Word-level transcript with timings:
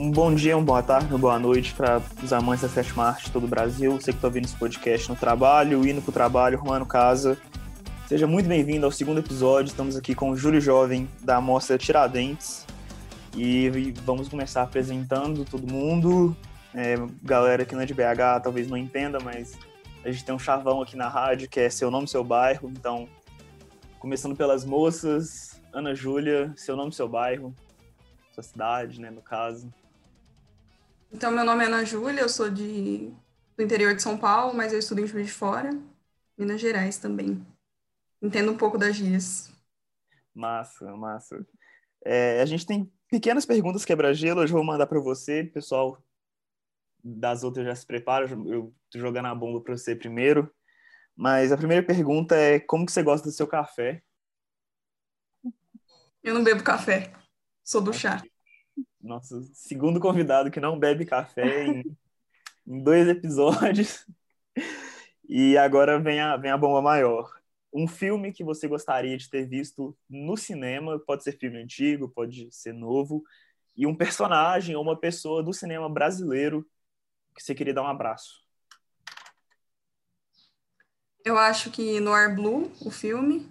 Um 0.00 0.12
bom 0.12 0.32
dia, 0.32 0.56
uma 0.56 0.64
boa 0.64 0.80
tarde, 0.80 1.08
uma 1.08 1.18
boa 1.18 1.40
noite 1.40 1.74
para 1.74 2.00
os 2.22 2.32
amantes 2.32 2.62
da 2.62 2.68
sétima 2.68 3.08
arte 3.08 3.24
de 3.24 3.32
todo 3.32 3.46
o 3.46 3.48
Brasil. 3.48 3.90
Você 3.90 4.12
que 4.12 4.18
está 4.18 4.28
ouvindo 4.28 4.44
esse 4.44 4.54
podcast 4.54 5.08
no 5.08 5.16
trabalho, 5.16 5.84
indo 5.84 6.00
para 6.00 6.10
o 6.10 6.12
trabalho, 6.12 6.56
arrumando 6.56 6.86
casa. 6.86 7.36
Seja 8.06 8.24
muito 8.24 8.48
bem-vindo 8.48 8.86
ao 8.86 8.92
segundo 8.92 9.18
episódio. 9.18 9.70
Estamos 9.70 9.96
aqui 9.96 10.14
com 10.14 10.30
o 10.30 10.36
Júlio 10.36 10.60
Jovem, 10.60 11.08
da 11.20 11.38
Amostra 11.38 11.76
Tiradentes. 11.76 12.64
E 13.36 13.92
vamos 14.04 14.28
começar 14.28 14.62
apresentando 14.62 15.44
todo 15.44 15.66
mundo. 15.66 16.36
É, 16.72 16.94
galera 17.24 17.64
que 17.64 17.74
não 17.74 17.82
é 17.82 17.86
de 17.86 17.92
BH 17.92 18.40
talvez 18.40 18.68
não 18.68 18.76
entenda, 18.76 19.18
mas 19.18 19.58
a 20.04 20.12
gente 20.12 20.24
tem 20.24 20.32
um 20.32 20.38
chavão 20.38 20.80
aqui 20.80 20.96
na 20.96 21.08
rádio 21.08 21.48
que 21.48 21.58
é 21.58 21.68
Seu 21.68 21.90
Nome, 21.90 22.06
Seu 22.06 22.22
Bairro. 22.22 22.70
Então, 22.70 23.08
começando 23.98 24.36
pelas 24.36 24.64
moças, 24.64 25.60
Ana 25.72 25.92
Júlia, 25.92 26.52
Seu 26.54 26.76
Nome, 26.76 26.92
Seu 26.92 27.08
Bairro, 27.08 27.52
sua 28.32 28.44
cidade, 28.44 29.00
né, 29.00 29.10
no 29.10 29.20
caso. 29.20 29.68
Então, 31.10 31.30
meu 31.30 31.44
nome 31.44 31.64
é 31.64 31.66
Ana 31.66 31.84
Júlia, 31.84 32.20
eu 32.20 32.28
sou 32.28 32.50
de, 32.50 33.10
do 33.56 33.62
interior 33.62 33.94
de 33.94 34.02
São 34.02 34.18
Paulo, 34.18 34.54
mas 34.54 34.72
eu 34.72 34.78
estudo 34.78 35.00
em 35.00 35.06
Juiz 35.06 35.26
de 35.26 35.32
Fora, 35.32 35.70
Minas 36.36 36.60
Gerais 36.60 36.98
também. 36.98 37.44
Entendo 38.20 38.52
um 38.52 38.56
pouco 38.56 38.76
das 38.76 38.94
gírias. 38.94 39.50
Massa, 40.34 40.94
massa. 40.96 41.46
É, 42.04 42.42
a 42.42 42.46
gente 42.46 42.66
tem 42.66 42.92
pequenas 43.10 43.46
perguntas 43.46 43.84
quebra-gelo, 43.84 44.40
hoje 44.40 44.52
eu 44.52 44.56
vou 44.56 44.64
mandar 44.64 44.86
para 44.86 45.00
você, 45.00 45.44
pessoal 45.44 46.02
das 47.02 47.42
outras 47.42 47.64
já 47.64 47.74
se 47.74 47.86
prepara, 47.86 48.28
eu 48.30 48.74
tô 48.90 48.98
jogando 48.98 49.26
a 49.26 49.34
bomba 49.34 49.62
para 49.62 49.76
você 49.76 49.96
primeiro. 49.96 50.52
Mas 51.16 51.50
a 51.50 51.56
primeira 51.56 51.84
pergunta 51.84 52.36
é 52.36 52.60
como 52.60 52.84
que 52.84 52.92
você 52.92 53.02
gosta 53.02 53.26
do 53.26 53.32
seu 53.32 53.46
café? 53.46 54.02
Eu 56.22 56.34
não 56.34 56.44
bebo 56.44 56.62
café, 56.62 57.12
sou 57.64 57.80
do 57.80 57.92
chá. 57.92 58.22
Nosso 59.00 59.42
segundo 59.54 60.00
convidado 60.00 60.50
que 60.50 60.60
não 60.60 60.78
bebe 60.78 61.04
café 61.04 61.66
em, 61.66 61.96
em 62.66 62.82
dois 62.82 63.08
episódios. 63.08 64.06
E 65.28 65.58
agora 65.58 66.00
vem 66.00 66.20
a, 66.20 66.36
vem 66.36 66.50
a 66.50 66.56
bomba 66.56 66.80
maior. 66.80 67.30
Um 67.72 67.86
filme 67.86 68.32
que 68.32 68.42
você 68.42 68.66
gostaria 68.66 69.16
de 69.16 69.28
ter 69.28 69.46
visto 69.46 69.96
no 70.08 70.36
cinema, 70.36 70.98
pode 70.98 71.22
ser 71.22 71.32
filme 71.32 71.58
antigo, 71.58 72.08
pode 72.08 72.48
ser 72.50 72.72
novo, 72.72 73.22
e 73.76 73.86
um 73.86 73.94
personagem 73.94 74.74
ou 74.74 74.82
uma 74.82 74.98
pessoa 74.98 75.42
do 75.42 75.52
cinema 75.52 75.88
brasileiro 75.88 76.66
que 77.34 77.42
você 77.42 77.54
queria 77.54 77.74
dar 77.74 77.82
um 77.82 77.86
abraço. 77.86 78.42
Eu 81.24 81.36
acho 81.36 81.70
que 81.70 82.00
Noir 82.00 82.34
Blue, 82.34 82.72
o 82.80 82.90
filme, 82.90 83.46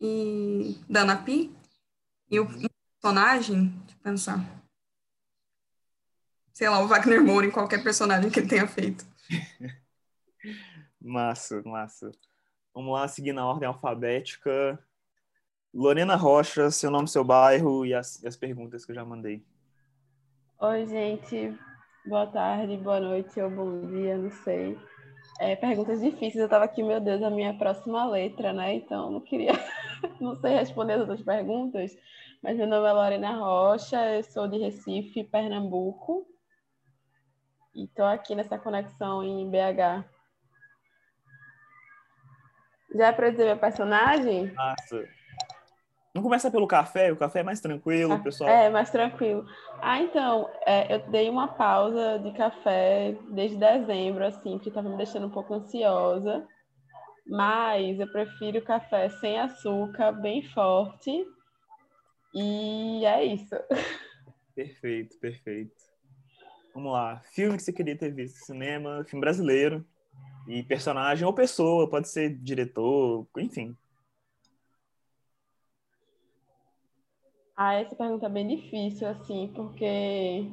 e 0.00 0.76
Pi, 1.24 1.54
e 2.30 2.40
o 2.40 2.46
personagem, 3.00 3.68
deixa 3.68 3.94
eu 3.94 4.02
pensar. 4.02 4.55
Sei 6.56 6.70
lá, 6.70 6.80
o 6.80 6.88
Wagner 6.88 7.22
Moura 7.22 7.44
em 7.44 7.50
qualquer 7.50 7.82
personagem 7.82 8.30
que 8.30 8.40
ele 8.40 8.48
tenha 8.48 8.66
feito. 8.66 9.04
massa, 10.98 11.60
massa. 11.66 12.10
Vamos 12.74 12.94
lá, 12.94 13.06
seguir 13.06 13.34
na 13.34 13.46
ordem 13.46 13.68
alfabética. 13.68 14.82
Lorena 15.74 16.16
Rocha, 16.16 16.70
seu 16.70 16.90
nome, 16.90 17.08
seu 17.08 17.22
bairro 17.22 17.84
e 17.84 17.92
as, 17.92 18.24
as 18.24 18.38
perguntas 18.38 18.86
que 18.86 18.92
eu 18.92 18.94
já 18.94 19.04
mandei. 19.04 19.44
Oi, 20.58 20.86
gente. 20.86 21.54
Boa 22.06 22.26
tarde, 22.26 22.78
boa 22.78 23.00
noite 23.00 23.38
ou 23.38 23.50
bom 23.50 23.86
dia, 23.88 24.16
não 24.16 24.30
sei. 24.30 24.78
É, 25.38 25.56
perguntas 25.56 26.00
difíceis. 26.00 26.36
Eu 26.36 26.48
tava 26.48 26.64
aqui, 26.64 26.82
meu 26.82 27.02
Deus, 27.02 27.22
a 27.22 27.28
minha 27.28 27.52
próxima 27.52 28.08
letra, 28.08 28.54
né? 28.54 28.76
Então, 28.76 29.10
não 29.10 29.20
queria, 29.20 29.52
não 30.18 30.34
sei 30.36 30.54
responder 30.54 30.94
as 30.94 31.00
outras 31.00 31.20
perguntas. 31.20 31.94
Mas 32.42 32.56
meu 32.56 32.66
nome 32.66 32.88
é 32.88 32.92
Lorena 32.92 33.36
Rocha, 33.36 34.16
eu 34.16 34.22
sou 34.22 34.48
de 34.48 34.56
Recife, 34.56 35.22
Pernambuco. 35.22 36.34
E 37.76 37.86
tô 37.88 38.02
aqui 38.02 38.34
nessa 38.34 38.58
conexão 38.58 39.22
em 39.22 39.50
BH. 39.50 40.02
Já 42.94 43.08
é 43.08 43.12
para 43.12 43.28
dizer 43.28 43.44
meu 43.44 43.58
personagem? 43.58 44.50
Nossa. 44.54 45.06
Não 46.14 46.22
começa 46.22 46.50
pelo 46.50 46.66
café, 46.66 47.12
o 47.12 47.16
café 47.16 47.40
é 47.40 47.42
mais 47.42 47.60
tranquilo, 47.60 48.14
ah, 48.14 48.18
pessoal. 48.18 48.48
É, 48.48 48.70
mais 48.70 48.88
tranquilo. 48.88 49.44
Ah, 49.82 50.00
então, 50.00 50.50
é, 50.64 50.94
eu 50.94 51.10
dei 51.10 51.28
uma 51.28 51.48
pausa 51.48 52.18
de 52.20 52.32
café 52.32 53.14
desde 53.28 53.58
dezembro, 53.58 54.24
assim, 54.24 54.52
porque 54.52 54.70
estava 54.70 54.88
me 54.88 54.96
deixando 54.96 55.26
um 55.26 55.30
pouco 55.30 55.52
ansiosa. 55.52 56.48
Mas 57.26 58.00
eu 58.00 58.10
prefiro 58.10 58.64
café 58.64 59.10
sem 59.10 59.38
açúcar, 59.38 60.12
bem 60.12 60.42
forte. 60.54 61.26
E 62.32 63.04
é 63.04 63.22
isso. 63.22 63.54
Perfeito, 64.54 65.18
perfeito. 65.20 65.75
Vamos 66.76 66.92
lá. 66.92 67.22
Filme 67.32 67.56
que 67.56 67.62
você 67.62 67.72
queria 67.72 67.96
ter 67.96 68.12
visto 68.12 68.44
cinema, 68.44 69.02
filme 69.06 69.22
brasileiro. 69.22 69.82
E 70.46 70.62
personagem 70.62 71.26
ou 71.26 71.32
pessoa, 71.32 71.88
pode 71.88 72.06
ser 72.06 72.36
diretor, 72.36 73.26
enfim. 73.38 73.74
Ah, 77.56 77.76
essa 77.76 77.96
pergunta 77.96 78.26
é 78.26 78.28
bem 78.28 78.46
difícil, 78.46 79.08
assim, 79.08 79.50
porque 79.56 80.46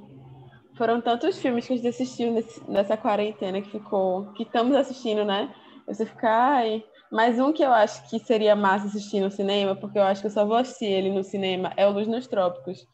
foram 0.78 1.02
tantos 1.02 1.38
filmes 1.40 1.68
que 1.68 1.74
a 1.74 1.76
gente 1.76 1.90
assistiu 1.90 2.32
nesse, 2.32 2.72
nessa 2.72 2.96
quarentena 2.96 3.62
que 3.62 3.72
ficou, 3.72 4.32
que 4.32 4.44
estamos 4.44 4.78
assistindo, 4.78 5.26
né? 5.26 5.54
Você 5.86 6.06
fica, 6.06 6.30
ai. 6.30 6.86
Mas 7.12 7.38
um 7.38 7.52
que 7.52 7.64
eu 7.64 7.74
acho 7.74 8.10
que 8.10 8.18
seria 8.20 8.56
massa 8.56 8.88
assistir 8.88 9.20
no 9.20 9.30
cinema, 9.30 9.76
porque 9.76 10.00
eu 10.00 10.04
acho 10.04 10.22
que 10.22 10.28
eu 10.28 10.32
só 10.32 10.46
vou 10.46 10.56
assistir 10.56 10.86
ele 10.86 11.12
no 11.12 11.22
cinema, 11.22 11.74
é 11.76 11.86
o 11.86 11.92
Luz 11.92 12.08
nos 12.08 12.28
Trópicos. 12.28 12.88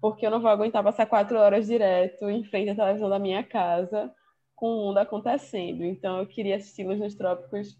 Porque 0.00 0.26
eu 0.26 0.30
não 0.30 0.40
vou 0.40 0.50
aguentar 0.50 0.82
passar 0.82 1.06
quatro 1.06 1.38
horas 1.38 1.66
direto 1.66 2.28
em 2.28 2.42
frente 2.44 2.70
à 2.70 2.74
televisão 2.74 3.08
da 3.08 3.18
minha 3.18 3.44
casa 3.44 4.12
com 4.56 4.66
o 4.66 4.86
mundo 4.86 4.98
acontecendo. 4.98 5.84
Então 5.84 6.18
eu 6.18 6.26
queria 6.26 6.56
assistir 6.56 6.84
Luz 6.84 6.98
nos 6.98 7.14
Trópicos 7.14 7.78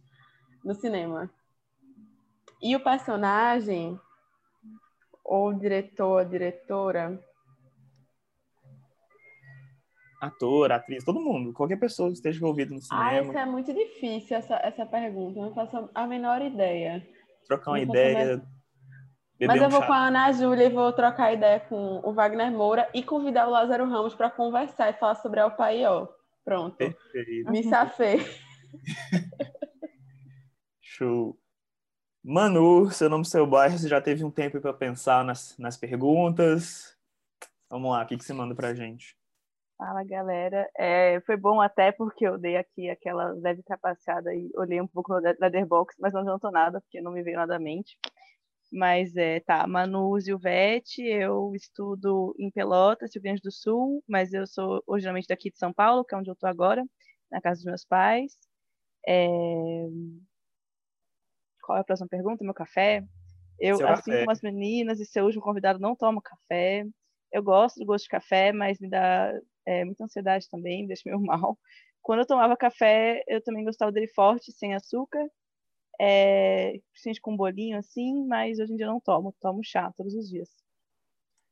no 0.65 0.75
cinema. 0.75 1.31
E 2.63 2.77
o 2.77 2.81
personagem, 2.81 3.99
ou 5.25 5.53
diretor, 5.53 6.27
diretora? 6.27 7.19
Ator, 10.21 10.71
atriz, 10.73 11.03
todo 11.03 11.19
mundo, 11.19 11.55
qualquer 11.55 11.79
pessoa 11.79 12.11
que 12.11 12.17
esteja 12.17 12.37
envolvida 12.37 12.75
no 12.75 12.83
cinema. 12.83 13.09
Ah, 13.09 13.23
isso 13.23 13.39
é 13.39 13.47
muito 13.47 13.73
difícil, 13.73 14.37
essa, 14.37 14.57
essa 14.57 14.85
pergunta. 14.85 15.39
Eu 15.39 15.47
não 15.47 15.55
faço 15.55 15.89
a 15.95 16.07
menor 16.07 16.43
ideia. 16.43 17.07
Trocar 17.47 17.71
uma 17.71 17.81
ideia. 17.81 18.43
Mas 19.47 19.61
eu 19.61 19.69
um 19.69 19.71
vou 19.71 19.81
chá. 19.81 19.87
com 19.87 19.93
a 19.93 20.07
Ana 20.07 20.33
Júlia 20.33 20.67
e 20.67 20.71
vou 20.71 20.93
trocar 20.93 21.33
ideia 21.33 21.61
com 21.61 22.01
o 22.05 22.13
Wagner 22.13 22.51
Moura 22.51 22.89
e 22.93 23.03
convidar 23.03 23.47
o 23.49 23.51
Lázaro 23.51 23.89
Ramos 23.89 24.15
para 24.15 24.31
conversar 24.31 24.91
e 24.91 24.95
falar 24.95 25.15
sobre 25.17 25.41
o 25.41 25.51
Paió. 25.51 26.09
Pronto. 26.45 26.77
Perfeito. 26.77 27.51
Me 27.51 27.63
safei. 27.65 28.19
Show. 30.81 31.39
Manu, 32.23 32.91
seu 32.91 33.09
nome, 33.09 33.25
seu 33.25 33.47
bairro, 33.47 33.79
você 33.79 33.89
já 33.89 34.01
teve 34.01 34.23
um 34.25 34.31
tempo 34.31 34.61
para 34.61 34.75
pensar 34.75 35.25
nas, 35.25 35.57
nas 35.59 35.77
perguntas? 35.77 36.95
Vamos 37.71 37.91
lá, 37.93 38.03
o 38.03 38.07
que, 38.07 38.19
que 38.19 38.25
você 38.25 38.35
manda 38.35 38.55
para 38.55 38.69
a 38.69 38.75
gente? 38.75 39.17
Fala, 39.79 40.05
galera. 40.05 40.69
É, 40.77 41.19
foi 41.23 41.39
bom 41.39 41.59
até 41.59 41.91
porque 41.91 42.27
eu 42.27 42.37
dei 42.37 42.59
aqui 42.59 42.91
aquela 42.91 43.33
leve 43.33 43.63
trapaceada 43.63 44.35
e 44.35 44.51
olhei 44.55 44.79
um 44.79 44.87
pouco 44.87 45.15
no 45.15 45.21
Letterboxd, 45.21 45.99
mas 45.99 46.13
não 46.13 46.21
adiantou 46.21 46.51
nada, 46.51 46.83
porque 46.83 47.01
não 47.01 47.13
me 47.13 47.23
veio 47.23 47.39
nada 47.39 47.57
à 47.57 47.59
mente. 47.59 47.97
Mas 48.73 49.17
é, 49.17 49.41
tá, 49.41 49.67
Manu 49.67 50.19
Zilvete, 50.21 51.03
eu 51.03 51.53
estudo 51.55 52.35
em 52.39 52.51
Pelotas, 52.51 53.11
Rio 53.15 53.23
Grande 53.23 53.41
do 53.43 53.51
Sul, 53.51 54.03
mas 54.09 54.33
eu 54.33 54.47
sou 54.47 54.83
originalmente 54.87 55.27
daqui 55.27 55.51
de 55.51 55.59
São 55.59 55.73
Paulo, 55.73 56.05
que 56.05 56.15
é 56.15 56.19
onde 56.19 56.31
eu 56.31 56.37
tô 56.37 56.47
agora, 56.47 56.85
na 57.31 57.41
casa 57.41 57.59
dos 57.59 57.65
meus 57.65 57.85
pais. 57.85 58.37
É, 59.07 59.87
qual 61.63 61.79
é 61.79 61.81
a 61.81 61.85
próxima 61.85 62.09
pergunta? 62.09 62.45
Meu 62.45 62.55
café? 62.55 63.05
Eu, 63.59 63.77
Seu 63.77 63.87
assim 63.89 64.11
café. 64.11 64.21
como 64.21 64.31
as 64.31 64.41
meninas 64.41 65.01
e 65.01 65.07
seu 65.07 65.25
último 65.25 65.43
convidado, 65.43 65.79
não 65.79 65.97
tomo 65.97 66.23
café. 66.23 66.85
Eu 67.33 67.43
gosto 67.43 67.79
do 67.79 67.87
gosto 67.87 68.05
de 68.05 68.11
café, 68.11 68.53
mas 68.53 68.79
me 68.81 68.89
dá 68.89 69.33
é, 69.67 69.85
muita 69.85 70.05
ansiedade 70.05 70.49
também, 70.49 70.83
me 70.83 70.89
deixa 70.89 71.03
meio 71.07 71.21
mal. 71.23 71.59
Quando 72.03 72.21
eu 72.21 72.27
tomava 72.27 72.57
café, 72.57 73.23
eu 73.29 73.43
também 73.43 73.65
gostava 73.65 73.93
dele 73.93 74.09
forte, 74.09 74.53
sem 74.53 74.75
açúcar, 74.75 75.25
é, 76.01 76.81
principalmente 76.93 77.21
com 77.21 77.33
um 77.33 77.37
bolinho 77.37 77.79
assim, 77.79 78.25
mas 78.27 78.59
hoje 78.59 78.73
em 78.73 78.77
dia 78.77 78.87
eu 78.87 78.91
não 78.91 79.01
tomo, 79.01 79.35
tomo 79.41 79.63
chá 79.63 79.93
todos 79.97 80.15
os 80.15 80.29
dias. 80.29 80.49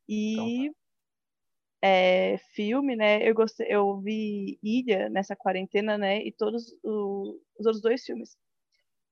E 0.07 0.33
então, 0.65 0.73
tá. 0.73 1.87
é, 1.87 2.37
filme, 2.55 2.95
né? 2.95 3.27
Eu 3.27 3.35
gostei, 3.35 3.67
eu 3.69 3.99
vi 4.01 4.59
Ilha 4.63 5.09
nessa 5.09 5.35
quarentena, 5.35 5.97
né? 5.97 6.23
E 6.23 6.31
todos 6.31 6.73
o, 6.83 7.39
os 7.59 7.65
outros 7.65 7.81
dois 7.81 8.03
filmes 8.03 8.35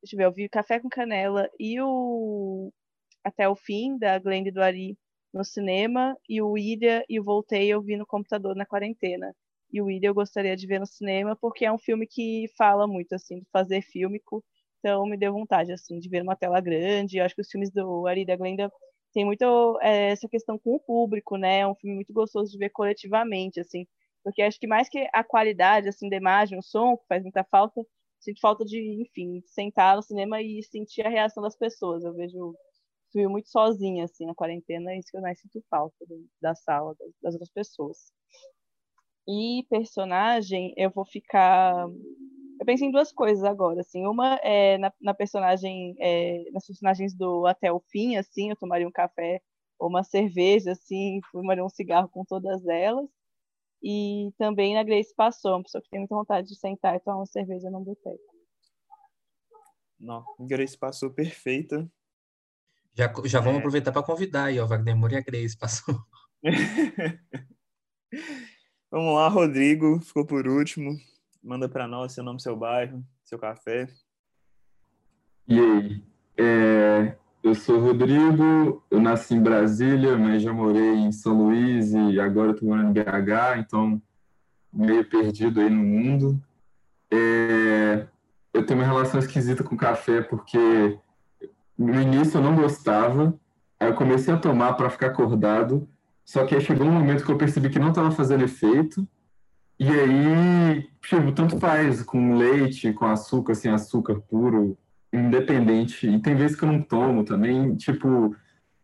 Deixa 0.02 0.16
eu 0.16 0.18
ver, 0.18 0.26
eu 0.26 0.32
vi 0.32 0.50
Café 0.50 0.80
com 0.80 0.90
Canela 0.90 1.50
e 1.60 1.80
o 1.82 2.72
Até 3.24 3.50
o 3.50 3.56
Fim, 3.56 3.98
da 3.98 4.20
Glenda 4.20 4.52
do 4.52 4.62
Ari, 4.62 4.98
no 5.34 5.44
cinema, 5.44 6.18
e 6.30 6.42
o 6.42 6.58
Ilha 6.58 7.04
e 7.10 7.20
o 7.20 7.24
Voltei 7.24 7.68
eu 7.68 7.82
vi 7.82 7.98
no 7.98 8.06
computador 8.06 8.56
na 8.56 8.66
quarentena. 8.66 9.36
E 9.72 9.82
o 9.82 9.90
Ilha 9.90 10.08
eu 10.08 10.14
gostaria 10.14 10.56
de 10.56 10.66
ver 10.68 10.80
no 10.80 10.86
cinema, 10.86 11.36
porque 11.36 11.66
é 11.66 11.72
um 11.72 11.78
filme 11.78 12.08
que 12.08 12.46
fala 12.58 12.88
muito, 12.88 13.14
assim, 13.14 13.40
de 13.40 13.48
fazer 13.52 13.82
fílmico, 13.82 14.44
então 14.80 15.06
me 15.06 15.18
deu 15.18 15.34
vontade, 15.34 15.72
assim, 15.72 16.00
de 16.00 16.10
ver 16.10 16.22
uma 16.24 16.36
tela 16.36 16.60
grande. 16.62 17.18
Eu 17.18 17.26
acho 17.26 17.36
que 17.36 17.42
os 17.42 17.50
filmes 17.50 17.72
do 17.72 18.08
Ari 18.08 18.26
da 18.26 18.36
Glenda 18.36 18.72
tem 19.14 19.26
muito 19.26 19.80
é, 19.82 20.12
essa 20.12 20.28
questão 20.28 20.58
com 20.60 20.76
o 20.76 20.80
público, 20.80 21.38
né? 21.38 21.60
É 21.60 21.68
um 21.68 21.76
filme 21.76 21.96
muito 21.96 22.14
gostoso 22.14 22.52
de 22.52 22.58
ver 22.58 22.70
coletivamente, 22.70 23.60
assim, 23.60 23.86
porque 24.24 24.42
acho 24.42 24.60
que 24.60 24.68
mais 24.68 24.90
que 24.90 25.08
a 25.14 25.24
qualidade, 25.24 25.88
assim, 25.90 26.10
da 26.10 26.18
imagem, 26.18 26.60
o 26.60 26.64
som, 26.64 26.98
que 26.98 27.08
faz 27.08 27.24
muita 27.24 27.44
falta, 27.46 27.82
sinto 28.20 28.40
falta 28.42 28.66
de, 28.66 28.80
enfim, 29.02 29.42
sentar 29.46 29.96
no 29.96 30.04
cinema 30.04 30.42
e 30.42 30.62
sentir 30.64 31.06
a 31.06 31.10
reação 31.10 31.42
das 31.42 31.56
pessoas. 31.56 32.04
Eu 32.04 32.14
vejo 32.14 32.56
filme 33.12 33.28
muito 33.28 33.50
sozinha, 33.50 34.06
assim, 34.06 34.26
na 34.26 34.36
quarentena, 34.36 34.92
é 34.92 35.00
isso 35.00 35.10
que 35.12 35.18
eu 35.18 35.22
mais 35.22 35.40
sinto 35.40 35.64
falta 35.70 35.96
da 36.42 36.54
sala, 36.56 36.96
das 37.22 37.34
outras 37.34 37.52
pessoas. 37.52 37.98
E 39.28 39.66
personagem, 39.70 40.74
eu 40.78 40.90
vou 40.90 41.06
ficar 41.06 41.88
eu 42.60 42.66
pensei 42.66 42.88
em 42.88 42.92
duas 42.92 43.12
coisas 43.12 43.44
agora, 43.44 43.82
assim. 43.82 44.06
Uma 44.06 44.36
é 44.44 44.78
na, 44.78 44.92
na 45.00 45.14
personagem, 45.14 45.96
é, 46.00 46.50
nas 46.52 46.66
personagens 46.66 47.14
do 47.14 47.46
Até 47.46 47.72
o 47.72 47.80
Fim, 47.80 48.16
assim, 48.16 48.50
eu 48.50 48.56
tomaria 48.56 48.88
um 48.88 48.92
café 48.92 49.42
ou 49.80 49.90
uma 49.90 50.04
cerveja, 50.04 50.72
assim, 50.72 51.20
fumaria 51.32 51.64
um 51.64 51.70
cigarro 51.70 52.10
com 52.10 52.26
todas 52.26 52.66
elas. 52.66 53.08
E 53.82 54.32
também 54.38 54.74
na 54.74 54.84
Grace 54.84 55.14
Passou, 55.16 55.54
uma 55.54 55.64
pessoa 55.64 55.82
que 55.82 55.90
tem 55.90 56.00
muita 56.00 56.16
vontade 56.16 56.48
de 56.48 56.56
sentar 56.56 56.96
e 56.96 57.00
tomar 57.00 57.18
uma 57.18 57.26
cerveja 57.28 57.70
num 57.70 57.84
boteco. 57.84 58.18
Não, 60.00 60.24
Grace 60.40 60.78
Passou 60.78 61.12
perfeita. 61.12 61.90
Já, 62.96 63.14
já 63.26 63.40
vamos 63.40 63.58
é... 63.58 63.60
aproveitar 63.60 63.92
para 63.92 64.02
convidar 64.02 64.46
aí, 64.46 64.60
ó, 64.60 64.66
Wagner 64.66 64.98
Moura 64.98 65.14
e 65.14 65.18
a 65.18 65.22
Grace 65.22 65.56
Passou. 65.56 65.96
vamos 68.90 69.14
lá, 69.14 69.28
Rodrigo, 69.28 70.00
ficou 70.00 70.26
por 70.26 70.48
último. 70.48 70.98
Manda 71.48 71.70
para 71.70 71.88
nós 71.88 72.12
seu 72.12 72.26
nome, 72.26 72.42
seu 72.42 72.58
bairro, 72.58 73.02
seu 73.24 73.40
café. 73.40 73.88
E 75.48 75.58
aí? 75.58 76.04
É, 76.38 77.16
eu 77.42 77.56
sou 77.56 77.80
Rodrigo, 77.80 78.84
eu 78.92 79.00
nasci 79.00 79.34
em 79.34 79.42
Brasília, 79.42 80.18
mas 80.18 80.42
já 80.42 80.52
morei 80.52 80.96
em 80.96 81.12
São 81.14 81.42
Luís 81.42 81.94
e 81.94 82.20
agora 82.20 82.52
estou 82.52 82.68
morando 82.68 82.90
em 82.90 83.02
BH, 83.02 83.60
então 83.60 84.02
meio 84.74 85.10
perdido 85.10 85.62
aí 85.62 85.70
no 85.70 85.82
mundo. 85.86 86.38
É, 87.10 88.06
eu 88.54 88.66
tenho 88.66 88.82
uma 88.82 88.86
relação 88.86 89.18
esquisita 89.18 89.64
com 89.64 89.78
café 89.78 90.22
porque 90.22 91.00
no 91.78 92.02
início 92.02 92.40
eu 92.40 92.44
não 92.44 92.58
gostava, 92.58 93.34
aí 93.80 93.88
eu 93.88 93.96
comecei 93.96 94.34
a 94.34 94.38
tomar 94.38 94.74
para 94.74 94.90
ficar 94.90 95.08
acordado, 95.08 95.88
só 96.26 96.46
que 96.46 96.56
aí 96.56 96.60
chegou 96.60 96.88
um 96.88 96.92
momento 96.92 97.24
que 97.24 97.32
eu 97.32 97.38
percebi 97.38 97.70
que 97.70 97.80
não 97.80 97.92
estava 97.92 98.12
fazendo 98.12 98.44
efeito, 98.44 99.08
e 99.80 99.88
aí, 99.90 100.90
tipo, 101.02 101.32
tanto 101.32 101.60
faz 101.60 102.02
com 102.02 102.36
leite, 102.36 102.94
com 102.94 103.06
açúcar, 103.06 103.54
sem 103.54 103.72
açúcar 103.72 104.20
puro, 104.22 104.78
independente. 105.14 106.08
E 106.08 106.20
tem 106.20 106.36
vezes 106.36 106.58
que 106.58 106.64
eu 106.64 106.72
não 106.72 106.82
tomo 106.82 107.24
também, 107.24 107.76
tipo, 107.76 108.36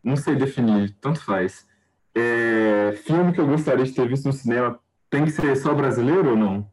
não 0.02 0.16
sei 0.16 0.36
definir, 0.36 0.94
tanto 1.00 1.24
faz. 1.24 1.66
É, 2.14 2.92
filme 3.04 3.32
que 3.32 3.40
eu 3.40 3.46
gostaria 3.46 3.84
de 3.84 3.92
ter 3.92 4.08
visto 4.08 4.26
no 4.26 4.32
cinema 4.32 4.78
tem 5.10 5.24
que 5.24 5.32
ser 5.32 5.56
só 5.56 5.74
brasileiro 5.74 6.30
ou 6.30 6.36
não? 6.36 6.70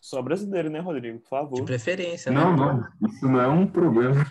Só 0.00 0.20
brasileiro, 0.20 0.68
né, 0.68 0.80
Rodrigo? 0.80 1.18
Por 1.20 1.28
favor. 1.28 1.54
De 1.56 1.62
preferência, 1.62 2.30
né? 2.30 2.40
Não, 2.40 2.56
não, 2.56 2.86
isso 3.06 3.28
não 3.28 3.40
é 3.40 3.48
um 3.48 3.66
problema. 3.66 4.26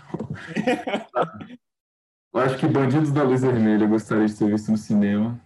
eu 2.34 2.40
acho 2.42 2.58
que 2.58 2.68
Bandidos 2.68 3.12
da 3.12 3.24
Luz 3.24 3.42
Vermelha 3.42 3.86
eu 3.86 3.90
gostaria 3.90 4.26
de 4.26 4.36
ter 4.36 4.50
visto 4.50 4.70
no 4.70 4.78
cinema. 4.78 5.40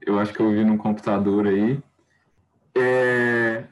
Eu 0.00 0.18
acho 0.18 0.32
que 0.32 0.40
eu 0.40 0.50
vi 0.50 0.64
num 0.64 0.78
computador 0.78 1.46
aí. 1.46 1.80
É... 2.76 3.64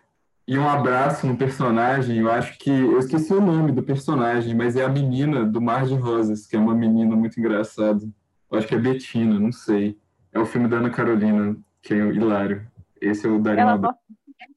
E 0.46 0.58
um 0.58 0.66
abraço 0.66 1.26
no 1.26 1.36
personagem, 1.36 2.18
eu 2.18 2.30
acho 2.30 2.58
que. 2.58 2.70
Eu 2.70 2.98
esqueci 2.98 3.32
o 3.34 3.40
nome 3.40 3.70
do 3.70 3.82
personagem, 3.82 4.54
mas 4.54 4.76
é 4.76 4.84
a 4.84 4.88
menina 4.88 5.44
do 5.44 5.60
Mar 5.60 5.84
de 5.84 5.94
Rosas, 5.94 6.46
que 6.46 6.56
é 6.56 6.58
uma 6.58 6.74
menina 6.74 7.14
muito 7.14 7.38
engraçada. 7.38 8.02
Eu 8.50 8.58
acho 8.58 8.66
que 8.66 8.74
é 8.74 8.78
Betina, 8.78 9.38
não 9.38 9.52
sei. 9.52 9.98
É 10.32 10.38
o 10.38 10.46
filme 10.46 10.66
da 10.66 10.78
Ana 10.78 10.88
Carolina, 10.88 11.54
que 11.82 11.92
é 11.92 11.98
hilário. 11.98 12.66
Esse 13.00 13.26
eu 13.26 13.38
daria 13.38 13.60
ela 13.60 13.72
um 13.72 13.74
abraço. 13.74 13.98
Bota, 14.08 14.52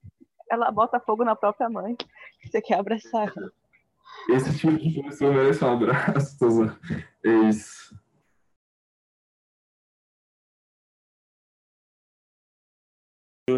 ela 0.50 0.72
bota 0.72 1.00
fogo 1.00 1.26
na 1.26 1.36
própria 1.36 1.70
mãe. 1.70 1.98
Você 2.42 2.62
quer 2.62 2.80
abraçar. 2.80 3.34
Esse 4.30 4.58
tipo 4.58 4.78
de 4.78 5.04
pessoa 5.04 5.34
merece 5.34 5.64
um 5.64 5.74
abraço. 5.74 6.78
É 7.24 7.30
isso. 7.50 7.91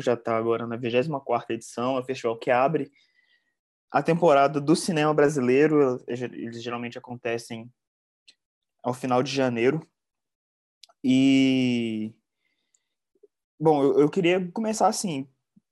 Já 0.01 0.13
está 0.13 0.37
agora 0.37 0.67
na 0.67 0.75
24 0.77 1.53
edição, 1.53 1.97
é 1.97 1.99
o 1.99 2.05
festival 2.05 2.37
que 2.37 2.51
abre 2.51 2.91
a 3.91 4.01
temporada 4.01 4.59
do 4.59 4.75
cinema 4.75 5.13
brasileiro. 5.13 6.03
Eles 6.07 6.61
geralmente 6.63 6.97
acontecem 6.97 7.71
ao 8.81 8.93
final 8.93 9.21
de 9.21 9.31
janeiro. 9.31 9.87
E 11.03 12.13
bom, 13.59 13.83
eu, 13.83 13.99
eu 13.99 14.09
queria 14.09 14.49
começar 14.51 14.87
assim 14.87 15.27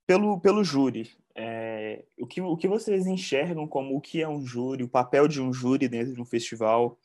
pelo 0.06 0.40
pelo 0.40 0.62
júri. 0.62 1.10
É, 1.34 2.04
o, 2.18 2.26
que, 2.26 2.42
o 2.42 2.56
que 2.56 2.68
vocês 2.68 3.06
enxergam 3.06 3.66
como 3.66 3.96
o 3.96 4.00
que 4.00 4.20
é 4.20 4.28
um 4.28 4.44
júri, 4.44 4.84
o 4.84 4.88
papel 4.88 5.26
de 5.26 5.40
um 5.40 5.52
júri 5.52 5.88
dentro 5.88 6.12
de 6.12 6.20
um 6.20 6.26
festival 6.26 6.98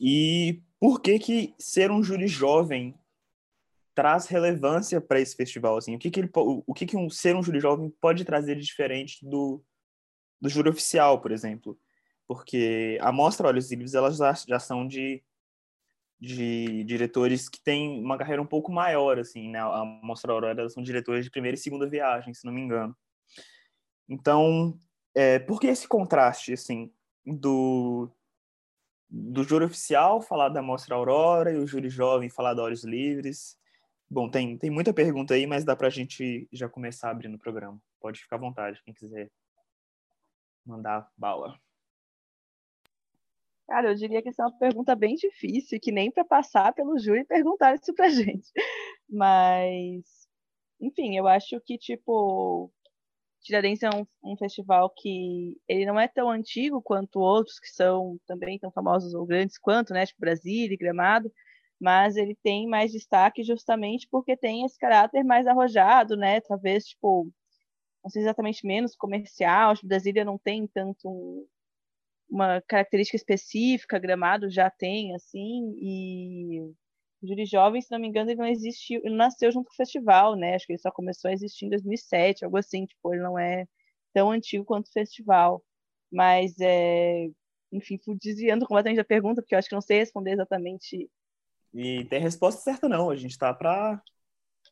e 0.00 0.62
por 0.80 1.00
que 1.00 1.18
que 1.18 1.54
ser 1.58 1.90
um 1.90 2.02
júri 2.02 2.26
jovem 2.26 2.94
traz 3.94 4.26
relevância 4.26 5.00
para 5.00 5.20
esse 5.20 5.36
festival 5.36 5.76
assim. 5.76 5.94
O 5.94 5.98
que 5.98 6.10
que 6.10 6.20
ele 6.20 6.30
o 6.34 6.74
que 6.74 6.86
que 6.86 6.96
um 6.96 7.08
ser 7.08 7.36
um 7.36 7.42
júri 7.42 7.60
jovem 7.60 7.90
pode 8.00 8.24
trazer 8.24 8.56
de 8.56 8.62
diferente 8.62 9.24
do 9.24 9.62
do 10.40 10.48
júri 10.48 10.68
oficial 10.68 11.20
por 11.20 11.30
exemplo? 11.30 11.78
Porque 12.26 12.98
a 13.00 13.12
mostra 13.12 13.46
olhos 13.46 13.70
e 13.70 13.76
livros 13.76 13.94
elas 13.94 14.16
já, 14.16 14.32
já 14.32 14.58
são 14.58 14.86
de 14.86 15.22
de 16.20 16.84
diretores 16.84 17.48
que 17.48 17.62
têm 17.62 18.02
uma 18.02 18.16
carreira 18.16 18.40
um 18.40 18.46
pouco 18.46 18.72
maior 18.72 19.18
assim 19.18 19.48
né? 19.50 19.60
A 19.60 19.84
mostra 20.02 20.32
aurora 20.32 20.60
elas 20.60 20.72
são 20.72 20.82
diretores 20.82 21.24
de 21.24 21.30
primeira 21.30 21.54
e 21.54 21.58
segunda 21.58 21.88
viagem 21.88 22.34
se 22.34 22.44
não 22.44 22.52
me 22.52 22.60
engano. 22.60 22.96
Então 24.08 24.76
é, 25.14 25.38
por 25.38 25.60
que 25.60 25.68
esse 25.68 25.86
contraste 25.86 26.52
assim 26.52 26.92
do 27.24 28.10
do 29.08 29.44
júri 29.44 29.64
oficial 29.64 30.20
falar 30.20 30.48
da 30.48 30.60
mostra 30.60 30.96
aurora 30.96 31.52
e 31.52 31.56
o 31.56 31.66
júri 31.66 31.88
jovem 31.88 32.28
falar 32.28 32.54
da 32.54 32.62
olhos 32.62 32.82
livres 32.82 33.56
Bom, 34.10 34.30
tem, 34.30 34.56
tem 34.58 34.70
muita 34.70 34.92
pergunta 34.92 35.34
aí, 35.34 35.46
mas 35.46 35.64
dá 35.64 35.74
para 35.74 35.88
a 35.88 35.90
gente 35.90 36.48
já 36.52 36.68
começar 36.68 37.10
abrindo 37.10 37.34
o 37.34 37.38
programa. 37.38 37.80
Pode 38.00 38.20
ficar 38.20 38.36
à 38.36 38.40
vontade, 38.40 38.82
quem 38.84 38.94
quiser 38.94 39.30
mandar 40.64 41.10
bala. 41.16 41.58
Cara, 43.66 43.90
eu 43.90 43.94
diria 43.94 44.22
que 44.22 44.28
essa 44.28 44.42
é 44.42 44.46
uma 44.46 44.58
pergunta 44.58 44.94
bem 44.94 45.14
difícil, 45.14 45.80
que 45.80 45.90
nem 45.90 46.10
para 46.10 46.24
passar 46.24 46.74
pelo 46.74 46.98
júri 46.98 47.24
perguntar 47.24 47.74
isso 47.74 47.94
pra 47.94 48.08
gente. 48.10 48.50
Mas, 49.08 50.28
enfim, 50.80 51.16
eu 51.16 51.26
acho 51.26 51.58
que, 51.60 51.78
tipo, 51.78 52.70
Tiradentes 53.44 53.82
é 53.82 53.90
um, 53.90 54.06
um, 54.32 54.36
festival 54.36 54.90
que 54.90 55.56
ele 55.68 55.86
não 55.86 56.00
é 56.00 56.08
tão 56.08 56.30
antigo 56.30 56.80
quanto 56.82 57.20
outros 57.20 57.58
que 57.58 57.68
são 57.68 58.18
também 58.26 58.58
tão 58.58 58.70
famosos 58.70 59.14
ou 59.14 59.26
grandes 59.26 59.58
quanto, 59.58 59.92
né? 59.92 60.06
Tipo 60.06 60.20
Brasília 60.20 60.74
e 60.74 60.78
Gramado, 60.78 61.30
mas 61.84 62.16
ele 62.16 62.34
tem 62.42 62.66
mais 62.66 62.90
destaque 62.92 63.42
justamente 63.44 64.08
porque 64.10 64.34
tem 64.38 64.64
esse 64.64 64.78
caráter 64.78 65.22
mais 65.22 65.46
arrojado, 65.46 66.16
né? 66.16 66.40
Talvez, 66.40 66.86
tipo, 66.86 67.30
não 68.02 68.10
sei 68.10 68.22
exatamente 68.22 68.66
menos 68.66 68.96
comercial, 68.96 69.70
acho 69.70 69.82
que 69.82 69.86
Brasília 69.86 70.24
não 70.24 70.38
tem 70.38 70.66
tanto 70.66 71.06
um, 71.06 71.46
uma 72.30 72.62
característica 72.62 73.16
específica, 73.16 73.98
Gramado 73.98 74.50
já 74.50 74.70
tem, 74.70 75.14
assim, 75.14 75.74
e 75.78 76.60
o 77.22 77.26
Júri 77.26 77.44
Jovem, 77.44 77.82
se 77.82 77.90
não 77.90 77.98
me 78.00 78.08
engano, 78.08 78.30
ele 78.30 78.40
não 78.40 78.48
existiu, 78.48 79.02
ele 79.04 79.14
nasceu 79.16 79.52
junto 79.52 79.66
com 79.66 79.74
o 79.74 79.76
festival, 79.76 80.36
né? 80.36 80.54
Acho 80.54 80.66
que 80.66 80.72
ele 80.72 80.80
só 80.80 80.90
começou 80.90 81.28
a 81.30 81.34
existir 81.34 81.66
em 81.66 81.70
2007, 81.70 82.46
algo 82.46 82.56
assim, 82.56 82.86
tipo, 82.86 83.12
ele 83.12 83.22
não 83.22 83.38
é 83.38 83.66
tão 84.14 84.30
antigo 84.30 84.64
quanto 84.64 84.86
o 84.86 84.92
festival. 84.92 85.62
Mas, 86.10 86.58
é, 86.60 87.26
enfim, 87.72 87.98
fui 88.02 88.16
desviando 88.18 88.66
completamente 88.66 88.98
da 88.98 89.04
pergunta, 89.04 89.42
porque 89.42 89.54
eu 89.54 89.58
acho 89.58 89.68
que 89.68 89.74
não 89.74 89.82
sei 89.82 89.98
responder 89.98 90.32
exatamente 90.32 91.10
e 91.74 92.04
tem 92.04 92.20
resposta 92.20 92.60
certa, 92.62 92.88
não. 92.88 93.10
A 93.10 93.16
gente 93.16 93.32
está 93.32 93.52
para 93.52 94.00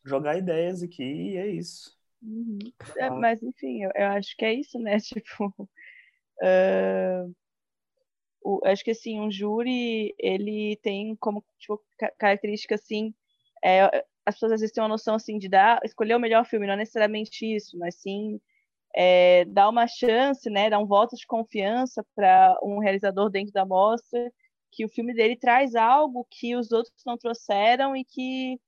jogar 0.05 0.39
ideias 0.39 0.83
aqui 0.83 1.03
e 1.03 1.37
é 1.37 1.49
isso. 1.49 1.99
Uhum. 2.23 2.59
É, 2.97 3.11
mas, 3.11 3.43
enfim, 3.43 3.83
eu, 3.83 3.91
eu, 3.95 4.07
acho 4.09 4.37
que 4.37 4.45
é 4.45 4.55
isso, 4.55 4.79
né? 4.79 4.99
Tipo, 5.03 5.53
uh, 5.59 7.35
o, 8.45 8.61
acho 8.65 8.85
que, 8.85 8.93
assim, 8.93 9.21
um 9.21 9.31
júri, 9.31 10.15
ele 10.17 10.77
tem 10.77 11.17
como 11.17 11.45
tipo, 11.59 11.83
característica, 12.19 12.77
assim, 12.77 13.13
é, 13.65 14.05
as 14.25 14.37
pessoas 14.37 14.53
às 14.53 14.61
vezes 14.61 14.73
têm 14.73 14.83
uma 14.83 14.89
noção, 14.89 15.17
assim, 15.17 15.39
de 15.39 15.49
dar, 15.49 15.81
escolher 15.85 16.15
o 16.15 16.21
melhor 16.21 16.45
filme, 16.45 16.69
não 16.69 16.77
necessariamente 16.77 17.45
isso, 17.45 17.77
mas 17.77 17.97
sim 17.97 18.41
é, 18.95 19.45
dar 19.47 19.69
uma 19.69 19.89
chance, 19.89 20.49
né? 20.49 20.71
Dar 20.71 20.79
um 20.79 20.87
voto 20.87 21.17
de 21.17 21.27
confiança 21.27 22.05
para 22.15 22.57
um 22.63 22.79
realizador 22.79 23.31
dentro 23.31 23.53
da 23.53 23.65
mostra 23.65 24.31
que 24.73 24.85
o 24.85 24.89
filme 24.89 25.15
dele 25.15 25.37
traz 25.37 25.75
algo 25.75 26.27
que 26.31 26.57
os 26.57 26.73
outros 26.73 27.03
não 27.07 27.19
trouxeram 27.19 27.95
e 27.95 28.05
que, 28.05 28.59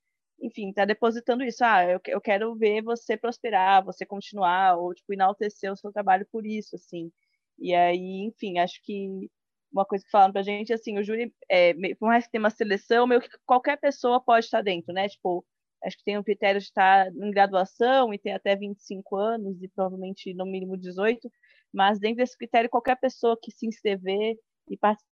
enfim, 0.40 0.68
está 0.70 0.84
depositando 0.84 1.42
isso. 1.44 1.64
Ah, 1.64 1.84
eu, 1.84 2.00
eu 2.06 2.20
quero 2.20 2.54
ver 2.56 2.82
você 2.82 3.16
prosperar, 3.16 3.84
você 3.84 4.06
continuar, 4.06 4.76
ou, 4.76 4.94
tipo, 4.94 5.12
enaltecer 5.14 5.73
o 5.73 5.76
seu 5.76 5.90
trabalho 5.92 6.26
por 6.30 6.46
isso, 6.46 6.76
assim. 6.76 7.11
E 7.58 7.75
aí, 7.75 8.25
enfim, 8.26 8.58
acho 8.58 8.80
que 8.82 9.30
uma 9.73 9.84
coisa 9.84 10.04
que 10.04 10.11
falaram 10.11 10.32
pra 10.32 10.42
gente, 10.42 10.73
assim, 10.73 10.99
o 10.99 11.04
júri, 11.04 11.34
é, 11.50 11.73
por 11.99 12.06
mais 12.08 12.26
que 12.26 12.32
tenha 12.32 12.42
uma 12.42 12.50
seleção, 12.50 13.06
meio 13.06 13.20
que 13.20 13.28
qualquer 13.46 13.78
pessoa 13.78 14.20
pode 14.20 14.44
estar 14.46 14.62
dentro, 14.62 14.92
né? 14.92 15.08
Tipo, 15.08 15.44
acho 15.84 15.96
que 15.99 16.04
tem 16.04 16.18
um 16.18 16.23
critério 16.23 16.61
de 16.61 16.66
estar 16.66 17.08
em 17.08 17.30
graduação 17.30 18.12
e 18.14 18.18
ter 18.18 18.32
até 18.32 18.54
25 18.56 19.16
anos 19.16 19.62
e 19.62 19.68
provavelmente 19.68 20.34
no 20.34 20.46
mínimo 20.46 20.76
18, 20.76 21.30
mas 21.73 21.99
dentro 21.99 22.18
desse 22.18 22.37
critério, 22.37 22.70
qualquer 22.70 22.96
pessoa 23.00 23.38
que 23.40 23.50
se 23.50 23.66
inscrever 23.66 24.37
e 24.70 24.76
participar 24.76 25.13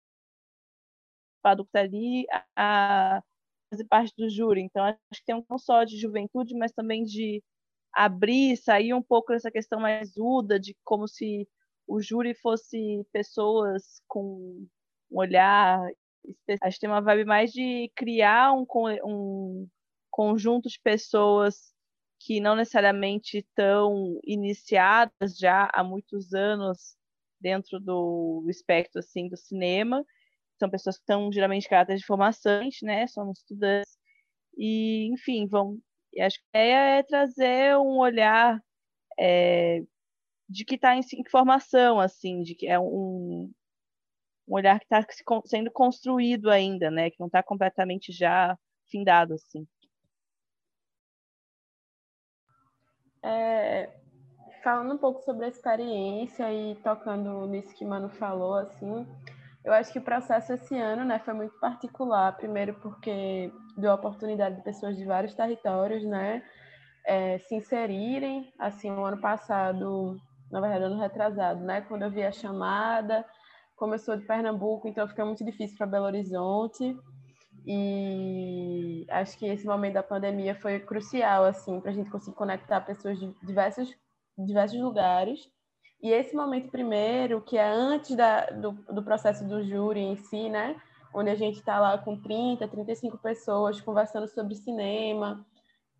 está 1.38 1.80
ali, 1.80 2.26
a, 2.32 3.18
a 3.18 3.24
fazer 3.70 3.86
parte 3.86 4.14
do 4.18 4.30
júri. 4.30 4.62
Então, 4.62 4.84
acho 4.84 4.98
que 5.14 5.26
tem 5.26 5.36
um 5.36 5.44
não 5.50 5.58
só 5.58 5.84
de 5.84 5.98
juventude, 5.98 6.56
mas 6.56 6.72
também 6.72 7.04
de 7.04 7.44
abrir, 7.94 8.58
sair 8.58 8.94
um 8.94 9.02
pouco 9.02 9.34
dessa 9.34 9.52
questão 9.52 9.80
mais 9.80 10.16
uda, 10.18 10.60
de 10.60 10.76
como 10.84 11.08
se 11.08 11.48
o 11.88 12.02
júri 12.02 12.34
fosse 12.36 13.06
pessoas 13.12 14.02
com 14.08 14.68
um 15.12 15.18
olhar. 15.20 15.82
Acho 16.62 16.76
que 16.76 16.82
tem 16.82 16.90
uma 16.90 17.02
vibe 17.02 17.26
mais 17.26 17.52
de 17.52 17.92
criar 17.96 18.54
um, 18.54 18.66
um 19.06 19.68
conjunto 20.12 20.70
de 20.70 20.80
pessoas 20.82 21.74
que 22.20 22.40
não 22.40 22.56
necessariamente 22.56 23.38
estão 23.38 24.20
iniciadas 24.24 25.38
já 25.38 25.70
há 25.74 25.84
muitos 25.84 26.34
anos 26.34 26.98
dentro 27.40 27.80
do 27.80 28.44
espectro 28.50 29.00
assim 29.00 29.30
do 29.30 29.38
cinema 29.38 30.04
são 30.60 30.70
pessoas 30.70 30.98
que 30.98 31.04
estão 31.04 31.32
geralmente 31.32 31.70
caráter 31.70 31.98
de 31.98 32.06
formações, 32.06 32.78
né? 32.82 33.08
São 33.08 33.32
estudantes 33.32 33.98
e, 34.58 35.12
enfim, 35.14 35.48
vão. 35.48 35.80
Acho 36.20 36.40
que 36.40 36.46
a 36.54 36.60
ideia 36.60 37.00
é 37.00 37.04
trazer 37.04 37.78
um 37.78 38.00
olhar 38.00 38.60
é, 39.20 39.84
de 40.50 40.66
que 40.66 40.76
está 40.76 40.96
em, 40.96 41.02
em, 41.14 41.30
formação, 41.30 42.00
assim, 42.00 42.42
de 42.42 42.56
que 42.56 42.68
é 42.68 42.80
um, 42.80 43.52
um 44.48 44.54
olhar 44.54 44.80
que 44.80 44.86
está 44.86 45.06
sendo 45.46 45.72
construído 45.72 46.50
ainda, 46.50 46.90
né? 46.90 47.10
Que 47.12 47.20
não 47.20 47.28
está 47.28 47.44
completamente 47.44 48.12
já 48.12 48.58
findado, 48.90 49.36
assim. 49.36 49.68
É, 53.22 53.90
falando 54.64 54.94
um 54.96 54.98
pouco 54.98 55.22
sobre 55.24 55.46
a 55.46 55.50
experiência 55.50 56.52
e 56.54 56.76
tocando 56.78 57.46
nisso 57.48 57.76
que 57.76 57.86
o 57.86 57.88
Mano 57.88 58.10
falou, 58.10 58.56
assim, 58.56 59.06
eu 59.68 59.74
acho 59.74 59.92
que 59.92 60.00
o 60.00 60.02
processo 60.02 60.54
esse 60.54 60.78
ano 60.78 61.04
né, 61.04 61.20
foi 61.20 61.34
muito 61.34 61.60
particular, 61.60 62.38
primeiro 62.38 62.74
porque 62.76 63.52
deu 63.76 63.92
a 63.92 63.96
oportunidade 63.96 64.56
de 64.56 64.64
pessoas 64.64 64.96
de 64.96 65.04
vários 65.04 65.36
territórios 65.36 66.06
né, 66.06 66.42
é, 67.06 67.38
se 67.40 67.54
inserirem. 67.54 68.50
Assim, 68.58 68.90
o 68.90 69.04
ano 69.04 69.20
passado, 69.20 70.16
na 70.50 70.62
verdade, 70.62 70.86
ano 70.86 70.98
retrasado, 70.98 71.60
né, 71.66 71.82
quando 71.82 72.04
eu 72.04 72.10
vi 72.10 72.24
a 72.24 72.32
chamada, 72.32 73.26
começou 73.76 74.16
de 74.16 74.26
Pernambuco, 74.26 74.88
então 74.88 75.06
fica 75.06 75.26
muito 75.26 75.44
difícil 75.44 75.78
para 75.78 75.86
Belo 75.86 76.06
Horizonte. 76.06 76.98
E 77.66 79.06
acho 79.10 79.38
que 79.38 79.48
esse 79.48 79.66
momento 79.66 79.96
da 79.96 80.04
pandemia 80.04 80.56
foi 80.56 80.80
crucial 80.80 81.44
assim 81.44 81.82
para 81.82 81.92
a 81.92 81.94
gente 81.94 82.10
conseguir 82.10 82.38
conectar 82.38 82.80
pessoas 82.80 83.20
de 83.20 83.36
diversos, 83.44 83.94
diversos 84.38 84.80
lugares 84.80 85.52
e 86.02 86.12
esse 86.12 86.36
momento 86.36 86.70
primeiro, 86.70 87.42
que 87.42 87.58
é 87.58 87.68
antes 87.68 88.16
da, 88.16 88.46
do, 88.48 88.72
do 88.72 89.04
processo 89.04 89.48
do 89.48 89.64
júri 89.64 90.00
em 90.00 90.16
si, 90.16 90.50
né? 90.50 90.80
Onde 91.14 91.30
a 91.30 91.36
gente 91.36 91.58
está 91.58 91.80
lá 91.80 91.98
com 91.98 92.20
30, 92.20 92.68
35 92.68 93.18
pessoas 93.18 93.82
conversando 93.82 94.28
sobre 94.28 94.56
cinema, 94.56 95.46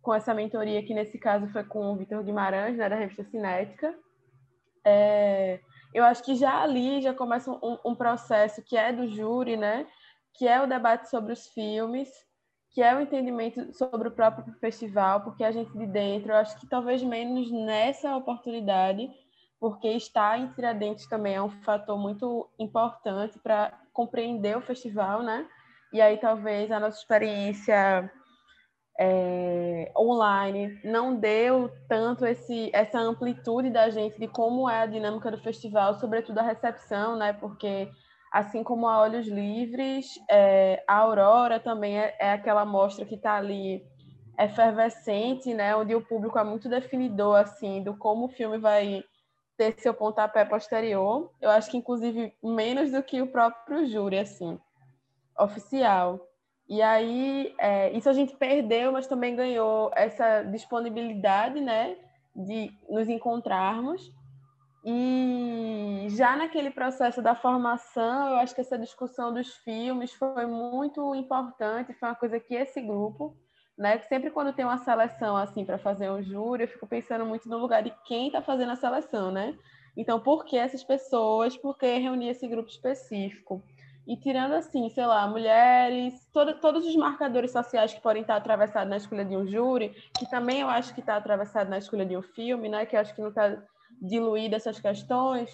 com 0.00 0.14
essa 0.14 0.32
mentoria 0.32 0.82
que 0.84 0.94
nesse 0.94 1.18
caso 1.18 1.48
foi 1.48 1.64
com 1.64 1.92
o 1.92 1.96
Vitor 1.96 2.22
Guimarães, 2.22 2.76
né, 2.76 2.88
da 2.88 2.94
revista 2.96 3.24
Cinética. 3.24 3.94
É, 4.84 5.60
eu 5.92 6.04
acho 6.04 6.22
que 6.22 6.36
já 6.36 6.62
ali 6.62 7.02
já 7.02 7.12
começa 7.12 7.50
um, 7.50 7.78
um, 7.84 7.94
processo 7.94 8.62
que 8.62 8.76
é 8.76 8.92
do 8.92 9.08
júri, 9.08 9.56
né? 9.56 9.86
Que 10.34 10.46
é 10.46 10.62
o 10.62 10.66
debate 10.68 11.10
sobre 11.10 11.32
os 11.32 11.48
filmes, 11.48 12.08
que 12.70 12.80
é 12.80 12.94
o 12.94 13.00
entendimento 13.00 13.72
sobre 13.76 14.06
o 14.06 14.12
próprio 14.12 14.54
festival, 14.60 15.22
porque 15.22 15.42
a 15.42 15.50
gente 15.50 15.76
de 15.76 15.86
dentro, 15.86 16.30
eu 16.30 16.36
acho 16.36 16.58
que 16.60 16.68
talvez 16.68 17.02
menos 17.02 17.50
nessa 17.50 18.16
oportunidade, 18.16 19.10
porque 19.60 19.88
estar 19.88 20.38
em 20.38 20.48
Tiradentes 20.52 21.06
também 21.06 21.34
é 21.34 21.42
um 21.42 21.50
fator 21.50 21.98
muito 21.98 22.48
importante 22.58 23.38
para 23.38 23.72
compreender 23.92 24.56
o 24.56 24.62
festival, 24.62 25.22
né? 25.22 25.46
E 25.92 26.00
aí 26.00 26.16
talvez 26.18 26.70
a 26.70 26.78
nossa 26.78 26.98
experiência 26.98 28.10
é, 28.98 29.92
online 29.96 30.80
não 30.84 31.14
deu 31.14 31.70
tanto 31.88 32.26
esse, 32.26 32.70
essa 32.72 32.98
amplitude 32.98 33.70
da 33.70 33.88
gente 33.90 34.18
de 34.18 34.28
como 34.28 34.68
é 34.68 34.82
a 34.82 34.86
dinâmica 34.86 35.30
do 35.30 35.38
festival, 35.38 35.94
sobretudo 35.94 36.38
a 36.38 36.42
recepção, 36.42 37.16
né? 37.16 37.32
Porque 37.32 37.88
assim 38.32 38.62
como 38.62 38.86
a 38.86 39.00
Olhos 39.00 39.26
Livres, 39.26 40.06
é, 40.30 40.82
a 40.86 40.96
Aurora 40.96 41.58
também 41.58 41.98
é, 41.98 42.16
é 42.18 42.32
aquela 42.32 42.64
mostra 42.64 43.04
que 43.04 43.14
está 43.14 43.36
ali 43.36 43.82
efervescente, 44.38 45.54
né? 45.54 45.74
Onde 45.74 45.94
o 45.94 46.04
público 46.04 46.38
é 46.38 46.44
muito 46.44 46.68
definidor 46.68 47.36
assim 47.36 47.82
do 47.82 47.96
como 47.96 48.26
o 48.26 48.28
filme 48.28 48.58
vai 48.58 49.02
ter 49.58 49.74
seu 49.80 49.92
pontapé 49.92 50.44
posterior. 50.44 51.30
Eu 51.40 51.50
acho 51.50 51.70
que, 51.70 51.76
inclusive, 51.76 52.32
menos 52.42 52.92
do 52.92 53.02
que 53.02 53.20
o 53.20 53.26
próprio 53.26 53.84
júri, 53.86 54.20
assim, 54.20 54.58
oficial. 55.38 56.24
E 56.68 56.80
aí, 56.80 57.54
é, 57.58 57.90
isso 57.92 58.08
a 58.08 58.12
gente 58.12 58.36
perdeu, 58.36 58.92
mas 58.92 59.08
também 59.08 59.34
ganhou 59.34 59.90
essa 59.96 60.44
disponibilidade, 60.44 61.60
né, 61.60 61.96
de 62.34 62.70
nos 62.88 63.08
encontrarmos. 63.08 64.12
E 64.84 66.06
já 66.10 66.36
naquele 66.36 66.70
processo 66.70 67.20
da 67.20 67.34
formação, 67.34 68.30
eu 68.30 68.36
acho 68.36 68.54
que 68.54 68.60
essa 68.60 68.78
discussão 68.78 69.34
dos 69.34 69.56
filmes 69.56 70.12
foi 70.12 70.46
muito 70.46 71.14
importante, 71.16 71.92
foi 71.94 72.08
uma 72.08 72.14
coisa 72.14 72.38
que 72.38 72.54
esse 72.54 72.80
grupo 72.80 73.36
né? 73.78 73.98
Sempre 74.00 74.30
quando 74.30 74.52
tem 74.52 74.64
uma 74.64 74.78
seleção 74.78 75.36
assim 75.36 75.64
para 75.64 75.78
fazer 75.78 76.10
um 76.10 76.22
júri, 76.22 76.64
eu 76.64 76.68
fico 76.68 76.86
pensando 76.86 77.24
muito 77.24 77.48
no 77.48 77.58
lugar 77.58 77.82
de 77.82 77.94
quem 78.04 78.26
está 78.26 78.42
fazendo 78.42 78.72
a 78.72 78.76
seleção, 78.76 79.30
né? 79.30 79.56
Então, 79.96 80.18
por 80.20 80.44
que 80.44 80.56
essas 80.56 80.82
pessoas? 80.82 81.56
Por 81.56 81.78
que 81.78 81.98
reunir 81.98 82.28
esse 82.28 82.46
grupo 82.48 82.68
específico? 82.68 83.62
E 84.06 84.16
tirando 84.16 84.54
assim, 84.54 84.88
sei 84.90 85.06
lá, 85.06 85.26
mulheres, 85.26 86.28
todo, 86.32 86.54
todos 86.60 86.86
os 86.86 86.96
marcadores 86.96 87.52
sociais 87.52 87.92
que 87.92 88.00
podem 88.00 88.22
estar 88.22 88.36
atravessados 88.36 88.88
na 88.88 88.96
escolha 88.96 89.24
de 89.24 89.36
um 89.36 89.46
júri, 89.46 89.94
que 90.18 90.28
também 90.30 90.60
eu 90.60 90.68
acho 90.68 90.94
que 90.94 91.00
está 91.00 91.16
atravessado 91.16 91.68
na 91.68 91.78
escolha 91.78 92.06
de 92.06 92.16
um 92.16 92.22
filme, 92.22 92.68
né? 92.68 92.86
Que 92.86 92.96
eu 92.96 93.00
acho 93.00 93.14
que 93.14 93.20
não 93.20 93.28
está 93.28 93.62
diluída 94.00 94.56
essas 94.56 94.80
questões. 94.80 95.50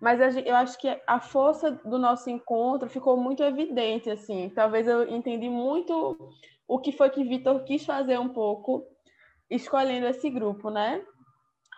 Mas 0.00 0.18
eu 0.44 0.56
acho 0.56 0.76
que 0.78 1.00
a 1.06 1.20
força 1.20 1.70
do 1.70 1.96
nosso 1.96 2.28
encontro 2.28 2.90
ficou 2.90 3.16
muito 3.16 3.42
evidente, 3.42 4.10
assim. 4.10 4.50
Talvez 4.50 4.88
eu 4.88 5.08
entendi 5.08 5.48
muito 5.48 6.18
o 6.72 6.78
que 6.78 6.90
foi 6.90 7.10
que 7.10 7.22
Vitor 7.22 7.64
quis 7.64 7.84
fazer 7.84 8.18
um 8.18 8.30
pouco 8.30 8.86
escolhendo 9.50 10.06
esse 10.06 10.30
grupo, 10.30 10.70
né? 10.70 11.04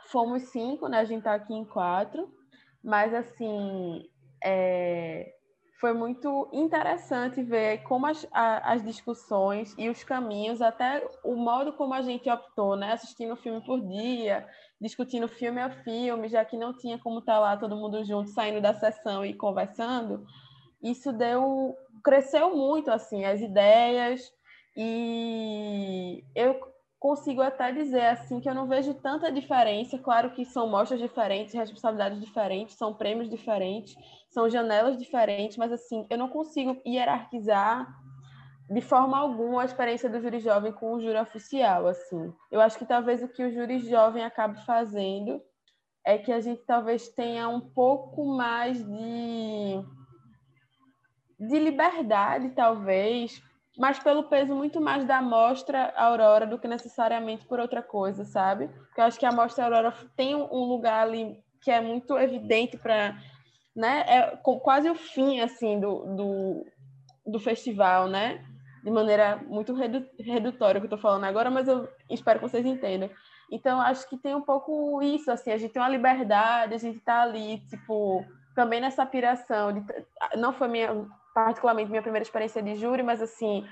Fomos 0.07 0.45
cinco, 0.53 0.87
né? 0.87 1.01
A 1.01 1.05
gente 1.05 1.25
tá 1.25 1.35
aqui 1.35 1.53
em 1.53 1.65
quatro, 1.65 2.33
mas 2.81 3.13
assim 3.13 4.09
é... 4.41 5.33
foi 5.81 5.93
muito 5.93 6.49
interessante 6.53 7.43
ver 7.43 7.83
como 7.83 8.07
as, 8.07 8.25
a, 8.31 8.73
as 8.73 8.85
discussões 8.85 9.75
e 9.77 9.89
os 9.89 10.05
caminhos, 10.05 10.63
até 10.63 11.05
o 11.25 11.35
modo 11.35 11.73
como 11.73 11.93
a 11.93 12.01
gente 12.01 12.31
optou, 12.31 12.77
né? 12.77 12.93
Assistindo 12.93 13.35
filme 13.35 13.61
por 13.67 13.81
dia, 13.81 14.47
discutindo 14.81 15.27
filme 15.27 15.61
a 15.61 15.71
filme, 15.83 16.29
já 16.29 16.45
que 16.45 16.57
não 16.57 16.73
tinha 16.73 17.01
como 17.01 17.19
estar 17.19 17.35
tá 17.35 17.41
lá 17.41 17.57
todo 17.57 17.75
mundo 17.75 18.05
junto, 18.05 18.31
saindo 18.31 18.61
da 18.61 18.73
sessão 18.75 19.27
e 19.27 19.35
conversando. 19.35 20.25
Isso 20.81 21.13
deu 21.13 21.75
cresceu 22.05 22.55
muito 22.55 22.93
assim 22.93 23.25
as 23.25 23.41
ideias 23.41 24.33
e 24.77 26.25
eu 26.35 26.75
consigo 26.99 27.43
até 27.43 27.71
dizer 27.71 28.07
assim 28.07 28.41
que 28.41 28.49
eu 28.49 28.55
não 28.55 28.67
vejo 28.67 28.95
tanta 28.95 29.31
diferença. 29.31 29.99
Claro 29.99 30.31
que 30.31 30.45
são 30.45 30.69
mostras 30.69 30.99
diferentes, 30.99 31.53
responsabilidades 31.53 32.19
diferentes, 32.19 32.77
são 32.77 32.95
prêmios 32.95 33.29
diferentes, 33.29 33.95
são 34.31 34.49
janelas 34.49 34.97
diferentes, 34.97 35.57
mas 35.57 35.71
assim, 35.71 36.07
eu 36.09 36.17
não 36.17 36.29
consigo 36.29 36.81
hierarquizar 36.87 37.87
de 38.71 38.81
forma 38.81 39.19
alguma 39.19 39.63
a 39.63 39.65
experiência 39.67 40.09
do 40.09 40.19
júri 40.19 40.41
jovem 40.41 40.73
com 40.73 40.95
o 40.95 41.01
júri 41.01 41.19
oficial, 41.19 41.87
assim. 41.87 42.33
Eu 42.51 42.61
acho 42.61 42.79
que 42.79 42.87
talvez 42.87 43.23
o 43.23 43.29
que 43.29 43.45
o 43.45 43.53
júri 43.53 43.79
jovem 43.81 44.25
acabe 44.25 44.65
fazendo 44.65 45.43
é 46.03 46.17
que 46.17 46.33
a 46.33 46.41
gente 46.41 46.63
talvez 46.65 47.09
tenha 47.09 47.49
um 47.49 47.61
pouco 47.61 48.25
mais 48.25 48.83
de 48.83 49.85
de 51.39 51.59
liberdade, 51.59 52.51
talvez, 52.51 53.43
mas 53.77 53.99
pelo 53.99 54.25
peso 54.25 54.55
muito 54.55 54.81
mais 54.81 55.05
da 55.05 55.19
amostra 55.19 55.93
Aurora 55.97 56.47
do 56.47 56.59
que 56.59 56.69
necessariamente 56.69 57.45
por 57.45 57.59
outra 57.59 57.83
coisa, 57.83 58.25
sabe? 58.25 58.69
Porque 58.69 59.01
eu 59.01 59.05
acho 59.05 59.19
que 59.19 59.27
a 59.27 59.31
amostra 59.31 59.65
Aurora 59.65 59.93
tem 60.17 60.35
um 60.35 60.65
lugar 60.65 61.03
ali 61.03 61.43
que 61.61 61.71
é 61.71 61.81
muito 61.81 62.17
evidente 62.17 62.77
para, 62.77 63.17
né? 63.75 64.05
É 64.07 64.37
quase 64.63 64.89
o 64.89 64.95
fim 64.95 65.41
assim 65.41 65.81
do, 65.81 66.05
do, 66.15 66.67
do 67.27 67.41
festival, 67.41 68.07
né? 68.09 68.45
De 68.85 68.91
maneira 68.91 69.37
muito 69.49 69.75
redutória 69.75 70.81
que 70.81 70.85
eu 70.85 70.95
estou 70.95 70.99
falando 70.99 71.25
agora, 71.25 71.51
mas 71.51 71.67
eu 71.67 71.89
espero 72.11 72.39
que 72.39 72.49
vocês 72.49 72.65
entendam. 72.65 73.11
Então, 73.51 73.81
acho 73.81 74.09
que 74.09 74.17
tem 74.17 74.35
um 74.35 74.43
pouco 74.43 75.03
isso, 75.03 75.31
assim, 75.31 75.51
a 75.51 75.59
gente 75.59 75.73
tem 75.73 75.81
uma 75.81 75.89
liberdade, 75.89 76.75
a 76.75 76.79
gente 76.79 76.99
está 76.99 77.23
ali, 77.23 77.59
tipo, 77.69 78.25
também 78.55 78.81
nessa 78.81 79.05
piração, 79.05 79.73
de, 79.73 79.85
não 80.37 80.53
foi 80.53 80.69
minha, 80.69 81.07
particularmente 81.35 81.91
minha 81.91 82.03
primeira 82.03 82.23
experiência 82.23 82.63
de 82.63 82.77
júri, 82.77 83.03
mas 83.03 83.21
assim, 83.21 83.67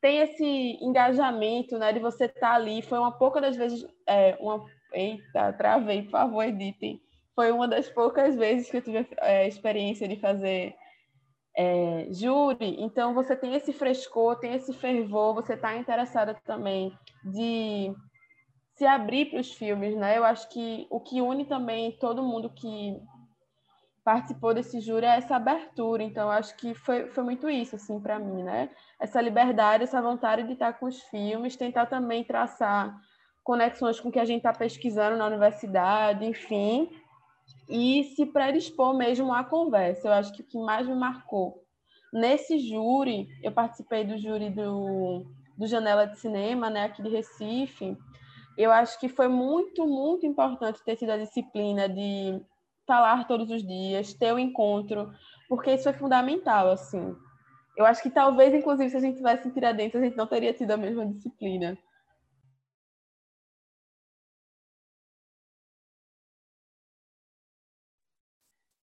tem 0.00 0.18
esse 0.18 0.78
engajamento, 0.82 1.78
né, 1.78 1.92
de 1.92 2.00
você 2.00 2.24
estar 2.24 2.40
tá 2.40 2.54
ali, 2.54 2.82
foi 2.82 2.98
uma 2.98 3.12
pouca 3.12 3.40
das 3.40 3.54
vezes, 3.54 3.86
é, 4.08 4.36
uma, 4.40 4.64
eita, 4.92 5.52
travei, 5.52 6.02
por 6.02 6.10
favor, 6.10 6.42
editem, 6.42 7.00
foi 7.34 7.52
uma 7.52 7.68
das 7.68 7.88
poucas 7.88 8.34
vezes 8.34 8.70
que 8.70 8.78
eu 8.78 8.82
tive 8.82 9.06
a 9.20 9.28
é, 9.28 9.46
experiência 9.46 10.08
de 10.08 10.16
fazer 10.16 10.74
é, 11.54 12.08
júri, 12.10 12.82
então 12.82 13.12
você 13.12 13.36
tem 13.36 13.54
esse 13.54 13.72
frescor, 13.72 14.36
tem 14.40 14.54
esse 14.54 14.72
fervor, 14.72 15.34
você 15.34 15.52
está 15.52 15.76
interessada 15.76 16.34
também 16.44 16.96
de 17.24 17.94
se 18.74 18.86
abrir 18.86 19.26
para 19.26 19.40
os 19.40 19.52
filmes, 19.52 19.94
né? 19.94 20.16
Eu 20.16 20.24
acho 20.24 20.48
que 20.48 20.86
o 20.90 20.98
que 20.98 21.20
une 21.20 21.44
também 21.44 21.92
todo 21.98 22.22
mundo 22.22 22.50
que 22.50 22.98
participou 24.04 24.52
desse 24.52 24.80
júri 24.80 25.06
é 25.06 25.16
essa 25.16 25.36
abertura. 25.36 26.02
Então, 26.02 26.30
acho 26.30 26.56
que 26.56 26.74
foi, 26.74 27.08
foi 27.08 27.24
muito 27.24 27.48
isso, 27.48 27.76
assim, 27.76 28.00
para 28.00 28.18
mim, 28.18 28.42
né? 28.42 28.70
Essa 29.00 29.20
liberdade, 29.20 29.84
essa 29.84 30.02
vontade 30.02 30.44
de 30.44 30.52
estar 30.52 30.72
com 30.74 30.86
os 30.86 31.00
filmes, 31.04 31.56
tentar 31.56 31.86
também 31.86 32.24
traçar 32.24 32.96
conexões 33.42 33.98
com 33.98 34.08
o 34.08 34.12
que 34.12 34.20
a 34.20 34.24
gente 34.24 34.38
está 34.38 34.52
pesquisando 34.52 35.16
na 35.16 35.26
universidade, 35.26 36.24
enfim, 36.24 36.90
e 37.68 38.04
se 38.16 38.26
predispor 38.26 38.94
mesmo 38.94 39.32
à 39.32 39.42
conversa. 39.44 40.08
Eu 40.08 40.12
acho 40.12 40.32
que 40.32 40.42
o 40.42 40.46
que 40.46 40.58
mais 40.58 40.86
me 40.86 40.94
marcou 40.94 41.62
nesse 42.12 42.58
júri, 42.58 43.28
eu 43.42 43.50
participei 43.50 44.04
do 44.04 44.18
júri 44.18 44.50
do, 44.50 45.24
do 45.56 45.66
Janela 45.66 46.06
de 46.06 46.18
Cinema, 46.18 46.68
né, 46.68 46.84
aqui 46.84 47.02
de 47.02 47.08
Recife. 47.08 47.96
Eu 48.56 48.70
acho 48.70 49.00
que 49.00 49.08
foi 49.08 49.28
muito, 49.28 49.86
muito 49.86 50.26
importante 50.26 50.84
ter 50.84 50.96
tido 50.96 51.10
a 51.10 51.16
disciplina 51.16 51.88
de 51.88 52.38
falar 52.86 53.26
todos 53.26 53.50
os 53.50 53.62
dias, 53.66 54.14
ter 54.14 54.32
o 54.32 54.36
um 54.36 54.38
encontro, 54.38 55.12
porque 55.48 55.72
isso 55.74 55.88
é 55.88 55.92
fundamental, 55.92 56.70
assim. 56.70 57.14
Eu 57.76 57.86
acho 57.86 58.02
que 58.02 58.10
talvez, 58.10 58.52
inclusive, 58.54 58.90
se 58.90 58.96
a 58.96 59.00
gente 59.00 59.16
tivesse 59.16 59.48
em 59.48 59.50
Tiradentes, 59.50 59.96
a 59.96 60.04
gente 60.04 60.16
não 60.16 60.26
teria 60.26 60.52
tido 60.52 60.70
a 60.72 60.76
mesma 60.76 61.06
disciplina. 61.06 61.78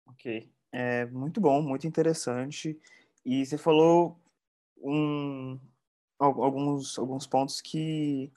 Ok. 0.08 0.50
É 0.72 1.06
muito 1.06 1.40
bom, 1.40 1.62
muito 1.62 1.88
interessante. 1.88 2.80
E 3.26 3.46
você 3.46 3.58
falou 3.58 4.20
um, 4.78 5.60
alguns, 6.20 6.98
alguns 6.98 7.28
pontos 7.28 7.62
que, 7.62 8.32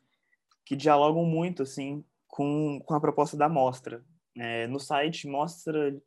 que 0.65 0.77
dialogam 0.77 1.25
muito 1.25 1.63
assim 1.63 2.05
com, 2.29 2.81
com 2.85 2.95
a 2.95 3.01
proposta 3.01 3.37
da 3.37 3.49
mostra. 3.49 4.05
É, 4.37 4.67
no 4.67 4.79
site 4.79 5.27
mostra 5.27 5.99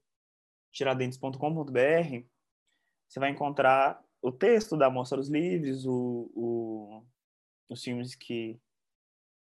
tiradentes.com.br 0.72 2.26
você 3.10 3.20
vai 3.20 3.32
encontrar 3.32 4.04
o 4.22 4.32
texto 4.32 4.78
da 4.78 4.90
Mostra 4.90 5.18
dos 5.18 5.30
Livres, 5.30 5.84
o, 5.86 6.30
o, 6.36 7.04
os 7.68 7.84
filmes 7.84 8.14
que, 8.14 8.60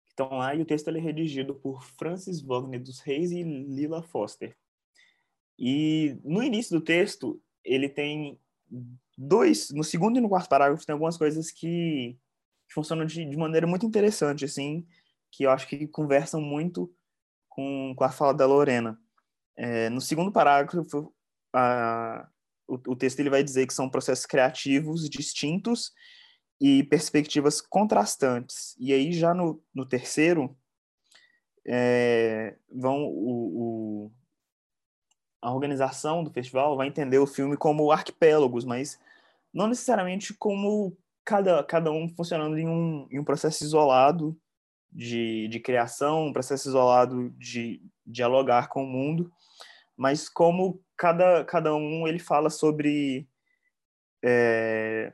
estão 0.08 0.38
lá, 0.38 0.54
e 0.54 0.60
o 0.60 0.64
texto 0.66 0.88
é 0.88 0.98
redigido 0.98 1.54
por 1.54 1.82
Francis 1.82 2.40
Wagner 2.42 2.82
dos 2.82 3.00
Reis 3.00 3.30
e 3.30 3.42
Lila 3.42 4.02
Foster. 4.02 4.56
E 5.58 6.18
no 6.24 6.42
início 6.42 6.78
do 6.78 6.84
texto, 6.84 7.40
ele 7.64 7.88
tem 7.88 8.38
dois, 9.16 9.70
no 9.70 9.84
segundo 9.84 10.18
e 10.18 10.20
no 10.20 10.28
quarto 10.28 10.48
parágrafo, 10.48 10.84
tem 10.84 10.92
algumas 10.92 11.16
coisas 11.16 11.50
que, 11.50 12.18
que 12.66 12.74
funcionam 12.74 13.06
de, 13.06 13.24
de, 13.24 13.36
maneira 13.36 13.66
muito 13.66 13.86
interessante, 13.86 14.44
assim, 14.44 14.86
que 15.30 15.44
eu 15.44 15.50
acho 15.50 15.68
que 15.68 15.86
conversam 15.86 16.40
muito 16.40 16.92
com, 17.54 17.94
com 17.97 18.04
a 18.04 18.11
fala 18.11 18.32
da 18.32 18.47
Lorena. 18.47 18.99
É, 19.56 19.88
no 19.90 20.00
segundo 20.00 20.32
parágrafo, 20.32 21.14
a, 21.52 22.26
o, 22.66 22.75
o 22.75 22.97
texto 22.97 23.21
ele 23.21 23.30
vai 23.30 23.44
dizer 23.44 23.66
que 23.66 23.75
são 23.75 23.90
processos 23.90 24.26
criativos 24.26 25.09
distintos 25.09 25.92
e 26.61 26.82
perspectivas 26.85 27.61
contrastantes. 27.61 28.75
E 28.78 28.92
aí, 28.92 29.12
já 29.12 29.35
no, 29.35 29.62
no 29.75 29.85
terceiro, 29.85 30.56
é, 31.66 32.56
vão 32.71 33.04
o, 33.04 34.06
o 34.06 34.12
a 35.41 35.52
organização 35.52 36.23
do 36.23 36.30
festival 36.30 36.76
vai 36.76 36.86
entender 36.86 37.19
o 37.19 37.26
filme 37.26 37.56
como 37.56 37.91
arquipélagos, 37.91 38.65
mas 38.65 38.99
não 39.52 39.67
necessariamente 39.67 40.32
como 40.32 40.97
cada, 41.25 41.65
cada 41.65 41.91
um 41.91 42.08
funcionando 42.08 42.56
em 42.56 42.69
um, 42.69 43.08
em 43.10 43.19
um 43.19 43.25
processo 43.25 43.65
isolado 43.65 44.41
de, 44.93 45.49
de 45.49 45.61
criação, 45.61 46.33
processo 46.33 46.69
isolado 46.69 47.31
de 47.39 47.83
dialogar 48.07 48.69
com 48.69 48.85
o 48.85 48.87
mundo, 48.87 49.31
mas 49.97 50.28
como 50.28 50.83
cada, 50.97 51.45
cada 51.45 51.75
um 51.75 52.07
ele 52.07 52.19
fala 52.19 52.50
sobre 52.50 53.26
é, 54.25 55.13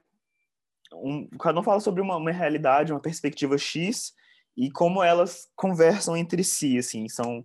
um, 0.92 1.28
cada 1.38 1.60
um 1.60 1.62
fala 1.62 1.80
sobre 1.80 2.00
uma, 2.00 2.16
uma 2.16 2.32
realidade, 2.32 2.92
uma 2.92 3.00
perspectiva 3.00 3.56
X 3.56 4.12
e 4.56 4.70
como 4.70 5.02
elas 5.02 5.48
conversam 5.54 6.16
entre 6.16 6.42
si, 6.42 6.78
assim, 6.78 7.08
são 7.08 7.44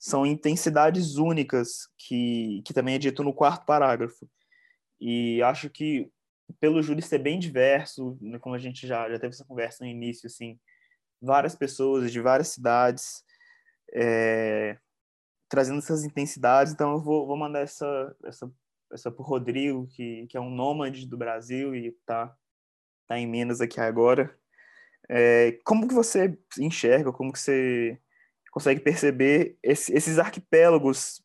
são 0.00 0.24
intensidades 0.24 1.16
únicas, 1.16 1.86
que, 1.98 2.62
que 2.64 2.72
também 2.72 2.94
é 2.94 2.98
dito 2.98 3.22
no 3.22 3.34
quarto 3.34 3.66
parágrafo. 3.66 4.26
E 4.98 5.42
acho 5.42 5.68
que, 5.68 6.10
pelo 6.58 6.82
júri 6.82 7.02
ser 7.02 7.18
bem 7.18 7.38
diverso, 7.38 8.16
né, 8.18 8.38
como 8.38 8.54
a 8.54 8.58
gente 8.58 8.86
já, 8.86 9.10
já 9.10 9.18
teve 9.18 9.34
essa 9.34 9.44
conversa 9.44 9.84
no 9.84 9.90
início, 9.90 10.26
assim, 10.26 10.58
várias 11.20 11.54
pessoas 11.54 12.10
de 12.10 12.20
várias 12.20 12.48
cidades 12.48 13.24
é, 13.92 14.78
trazendo 15.48 15.78
essas 15.78 16.04
intensidades, 16.04 16.72
então 16.72 16.92
eu 16.92 17.00
vou, 17.00 17.26
vou 17.26 17.36
mandar 17.36 17.60
essa, 17.60 18.16
essa, 18.24 18.52
essa 18.92 19.10
para 19.10 19.22
o 19.22 19.26
Rodrigo, 19.26 19.86
que, 19.88 20.26
que 20.28 20.36
é 20.36 20.40
um 20.40 20.50
nômade 20.50 21.06
do 21.06 21.16
Brasil 21.16 21.74
e 21.74 21.88
está 21.88 22.34
tá 23.06 23.18
em 23.18 23.26
Minas 23.26 23.60
aqui 23.60 23.80
agora. 23.80 24.34
É, 25.08 25.58
como 25.64 25.88
que 25.88 25.94
você 25.94 26.38
enxerga, 26.58 27.12
como 27.12 27.32
que 27.32 27.40
você 27.40 28.00
consegue 28.52 28.80
perceber 28.80 29.58
esse, 29.62 29.92
esses 29.92 30.18
arquipélagos 30.18 31.20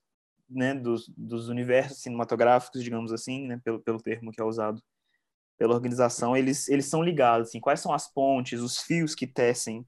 né, 0.49 0.73
dos, 0.73 1.07
dos 1.09 1.49
universos 1.49 2.01
cinematográficos, 2.01 2.83
digamos 2.83 3.11
assim, 3.11 3.47
né, 3.47 3.61
pelo, 3.63 3.79
pelo 3.79 4.01
termo 4.01 4.31
que 4.31 4.41
é 4.41 4.43
usado 4.43 4.81
pela 5.57 5.73
organização, 5.73 6.35
eles, 6.35 6.67
eles 6.67 6.85
são 6.85 7.03
ligados. 7.03 7.49
Assim, 7.49 7.59
quais 7.59 7.79
são 7.79 7.93
as 7.93 8.11
pontes, 8.11 8.61
os 8.61 8.79
fios 8.79 9.15
que 9.15 9.25
tecem 9.25 9.85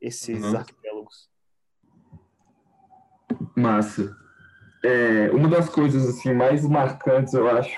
esses 0.00 0.42
uhum. 0.42 0.56
arquipélagos? 0.56 1.28
Massa. 3.56 4.16
É, 4.84 5.30
uma 5.30 5.48
das 5.48 5.68
coisas 5.68 6.08
assim 6.08 6.34
mais 6.34 6.66
marcantes, 6.66 7.34
eu 7.34 7.48
acho, 7.48 7.76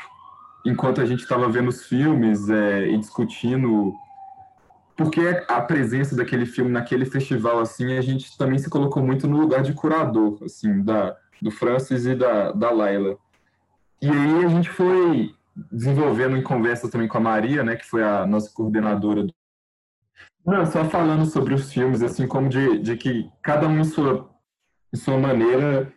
enquanto 0.65 1.01
a 1.01 1.07
gente 1.07 1.21
estava 1.21 1.49
vendo 1.49 1.69
os 1.69 1.85
filmes 1.85 2.49
é, 2.49 2.89
e 2.89 2.99
discutindo 2.99 3.95
porque 4.97 5.21
a 5.49 5.61
presença 5.61 6.17
daquele 6.17 6.47
filme 6.47 6.71
naquele 6.71 7.05
festival 7.05 7.59
assim 7.59 7.97
a 7.99 8.01
gente 8.01 8.37
também 8.39 8.59
se 8.59 8.71
colocou 8.71 9.03
muito 9.03 9.27
no 9.27 9.37
lugar 9.37 9.63
de 9.63 9.73
curador 9.73 10.39
assim 10.45 10.83
da 10.83 11.17
do 11.43 11.51
Francis 11.51 12.07
e 12.07 12.15
da 12.15 12.53
da 12.53 12.71
Laila 12.71 13.19
e 14.01 14.09
aí 14.09 14.45
a 14.45 14.49
gente 14.49 14.71
foi 14.71 15.35
desenvolvendo 15.71 16.37
em 16.37 16.43
conversa 16.43 16.91
também 16.91 17.09
com 17.09 17.19
a 17.19 17.21
Maria 17.21 17.63
né 17.63 17.77
que 17.77 17.87
foi 17.87 18.03
a 18.03 18.27
nossa 18.27 18.51
coordenadora 18.53 19.25
do... 19.25 19.35
não 20.45 20.67
só 20.67 20.85
falando 20.85 21.27
sobre 21.27 21.55
os 21.55 21.73
filmes 21.73 22.03
assim 22.03 22.27
como 22.27 22.49
de, 22.49 22.79
de 22.79 22.97
que 22.97 23.31
cada 23.43 23.69
um 23.69 23.79
em 23.79 23.85
sua 23.85 24.31
em 24.93 24.97
sua 24.97 25.19
maneira 25.19 25.93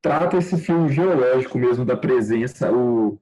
trata 0.00 0.36
esse 0.36 0.58
filme 0.58 0.92
geológico 0.92 1.56
mesmo 1.56 1.84
da 1.84 1.96
presença. 1.96 2.72
O 2.72 3.18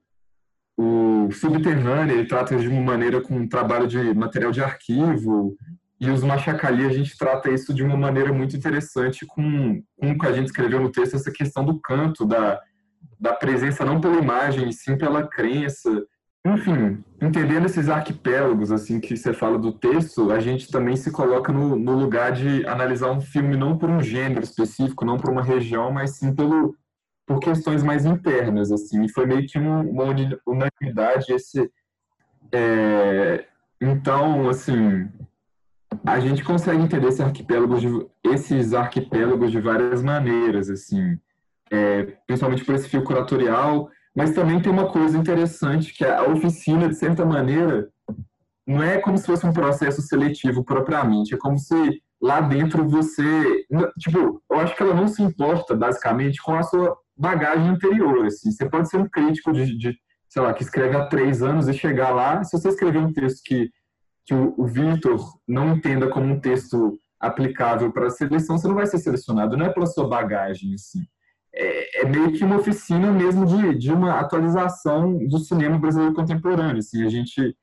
o 0.81 1.31
subterrâneo, 1.31 2.16
ele 2.16 2.27
trata 2.27 2.57
de 2.57 2.66
uma 2.66 2.81
maneira 2.81 3.21
com 3.21 3.35
um 3.37 3.47
trabalho 3.47 3.87
de 3.87 4.14
material 4.14 4.51
de 4.51 4.62
arquivo, 4.62 5.55
e 6.01 6.09
os 6.09 6.25
Machacali, 6.25 6.87
a 6.87 6.88
gente 6.88 7.19
trata 7.19 7.51
isso 7.51 7.75
de 7.75 7.83
uma 7.83 7.99
maneira 7.99 8.33
muito 8.33 8.57
interessante 8.57 9.27
com, 9.27 9.83
com 9.99 10.12
o 10.12 10.19
que 10.19 10.27
a 10.27 10.33
gente 10.33 10.47
escreveu 10.47 10.81
no 10.81 10.90
texto, 10.90 11.16
essa 11.16 11.31
questão 11.31 11.66
do 11.66 11.79
canto, 11.79 12.25
da, 12.25 12.59
da 13.20 13.35
presença 13.35 13.85
não 13.85 14.00
pela 14.00 14.18
imagem, 14.18 14.72
sim 14.72 14.96
pela 14.96 15.26
crença. 15.26 15.90
Enfim, 16.46 17.04
entendendo 17.20 17.66
esses 17.66 17.90
arquipélagos, 17.90 18.72
assim, 18.72 18.98
que 18.98 19.14
você 19.14 19.35
fala 19.35 19.59
do 19.59 19.72
texto, 19.72 20.33
a 20.33 20.40
gente 20.40 20.70
também 20.70 20.96
se 20.96 21.11
coloca 21.11 21.52
no, 21.52 21.76
no 21.76 21.92
lugar 21.92 22.33
de 22.33 22.66
analisar 22.66 23.11
um 23.11 23.20
filme 23.20 23.56
não 23.56 23.76
por 23.76 23.90
um 23.90 24.02
gênero 24.02 24.42
específico, 24.42 25.04
não 25.04 25.18
por 25.18 25.30
uma 25.30 25.42
região, 25.42 25.92
mas 25.92 26.12
sim 26.12 26.35
pelo, 26.35 26.74
por 27.26 27.40
questões 27.40 27.83
mais 27.83 28.06
internas, 28.06 28.72
assim, 28.72 29.04
e 29.04 29.12
foi 29.12 29.26
meio 29.26 29.46
que 29.46 29.59
uma 29.59 29.85
unanimidade 30.46 31.33
esse... 31.33 31.70
É, 32.52 33.44
então, 33.80 34.48
assim, 34.48 35.09
a 36.04 36.18
gente 36.20 36.42
consegue 36.42 36.83
entender 36.83 37.09
esse 37.09 37.22
arquipélago 37.22 37.78
de, 37.78 38.06
esses 38.24 38.72
arquipélagos 38.72 39.50
de 39.50 39.61
várias 39.61 40.02
maneiras, 40.02 40.70
assim, 40.70 41.18
é, 41.70 42.02
principalmente 42.26 42.64
por 42.64 42.74
esse 42.74 42.88
fio 42.88 43.04
curatorial, 43.04 43.88
mas 44.14 44.35
também 44.35 44.61
tem 44.61 44.72
uma 44.72 44.90
coisa 44.90 45.16
interessante, 45.16 45.94
que 45.94 46.04
a 46.04 46.24
oficina, 46.24 46.88
de 46.88 46.96
certa 46.96 47.24
maneira, 47.24 47.88
não 48.66 48.83
é 48.83 48.98
como 48.98 49.16
se 49.16 49.26
fosse 49.26 49.46
um 49.46 49.52
processo 49.52 50.02
seletivo 50.02 50.64
propriamente, 50.64 51.35
é 51.35 51.38
como 51.38 51.59
se 51.59 52.02
lá 52.20 52.40
dentro 52.40 52.87
você, 52.88 53.64
tipo, 53.98 54.42
eu 54.50 54.61
acho 54.61 54.76
que 54.76 54.83
ela 54.83 54.94
não 54.94 55.09
se 55.09 55.22
importa, 55.22 55.74
basicamente, 55.74 56.42
com 56.42 56.54
a 56.54 56.62
sua 56.62 56.96
bagagem 57.16 57.68
anterior. 57.68 58.26
Assim. 58.26 58.50
Você 58.50 58.68
pode 58.68 58.88
ser 58.90 58.98
um 58.98 59.09
crítico 59.09 59.52
de, 59.52 59.76
de, 59.76 59.96
sei 60.28 60.42
lá, 60.42 60.52
que 60.52 60.62
escreve 60.62 60.96
há 60.96 61.06
três 61.06 61.42
anos 61.42 61.66
e 61.68 61.72
chegar 61.72 62.11
lá, 62.11 62.44
se 62.44 62.59
você 62.59 62.68
escrever 62.68 62.98
um 62.98 63.12
texto 63.12 63.42
que, 63.44 63.70
que 64.26 64.35
o, 64.35 64.54
o 64.59 64.66
não 65.48 65.74
entenda 65.74 66.09
como 66.09 66.26
um 66.26 66.40
texto 66.40 66.98
aplicável 67.18 67.92
para 67.92 68.06
a 68.06 68.11
seleção, 68.11 68.59
você 68.59 68.68
não 68.68 68.74
vai 68.74 68.87
ser 68.87 68.98
selecionado, 68.98 69.56
não 69.56 69.66
é 69.66 69.72
pela 69.72 69.87
sua 69.87 70.09
bagagem, 70.09 70.74
assim. 70.74 71.00
É, 71.53 72.03
é 72.03 72.05
meio 72.05 72.33
que 72.33 72.45
uma 72.45 72.59
oficina 72.59 73.11
mesmo 73.13 73.45
de, 73.45 73.77
de 73.77 73.93
uma 73.93 74.21
atualização 74.21 75.19
do 75.27 75.39
cinema 75.39 75.79
brasileiro 75.79 76.15
contemporâneo, 76.15 76.79
assim. 76.79 77.05
A 77.05 77.09
gente, 77.09 77.57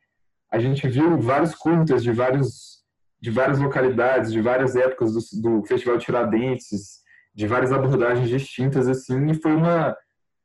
a 0.51 0.59
gente 0.59 0.87
viu 0.87 1.17
vários 1.19 1.55
curtas 1.55 2.03
de 2.03 2.11
vários 2.11 2.77
de 3.19 3.31
várias 3.31 3.59
localidades, 3.59 4.31
de 4.31 4.41
várias 4.41 4.75
épocas 4.75 5.11
do, 5.11 5.41
do 5.41 5.65
Festival 5.65 5.97
Tiradentes, 5.97 7.01
de 7.33 7.47
várias 7.47 7.71
abordagens 7.71 8.29
distintas, 8.29 8.87
assim, 8.87 9.31
e 9.31 9.33
foi 9.33 9.53
uma, 9.53 9.95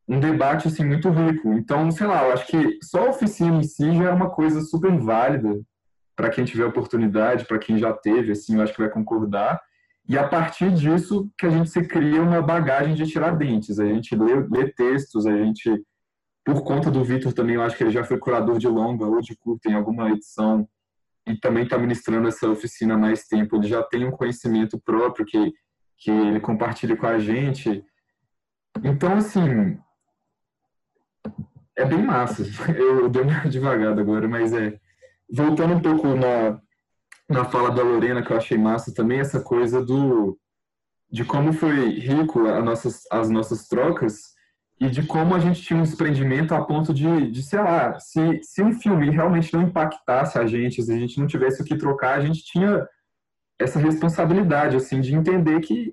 um 0.08 0.18
debate, 0.18 0.68
assim, 0.68 0.84
muito 0.84 1.08
rico. 1.10 1.52
Então, 1.52 1.90
sei 1.90 2.06
lá, 2.06 2.26
eu 2.26 2.32
acho 2.32 2.46
que 2.46 2.78
só 2.82 3.06
a 3.06 3.10
oficina 3.10 3.58
em 3.58 3.62
si 3.62 3.94
já 3.94 4.04
é 4.04 4.10
uma 4.10 4.30
coisa 4.30 4.60
super 4.62 4.90
válida 4.98 5.60
para 6.16 6.30
quem 6.30 6.44
tiver 6.44 6.64
oportunidade, 6.64 7.46
para 7.46 7.58
quem 7.58 7.78
já 7.78 7.92
teve, 7.92 8.32
assim, 8.32 8.56
eu 8.56 8.62
acho 8.62 8.72
que 8.72 8.80
vai 8.80 8.90
concordar. 8.90 9.60
E 10.08 10.18
a 10.18 10.26
partir 10.26 10.72
disso 10.72 11.30
que 11.38 11.46
a 11.46 11.50
gente 11.50 11.70
se 11.70 11.82
cria 11.84 12.22
uma 12.22 12.42
bagagem 12.42 12.94
de 12.94 13.06
tirar 13.06 13.36
dentes. 13.36 13.78
A 13.78 13.86
gente 13.86 14.14
lê, 14.16 14.34
lê 14.50 14.68
textos, 14.72 15.26
a 15.26 15.36
gente, 15.36 15.70
por 16.44 16.62
conta 16.64 16.90
do 16.90 17.04
Vitor 17.04 17.32
também, 17.32 17.54
eu 17.54 17.62
acho 17.62 17.76
que 17.76 17.84
ele 17.84 17.90
já 17.90 18.04
foi 18.04 18.18
curador 18.18 18.58
de 18.58 18.66
longa 18.66 19.06
ou 19.06 19.20
de 19.20 19.36
curta 19.36 19.70
em 19.70 19.74
alguma 19.74 20.10
edição 20.10 20.68
e 21.26 21.36
também 21.36 21.64
está 21.64 21.78
ministrando 21.78 22.26
essa 22.26 22.48
oficina 22.48 22.94
há 22.94 22.98
mais 22.98 23.26
tempo. 23.26 23.56
Ele 23.56 23.68
já 23.68 23.82
tem 23.82 24.04
um 24.04 24.10
conhecimento 24.10 24.78
próprio 24.80 25.24
que, 25.24 25.52
que 25.98 26.10
ele 26.10 26.40
compartilha 26.40 26.96
com 26.96 27.06
a 27.06 27.18
gente. 27.18 27.84
Então, 28.82 29.14
assim, 29.16 29.78
é 31.76 31.84
bem 31.84 32.02
massa. 32.02 32.42
Eu 32.76 33.08
dei 33.08 33.22
uma 33.22 33.40
devagada 33.48 34.00
agora, 34.00 34.28
mas 34.28 34.52
é 34.52 34.78
voltando 35.30 35.74
um 35.74 35.80
pouco 35.80 36.08
na, 36.08 36.60
na 37.28 37.44
fala 37.44 37.70
da 37.70 37.82
Lorena, 37.82 38.22
que 38.22 38.32
eu 38.32 38.36
achei 38.36 38.58
massa 38.58 38.92
também, 38.94 39.20
essa 39.20 39.40
coisa 39.40 39.84
do 39.84 40.38
de 41.10 41.24
como 41.26 41.52
foi 41.52 41.90
rico 41.90 42.46
a 42.46 42.62
nossas, 42.62 43.02
as 43.10 43.28
nossas 43.28 43.68
trocas 43.68 44.32
e 44.80 44.88
de 44.88 45.06
como 45.06 45.34
a 45.34 45.38
gente 45.38 45.60
tinha 45.60 45.78
um 45.78 45.82
desprendimento 45.82 46.54
a 46.54 46.64
ponto 46.64 46.92
de, 46.94 47.30
de 47.30 47.42
sei 47.42 47.60
lá, 47.60 48.00
se, 48.00 48.40
se 48.42 48.62
um 48.62 48.72
filme 48.72 49.10
realmente 49.10 49.52
não 49.52 49.62
impactasse 49.62 50.38
a 50.38 50.46
gente, 50.46 50.82
se 50.82 50.90
a 50.90 50.98
gente 50.98 51.20
não 51.20 51.26
tivesse 51.26 51.60
o 51.60 51.64
que 51.64 51.76
trocar, 51.76 52.18
a 52.18 52.20
gente 52.20 52.42
tinha 52.42 52.86
essa 53.60 53.78
responsabilidade, 53.78 54.76
assim, 54.76 55.00
de 55.00 55.14
entender 55.14 55.60
que 55.60 55.92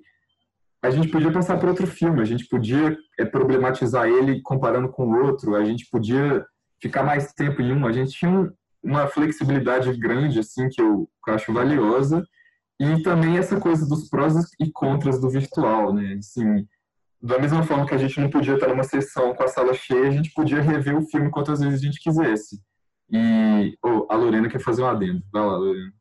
a 0.82 0.90
gente 0.90 1.08
podia 1.08 1.30
passar 1.30 1.58
por 1.58 1.68
outro 1.68 1.86
filme, 1.86 2.22
a 2.22 2.24
gente 2.24 2.48
podia 2.48 2.96
é, 3.18 3.24
problematizar 3.24 4.08
ele 4.08 4.40
comparando 4.40 4.88
com 4.88 5.06
o 5.06 5.24
outro, 5.24 5.54
a 5.54 5.64
gente 5.64 5.86
podia 5.90 6.44
ficar 6.80 7.02
mais 7.02 7.32
tempo 7.34 7.60
em 7.60 7.72
um, 7.72 7.86
a 7.86 7.92
gente 7.92 8.12
tinha 8.12 8.30
um, 8.30 8.50
uma 8.82 9.06
flexibilidade 9.06 9.92
grande, 9.98 10.40
assim, 10.40 10.68
que 10.68 10.80
eu, 10.80 11.08
acho 11.28 11.52
valiosa, 11.52 12.24
e 12.78 13.02
também 13.02 13.36
essa 13.36 13.60
coisa 13.60 13.86
dos 13.86 14.08
prós 14.08 14.34
e 14.58 14.70
contras 14.72 15.20
do 15.20 15.28
virtual, 15.28 15.92
né? 15.92 16.14
Assim, 16.18 16.66
da 17.22 17.38
mesma 17.38 17.62
forma 17.62 17.86
que 17.86 17.94
a 17.94 17.98
gente 17.98 18.18
não 18.18 18.30
podia 18.30 18.54
estar 18.54 18.68
numa 18.68 18.82
sessão 18.82 19.34
com 19.34 19.42
a 19.42 19.48
sala 19.48 19.74
cheia, 19.74 20.08
a 20.08 20.10
gente 20.10 20.32
podia 20.32 20.62
rever 20.62 20.96
o 20.96 21.06
filme 21.06 21.30
quantas 21.30 21.60
vezes 21.60 21.80
a 21.80 21.84
gente 21.84 22.00
quisesse. 22.00 22.58
E 23.12 23.76
oh, 23.84 24.06
a 24.08 24.16
Lorena 24.16 24.48
quer 24.48 24.60
fazer 24.60 24.82
um 24.82 24.86
adendo. 24.86 25.22
Vai 25.32 25.42
lá, 25.42 25.56
Lorena. 25.56 25.92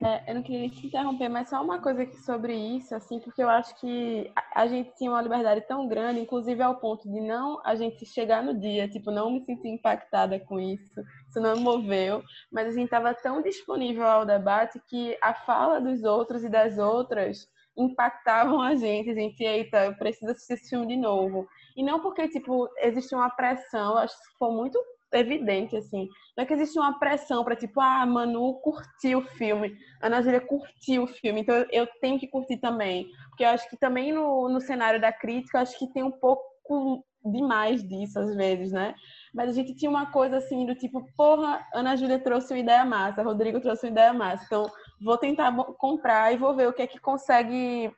É, 0.00 0.30
eu 0.30 0.36
não 0.36 0.42
queria 0.44 0.70
te 0.70 0.86
interromper, 0.86 1.28
mas 1.28 1.48
só 1.48 1.60
uma 1.60 1.80
coisa 1.80 2.06
sobre 2.24 2.54
isso, 2.54 2.94
assim, 2.94 3.18
porque 3.18 3.42
eu 3.42 3.48
acho 3.48 3.74
que 3.80 4.30
a, 4.54 4.64
gente 4.68 4.94
tinha 4.96 5.10
uma 5.10 5.20
liberdade 5.20 5.62
tão 5.62 5.88
grande, 5.88 6.20
inclusive 6.20 6.62
ao 6.62 6.76
ponto 6.76 7.10
de 7.10 7.20
não 7.20 7.60
a 7.64 7.74
gente 7.74 8.06
chegar 8.06 8.40
no 8.40 8.56
dia, 8.56 8.88
tipo, 8.88 9.10
não 9.10 9.28
me 9.28 9.44
sentir 9.44 9.68
impactada 9.68 10.38
com 10.38 10.60
isso, 10.60 11.02
isso 11.28 11.40
não 11.40 11.56
me 11.56 11.62
moveu, 11.62 12.22
mas 12.52 12.68
a 12.68 12.70
gente 12.70 12.84
estava 12.84 13.12
tão 13.12 13.42
disponível 13.42 14.06
ao 14.06 14.24
debate 14.24 14.80
que 14.88 15.18
a 15.20 15.34
fala 15.34 15.80
dos 15.80 16.04
outros 16.04 16.44
e 16.44 16.48
das 16.48 16.78
outras 16.78 17.48
impactavam 17.76 18.60
a 18.62 18.76
gente, 18.76 19.10
a 19.10 19.14
gente, 19.14 19.42
eita, 19.42 19.86
eu 19.86 19.96
preciso 19.96 20.30
assistir 20.30 20.54
esse 20.54 20.70
filme 20.70 20.86
de 20.86 20.96
novo. 20.96 21.48
E 21.76 21.82
não 21.82 21.98
porque, 21.98 22.28
tipo, 22.28 22.68
existia 22.78 23.18
uma 23.18 23.30
pressão, 23.30 23.96
acho 23.96 24.16
que 24.16 24.32
ficou 24.32 24.52
muito 24.52 24.78
evidente, 25.12 25.76
assim. 25.76 26.08
Não 26.36 26.44
é 26.44 26.46
que 26.46 26.52
existe 26.52 26.78
uma 26.78 26.98
pressão 26.98 27.44
para 27.44 27.56
tipo, 27.56 27.80
ah, 27.80 28.04
Manu 28.04 28.60
curtiu 28.60 29.20
o 29.20 29.22
filme, 29.22 29.76
Ana 30.02 30.22
Júlia 30.22 30.40
curtiu 30.40 31.04
o 31.04 31.06
filme, 31.06 31.40
então 31.40 31.54
eu 31.70 31.86
tenho 32.00 32.18
que 32.18 32.28
curtir 32.28 32.58
também. 32.58 33.08
Porque 33.28 33.44
eu 33.44 33.48
acho 33.48 33.68
que 33.70 33.76
também 33.76 34.12
no, 34.12 34.48
no 34.48 34.60
cenário 34.60 35.00
da 35.00 35.12
crítica, 35.12 35.60
acho 35.60 35.78
que 35.78 35.92
tem 35.92 36.02
um 36.02 36.10
pouco 36.10 37.04
demais 37.24 37.86
disso 37.86 38.18
às 38.18 38.34
vezes, 38.34 38.72
né? 38.72 38.94
Mas 39.34 39.50
a 39.50 39.52
gente 39.52 39.74
tinha 39.74 39.90
uma 39.90 40.10
coisa 40.10 40.36
assim 40.36 40.64
do 40.66 40.74
tipo, 40.74 41.04
porra, 41.16 41.66
Ana 41.74 41.96
Júlia 41.96 42.18
trouxe 42.18 42.52
uma 42.52 42.60
ideia 42.60 42.84
massa, 42.84 43.22
Rodrigo 43.22 43.60
trouxe 43.60 43.86
uma 43.86 43.92
ideia 43.92 44.12
massa. 44.12 44.44
Então, 44.44 44.66
vou 45.00 45.18
tentar 45.18 45.54
comprar 45.78 46.32
e 46.32 46.36
vou 46.36 46.54
ver 46.54 46.68
o 46.68 46.72
que 46.72 46.82
é 46.82 46.86
que 46.86 46.98
consegue 46.98 47.90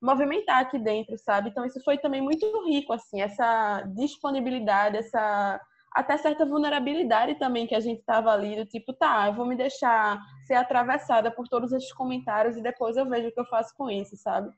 movimentar 0.00 0.60
aqui 0.60 0.78
dentro, 0.78 1.16
sabe? 1.18 1.50
Então, 1.50 1.64
isso 1.64 1.82
foi 1.84 1.98
também 1.98 2.22
muito 2.22 2.46
rico, 2.66 2.92
assim, 2.92 3.20
essa 3.20 3.82
disponibilidade, 3.94 4.96
essa 4.96 5.60
até 5.92 6.16
certa 6.16 6.46
vulnerabilidade 6.46 7.38
também 7.38 7.66
que 7.66 7.74
a 7.74 7.80
gente 7.80 8.00
estava 8.00 8.30
ali, 8.30 8.56
do 8.56 8.64
tipo, 8.64 8.92
tá, 8.92 9.26
eu 9.26 9.34
vou 9.34 9.46
me 9.46 9.56
deixar 9.56 10.20
ser 10.46 10.54
atravessada 10.54 11.30
por 11.30 11.48
todos 11.48 11.72
esses 11.72 11.92
comentários 11.92 12.56
e 12.56 12.62
depois 12.62 12.96
eu 12.96 13.08
vejo 13.08 13.28
o 13.28 13.32
que 13.32 13.40
eu 13.40 13.46
faço 13.46 13.74
com 13.76 13.90
isso, 13.90 14.16
sabe? 14.16 14.50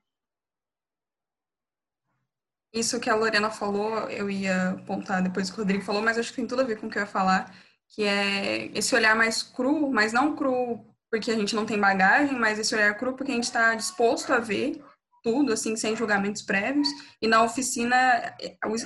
Isso 2.72 3.00
que 3.00 3.10
a 3.10 3.14
Lorena 3.14 3.50
falou, 3.50 4.08
eu 4.10 4.30
ia 4.30 4.70
apontar 4.70 5.22
depois 5.22 5.50
que 5.50 5.56
o 5.56 5.58
Rodrigo 5.58 5.84
falou, 5.84 6.02
mas 6.02 6.18
acho 6.18 6.30
que 6.30 6.36
tem 6.36 6.46
tudo 6.46 6.62
a 6.62 6.64
ver 6.64 6.78
com 6.78 6.86
o 6.86 6.90
que 6.90 6.98
eu 6.98 7.02
ia 7.02 7.06
falar, 7.06 7.54
que 7.88 8.02
é 8.04 8.66
esse 8.76 8.94
olhar 8.94 9.14
mais 9.14 9.42
cru, 9.42 9.90
mas 9.90 10.12
não 10.12 10.34
cru 10.34 10.84
porque 11.10 11.30
a 11.30 11.36
gente 11.36 11.54
não 11.54 11.66
tem 11.66 11.78
bagagem, 11.78 12.38
mas 12.38 12.58
esse 12.58 12.74
olhar 12.74 12.94
cru 12.96 13.14
porque 13.14 13.32
a 13.32 13.34
gente 13.34 13.44
está 13.44 13.74
disposto 13.74 14.32
a 14.32 14.38
ver 14.38 14.82
tudo, 15.22 15.52
assim, 15.52 15.76
sem 15.76 15.94
julgamentos 15.94 16.42
prévios. 16.42 16.88
E 17.20 17.28
na 17.28 17.42
oficina, 17.42 17.96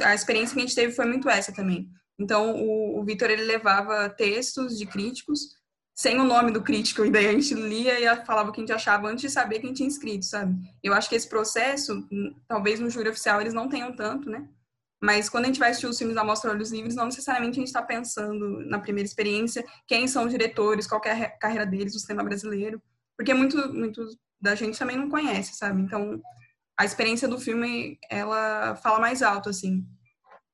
a 0.04 0.14
experiência 0.14 0.54
que 0.54 0.60
a 0.60 0.66
gente 0.66 0.74
teve 0.74 0.92
foi 0.92 1.06
muito 1.06 1.30
essa 1.30 1.52
também. 1.52 1.88
Então, 2.18 2.56
o, 2.56 3.00
o 3.00 3.04
Vitor, 3.04 3.30
ele 3.30 3.44
levava 3.44 4.08
textos 4.08 4.78
de 4.78 4.86
críticos 4.86 5.56
sem 5.94 6.20
o 6.20 6.24
nome 6.24 6.50
do 6.50 6.62
crítico, 6.62 7.06
e 7.06 7.10
daí 7.10 7.26
a 7.26 7.32
gente 7.32 7.54
lia 7.54 7.98
e 7.98 8.26
falava 8.26 8.50
o 8.50 8.52
que 8.52 8.60
a 8.60 8.62
gente 8.62 8.72
achava 8.72 9.08
antes 9.08 9.22
de 9.22 9.30
saber 9.30 9.60
quem 9.60 9.72
tinha 9.72 9.88
escrito, 9.88 10.26
sabe? 10.26 10.54
Eu 10.82 10.92
acho 10.92 11.08
que 11.08 11.14
esse 11.14 11.26
processo, 11.26 12.06
hum, 12.12 12.34
talvez 12.46 12.78
no 12.78 12.90
júri 12.90 13.08
oficial 13.08 13.40
eles 13.40 13.54
não 13.54 13.66
tenham 13.66 13.96
tanto, 13.96 14.28
né? 14.28 14.46
Mas 15.02 15.30
quando 15.30 15.44
a 15.44 15.46
gente 15.46 15.58
vai 15.58 15.70
assistir 15.70 15.86
os 15.86 15.96
filmes 15.96 16.14
da 16.14 16.24
Mostra 16.24 16.50
Olhos 16.50 16.70
Livres, 16.70 16.94
não 16.94 17.06
necessariamente 17.06 17.52
a 17.52 17.60
gente 17.60 17.68
está 17.68 17.82
pensando 17.82 18.60
na 18.66 18.78
primeira 18.78 19.06
experiência 19.06 19.64
quem 19.86 20.06
são 20.06 20.24
os 20.24 20.30
diretores, 20.30 20.86
qual 20.86 21.00
é 21.04 21.12
a 21.12 21.30
carreira 21.30 21.64
deles 21.64 21.94
no 21.94 22.00
cinema 22.00 22.24
brasileiro, 22.24 22.80
porque 23.16 23.32
muito, 23.32 23.72
muito 23.72 24.06
da 24.38 24.54
gente 24.54 24.78
também 24.78 24.98
não 24.98 25.08
conhece, 25.08 25.54
sabe? 25.54 25.80
Então, 25.80 26.20
a 26.78 26.84
experiência 26.84 27.26
do 27.26 27.40
filme, 27.40 27.98
ela 28.10 28.76
fala 28.76 29.00
mais 29.00 29.22
alto, 29.22 29.48
assim, 29.48 29.86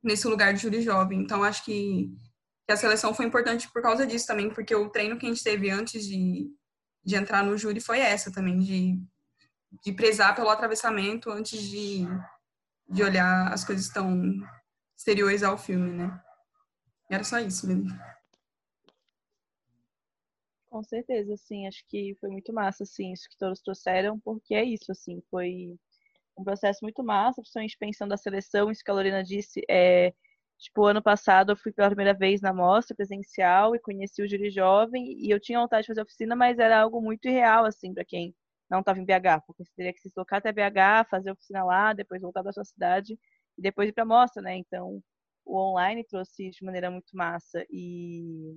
nesse 0.02 0.26
lugar 0.26 0.52
de 0.52 0.60
júri 0.60 0.82
jovem. 0.82 1.20
Então, 1.20 1.42
acho 1.42 1.64
que 1.64 2.10
que 2.66 2.72
a 2.72 2.76
seleção 2.76 3.12
foi 3.12 3.26
importante 3.26 3.70
por 3.72 3.82
causa 3.82 4.06
disso 4.06 4.26
também, 4.26 4.48
porque 4.52 4.74
o 4.74 4.88
treino 4.88 5.18
que 5.18 5.26
a 5.26 5.28
gente 5.28 5.42
teve 5.42 5.70
antes 5.70 6.06
de, 6.06 6.50
de 7.04 7.16
entrar 7.16 7.44
no 7.44 7.58
júri 7.58 7.80
foi 7.80 7.98
essa 7.98 8.32
também, 8.32 8.58
de, 8.60 9.02
de 9.82 9.92
prezar 9.92 10.34
pelo 10.34 10.48
atravessamento 10.48 11.30
antes 11.30 11.60
de, 11.60 12.04
de 12.88 13.02
olhar 13.02 13.52
as 13.52 13.64
coisas 13.64 13.88
tão 13.88 14.16
exteriores 14.96 15.42
ao 15.42 15.58
filme, 15.58 15.90
né? 15.90 16.22
E 17.10 17.14
era 17.14 17.24
só 17.24 17.38
isso 17.40 17.66
mesmo. 17.66 17.90
Com 20.70 20.82
certeza, 20.84 21.34
assim, 21.34 21.66
acho 21.66 21.84
que 21.88 22.16
foi 22.18 22.30
muito 22.30 22.52
massa, 22.52 22.84
assim, 22.84 23.12
isso 23.12 23.28
que 23.28 23.36
todos 23.36 23.60
trouxeram, 23.60 24.18
porque 24.20 24.54
é 24.54 24.64
isso, 24.64 24.90
assim, 24.90 25.20
foi 25.30 25.76
um 26.36 26.44
processo 26.44 26.80
muito 26.82 27.02
massa, 27.04 27.40
principalmente 27.42 27.76
pensando 27.78 28.12
a 28.12 28.16
seleção, 28.16 28.70
isso 28.70 28.82
que 28.84 28.90
a 28.90 28.94
Lorena 28.94 29.22
disse, 29.22 29.62
é 29.68 30.12
Tipo, 30.62 30.84
ano 30.86 31.02
passado 31.02 31.50
eu 31.52 31.56
fui 31.56 31.72
pela 31.72 31.88
primeira 31.88 32.14
vez 32.14 32.40
na 32.40 32.52
mostra 32.54 32.94
presencial 32.94 33.74
e 33.74 33.80
conheci 33.80 34.22
o 34.22 34.28
júri 34.28 34.48
jovem 34.48 35.04
e 35.18 35.28
eu 35.28 35.40
tinha 35.40 35.58
vontade 35.58 35.82
de 35.82 35.88
fazer 35.88 36.02
oficina, 36.02 36.36
mas 36.36 36.56
era 36.58 36.80
algo 36.80 37.00
muito 37.02 37.26
irreal, 37.26 37.64
assim, 37.64 37.92
para 37.92 38.04
quem 38.04 38.32
não 38.70 38.78
estava 38.78 39.00
em 39.00 39.04
BH, 39.04 39.40
porque 39.44 39.64
você 39.64 39.72
teria 39.74 39.92
que 39.92 39.98
se 40.00 40.08
deslocar 40.08 40.38
até 40.38 40.52
BH, 40.52 41.04
fazer 41.10 41.32
oficina 41.32 41.64
lá, 41.64 41.92
depois 41.92 42.22
voltar 42.22 42.42
para 42.44 42.52
sua 42.52 42.64
cidade 42.64 43.18
e 43.58 43.62
depois 43.62 43.88
ir 43.88 43.92
para 43.92 44.04
a 44.04 44.06
mostra, 44.06 44.40
né? 44.40 44.56
Então, 44.56 45.02
o 45.44 45.58
online 45.58 46.04
trouxe 46.04 46.50
de 46.50 46.64
maneira 46.64 46.90
muito 46.92 47.10
massa 47.16 47.66
e 47.68 48.56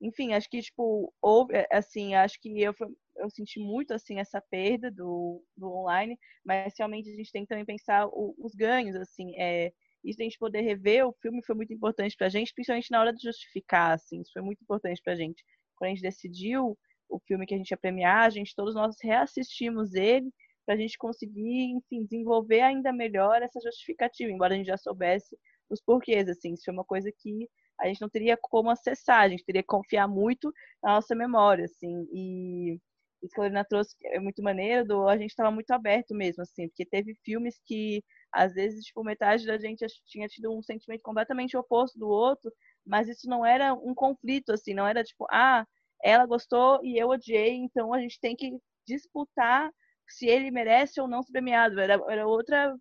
enfim, 0.00 0.32
acho 0.32 0.48
que 0.48 0.60
tipo, 0.60 1.12
houve, 1.20 1.54
é, 1.56 1.66
assim, 1.72 2.14
acho 2.14 2.40
que 2.40 2.60
eu 2.62 2.74
eu 3.16 3.28
senti 3.30 3.58
muito 3.58 3.92
assim 3.92 4.18
essa 4.20 4.40
perda 4.40 4.90
do, 4.90 5.42
do 5.56 5.68
online, 5.72 6.16
mas 6.44 6.72
realmente 6.78 7.10
a 7.10 7.16
gente 7.16 7.32
tem 7.32 7.42
que 7.42 7.48
também 7.48 7.64
pensar 7.64 8.06
o, 8.06 8.34
os 8.38 8.54
ganhos, 8.54 8.94
assim, 8.96 9.34
é 9.36 9.72
isso 10.04 10.20
a 10.20 10.24
gente 10.24 10.38
poder 10.38 10.60
rever 10.60 11.06
o 11.06 11.12
filme 11.20 11.42
foi 11.44 11.56
muito 11.56 11.72
importante 11.72 12.16
pra 12.16 12.28
gente, 12.28 12.54
principalmente 12.54 12.90
na 12.90 13.00
hora 13.00 13.12
de 13.12 13.22
justificar, 13.22 13.92
assim, 13.92 14.20
isso 14.20 14.32
foi 14.32 14.42
muito 14.42 14.62
importante 14.62 15.02
pra 15.02 15.16
gente. 15.16 15.42
Quando 15.76 15.90
a 15.90 15.94
gente 15.94 16.02
decidiu 16.02 16.78
o 17.08 17.18
filme 17.26 17.46
que 17.46 17.54
a 17.54 17.58
gente 17.58 17.70
ia 17.70 17.76
premiar, 17.76 18.26
a 18.26 18.30
gente, 18.30 18.54
todos 18.54 18.74
nós 18.74 18.96
reassistimos 19.02 19.94
ele 19.94 20.30
para 20.64 20.74
a 20.74 20.78
gente 20.78 20.98
conseguir, 20.98 21.72
enfim, 21.72 22.04
desenvolver 22.04 22.60
ainda 22.60 22.92
melhor 22.92 23.42
essa 23.42 23.60
justificativa, 23.60 24.30
embora 24.30 24.54
a 24.54 24.56
gente 24.56 24.66
já 24.66 24.76
soubesse 24.76 25.36
os 25.70 25.80
porquês, 25.82 26.28
assim, 26.28 26.54
isso 26.54 26.68
é 26.70 26.72
uma 26.72 26.84
coisa 26.84 27.10
que 27.10 27.48
a 27.80 27.86
gente 27.86 28.00
não 28.00 28.08
teria 28.08 28.36
como 28.40 28.70
acessar, 28.70 29.20
a 29.22 29.28
gente 29.28 29.44
teria 29.44 29.62
que 29.62 29.66
confiar 29.68 30.08
muito 30.08 30.52
na 30.82 30.94
nossa 30.94 31.14
memória, 31.14 31.64
assim, 31.64 32.06
e 32.12 32.78
isso 33.22 33.34
que 33.34 33.40
a 33.40 33.42
Lorena 33.44 33.64
trouxe 33.64 33.96
é 34.04 34.20
muito 34.20 34.42
maneiro, 34.42 34.86
do, 34.86 35.08
a 35.08 35.16
gente 35.16 35.30
estava 35.30 35.50
muito 35.50 35.70
aberto 35.72 36.14
mesmo, 36.14 36.42
assim, 36.42 36.68
porque 36.68 36.86
teve 36.86 37.14
filmes 37.24 37.60
que, 37.66 38.02
às 38.32 38.54
vezes, 38.54 38.84
tipo, 38.84 39.02
metade 39.04 39.46
da 39.46 39.58
gente 39.58 39.84
tinha 40.06 40.28
tido 40.28 40.52
um 40.56 40.62
sentimento 40.62 41.02
completamente 41.02 41.56
oposto 41.56 41.98
do 41.98 42.08
outro, 42.08 42.52
mas 42.86 43.08
isso 43.08 43.28
não 43.28 43.44
era 43.44 43.74
um 43.74 43.94
conflito, 43.94 44.52
assim, 44.52 44.72
não 44.74 44.86
era 44.86 45.02
tipo, 45.04 45.26
ah, 45.30 45.66
ela 46.02 46.26
gostou 46.26 46.80
e 46.84 46.96
eu 46.98 47.08
odiei, 47.08 47.54
então 47.56 47.92
a 47.92 48.00
gente 48.00 48.20
tem 48.20 48.36
que 48.36 48.56
disputar 48.86 49.70
se 50.08 50.26
ele 50.26 50.50
merece 50.50 51.00
ou 51.00 51.08
não 51.08 51.22
ser 51.22 51.32
premiado. 51.32 51.78
Era, 51.80 51.94
era 52.08 52.26
outra 52.26 52.74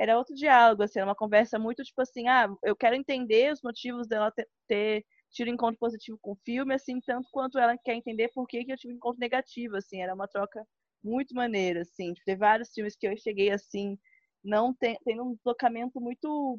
era 0.00 0.16
outro 0.16 0.34
diálogo, 0.34 0.82
assim, 0.82 0.98
era 0.98 1.06
uma 1.06 1.14
conversa 1.14 1.58
muito 1.58 1.84
tipo 1.84 2.00
assim, 2.00 2.26
ah, 2.26 2.48
eu 2.64 2.74
quero 2.74 2.96
entender 2.96 3.52
os 3.52 3.60
motivos 3.62 4.08
dela 4.08 4.32
ter, 4.32 4.48
ter 4.66 5.04
tido 5.30 5.50
encontro 5.50 5.78
positivo 5.78 6.18
com 6.22 6.32
o 6.32 6.38
filme, 6.42 6.72
assim, 6.74 6.98
tanto 7.02 7.28
quanto 7.30 7.58
ela 7.58 7.76
quer 7.76 7.94
entender 7.94 8.28
por 8.34 8.46
que, 8.46 8.64
que 8.64 8.72
eu 8.72 8.78
tive 8.78 8.94
encontro 8.94 9.20
negativo, 9.20 9.76
assim, 9.76 10.00
era 10.00 10.14
uma 10.14 10.26
troca 10.26 10.66
muito 11.04 11.34
maneira, 11.34 11.82
assim, 11.82 12.14
tem 12.24 12.34
vários 12.34 12.72
filmes 12.72 12.96
que 12.96 13.06
eu 13.06 13.14
cheguei 13.18 13.50
assim, 13.50 13.98
não 14.42 14.72
tem, 14.72 14.98
tem 15.04 15.20
um 15.20 15.34
deslocamento 15.34 16.00
muito 16.00 16.58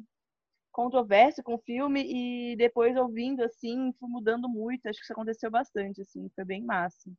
controverso 0.70 1.42
com 1.42 1.54
o 1.54 1.62
filme 1.66 2.02
e 2.52 2.56
depois 2.56 2.96
ouvindo 2.96 3.42
assim, 3.42 3.92
fui 3.98 4.08
mudando 4.08 4.48
muito, 4.48 4.86
acho 4.86 5.00
que 5.00 5.04
isso 5.04 5.12
aconteceu 5.12 5.50
bastante, 5.50 6.00
assim, 6.00 6.30
foi 6.36 6.44
bem 6.44 6.62
massa. 6.62 7.10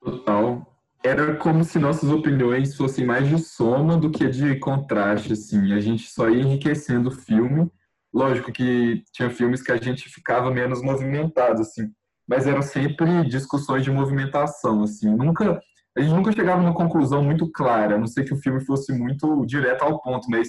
Total. 0.00 0.75
Era 1.06 1.36
como 1.36 1.62
se 1.62 1.78
nossas 1.78 2.10
opiniões 2.10 2.74
fossem 2.74 3.06
mais 3.06 3.28
de 3.28 3.38
soma 3.38 3.96
do 3.96 4.10
que 4.10 4.26
de 4.26 4.56
contraste, 4.56 5.34
assim. 5.34 5.72
A 5.72 5.78
gente 5.78 6.10
só 6.10 6.28
ia 6.28 6.42
enriquecendo 6.42 7.10
o 7.10 7.12
filme. 7.12 7.70
Lógico 8.12 8.50
que 8.50 9.04
tinha 9.12 9.30
filmes 9.30 9.62
que 9.62 9.70
a 9.70 9.76
gente 9.76 10.08
ficava 10.08 10.50
menos 10.50 10.82
movimentado, 10.82 11.60
assim. 11.60 11.92
Mas 12.26 12.48
eram 12.48 12.60
sempre 12.60 13.24
discussões 13.24 13.84
de 13.84 13.90
movimentação, 13.92 14.82
assim. 14.82 15.08
Nunca, 15.14 15.60
a 15.96 16.00
gente 16.00 16.12
nunca 16.12 16.32
chegava 16.32 16.60
numa 16.60 16.74
conclusão 16.74 17.22
muito 17.22 17.48
clara, 17.52 17.94
a 17.94 17.98
não 17.98 18.08
ser 18.08 18.24
que 18.24 18.34
o 18.34 18.40
filme 18.42 18.60
fosse 18.64 18.92
muito 18.92 19.46
direto 19.46 19.82
ao 19.82 20.02
ponto, 20.02 20.28
mas 20.28 20.48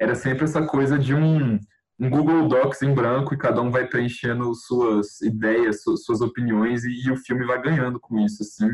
era 0.00 0.16
sempre 0.16 0.42
essa 0.42 0.66
coisa 0.66 0.98
de 0.98 1.14
um, 1.14 1.60
um 2.00 2.10
Google 2.10 2.48
Docs 2.48 2.82
em 2.82 2.92
branco 2.92 3.34
e 3.34 3.38
cada 3.38 3.62
um 3.62 3.70
vai 3.70 3.86
preenchendo 3.86 4.52
suas 4.52 5.20
ideias, 5.20 5.84
suas 5.84 6.20
opiniões 6.20 6.82
e, 6.82 7.06
e 7.06 7.12
o 7.12 7.16
filme 7.16 7.46
vai 7.46 7.62
ganhando 7.62 8.00
com 8.00 8.18
isso, 8.18 8.42
assim 8.42 8.68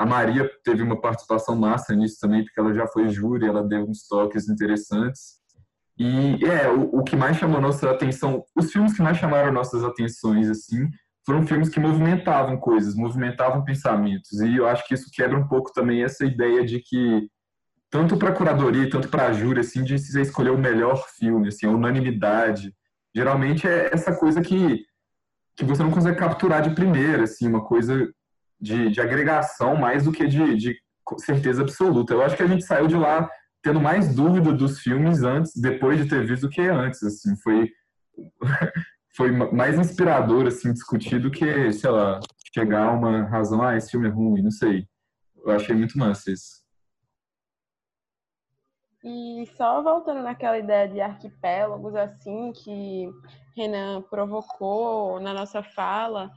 a 0.00 0.06
Maria 0.06 0.50
teve 0.64 0.82
uma 0.82 0.98
participação 0.98 1.54
massa 1.54 1.94
nisso 1.94 2.16
também, 2.18 2.42
porque 2.42 2.58
ela 2.58 2.72
já 2.72 2.86
foi 2.86 3.10
júri, 3.10 3.46
ela 3.46 3.62
deu 3.62 3.82
uns 3.84 4.08
toques 4.08 4.48
interessantes. 4.48 5.34
E 5.98 6.42
é, 6.42 6.70
o, 6.70 7.00
o 7.00 7.04
que 7.04 7.14
mais 7.14 7.36
chamou 7.36 7.60
nossa 7.60 7.90
atenção, 7.90 8.42
os 8.56 8.72
filmes 8.72 8.94
que 8.94 9.02
mais 9.02 9.18
chamaram 9.18 9.52
nossas 9.52 9.84
atenções, 9.84 10.48
assim, 10.48 10.88
foram 11.26 11.46
filmes 11.46 11.68
que 11.68 11.78
movimentavam 11.78 12.56
coisas, 12.56 12.94
movimentavam 12.94 13.62
pensamentos. 13.62 14.40
E 14.40 14.56
eu 14.56 14.66
acho 14.66 14.88
que 14.88 14.94
isso 14.94 15.10
quebra 15.12 15.36
um 15.36 15.46
pouco 15.46 15.70
também 15.70 16.02
essa 16.02 16.24
ideia 16.24 16.64
de 16.64 16.80
que, 16.80 17.28
tanto 17.90 18.16
para 18.16 18.30
a 18.30 18.34
curadoria, 18.34 18.88
tanto 18.88 19.06
para 19.06 19.26
a 19.26 19.32
júri, 19.34 19.60
assim, 19.60 19.84
de 19.84 19.98
se 19.98 20.18
escolher 20.18 20.50
o 20.50 20.56
melhor 20.56 21.06
filme, 21.18 21.48
assim, 21.48 21.66
a 21.66 21.70
unanimidade. 21.70 22.74
Geralmente 23.14 23.68
é 23.68 23.90
essa 23.92 24.16
coisa 24.16 24.40
que, 24.40 24.82
que 25.54 25.64
você 25.66 25.82
não 25.82 25.90
consegue 25.90 26.16
capturar 26.16 26.62
de 26.62 26.74
primeira, 26.74 27.24
assim, 27.24 27.46
uma 27.46 27.62
coisa 27.62 28.10
de, 28.60 28.90
de 28.90 29.00
agregação 29.00 29.76
mais 29.76 30.04
do 30.04 30.12
que 30.12 30.26
de, 30.26 30.56
de 30.56 30.76
certeza 31.18 31.62
absoluta. 31.62 32.12
Eu 32.12 32.22
acho 32.22 32.36
que 32.36 32.42
a 32.42 32.46
gente 32.46 32.64
saiu 32.64 32.86
de 32.86 32.96
lá 32.96 33.28
tendo 33.62 33.80
mais 33.80 34.14
dúvida 34.14 34.52
dos 34.52 34.80
filmes 34.80 35.22
antes, 35.22 35.52
depois 35.54 35.98
de 35.98 36.08
ter 36.08 36.26
visto 36.26 36.42
do 36.42 36.50
que 36.50 36.62
antes, 36.62 37.02
assim, 37.02 37.36
foi 37.36 37.70
foi 39.16 39.30
mais 39.32 39.78
inspirador 39.78 40.46
assim 40.46 40.72
discutir 40.72 41.18
do 41.20 41.30
que, 41.30 41.72
sei 41.72 41.90
lá, 41.90 42.20
chegar 42.54 42.86
a 42.86 42.92
uma 42.92 43.24
razão, 43.24 43.62
ah, 43.62 43.76
esse 43.76 43.90
filme 43.90 44.08
é 44.08 44.10
ruim, 44.10 44.42
não 44.42 44.50
sei. 44.50 44.86
Eu 45.44 45.50
achei 45.50 45.74
muito 45.74 45.98
massa 45.98 46.30
isso. 46.30 46.60
E 49.02 49.46
só 49.56 49.82
voltando 49.82 50.22
naquela 50.22 50.58
ideia 50.58 50.86
de 50.86 51.00
arquipélagos 51.00 51.94
assim 51.94 52.52
que 52.52 53.08
Renan 53.56 54.02
provocou 54.02 55.18
na 55.20 55.32
nossa 55.32 55.62
fala, 55.62 56.30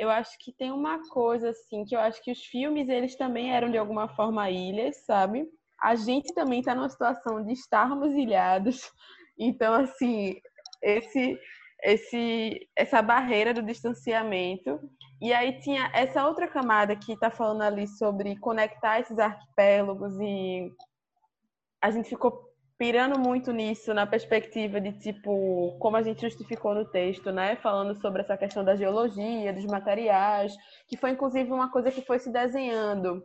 eu 0.00 0.08
acho 0.08 0.38
que 0.38 0.50
tem 0.50 0.72
uma 0.72 1.06
coisa 1.10 1.50
assim, 1.50 1.84
que 1.84 1.94
eu 1.94 2.00
acho 2.00 2.22
que 2.22 2.32
os 2.32 2.42
filmes 2.42 2.88
eles 2.88 3.14
também 3.16 3.52
eram 3.52 3.70
de 3.70 3.76
alguma 3.76 4.08
forma 4.08 4.50
ilhas, 4.50 5.04
sabe? 5.04 5.46
A 5.82 5.94
gente 5.94 6.32
também 6.32 6.60
está 6.60 6.74
numa 6.74 6.88
situação 6.88 7.44
de 7.44 7.52
estarmos 7.52 8.12
ilhados. 8.14 8.80
Então, 9.42 9.72
assim, 9.72 10.38
esse 10.82 11.38
esse 11.82 12.68
essa 12.76 13.00
barreira 13.00 13.54
do 13.54 13.62
distanciamento. 13.62 14.78
E 15.18 15.32
aí 15.32 15.58
tinha 15.60 15.90
essa 15.94 16.26
outra 16.26 16.46
camada 16.46 16.94
que 16.94 17.12
está 17.12 17.30
falando 17.30 17.62
ali 17.62 17.86
sobre 17.86 18.38
conectar 18.38 19.00
esses 19.00 19.18
arquipélagos 19.18 20.12
e 20.20 20.70
a 21.82 21.90
gente 21.90 22.10
ficou 22.10 22.49
pirando 22.80 23.18
muito 23.18 23.52
nisso 23.52 23.92
na 23.92 24.06
perspectiva 24.06 24.80
de 24.80 24.90
tipo 24.92 25.76
como 25.78 25.98
a 25.98 26.02
gente 26.02 26.22
justificou 26.22 26.74
no 26.74 26.86
texto, 26.86 27.30
né, 27.30 27.54
falando 27.56 27.94
sobre 28.00 28.22
essa 28.22 28.38
questão 28.38 28.64
da 28.64 28.74
geologia, 28.74 29.52
dos 29.52 29.66
materiais, 29.66 30.56
que 30.88 30.96
foi 30.96 31.10
inclusive 31.10 31.52
uma 31.52 31.70
coisa 31.70 31.90
que 31.90 32.00
foi 32.00 32.18
se 32.18 32.32
desenhando, 32.32 33.22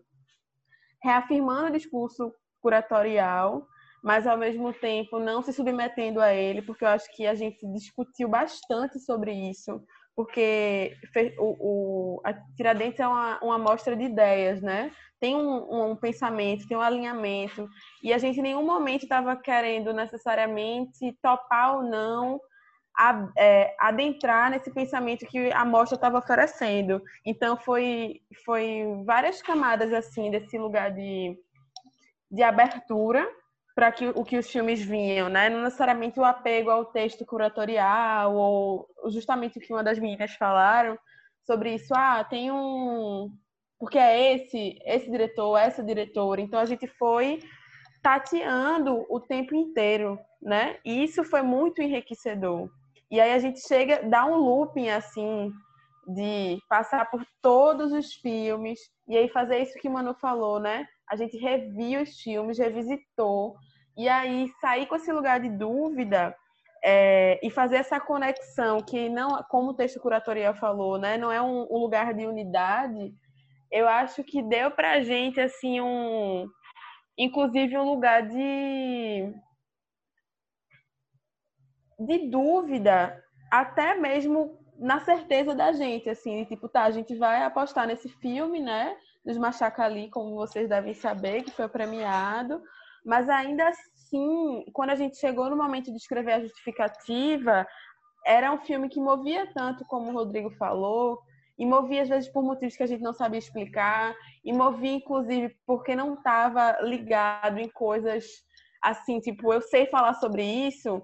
reafirmando 1.02 1.68
o 1.68 1.72
discurso 1.72 2.34
curatorial, 2.60 3.66
mas 4.04 4.28
ao 4.28 4.38
mesmo 4.38 4.74
tempo 4.74 5.20
não 5.20 5.42
se 5.42 5.54
submetendo 5.54 6.20
a 6.20 6.34
ele, 6.34 6.62
porque 6.62 6.84
eu 6.84 6.90
acho 6.90 7.10
que 7.16 7.26
a 7.26 7.34
gente 7.34 7.66
discutiu 7.72 8.28
bastante 8.28 9.00
sobre 9.00 9.32
isso, 9.32 9.82
porque 10.14 10.98
o, 11.40 12.18
o 12.18 12.22
a 12.26 12.34
Tiradentes 12.58 13.00
é 13.00 13.08
uma, 13.08 13.40
uma 13.42 13.56
amostra 13.56 13.96
de 13.96 14.04
ideias, 14.04 14.62
né? 14.62 14.92
Tem 15.26 15.36
um, 15.36 15.90
um, 15.90 15.96
pensamento, 15.96 16.68
tem 16.68 16.78
um 16.78 16.82
alinhamento, 16.82 17.68
e 18.04 18.14
a 18.14 18.18
gente 18.20 18.40
em 18.40 18.44
nenhum 18.44 18.64
momento 18.64 19.02
estava 19.02 19.36
querendo 19.36 19.92
necessariamente 19.92 21.18
topar 21.20 21.78
ou 21.78 21.84
não 21.84 22.40
a, 22.96 23.28
é, 23.36 23.76
adentrar 23.80 24.52
nesse 24.52 24.72
pensamento 24.72 25.26
que 25.26 25.52
a 25.52 25.66
mostra 25.66 25.96
estava 25.96 26.20
oferecendo. 26.20 27.02
Então 27.26 27.58
foi, 27.58 28.22
foi 28.46 28.84
várias 29.04 29.42
camadas 29.42 29.92
assim 29.92 30.30
desse 30.30 30.60
lugar 30.60 30.92
de, 30.92 31.36
de 32.30 32.44
abertura 32.44 33.28
para 33.74 33.92
que 33.92 34.08
o 34.10 34.24
que 34.24 34.38
os 34.38 34.48
filmes 34.48 34.80
vinham, 34.80 35.28
né? 35.28 35.50
Não 35.50 35.64
necessariamente 35.64 36.20
o 36.20 36.24
apego 36.24 36.70
ao 36.70 36.86
texto 36.86 37.26
curatorial 37.26 38.36
ou 38.36 38.88
justamente 39.10 39.58
o 39.58 39.62
que 39.62 39.74
uma 39.74 39.84
das 39.84 39.98
meninas 39.98 40.36
falaram 40.36 40.96
sobre 41.48 41.74
isso. 41.74 41.96
Ah, 41.96 42.24
tem 42.24 42.52
um 42.52 43.36
porque 43.80 43.98
é 43.98 44.34
esse, 44.34 44.80
esse 44.86 45.10
diretor, 45.10 45.58
essa 45.58 45.84
diretora. 45.84 46.42
Então 46.42 46.60
a 46.60 46.66
gente 46.66 46.88
foi 46.88 47.40
tateando 48.02 49.06
o 49.10 49.20
tempo 49.20 49.56
inteiro, 49.56 50.20
né? 50.42 50.78
E 50.86 51.04
isso 51.04 51.24
foi 51.24 51.42
muito 51.42 51.82
enriquecedor. 51.82 52.70
E 53.10 53.20
aí 53.20 53.34
a 53.34 53.40
gente 53.40 53.60
chega, 53.60 54.04
dá 54.04 54.26
um 54.26 54.36
looping 54.36 54.90
assim 54.90 55.52
de 56.08 56.60
passar 56.70 57.10
por 57.10 57.26
todos 57.42 57.92
os 57.92 58.14
filmes 58.14 58.80
e 59.08 59.18
aí 59.18 59.28
fazer 59.30 59.60
isso 59.60 59.80
que 59.80 59.88
o 59.88 59.92
Manu 59.92 60.14
falou, 60.16 60.60
né? 60.60 60.88
A 61.10 61.16
gente 61.16 61.38
reviu 61.38 62.02
os 62.02 62.20
filmes, 62.20 62.60
revisitou 62.60 63.56
e 63.98 64.08
aí 64.08 64.52
sair 64.62 64.86
com 64.86 64.96
esse 64.96 65.12
lugar 65.12 65.40
de 65.40 65.50
dúvida 65.50 66.36
é, 66.84 67.40
e 67.42 67.50
fazer 67.50 67.78
essa 67.78 68.00
conexão 68.00 68.82
que 68.82 69.10
não, 69.10 69.42
como 69.50 69.72
o 69.72 69.74
texto 69.74 70.00
curatorial 70.00 70.54
falou, 70.54 71.00
né? 71.00 71.18
Não 71.18 71.32
é 71.32 71.42
um, 71.42 71.68
um 71.72 71.78
lugar 71.80 72.14
de 72.14 72.28
unidade, 72.28 73.14
eu 73.72 73.88
acho 73.88 74.24
que 74.24 74.42
deu 74.42 74.72
pra 74.72 75.02
gente, 75.02 75.40
assim, 75.40 75.82
um. 75.82 76.48
Inclusive, 77.18 77.78
um 77.78 77.90
lugar 77.90 78.28
de. 78.28 79.34
de 82.00 82.30
dúvida, 82.30 83.24
até 83.52 83.96
mesmo 83.96 84.60
na 84.78 85.00
certeza 85.00 85.56
da 85.56 85.72
gente, 85.72 86.10
assim, 86.10 86.44
tipo, 86.46 86.68
tá, 86.68 86.84
a 86.84 86.92
gente 86.92 87.16
vai 87.16 87.44
apostar 87.44 87.88
nesse 87.88 88.10
filme, 88.10 88.60
né? 88.60 88.98
Dos 89.26 89.38
Machacali, 89.38 90.10
como 90.10 90.36
vocês 90.36 90.68
devem 90.68 90.94
saber, 90.94 91.44
que 91.44 91.52
foi 91.52 91.68
premiado, 91.68 92.62
mas 93.06 93.30
ainda 93.30 93.68
assim, 93.70 94.66
quando 94.74 94.90
a 94.90 94.96
gente 94.96 95.18
chegou 95.18 95.50
no 95.50 95.56
momento 95.56 95.92
de 95.92 95.98
escrever 95.98 96.34
a 96.34 96.42
justificativa, 96.42 97.66
era 98.26 98.52
um 98.52 98.58
filme 98.60 98.90
que 98.90 99.00
movia 99.00 99.48
tanto, 99.54 99.86
como 99.86 100.10
o 100.10 100.14
Rodrigo 100.14 100.50
falou, 100.52 101.22
e 101.58 101.66
movia 101.66 102.02
às 102.02 102.10
vezes 102.10 102.30
por 102.30 102.44
motivos 102.44 102.76
que 102.76 102.84
a 102.84 102.88
gente 102.88 103.02
não 103.02 103.14
sabia 103.14 103.40
explicar, 103.40 104.16
e 104.44 104.52
movia 104.52 104.94
inclusive 104.94 105.56
porque 105.66 105.96
não 105.96 106.16
estava 106.16 106.78
ligado 106.82 107.60
em 107.60 107.70
coisas 107.70 108.26
assim, 108.82 109.20
tipo, 109.20 109.52
eu 109.52 109.62
sei 109.62 109.88
falar 109.88 110.14
sobre 110.14 110.44
isso, 110.44 111.02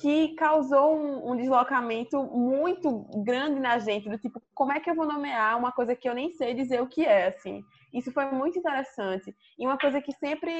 que 0.00 0.34
causou 0.34 0.96
um, 0.96 1.30
um, 1.30 1.36
deslocamento 1.36 2.22
muito 2.24 3.06
grande 3.22 3.60
na 3.60 3.78
gente, 3.78 4.08
do 4.08 4.18
tipo, 4.18 4.42
como 4.54 4.72
é 4.72 4.80
que 4.80 4.90
eu 4.90 4.94
vou 4.94 5.06
nomear 5.06 5.56
uma 5.58 5.70
coisa 5.70 5.94
que 5.94 6.08
eu 6.08 6.14
nem 6.14 6.32
sei 6.32 6.54
dizer 6.54 6.80
o 6.80 6.88
que 6.88 7.04
é, 7.04 7.28
assim. 7.28 7.62
Isso 7.92 8.10
foi 8.12 8.26
muito 8.26 8.58
interessante. 8.58 9.34
E 9.58 9.66
uma 9.66 9.78
coisa 9.78 10.00
que 10.00 10.12
sempre 10.12 10.52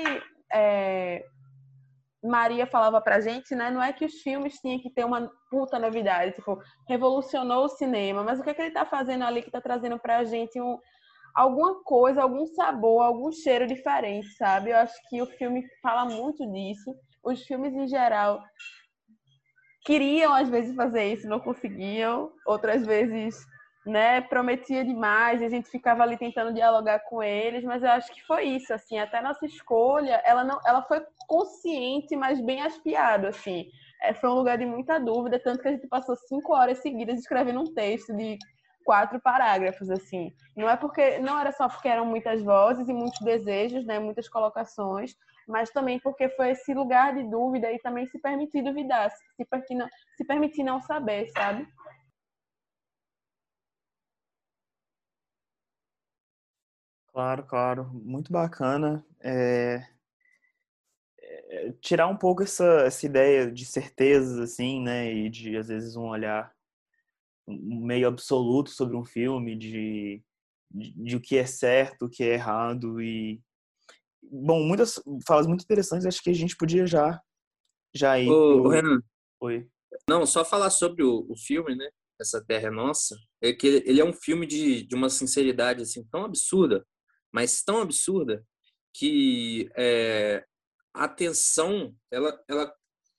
é, 0.52 1.24
Maria 2.22 2.66
falava 2.66 3.00
pra 3.00 3.20
gente, 3.20 3.54
né, 3.54 3.70
não 3.70 3.82
é 3.82 3.92
que 3.92 4.04
os 4.04 4.20
filmes 4.20 4.58
tinham 4.60 4.78
que 4.78 4.90
ter 4.90 5.04
uma 5.04 5.30
puta 5.50 5.78
novidade, 5.78 6.34
tipo, 6.34 6.58
revolucionou 6.86 7.64
o 7.64 7.68
cinema, 7.68 8.22
mas 8.22 8.38
o 8.38 8.42
que, 8.42 8.50
é 8.50 8.54
que 8.54 8.60
ele 8.60 8.70
tá 8.72 8.84
fazendo 8.84 9.24
ali 9.24 9.42
que 9.42 9.50
tá 9.50 9.60
trazendo 9.60 9.98
pra 9.98 10.22
gente 10.24 10.60
um, 10.60 10.78
alguma 11.34 11.82
coisa, 11.82 12.22
algum 12.22 12.46
sabor, 12.46 13.02
algum 13.02 13.32
cheiro 13.32 13.66
diferente, 13.66 14.28
sabe? 14.36 14.70
Eu 14.70 14.76
acho 14.76 14.94
que 15.08 15.22
o 15.22 15.26
filme 15.26 15.64
fala 15.82 16.04
muito 16.04 16.46
disso. 16.52 16.94
Os 17.24 17.42
filmes, 17.42 17.74
em 17.74 17.86
geral, 17.86 18.42
queriam 19.84 20.34
às 20.34 20.48
vezes 20.48 20.74
fazer 20.74 21.12
isso, 21.12 21.28
não 21.28 21.40
conseguiam. 21.40 22.32
Outras 22.46 22.84
vezes, 22.84 23.36
né, 23.86 24.20
prometia 24.20 24.84
demais 24.84 25.42
a 25.42 25.48
gente 25.48 25.70
ficava 25.70 26.02
ali 26.02 26.16
tentando 26.16 26.52
dialogar 26.52 27.00
com 27.00 27.22
eles, 27.22 27.64
mas 27.64 27.82
eu 27.82 27.90
acho 27.90 28.12
que 28.12 28.22
foi 28.26 28.44
isso, 28.44 28.72
assim, 28.74 28.98
até 28.98 29.20
nossa 29.22 29.46
escolha, 29.46 30.20
ela 30.24 30.44
não, 30.44 30.60
ela 30.66 30.82
foi 30.82 31.00
consciente, 31.26 32.14
mas 32.14 32.40
bem 32.40 32.60
aspiado, 32.60 33.26
assim. 33.26 33.66
É, 34.02 34.12
foi 34.14 34.30
um 34.30 34.34
lugar 34.34 34.58
de 34.58 34.66
muita 34.66 34.98
dúvida, 34.98 35.38
tanto 35.38 35.60
que 35.60 35.68
a 35.68 35.72
gente 35.72 35.86
passou 35.86 36.16
cinco 36.16 36.54
horas 36.54 36.78
seguidas 36.78 37.18
escrevendo 37.18 37.60
um 37.60 37.74
texto 37.74 38.14
de 38.14 38.38
quatro 38.84 39.20
parágrafos, 39.20 39.90
assim. 39.90 40.32
Não 40.56 40.68
é 40.68 40.76
porque 40.76 41.18
não 41.18 41.38
era 41.38 41.52
só 41.52 41.68
porque 41.68 41.88
eram 41.88 42.04
muitas 42.04 42.42
vozes 42.42 42.88
e 42.88 42.92
muitos 42.92 43.20
desejos, 43.20 43.86
né, 43.86 43.98
muitas 43.98 44.28
colocações, 44.28 45.14
mas 45.46 45.70
também 45.70 45.98
porque 45.98 46.28
foi 46.30 46.50
esse 46.50 46.72
lugar 46.74 47.14
de 47.14 47.24
dúvida 47.24 47.70
e 47.72 47.78
também 47.78 48.06
se 48.06 48.18
permitir 48.18 48.62
duvidar, 48.62 49.10
se 49.10 49.44
permitir 49.44 49.74
não, 49.74 49.88
se 50.16 50.24
permitir 50.24 50.62
não 50.62 50.80
saber, 50.80 51.28
sabe? 51.30 51.66
Claro, 57.20 57.44
claro, 57.44 57.90
muito 57.92 58.32
bacana. 58.32 59.04
É... 59.20 59.86
É... 61.20 61.72
tirar 61.82 62.08
um 62.08 62.16
pouco 62.16 62.42
essa, 62.42 62.64
essa 62.86 63.04
ideia 63.04 63.52
de 63.52 63.66
certezas, 63.66 64.38
assim, 64.38 64.80
né, 64.82 65.12
e 65.12 65.28
de 65.28 65.54
às 65.54 65.68
vezes 65.68 65.96
um 65.96 66.08
olhar 66.08 66.50
meio 67.46 68.08
absoluto 68.08 68.70
sobre 68.70 68.96
um 68.96 69.04
filme, 69.04 69.54
de, 69.54 70.22
de, 70.70 70.94
de, 70.94 71.16
o 71.16 71.20
que 71.20 71.36
é 71.36 71.44
certo, 71.44 72.06
o 72.06 72.08
que 72.08 72.24
é 72.24 72.32
errado 72.32 73.02
e 73.02 73.38
bom, 74.22 74.62
muitas 74.62 74.98
falas 75.26 75.46
muito 75.46 75.62
interessantes, 75.62 76.06
acho 76.06 76.22
que 76.22 76.30
a 76.30 76.34
gente 76.34 76.56
podia 76.56 76.86
já 76.86 77.20
já 77.94 78.18
ir. 78.18 78.30
Ô, 78.30 78.62
pro... 78.62 78.70
Renan. 78.70 79.02
Oi. 79.40 79.68
Não, 80.08 80.24
só 80.24 80.42
falar 80.42 80.70
sobre 80.70 81.02
o, 81.02 81.26
o 81.28 81.36
filme, 81.36 81.76
né? 81.76 81.90
Essa 82.18 82.42
Terra 82.42 82.68
é 82.68 82.70
Nossa, 82.70 83.14
é 83.42 83.52
que 83.52 83.66
ele, 83.66 83.82
ele 83.86 84.00
é 84.00 84.04
um 84.04 84.12
filme 84.12 84.46
de, 84.46 84.84
de 84.86 84.94
uma 84.94 85.10
sinceridade 85.10 85.82
assim 85.82 86.02
tão 86.10 86.24
absurda, 86.24 86.82
mas 87.32 87.62
tão 87.62 87.80
absurda 87.80 88.44
que 88.92 89.70
é, 89.76 90.44
a 90.92 91.08
tensão 91.08 91.94
ela 92.10 92.42
ela 92.48 92.72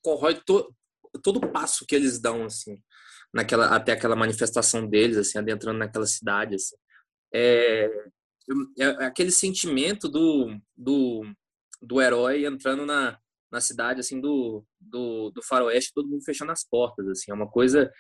corrói 0.04 0.36
to, 0.36 0.74
todo 1.24 1.38
o 1.38 1.52
passo 1.52 1.86
que 1.86 1.96
eles 1.96 2.20
dão 2.20 2.46
assim 2.46 2.82
naquela 3.34 3.76
até 3.76 3.94
aquela 3.94 4.16
manifestação 4.16 4.88
deles 4.88 5.18
assim 5.18 5.38
adentrando 5.38 5.80
naquela 5.80 6.06
cidade 6.06 6.56
assim. 6.56 6.76
É, 7.34 7.86
é, 8.78 8.84
é 8.84 9.06
aquele 9.06 9.32
sentimento 9.32 10.10
do, 10.10 10.58
do, 10.76 11.24
do 11.82 12.02
herói 12.02 12.46
entrando 12.46 12.86
na, 12.86 13.18
na 13.50 13.62
cidade 13.62 14.02
assim 14.02 14.20
do, 14.20 14.66
do, 14.80 15.32
do 15.32 15.42
faroeste 15.42 15.94
todo 15.94 16.10
mundo 16.10 16.24
fechando 16.24 16.52
as 16.52 16.64
portas 16.64 17.08
assim 17.08 17.32
é 17.32 17.34
uma 17.34 17.50
coisa 17.50 17.92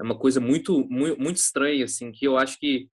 é 0.00 0.02
uma 0.02 0.18
coisa 0.18 0.40
muito 0.40 0.86
muito, 0.88 1.20
muito 1.20 1.36
estranha 1.36 1.84
assim 1.84 2.10
que 2.10 2.26
eu 2.26 2.38
acho 2.38 2.58
que 2.58 2.88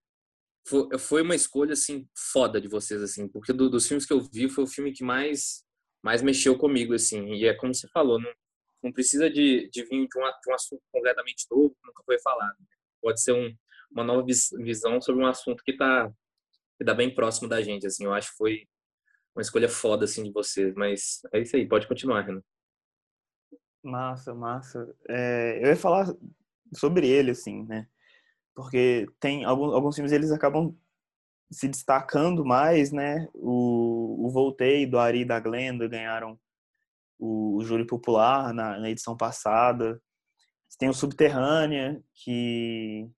foi, 0.97 1.21
uma 1.21 1.35
escolha 1.35 1.73
assim 1.73 2.07
foda 2.33 2.59
de 2.59 2.67
vocês 2.67 3.01
assim 3.01 3.27
porque 3.27 3.53
do, 3.53 3.69
dos 3.69 3.87
filmes 3.87 4.05
que 4.05 4.13
eu 4.13 4.21
vi 4.21 4.49
foi 4.49 4.63
o 4.63 4.67
filme 4.67 4.91
que 4.91 5.03
mais 5.03 5.63
mais 6.03 6.21
mexeu 6.21 6.57
comigo 6.57 6.93
assim 6.93 7.33
e 7.33 7.45
é 7.45 7.53
como 7.53 7.73
você 7.73 7.87
falou 7.89 8.19
não, 8.19 8.31
não 8.83 8.91
precisa 8.91 9.29
de, 9.29 9.69
de 9.69 9.83
vir 9.83 10.07
de 10.07 10.19
um, 10.19 10.21
de 10.21 10.51
um 10.51 10.53
assunto 10.53 10.81
completamente 10.91 11.45
novo 11.51 11.75
nunca 11.83 12.03
foi 12.03 12.19
falado 12.19 12.57
pode 13.01 13.21
ser 13.21 13.33
um, 13.33 13.55
uma 13.91 14.03
nova 14.03 14.25
visão 14.59 14.99
sobre 14.99 15.23
um 15.23 15.27
assunto 15.27 15.63
que 15.63 15.71
está 15.71 16.11
que 16.77 16.83
dá 16.83 16.93
bem 16.93 17.13
próximo 17.13 17.47
da 17.47 17.61
gente, 17.61 17.87
assim. 17.87 18.05
Eu 18.05 18.13
acho 18.13 18.31
que 18.31 18.37
foi 18.37 18.67
uma 19.35 19.41
escolha 19.41 19.69
foda, 19.69 20.05
assim, 20.05 20.23
de 20.23 20.31
vocês. 20.31 20.73
Mas 20.75 21.21
é 21.33 21.39
isso 21.39 21.55
aí, 21.55 21.67
pode 21.67 21.87
continuar, 21.87 22.21
Renan. 22.21 22.41
Massa, 23.83 24.33
massa. 24.33 24.95
É, 25.07 25.63
eu 25.63 25.67
ia 25.67 25.75
falar 25.75 26.13
sobre 26.73 27.07
ele, 27.07 27.31
assim, 27.31 27.63
né? 27.65 27.87
Porque 28.55 29.07
tem 29.19 29.43
alguns, 29.43 29.73
alguns 29.73 29.95
filmes, 29.95 30.11
eles 30.11 30.31
acabam 30.31 30.75
se 31.51 31.67
destacando 31.67 32.45
mais, 32.45 32.91
né? 32.91 33.27
O, 33.33 34.25
o 34.25 34.29
Voltei, 34.29 34.85
do 34.85 34.97
Ari 34.97 35.21
e 35.21 35.25
da 35.25 35.39
Glenda 35.39 35.87
ganharam 35.87 36.39
o, 37.19 37.57
o 37.57 37.63
júri 37.63 37.85
popular 37.85 38.53
na, 38.53 38.79
na 38.79 38.89
edição 38.89 39.15
passada. 39.15 40.01
Tem 40.79 40.89
o 40.89 40.93
Subterrânea, 40.93 42.03
que 42.13 43.09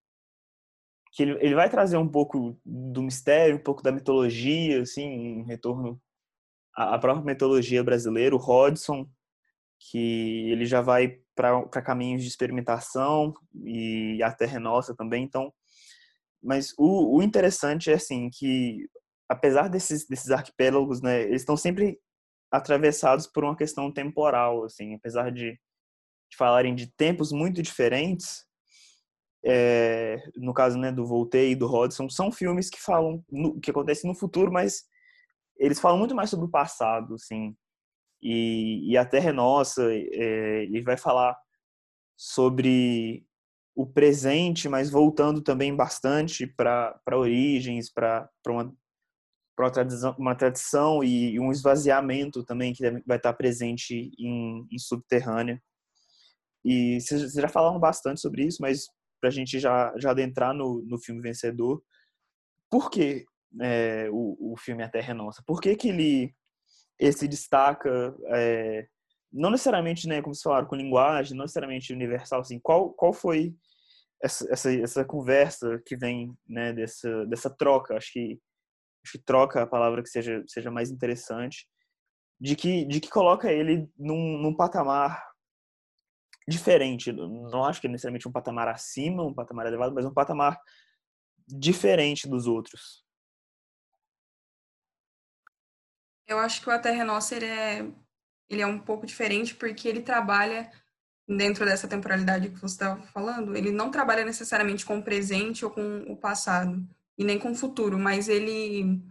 que 1.18 1.24
ele, 1.24 1.32
ele 1.44 1.56
vai 1.56 1.68
trazer 1.68 1.98
um 1.98 2.08
pouco 2.08 2.60
do 2.64 3.02
mistério, 3.02 3.56
um 3.56 3.64
pouco 3.64 3.82
da 3.82 3.92
mitologia, 3.92 4.84
assim, 4.84 5.02
em 5.02 5.44
retorno 5.44 6.00
à, 6.76 6.94
à 6.94 7.00
própria 7.00 7.26
mitologia 7.26 7.84
brasileira. 7.84 8.36
O 8.36 8.38
Rodson, 8.38 9.10
que 9.80 10.52
ele 10.52 10.68
já 10.68 10.80
vai 10.80 11.20
para 11.38 11.82
caminhos 11.84 12.24
de 12.24 12.28
experimentação 12.28 13.34
e 13.64 14.22
a 14.24 14.34
Terra 14.34 14.58
é 14.58 14.60
Nossa 14.60 14.96
também. 14.96 15.24
Então, 15.24 15.54
mas 16.44 16.74
o, 16.78 17.18
o 17.18 17.24
interessante 17.24 17.92
é 17.92 17.94
assim 17.94 18.30
que 18.30 18.90
apesar 19.30 19.70
desses 19.70 20.08
desses 20.08 20.32
arquipélagos, 20.32 21.02
né, 21.02 21.22
eles 21.22 21.42
estão 21.42 21.56
sempre 21.56 22.00
atravessados 22.52 23.28
por 23.28 23.44
uma 23.44 23.56
questão 23.56 23.92
temporal, 23.92 24.64
assim, 24.64 24.96
apesar 24.96 25.32
de, 25.32 25.52
de 25.52 26.38
falarem 26.38 26.74
de 26.74 26.88
tempos 26.96 27.32
muito 27.32 27.62
diferentes, 27.62 28.46
é, 29.46 30.18
no 30.36 30.54
caso 30.54 30.78
né, 30.78 30.92
do 30.92 31.06
Voltei 31.06 31.52
e 31.52 31.56
do 31.56 31.68
Rodson, 31.68 32.10
são 32.10 32.32
filmes 32.32 32.70
que 32.70 32.82
falam 32.82 33.24
no, 33.30 33.60
que 33.60 33.72
acontecem 33.72 34.10
no 34.10 34.18
futuro, 34.18 34.52
mas 34.52 34.84
eles 35.58 35.80
falam 35.80 35.98
muito 35.98 36.16
mais 36.16 36.30
sobre 36.30 36.46
o 36.46 36.52
passado, 36.52 37.16
assim. 37.16 37.56
E, 38.22 38.92
e 38.92 38.98
a 38.98 39.06
Terra 39.06 39.30
é 39.30 39.34
Nossa, 39.34 39.84
é, 39.94 40.64
ele 40.64 40.82
vai 40.82 40.98
falar 40.98 41.38
sobre 42.16 43.26
o 43.76 43.86
presente, 43.86 44.68
mas 44.68 44.90
voltando 44.90 45.42
também 45.42 45.76
bastante 45.76 46.48
para 46.48 47.00
origens, 47.12 47.92
para 47.92 48.28
uma, 48.48 48.76
uma, 49.60 49.72
tradição, 49.72 50.16
uma 50.18 50.36
tradição 50.36 51.04
e 51.04 51.40
um 51.40 51.52
esvaziamento 51.52 52.44
também 52.44 52.74
que 52.74 52.90
vai 53.06 53.18
estar 53.18 53.34
presente 53.34 54.12
em, 54.18 54.68
em 54.72 54.80
Subterrânea. 54.80 55.62
E 56.66 57.00
vocês 57.00 57.34
já 57.34 57.48
falaram 57.48 57.80
bastante 57.80 58.20
sobre 58.20 58.46
isso, 58.46 58.58
mas 58.62 58.88
para 59.22 59.30
a 59.30 59.32
gente 59.32 59.60
já, 59.60 59.94
já 59.98 60.12
adentrar 60.12 60.54
no, 60.54 60.82
no 60.84 60.98
filme 60.98 61.22
vencedor. 61.22 61.82
Por 62.70 62.90
que 62.90 63.26
é, 63.62 64.10
o, 64.12 64.54
o 64.54 64.58
filme 64.58 64.84
A 64.84 64.90
Terra 64.90 65.12
é 65.12 65.14
Nossa? 65.14 65.44
Por 65.46 65.62
que, 65.62 65.76
que 65.76 65.90
ele, 65.90 66.36
ele 67.00 67.12
se 67.12 67.28
destaca, 67.28 68.16
é, 68.28 68.88
não 69.32 69.50
necessariamente, 69.50 70.08
né, 70.08 70.22
como 70.22 70.34
vocês 70.34 70.44
falaram, 70.44 70.68
com 70.68 70.76
linguagem, 70.76 71.36
não 71.36 71.44
necessariamente 71.44 71.94
universal, 71.94 72.42
assim, 72.42 72.60
qual, 72.60 72.92
qual 72.94 73.14
foi 73.14 73.56
essa, 74.22 74.52
essa, 74.52 74.74
essa 74.74 75.06
conversa 75.06 75.82
que 75.86 75.96
vem 75.96 76.36
né, 76.48 76.74
dessa, 76.74 77.26
dessa 77.28 77.50
troca? 77.50 77.96
Acho 77.96 78.12
que, 78.14 78.40
acho 79.04 79.18
que 79.18 79.24
troca 79.24 79.62
a 79.62 79.68
palavra 79.68 80.02
que 80.02 80.10
seja, 80.10 80.44
seja 80.48 80.72
mais 80.72 80.90
interessante, 80.90 81.68
de 82.40 82.56
que, 82.56 82.86
de 82.86 83.00
que 83.00 83.10
coloca 83.10 83.52
ele 83.52 83.90
num, 83.98 84.38
num 84.40 84.56
patamar 84.56 85.24
diferente. 86.48 87.12
Não 87.12 87.64
acho 87.64 87.82
que 87.82 87.88
é 87.88 87.90
necessariamente 87.90 88.28
um 88.28 88.32
patamar 88.32 88.68
acima, 88.68 89.24
um 89.24 89.34
patamar 89.34 89.66
elevado, 89.68 89.94
mas 89.94 90.06
um 90.06 90.14
patamar 90.14 90.60
diferente 91.48 92.28
dos 92.28 92.48
outros. 92.48 93.07
Eu 96.28 96.40
acho 96.40 96.62
que 96.62 96.70
o 96.70 96.72
A 96.72 96.80
Terra 96.80 97.02
é 97.02 97.06
Nossa 97.06 97.36
ele 97.36 97.46
é, 97.46 97.88
ele 98.50 98.62
é 98.62 98.68
um 98.68 98.80
pouco 98.80 99.06
diferente 99.06 99.56
porque 99.56 99.88
ele 99.88 100.02
trabalha 100.02 100.70
dentro 101.28 101.66
dessa 101.66 101.88
temporalidade 101.88 102.50
que 102.50 102.60
você 102.60 102.76
estava 102.76 103.02
falando. 103.08 103.56
Ele 103.56 103.72
não 103.72 103.92
trabalha 103.92 104.24
necessariamente 104.24 104.86
com 104.86 105.00
o 105.00 105.04
presente 105.04 105.66
ou 105.66 105.72
com 105.72 106.00
o 106.08 106.18
passado 106.18 106.86
e 107.18 107.24
nem 107.24 107.40
com 107.40 107.52
o 107.52 107.56
futuro, 107.56 107.98
mas 107.98 108.28
ele 108.28 109.02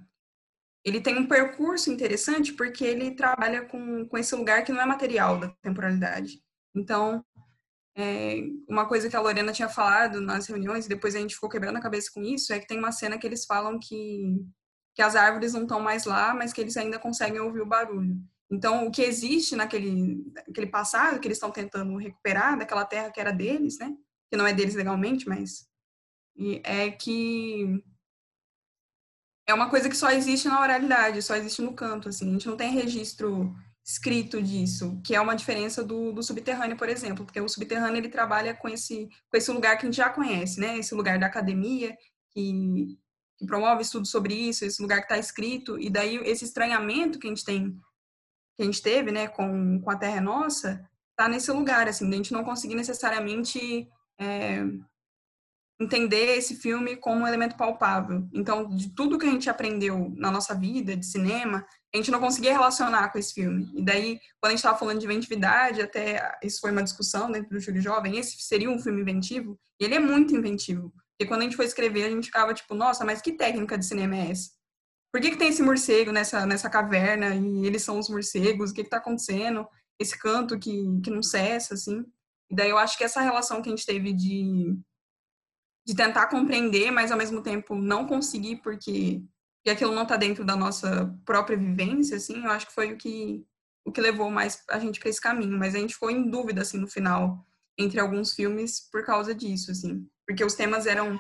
ele 0.85 1.01
tem 1.01 1.19
um 1.19 1.27
percurso 1.27 1.91
interessante 1.91 2.53
porque 2.53 2.85
ele 2.85 3.11
trabalha 3.11 3.65
com, 3.65 4.07
com 4.07 4.17
esse 4.17 4.33
lugar 4.37 4.63
que 4.65 4.71
não 4.71 4.81
é 4.81 4.87
material 4.87 5.37
da 5.41 5.49
temporalidade. 5.61 6.41
Então, 6.73 7.25
é, 7.97 8.43
uma 8.69 8.87
coisa 8.87 9.09
que 9.09 9.17
a 9.17 9.21
Lorena 9.21 9.53
tinha 9.53 9.69
falado 9.69 10.21
nas 10.21 10.47
reuniões, 10.47 10.87
e 10.87 10.89
depois 10.89 11.17
a 11.17 11.19
gente 11.19 11.35
ficou 11.35 11.49
quebrando 11.49 11.79
a 11.79 11.81
cabeça 11.81 12.09
com 12.15 12.23
isso, 12.23 12.53
é 12.53 12.61
que 12.61 12.69
tem 12.69 12.79
uma 12.79 12.93
cena 12.93 13.19
que 13.19 13.27
eles 13.27 13.45
falam 13.45 13.81
que, 13.81 14.37
que 14.97 15.03
as 15.03 15.15
árvores 15.15 15.53
não 15.53 15.63
estão 15.63 15.79
mais 15.79 16.07
lá, 16.07 16.33
mas 16.33 16.55
que 16.55 16.61
eles 16.61 16.75
ainda 16.75 16.99
conseguem 16.99 17.39
ouvir 17.39 17.61
o 17.61 17.67
barulho. 17.67 18.17
Então, 18.51 18.87
o 18.87 18.91
que 18.91 19.03
existe 19.03 19.55
naquele, 19.55 20.25
naquele 20.35 20.69
passado 20.69 21.21
que 21.21 21.29
eles 21.29 21.37
estão 21.37 21.51
tentando 21.51 21.95
recuperar, 21.99 22.59
daquela 22.59 22.85
terra 22.85 23.11
que 23.11 23.21
era 23.21 23.31
deles, 23.31 23.79
né? 23.79 23.95
Que 24.31 24.39
não 24.39 24.47
é 24.47 24.55
deles 24.55 24.75
legalmente, 24.75 25.29
mas 25.29 25.69
é 26.65 26.91
que 26.91 27.85
é 29.47 29.53
uma 29.53 29.69
coisa 29.69 29.89
que 29.91 29.97
só 29.97 30.11
existe 30.11 30.49
na 30.49 30.63
oralidade, 30.63 31.21
só 31.21 31.37
existe 31.37 31.61
no 31.61 31.75
canto, 31.75 32.09
assim. 32.09 32.31
A 32.31 32.33
gente 32.33 32.49
não 32.49 32.57
tem 32.57 32.73
registro 32.73 33.55
escrito 33.85 34.43
disso, 34.43 34.99
que 35.05 35.15
é 35.15 35.21
uma 35.21 35.37
diferença 35.37 35.85
do, 35.85 36.11
do 36.11 36.23
subterrâneo, 36.23 36.77
por 36.77 36.89
exemplo, 36.89 37.27
porque 37.27 37.41
o 37.41 37.49
subterrâneo 37.49 37.99
ele 37.99 38.09
trabalha 38.09 38.55
com 38.55 38.67
esse, 38.67 39.11
com 39.31 39.37
esse 39.37 39.51
lugar 39.53 39.77
que 39.77 39.83
a 39.83 39.91
gente 39.91 39.97
já 39.97 40.09
conhece, 40.09 40.59
né? 40.59 40.79
Esse 40.79 40.95
lugar 40.95 41.19
da 41.19 41.27
academia 41.27 41.95
que, 42.31 42.99
que 43.39 43.47
promove 43.47 43.83
estudos 43.83 44.11
sobre 44.11 44.35
isso, 44.35 44.65
esse 44.65 44.81
lugar 44.81 44.99
que 44.99 45.05
está 45.05 45.19
escrito, 45.19 45.79
e 45.79 45.91
daí 45.91 46.17
esse 46.25 46.45
estranhamento 46.45 47.19
que 47.19 47.27
a 47.27 47.31
gente 47.31 47.45
tem, 47.45 47.79
que 48.57 48.63
a 48.63 48.65
gente 48.65 48.83
teve, 48.83 49.11
né, 49.13 49.29
com, 49.29 49.81
com 49.81 49.91
a 49.91 49.97
Terra 49.97 50.21
Nossa, 50.21 50.89
está 51.11 51.29
nesse 51.29 51.51
lugar, 51.51 51.89
assim, 51.89 52.09
a 52.09 52.17
gente 52.17 52.33
não 52.33 52.45
conseguir 52.45 52.75
necessariamente 52.75 53.89
é, 54.19 54.63
entender 55.79 56.37
esse 56.37 56.57
filme 56.57 56.97
como 56.97 57.23
um 57.23 57.27
elemento 57.27 57.57
palpável. 57.57 58.27
Então, 58.33 58.69
de 58.69 58.95
tudo 58.95 59.19
que 59.19 59.27
a 59.27 59.31
gente 59.31 59.51
aprendeu 59.51 60.13
na 60.17 60.31
nossa 60.31 60.55
vida 60.55 60.97
de 60.97 61.05
cinema, 61.05 61.67
a 61.95 61.97
gente 61.97 62.11
não 62.11 62.21
conseguia 62.21 62.53
relacionar 62.53 63.11
com 63.11 63.19
esse 63.19 63.35
filme. 63.35 63.71
E 63.75 63.83
daí, 63.83 64.19
quando 64.41 64.47
a 64.47 64.51
gente 64.51 64.59
estava 64.59 64.79
falando 64.79 64.99
de 64.99 65.07
inventividade, 65.07 65.83
até 65.83 66.39
isso 66.43 66.61
foi 66.61 66.71
uma 66.71 66.83
discussão 66.83 67.31
dentro 67.31 67.51
do 67.51 67.61
Júlio 67.61 67.83
Jovem, 67.83 68.19
esse 68.19 68.39
seria 68.43 68.71
um 68.71 68.79
filme 68.79 69.03
inventivo? 69.03 69.59
E 69.79 69.85
ele 69.85 69.95
é 69.95 70.01
muito 70.01 70.35
inventivo. 70.35 70.93
Porque 71.19 71.29
quando 71.29 71.41
a 71.41 71.45
gente 71.45 71.57
foi 71.57 71.65
escrever, 71.65 72.05
a 72.05 72.11
gente 72.11 72.27
ficava 72.27 72.53
tipo, 72.53 72.75
nossa, 72.75 73.05
mas 73.05 73.23
que 73.23 73.33
técnica 73.33 73.79
de 73.79 73.87
cinema 73.87 74.17
é 74.17 74.31
essa? 74.31 74.51
Por 75.13 75.21
que, 75.21 75.31
que 75.31 75.39
tem 75.39 75.49
esse 75.49 75.63
morcego 75.63 76.13
nessa, 76.13 76.45
nessa 76.45 76.69
caverna 76.69 77.35
e 77.35 77.67
eles 77.67 77.83
são 77.83 77.99
os 77.99 78.09
morcegos? 78.09 78.71
O 78.71 78.75
que 78.75 78.83
está 78.83 78.99
acontecendo? 78.99 79.67
Esse 79.99 80.19
canto 80.19 80.59
que, 80.59 81.01
que 81.03 81.11
não 81.11 81.23
cessa, 81.23 81.75
assim. 81.75 82.05
E 82.51 82.55
daí 82.55 82.69
eu 82.69 82.77
acho 82.77 82.99
que 82.99 83.05
essa 83.05 83.23
relação 83.23 83.63
que 83.63 83.69
a 83.69 83.75
gente 83.75 83.87
teve 83.87 84.13
de 84.13 84.77
de 85.87 85.95
tentar 85.95 86.27
compreender, 86.27 86.91
mas 86.91 87.13
ao 87.13 87.19
mesmo 87.19 87.41
tempo 87.41 87.77
não 87.77 88.07
conseguir 88.07 88.57
porque, 88.57 89.23
porque 89.59 89.71
aquilo 89.71 89.95
não 89.95 90.03
está 90.03 90.17
dentro 90.17 90.45
da 90.45 90.57
nossa 90.57 91.17
própria 91.25 91.57
vivência, 91.57 92.17
assim, 92.17 92.45
eu 92.45 92.51
acho 92.51 92.67
que 92.67 92.75
foi 92.75 92.93
o 92.93 92.97
que 92.97 93.47
o 93.85 93.93
que 93.93 94.01
levou 94.01 94.29
mais 94.29 94.65
a 94.69 94.81
gente 94.81 94.99
para 94.99 95.09
esse 95.09 95.21
caminho, 95.21 95.57
mas 95.57 95.77
a 95.77 95.79
gente 95.79 95.95
ficou 95.95 96.11
em 96.11 96.29
dúvida 96.29 96.63
assim 96.63 96.77
no 96.77 96.89
final 96.89 97.47
entre 97.79 98.01
alguns 98.01 98.33
filmes 98.35 98.81
por 98.91 99.05
causa 99.05 99.33
disso, 99.33 99.71
assim, 99.71 100.05
porque 100.27 100.45
os 100.45 100.55
temas 100.55 100.87
eram 100.87 101.19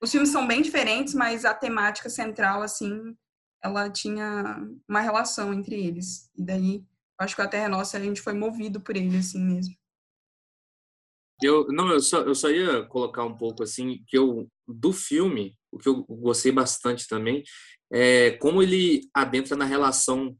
os 0.00 0.10
filmes 0.10 0.30
são 0.30 0.46
bem 0.46 0.62
diferentes, 0.62 1.14
mas 1.14 1.44
a 1.44 1.54
temática 1.54 2.08
central 2.10 2.62
assim, 2.62 3.16
ela 3.62 3.90
tinha 3.90 4.56
uma 4.88 5.00
relação 5.00 5.54
entre 5.54 5.74
eles. 5.74 6.30
E 6.36 6.44
daí, 6.44 6.84
acho 7.18 7.34
que 7.34 7.42
a 7.42 7.48
Terra 7.48 7.68
Nossa 7.68 7.96
a 7.96 8.00
gente 8.00 8.20
foi 8.20 8.34
movido 8.34 8.80
por 8.80 8.96
ele 8.96 9.16
assim 9.16 9.42
mesmo. 9.42 9.74
Eu, 11.42 11.66
não, 11.68 11.90
eu 11.90 12.00
só, 12.00 12.20
eu 12.22 12.34
só 12.34 12.50
ia 12.50 12.84
colocar 12.84 13.24
um 13.24 13.36
pouco 13.36 13.62
assim, 13.62 14.02
que 14.06 14.16
eu, 14.16 14.50
do 14.66 14.92
filme, 14.92 15.56
o 15.70 15.78
que 15.78 15.88
eu 15.88 16.02
gostei 16.04 16.50
bastante 16.50 17.06
também, 17.06 17.42
é 17.92 18.32
como 18.32 18.62
ele 18.62 19.08
adentra 19.14 19.54
na 19.54 19.66
relação 19.66 20.36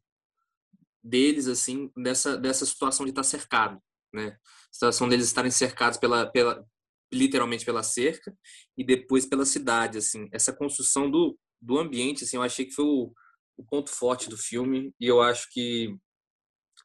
deles, 1.03 1.47
assim, 1.49 1.91
dessa, 1.97 2.37
dessa 2.37 2.65
situação 2.65 3.05
de 3.05 3.11
estar 3.11 3.23
cercado, 3.23 3.81
né? 4.13 4.39
A 4.41 4.73
situação 4.73 5.09
deles 5.09 5.27
estarem 5.27 5.51
cercados 5.51 5.99
pela, 5.99 6.27
pela, 6.27 6.67
literalmente 7.13 7.65
pela 7.65 7.83
cerca 7.83 8.37
e 8.77 8.85
depois 8.85 9.27
pela 9.27 9.45
cidade, 9.45 9.99
assim. 9.99 10.29
Essa 10.33 10.53
construção 10.53 11.11
do, 11.11 11.39
do 11.61 11.79
ambiente, 11.79 12.25
assim, 12.25 12.37
eu 12.37 12.43
achei 12.43 12.65
que 12.65 12.75
foi 12.75 12.85
o, 12.85 13.13
o 13.57 13.65
ponto 13.65 13.91
forte 13.91 14.29
do 14.29 14.37
filme 14.37 14.95
e 15.01 15.07
eu 15.07 15.21
acho 15.21 15.49
que 15.53 15.97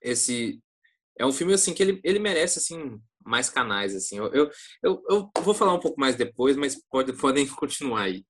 esse 0.02 0.62
é 1.20 1.26
um 1.26 1.32
filme, 1.32 1.54
assim, 1.54 1.74
que 1.74 1.84
ele, 1.84 2.02
ele 2.04 2.20
merece, 2.20 2.60
assim, 2.60 3.00
mais 3.24 3.50
canais, 3.50 3.96
assim. 3.96 4.18
Eu, 4.18 4.34
eu, 4.34 4.50
eu, 4.82 5.04
eu, 5.10 5.32
vou 5.44 5.54
falar 5.54 5.74
um 5.74 5.80
pouco 5.80 6.00
mais 6.00 6.16
depois, 6.16 6.56
mas 6.56 6.82
pode, 6.90 7.14
podem 7.20 7.48
continuar 7.48 8.04
aí. 8.04 8.26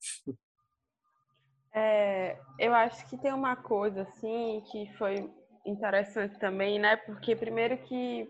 É, 1.73 2.37
eu 2.59 2.73
acho 2.73 3.07
que 3.07 3.17
tem 3.17 3.33
uma 3.33 3.55
coisa, 3.55 4.01
assim, 4.01 4.61
que 4.71 4.91
foi 4.97 5.29
interessante 5.65 6.37
também, 6.39 6.79
né? 6.79 6.97
Porque, 6.97 7.35
primeiro, 7.35 7.77
que 7.83 8.29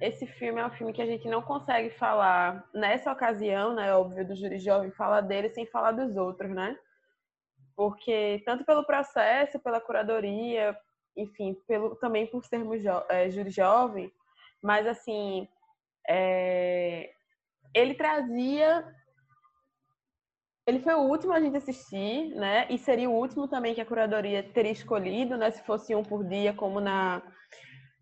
esse 0.00 0.26
filme 0.26 0.60
é 0.60 0.66
um 0.66 0.70
filme 0.70 0.92
que 0.92 1.02
a 1.02 1.06
gente 1.06 1.28
não 1.28 1.42
consegue 1.42 1.90
falar 1.90 2.68
nessa 2.72 3.12
ocasião, 3.12 3.74
né? 3.74 3.92
Óbvio, 3.94 4.26
do 4.26 4.34
Júri 4.36 4.58
Jovem, 4.58 4.92
falar 4.92 5.22
dele 5.22 5.50
sem 5.50 5.66
falar 5.66 5.92
dos 5.92 6.16
outros, 6.16 6.50
né? 6.50 6.78
Porque, 7.76 8.42
tanto 8.44 8.64
pelo 8.64 8.84
processo, 8.84 9.58
pela 9.58 9.80
curadoria, 9.80 10.76
enfim, 11.16 11.54
pelo, 11.66 11.96
também 11.96 12.26
por 12.26 12.44
sermos 12.44 12.82
jo 12.82 13.02
é, 13.08 13.28
júri 13.28 13.50
jovem, 13.50 14.12
mas, 14.62 14.86
assim, 14.86 15.48
é, 16.08 17.10
ele 17.74 17.94
trazia. 17.94 18.84
Ele 20.66 20.80
foi 20.80 20.94
o 20.94 21.08
último 21.08 21.32
a 21.32 21.40
gente 21.40 21.56
assistir, 21.56 22.34
né? 22.36 22.66
E 22.70 22.78
seria 22.78 23.08
o 23.10 23.14
último 23.14 23.48
também 23.48 23.74
que 23.74 23.80
a 23.80 23.86
curadoria 23.86 24.42
teria 24.42 24.72
escolhido, 24.72 25.36
né? 25.36 25.50
Se 25.50 25.62
fosse 25.64 25.94
um 25.94 26.04
por 26.04 26.24
dia, 26.24 26.52
como 26.52 26.78
na, 26.78 27.22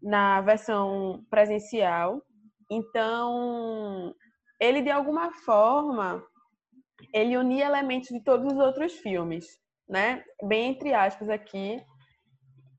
na 0.03 0.40
versão 0.40 1.24
presencial. 1.30 2.22
Então, 2.70 4.14
ele 4.61 4.82
de 4.82 4.90
alguma 4.90 5.32
forma 5.44 6.22
ele 7.12 7.36
unia 7.36 7.66
elementos 7.66 8.09
de 8.09 8.20
todos 8.20 8.53
os 8.53 8.59
outros 8.59 8.94
filmes, 8.94 9.47
né? 9.88 10.24
Bem 10.42 10.70
entre 10.70 10.94
aspas 10.94 11.28
aqui. 11.28 11.82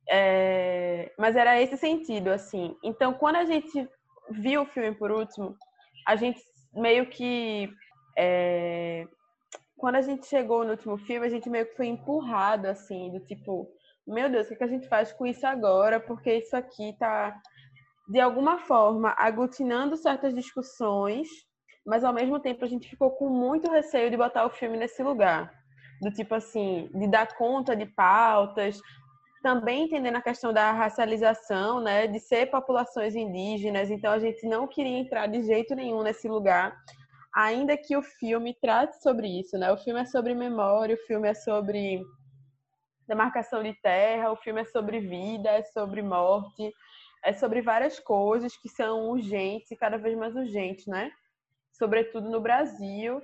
É... 0.10 1.12
Mas 1.18 1.36
era 1.36 1.62
esse 1.62 1.78
sentido, 1.78 2.30
assim. 2.30 2.76
Então, 2.84 3.14
quando 3.14 3.38
a 3.38 3.46
gente 3.46 3.88
viu 4.32 4.62
o 4.62 4.66
filme 4.66 4.96
por 4.96 5.12
último, 5.12 5.56
a 6.06 6.16
gente 6.16 6.42
meio 6.74 7.10
que. 7.10 7.70
É... 8.18 9.06
Quando 9.78 9.96
a 9.96 10.02
gente 10.02 10.26
chegou 10.26 10.64
no 10.64 10.72
último 10.72 10.98
filme, 10.98 11.28
a 11.28 11.30
gente 11.30 11.50
meio 11.50 11.68
que 11.68 11.76
foi 11.76 11.86
empurrado, 11.86 12.68
assim, 12.68 13.12
do 13.12 13.20
tipo, 13.20 13.70
meu 14.08 14.30
Deus, 14.30 14.50
o 14.50 14.56
que 14.56 14.64
a 14.64 14.68
gente 14.68 14.88
faz 14.88 15.12
com 15.12 15.26
isso 15.26 15.46
agora? 15.46 16.00
Porque 16.00 16.34
isso 16.34 16.56
aqui 16.56 16.96
tá, 16.98 17.40
de 18.08 18.20
alguma 18.20 18.60
forma, 18.60 19.14
aglutinando 19.18 19.98
certas 19.98 20.34
discussões, 20.34 21.28
mas 21.86 22.04
ao 22.04 22.14
mesmo 22.14 22.40
tempo 22.40 22.64
a 22.64 22.68
gente 22.68 22.90
ficou 22.90 23.12
com 23.12 23.30
muito 23.30 23.70
receio 23.70 24.10
de 24.10 24.18
botar 24.18 24.46
o 24.46 24.50
filme 24.50 24.78
nesse 24.78 25.04
lugar. 25.04 25.52
Do 26.02 26.12
tipo 26.12 26.36
assim, 26.36 26.90
de 26.94 27.08
dar 27.08 27.36
conta 27.36 27.76
de 27.76 27.86
pautas, 27.86 28.80
também 29.42 29.86
entendendo 29.86 30.18
a 30.18 30.22
questão 30.22 30.54
da 30.54 30.72
racialização, 30.72 31.82
né, 31.82 32.08
de 32.08 32.20
ser 32.20 32.50
populações 32.52 33.16
indígenas, 33.16 33.90
então 33.90 34.12
a 34.12 34.20
gente 34.20 34.48
não 34.48 34.68
queria 34.68 35.00
entrar 35.00 35.28
de 35.28 35.44
jeito 35.44 35.76
nenhum 35.76 36.04
nesse 36.04 36.28
lugar, 36.28 36.76
ainda 37.34 37.78
que 37.78 37.96
o 37.96 38.02
filme 38.02 38.56
trate 38.62 39.02
sobre 39.02 39.28
isso, 39.40 39.58
né? 39.58 39.72
O 39.72 39.78
filme 39.78 40.02
é 40.02 40.06
sobre 40.06 40.34
memória, 40.34 40.96
o 40.96 41.06
filme 41.06 41.28
é 41.28 41.34
sobre 41.34 42.02
demarcação 43.08 43.64
de 43.64 43.74
terra, 43.82 44.32
o 44.32 44.36
filme 44.36 44.62
é 44.62 44.66
sobre 44.66 45.00
vida, 45.00 45.50
é 45.50 45.64
sobre 45.64 46.02
morte, 46.02 46.74
é 47.24 47.34
sobre 47.34 47.62
várias 47.62 48.00
coisas 48.00 48.56
que 48.58 48.70
são 48.70 49.10
urgentes 49.10 49.72
e 49.72 49.76
cada 49.76 49.98
vez 49.98 50.18
mais 50.18 50.36
urgentes, 50.36 50.86
né? 50.88 51.12
Sobretudo 51.72 52.30
no 52.30 52.42
Brasil, 52.42 53.22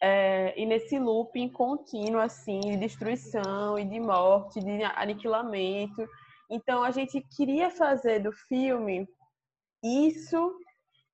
é, 0.00 0.52
e 0.60 0.66
nesse 0.66 0.98
looping 0.98 1.48
contínuo, 1.48 2.20
assim, 2.20 2.60
de 2.60 2.76
destruição 2.76 3.78
e 3.78 3.84
de 3.84 4.00
morte, 4.00 4.60
de 4.60 4.82
aniquilamento. 4.82 6.06
Então, 6.50 6.82
a 6.82 6.90
gente 6.90 7.20
queria 7.36 7.70
fazer 7.70 8.18
do 8.18 8.32
filme 8.32 9.08
isso, 9.82 10.58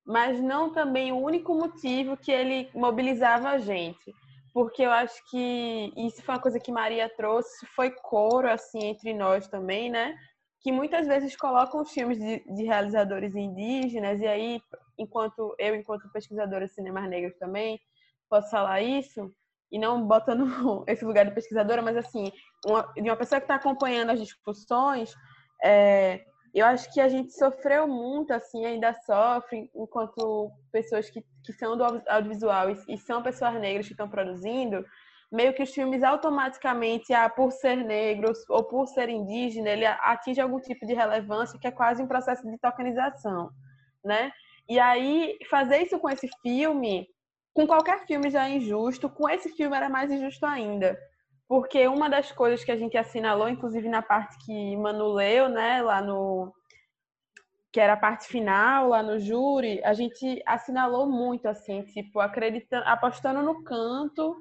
mas 0.05 0.41
não 0.41 0.73
também 0.73 1.13
o 1.13 1.19
único 1.19 1.55
motivo 1.55 2.17
que 2.17 2.33
ele 2.33 2.69
mobilizava 2.75 3.51
a 3.51 3.59
gente. 3.59 4.13
Porque 4.53 4.83
eu 4.83 4.91
acho 4.91 5.15
que 5.31 5.93
isso 5.97 6.23
foi 6.23 6.35
uma 6.35 6.41
coisa 6.41 6.59
que 6.59 6.73
Maria 6.73 7.09
trouxe, 7.17 7.67
foi 7.75 7.91
coro, 7.91 8.51
assim, 8.51 8.87
entre 8.87 9.15
nós 9.15 9.47
também, 9.49 9.91
né? 9.91 10.17
Que 10.61 10.73
muitas 10.73 11.07
vezes 11.07 11.37
colocam 11.37 11.85
filmes 11.85 12.19
de, 12.19 12.45
de 12.55 12.65
realizadores 12.65 13.35
indígenas, 13.35 14.21
e 14.21 14.27
aí, 14.27 14.61
enquanto 14.99 15.55
eu, 15.59 15.75
enquanto 15.75 16.11
pesquisadora 16.13 16.67
de 16.67 16.73
cinemas 16.73 17.09
negros 17.09 17.39
também, 17.39 17.81
posso 18.29 18.51
falar 18.51 18.83
isso, 18.83 19.33
e 19.71 19.79
não 19.79 20.07
botando 20.07 20.45
esse 20.89 21.05
lugar 21.05 21.25
de 21.27 21.35
pesquisadora, 21.35 21.81
mas 21.81 21.97
assim, 21.97 22.33
uma, 22.67 22.83
de 22.95 23.09
uma 23.09 23.17
pessoa 23.17 23.41
que 23.41 23.45
está 23.45 23.55
acompanhando 23.55 24.11
as 24.11 24.21
discussões, 24.21 25.15
é, 25.63 26.25
eu 26.55 26.67
acho 26.67 26.93
que 26.93 27.01
a 27.01 27.09
gente 27.09 27.33
sofreu 27.33 27.87
muito, 27.87 28.33
assim, 28.33 28.65
ainda 28.65 28.93
sofre, 28.93 29.71
enquanto 29.75 30.51
pessoas 30.73 31.09
que, 31.09 31.25
que 31.45 31.53
são 31.53 31.77
do 31.77 31.85
audiovisual 32.09 32.71
e, 32.71 32.95
e 32.95 32.99
são 32.99 33.23
pessoas 33.23 33.55
negras 33.61 33.87
que 33.87 33.93
estão 33.93 34.09
produzindo, 34.09 34.85
meio 35.31 35.55
que 35.55 35.63
os 35.63 35.73
filmes 35.73 36.03
automaticamente, 36.03 37.13
ah, 37.13 37.29
por 37.29 37.53
ser 37.53 37.77
negros 37.77 38.39
ou 38.49 38.65
por 38.65 38.87
ser 38.89 39.09
indígena, 39.09 39.71
ele 39.71 39.87
atinge 39.87 40.41
algum 40.41 40.59
tipo 40.59 40.85
de 40.85 40.95
relevância 40.95 41.59
que 41.59 41.69
é 41.69 41.71
quase 41.71 42.03
um 42.03 42.09
processo 42.09 42.49
de 42.51 42.59
tokenização, 42.59 43.51
né? 44.05 44.33
E 44.69 44.79
aí, 44.79 45.39
fazer 45.49 45.79
isso 45.79 45.99
com 45.99 46.09
esse 46.09 46.29
filme 46.43 47.07
com 47.53 47.67
qualquer 47.67 48.07
filme 48.07 48.31
já 48.31 48.49
é 48.49 48.57
injusto, 48.57 49.09
com 49.09 49.29
esse 49.29 49.51
filme 49.51 49.77
era 49.77 49.89
mais 49.89 50.11
injusto 50.11 50.47
ainda. 50.47 50.99
Porque 51.51 51.89
uma 51.89 52.09
das 52.09 52.31
coisas 52.31 52.63
que 52.63 52.71
a 52.71 52.77
gente 52.77 52.97
assinalou, 52.97 53.49
inclusive 53.49 53.89
na 53.89 54.01
parte 54.01 54.39
que 54.47 54.77
Manu 54.77 55.09
leu, 55.09 55.49
né, 55.49 55.83
lá 55.83 56.01
no 56.01 56.55
que 57.73 57.81
era 57.81 57.95
a 57.95 57.97
parte 57.97 58.29
final 58.29 58.91
lá 58.91 59.03
no 59.03 59.19
júri, 59.19 59.83
a 59.83 59.93
gente 59.93 60.41
assinalou 60.47 61.09
muito 61.11 61.49
assim, 61.49 61.83
tipo, 61.83 62.21
acreditando, 62.21 62.87
apostando 62.87 63.43
no 63.43 63.65
canto 63.65 64.37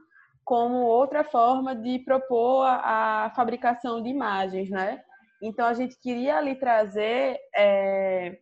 como 0.45 0.85
outra 0.85 1.23
forma 1.23 1.75
de 1.75 1.97
propor 1.97 2.67
a, 2.67 3.25
a 3.25 3.29
fabricação 3.31 4.03
de 4.03 4.09
imagens, 4.09 4.69
né? 4.69 5.01
Então 5.41 5.65
a 5.65 5.73
gente 5.73 5.99
queria 5.99 6.37
ali 6.37 6.59
trazer 6.59 7.39
é, 7.55 8.37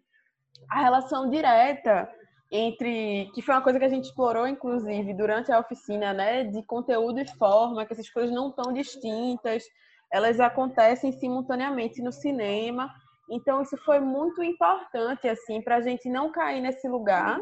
a 0.69 0.81
relação 0.81 1.29
direta 1.29 2.09
entre 2.51 3.29
que 3.33 3.41
foi 3.41 3.55
uma 3.55 3.61
coisa 3.61 3.79
que 3.79 3.85
a 3.85 3.89
gente 3.89 4.05
explorou 4.05 4.47
inclusive 4.47 5.13
durante 5.13 5.51
a 5.51 5.59
oficina, 5.59 6.13
né, 6.13 6.43
de 6.45 6.63
conteúdo 6.63 7.19
e 7.19 7.27
forma, 7.37 7.85
que 7.85 7.93
essas 7.93 8.09
coisas 8.09 8.33
não 8.33 8.49
estão 8.49 8.71
distintas, 8.71 9.63
elas 10.11 10.39
acontecem 10.39 11.11
simultaneamente 11.11 12.01
no 12.01 12.11
cinema. 12.11 12.89
Então 13.29 13.61
isso 13.61 13.77
foi 13.83 13.99
muito 13.99 14.41
importante 14.41 15.27
assim 15.27 15.61
para 15.61 15.77
a 15.77 15.81
gente 15.81 16.09
não 16.09 16.31
cair 16.31 16.61
nesse 16.61 16.87
lugar 16.87 17.39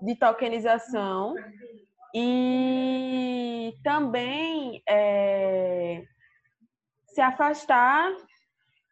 de 0.00 0.14
tokenização 0.16 1.34
e 2.14 3.74
também 3.84 4.82
é, 4.88 6.02
se 7.08 7.20
afastar 7.20 8.10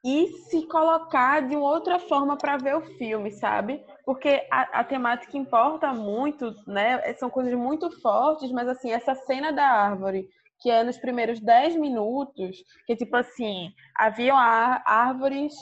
e 0.05 0.29
se 0.51 0.67
colocar 0.67 1.41
de 1.41 1.57
outra 1.57 1.99
forma 1.99 2.37
para 2.37 2.59
ver 2.59 2.77
o 2.77 2.83
filme, 2.99 3.31
sabe? 3.31 3.83
Porque 4.05 4.47
a, 4.51 4.81
a, 4.81 4.85
temática 4.85 5.37
importa 5.37 5.93
muito, 5.93 6.55
né? 6.67 7.01
São 7.15 7.31
coisas 7.31 7.55
muito 7.55 7.91
fortes, 8.01 8.51
mas 8.53 8.69
assim, 8.69 8.93
essa 8.93 9.15
cena 9.15 9.53
da 9.53 9.67
árvore, 9.67 10.29
que 10.61 10.71
é 10.71 10.85
nos 10.85 10.99
primeiros 10.99 11.41
10 11.41 11.77
minutos, 11.77 12.63
que 12.87 12.95
tipo 12.97 13.17
assim, 13.17 13.71
haviam 13.97 14.37
árvores 14.37 15.55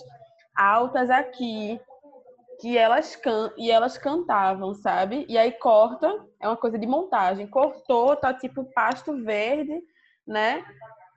altas 0.57 1.09
aqui, 1.09 1.80
que 2.61 2.76
elas 2.76 3.16
can 3.16 3.53
e 3.57 3.70
elas 3.70 3.97
cantavam, 3.97 4.74
sabe? 4.74 5.24
E 5.28 5.38
aí 5.38 5.53
corta, 5.53 6.09
é 6.40 6.47
uma 6.49 6.57
coisa 6.57 6.78
de 6.78 6.86
montagem. 6.86 7.47
Cortou, 7.47 8.16
tá 8.16 8.34
tipo 8.34 8.64
pasto 8.72 9.16
verde, 9.24 9.80
né? 10.26 10.64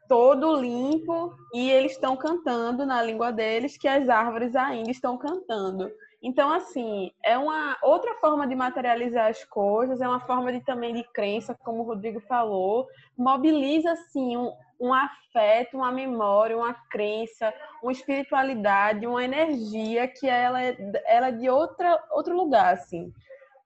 todo 0.08 0.56
limpo 0.56 1.34
e 1.54 1.70
eles 1.72 1.94
estão 1.94 2.16
cantando 2.16 2.86
na 2.86 3.02
língua 3.02 3.32
deles 3.32 3.78
que 3.78 3.88
as 3.88 4.10
árvores 4.10 4.56
ainda 4.56 4.92
estão 4.92 5.18
cantando. 5.18 5.90
Então, 6.26 6.52
assim, 6.52 7.12
é 7.24 7.38
uma 7.38 7.78
outra 7.84 8.16
forma 8.16 8.48
de 8.48 8.56
materializar 8.56 9.30
as 9.30 9.44
coisas, 9.44 10.02
é 10.02 10.08
uma 10.08 10.22
forma 10.22 10.52
de 10.52 10.60
também 10.62 10.92
de 10.92 11.04
crença, 11.14 11.54
como 11.64 11.84
o 11.84 11.86
Rodrigo 11.86 12.20
falou, 12.22 12.88
mobiliza 13.16 13.92
assim 13.92 14.36
um, 14.36 14.52
um 14.82 14.92
afeto, 14.92 15.78
uma 15.78 15.92
memória, 15.92 16.58
uma 16.58 16.74
crença, 16.90 17.54
uma 17.84 17.92
espiritualidade, 17.92 19.06
uma 19.06 19.24
energia 19.24 20.08
que 20.08 20.28
ela 20.28 20.64
é, 20.64 20.76
ela 21.06 21.28
é 21.28 21.32
de 21.32 21.48
outra 21.48 22.04
outro 22.12 22.36
lugar, 22.36 22.74
assim 22.74 23.14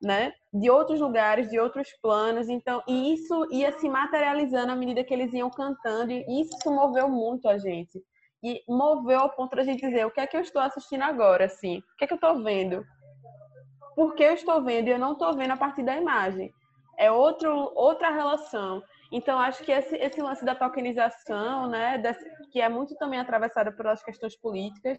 né? 0.01 0.33
De 0.53 0.69
outros 0.69 0.99
lugares, 0.99 1.49
de 1.49 1.59
outros 1.59 1.89
planos. 2.01 2.49
Então, 2.49 2.81
e 2.87 3.13
isso 3.13 3.47
ia 3.51 3.71
se 3.79 3.89
materializando 3.89 4.71
à 4.71 4.75
medida 4.75 5.03
que 5.03 5.13
eles 5.13 5.33
iam 5.33 5.49
cantando, 5.49 6.11
e 6.11 6.41
isso 6.41 6.71
moveu 6.71 7.09
muito 7.09 7.47
a 7.47 7.57
gente. 7.57 8.01
E 8.43 8.63
moveu 8.67 9.19
ao 9.19 9.29
ponto 9.29 9.55
da 9.55 9.63
gente 9.63 9.85
dizer: 9.85 10.05
o 10.05 10.11
que 10.11 10.21
é 10.21 10.27
que 10.27 10.37
eu 10.37 10.41
estou 10.41 10.61
assistindo 10.61 11.03
agora, 11.03 11.45
assim? 11.45 11.79
O 11.79 11.97
que 11.97 12.05
é 12.05 12.07
que 12.07 12.13
eu 12.13 12.15
estou 12.15 12.41
vendo? 12.41 12.85
Por 13.95 14.15
que 14.15 14.23
eu 14.23 14.33
estou 14.33 14.63
vendo 14.63 14.87
e 14.87 14.91
eu 14.91 14.99
não 14.99 15.13
estou 15.13 15.33
vendo 15.35 15.51
a 15.51 15.57
partir 15.57 15.83
da 15.83 15.95
imagem? 15.95 16.53
É 16.97 17.11
outro, 17.11 17.71
outra 17.75 18.09
relação. 18.09 18.81
Então, 19.11 19.39
acho 19.39 19.63
que 19.63 19.71
esse, 19.71 19.95
esse 19.95 20.21
lance 20.21 20.45
da 20.45 20.53
tokenização, 20.53 21.67
né, 21.67 21.97
desse, 21.97 22.29
que 22.51 22.61
é 22.61 22.69
muito 22.69 22.95
também 22.95 23.19
atravessado 23.19 23.73
pelas 23.73 24.03
questões 24.03 24.35
políticas, 24.35 24.97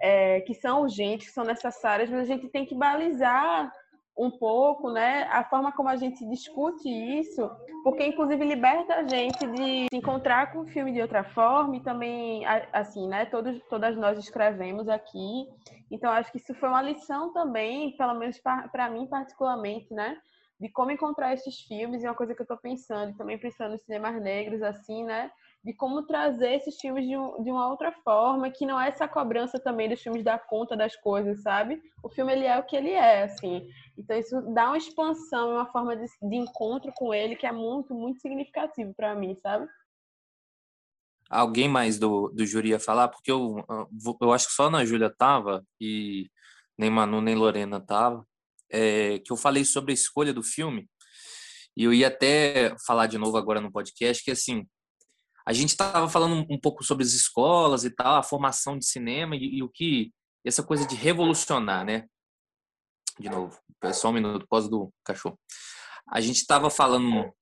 é, 0.00 0.40
que 0.40 0.54
são 0.54 0.82
urgentes, 0.82 1.28
que 1.28 1.32
são 1.32 1.44
necessárias, 1.44 2.10
mas 2.10 2.20
a 2.20 2.24
gente 2.24 2.48
tem 2.48 2.64
que 2.64 2.74
balizar 2.74 3.70
um 4.18 4.30
pouco, 4.30 4.90
né, 4.90 5.24
a 5.30 5.44
forma 5.44 5.70
como 5.72 5.90
a 5.90 5.96
gente 5.96 6.24
discute 6.26 6.88
isso, 6.88 7.50
porque 7.84 8.06
inclusive 8.06 8.42
liberta 8.44 8.94
a 8.94 9.02
gente 9.06 9.46
de 9.48 9.86
se 9.90 9.96
encontrar 9.96 10.52
com 10.52 10.60
o 10.60 10.66
filme 10.66 10.92
de 10.92 11.02
outra 11.02 11.22
forma 11.22 11.76
e 11.76 11.80
também, 11.80 12.44
assim, 12.72 13.06
né, 13.06 13.26
todos, 13.26 13.60
todas 13.68 13.94
nós 13.96 14.18
escrevemos 14.18 14.88
aqui, 14.88 15.46
então 15.90 16.10
acho 16.10 16.32
que 16.32 16.38
isso 16.38 16.54
foi 16.54 16.68
uma 16.68 16.80
lição 16.80 17.32
também, 17.32 17.94
pelo 17.96 18.14
menos 18.14 18.38
para 18.38 18.88
mim 18.88 19.06
particularmente, 19.06 19.92
né, 19.92 20.16
de 20.58 20.70
como 20.70 20.90
encontrar 20.90 21.34
esses 21.34 21.60
filmes, 21.60 22.02
e 22.02 22.06
uma 22.06 22.14
coisa 22.14 22.34
que 22.34 22.40
eu 22.40 22.44
estou 22.44 22.56
pensando, 22.56 23.14
também 23.18 23.38
pensando 23.38 23.72
nos 23.72 23.82
cinemas 23.82 24.18
negros, 24.22 24.62
assim, 24.62 25.04
né, 25.04 25.30
de 25.66 25.74
como 25.74 26.06
trazer 26.06 26.54
esses 26.54 26.76
filmes 26.76 27.04
de, 27.04 27.16
um, 27.16 27.42
de, 27.42 27.50
uma 27.50 27.68
outra 27.68 27.90
forma, 28.04 28.48
que 28.48 28.64
não 28.64 28.80
é 28.80 28.88
essa 28.88 29.08
cobrança 29.08 29.58
também 29.58 29.88
dos 29.88 30.00
filmes 30.00 30.22
da 30.22 30.38
conta 30.38 30.76
das 30.76 30.94
coisas, 30.94 31.42
sabe? 31.42 31.82
O 32.04 32.08
filme 32.08 32.32
ele 32.32 32.44
é 32.44 32.56
o 32.56 32.62
que 32.62 32.76
ele 32.76 32.92
é, 32.92 33.24
assim. 33.24 33.66
Então 33.98 34.16
isso 34.16 34.40
dá 34.54 34.68
uma 34.68 34.78
expansão, 34.78 35.54
uma 35.54 35.66
forma 35.66 35.96
de, 35.96 36.06
de 36.06 36.36
encontro 36.36 36.92
com 36.94 37.12
ele 37.12 37.34
que 37.34 37.44
é 37.44 37.50
muito, 37.50 37.92
muito 37.92 38.20
significativo 38.20 38.94
para 38.94 39.16
mim, 39.16 39.34
sabe? 39.42 39.66
Alguém 41.28 41.68
mais 41.68 41.98
do, 41.98 42.28
do 42.28 42.46
júri 42.46 42.68
ia 42.68 42.78
falar? 42.78 43.08
Porque 43.08 43.32
eu, 43.32 43.56
eu 44.20 44.32
acho 44.32 44.46
que 44.46 44.52
só 44.52 44.70
na 44.70 44.84
Júlia 44.84 45.12
tava 45.12 45.66
e 45.80 46.30
nem 46.78 46.88
Manu 46.88 47.20
nem 47.20 47.34
Lorena 47.34 47.80
tava. 47.80 48.24
É, 48.70 49.18
que 49.18 49.32
eu 49.32 49.36
falei 49.36 49.64
sobre 49.64 49.90
a 49.90 49.94
escolha 49.94 50.32
do 50.32 50.44
filme 50.44 50.88
e 51.76 51.84
eu 51.84 51.92
ia 51.92 52.08
até 52.08 52.74
falar 52.86 53.06
de 53.06 53.18
novo 53.18 53.36
agora 53.36 53.60
no 53.60 53.70
podcast 53.70 54.24
que 54.24 54.30
assim 54.30 54.64
a 55.46 55.52
gente 55.52 55.70
estava 55.70 56.08
falando 56.08 56.44
um 56.50 56.58
pouco 56.58 56.82
sobre 56.82 57.04
as 57.04 57.12
escolas 57.12 57.84
e 57.84 57.90
tal, 57.90 58.16
a 58.16 58.22
formação 58.22 58.76
de 58.76 58.84
cinema 58.84 59.36
e, 59.36 59.58
e, 59.58 59.62
o 59.62 59.68
que 59.68 60.12
essa 60.44 60.62
coisa 60.62 60.84
de 60.84 60.96
revolucionar, 60.96 61.84
né? 61.84 62.08
De 63.18 63.28
novo, 63.28 63.56
só 63.94 64.10
um 64.10 64.12
minuto, 64.12 64.46
pós 64.48 64.68
do 64.68 64.92
cachorro. 65.04 65.38
A 66.10 66.20
gente 66.20 66.38
estava 66.38 66.68
falando 66.68 67.32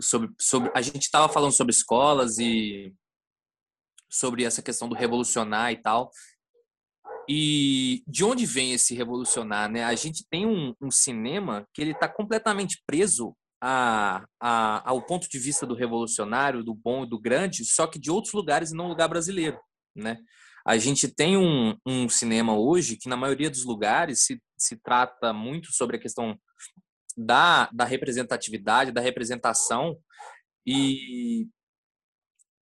sobre, 0.00 0.30
sobre 0.40 0.70
a 0.74 0.80
gente 0.80 1.02
estava 1.02 1.28
falando 1.28 1.52
sobre 1.52 1.72
escolas 1.72 2.38
e 2.38 2.94
sobre 4.08 4.44
essa 4.44 4.62
questão 4.62 4.88
do 4.88 4.94
revolucionar 4.94 5.72
e 5.72 5.76
tal. 5.76 6.10
E 7.28 8.02
de 8.06 8.24
onde 8.24 8.46
vem 8.46 8.72
esse 8.72 8.94
revolucionar, 8.94 9.70
né? 9.70 9.84
A 9.84 9.94
gente 9.94 10.24
tem 10.28 10.46
um, 10.46 10.74
um 10.80 10.90
cinema 10.90 11.68
que 11.74 11.82
ele 11.82 11.92
está 11.92 12.08
completamente 12.08 12.82
preso 12.86 13.36
a, 13.60 14.24
a, 14.40 14.88
ao 14.88 15.02
ponto 15.02 15.28
de 15.28 15.38
vista 15.38 15.66
do 15.66 15.74
revolucionário, 15.74 16.64
do 16.64 16.74
bom 16.74 17.04
e 17.04 17.08
do 17.08 17.20
grande, 17.20 17.64
só 17.64 17.86
que 17.86 17.98
de 17.98 18.10
outros 18.10 18.32
lugares 18.32 18.70
e 18.70 18.74
não 18.74 18.88
lugar 18.88 19.08
brasileiro, 19.08 19.58
né? 19.94 20.18
A 20.66 20.76
gente 20.76 21.08
tem 21.08 21.36
um, 21.36 21.76
um 21.86 22.08
cinema 22.08 22.56
hoje 22.56 22.96
que, 22.96 23.08
na 23.08 23.16
maioria 23.16 23.50
dos 23.50 23.64
lugares, 23.64 24.24
se, 24.24 24.40
se 24.58 24.76
trata 24.76 25.32
muito 25.32 25.72
sobre 25.72 25.96
a 25.96 26.00
questão 26.00 26.38
da, 27.16 27.68
da 27.72 27.84
representatividade, 27.84 28.92
da 28.92 29.00
representação 29.00 29.96
e 30.66 31.48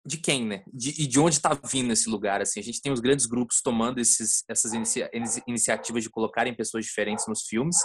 de 0.05 0.17
quem, 0.17 0.45
né? 0.45 0.63
De, 0.73 0.89
e 1.01 1.07
de 1.07 1.19
onde 1.19 1.35
está 1.35 1.57
vindo 1.71 1.93
esse 1.93 2.09
lugar, 2.09 2.41
assim. 2.41 2.59
A 2.59 2.63
gente 2.63 2.81
tem 2.81 2.91
os 2.91 2.99
grandes 2.99 3.25
grupos 3.25 3.61
tomando 3.61 3.99
esses, 3.99 4.43
essas 4.49 4.73
inicia, 4.73 5.09
iniciativas 5.47 6.03
de 6.03 6.09
colocarem 6.09 6.55
pessoas 6.55 6.85
diferentes 6.85 7.25
nos 7.27 7.43
filmes 7.43 7.77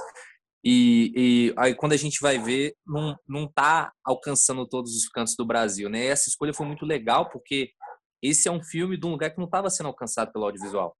e, 0.64 1.12
e, 1.14 1.54
aí 1.56 1.74
quando 1.74 1.92
a 1.92 1.96
gente 1.96 2.18
vai 2.20 2.38
ver, 2.38 2.74
não, 2.86 3.16
não 3.28 3.50
tá 3.50 3.92
alcançando 4.04 4.66
todos 4.66 4.94
os 4.96 5.08
cantos 5.08 5.34
do 5.36 5.46
Brasil, 5.46 5.88
né? 5.88 6.06
Essa 6.06 6.28
escolha 6.28 6.52
foi 6.52 6.66
muito 6.66 6.84
legal 6.84 7.30
porque 7.30 7.70
esse 8.22 8.48
é 8.48 8.52
um 8.52 8.62
filme 8.62 8.98
de 8.98 9.06
um 9.06 9.10
lugar 9.10 9.30
que 9.30 9.38
não 9.38 9.44
estava 9.44 9.70
sendo 9.70 9.86
alcançado 9.86 10.32
pelo 10.32 10.46
audiovisual. 10.46 10.96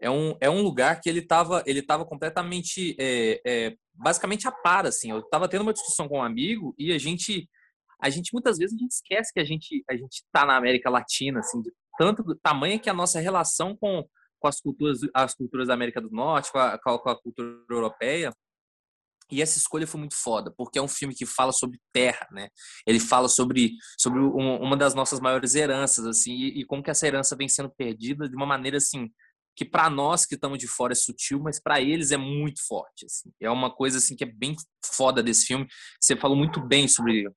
É 0.00 0.10
um, 0.10 0.36
é 0.40 0.48
um 0.48 0.62
lugar 0.62 1.00
que 1.00 1.08
ele 1.08 1.20
estava 1.20 1.62
ele 1.66 1.82
tava 1.82 2.04
completamente, 2.04 2.96
é, 2.98 3.40
é, 3.46 3.76
basicamente 3.94 4.46
a 4.48 4.52
par, 4.52 4.86
assim. 4.86 5.10
Eu 5.10 5.20
estava 5.20 5.48
tendo 5.48 5.62
uma 5.62 5.72
discussão 5.72 6.08
com 6.08 6.18
um 6.18 6.22
amigo 6.22 6.74
e 6.78 6.92
a 6.92 6.98
gente, 6.98 7.48
a 8.00 8.08
gente 8.08 8.32
muitas 8.32 8.58
vezes 8.58 8.74
a 8.74 8.78
gente 8.78 8.92
esquece 8.92 9.32
que 9.32 9.40
a 9.40 9.44
gente 9.44 9.84
a 9.90 9.94
gente 9.94 10.22
está 10.24 10.46
na 10.46 10.56
América 10.56 10.90
Latina, 10.90 11.40
assim, 11.40 11.60
de 11.60 11.70
tanto 11.98 12.34
tamanho 12.42 12.80
que 12.80 12.90
a 12.90 12.94
nossa 12.94 13.20
relação 13.20 13.76
com 13.76 14.06
com 14.46 14.48
as 14.48 14.60
culturas, 14.60 15.00
as 15.12 15.34
culturas 15.34 15.68
da 15.68 15.74
América 15.74 16.00
do 16.00 16.10
Norte, 16.10 16.52
com 16.52 16.58
a, 16.58 16.78
com 16.78 17.10
a 17.10 17.20
cultura 17.20 17.48
europeia. 17.68 18.32
E 19.30 19.42
essa 19.42 19.58
escolha 19.58 19.88
foi 19.88 19.98
muito 19.98 20.14
foda, 20.14 20.54
porque 20.56 20.78
é 20.78 20.82
um 20.82 20.86
filme 20.86 21.12
que 21.12 21.26
fala 21.26 21.50
sobre 21.50 21.80
terra, 21.92 22.28
né? 22.30 22.48
Ele 22.86 23.00
fala 23.00 23.28
sobre, 23.28 23.72
sobre 23.98 24.20
um, 24.20 24.62
uma 24.62 24.76
das 24.76 24.94
nossas 24.94 25.18
maiores 25.18 25.56
heranças, 25.56 26.06
assim, 26.06 26.32
e, 26.32 26.60
e, 26.60 26.64
como 26.64 26.80
que 26.80 26.90
essa 26.90 27.08
herança 27.08 27.34
vem 27.34 27.48
sendo 27.48 27.68
perdida 27.68 28.28
de 28.28 28.36
uma 28.36 28.46
maneira, 28.46 28.76
assim, 28.76 29.10
que 29.56 29.64
para 29.64 29.90
nós 29.90 30.24
que 30.24 30.36
estamos 30.36 30.58
de 30.58 30.68
fora 30.68 30.92
é 30.92 30.94
sutil, 30.94 31.40
mas 31.40 31.60
para 31.60 31.80
eles 31.80 32.12
é 32.12 32.16
muito 32.16 32.64
forte, 32.64 33.04
assim. 33.04 33.32
É 33.40 33.50
uma 33.50 33.74
coisa, 33.74 33.98
assim, 33.98 34.14
que 34.14 34.22
é 34.22 34.32
bem 34.32 34.54
foda 34.84 35.24
desse 35.24 35.46
filme. 35.46 35.66
Você 36.00 36.14
falou 36.14 36.36
muito 36.36 36.60
bem 36.64 36.86
sobre, 36.86 37.28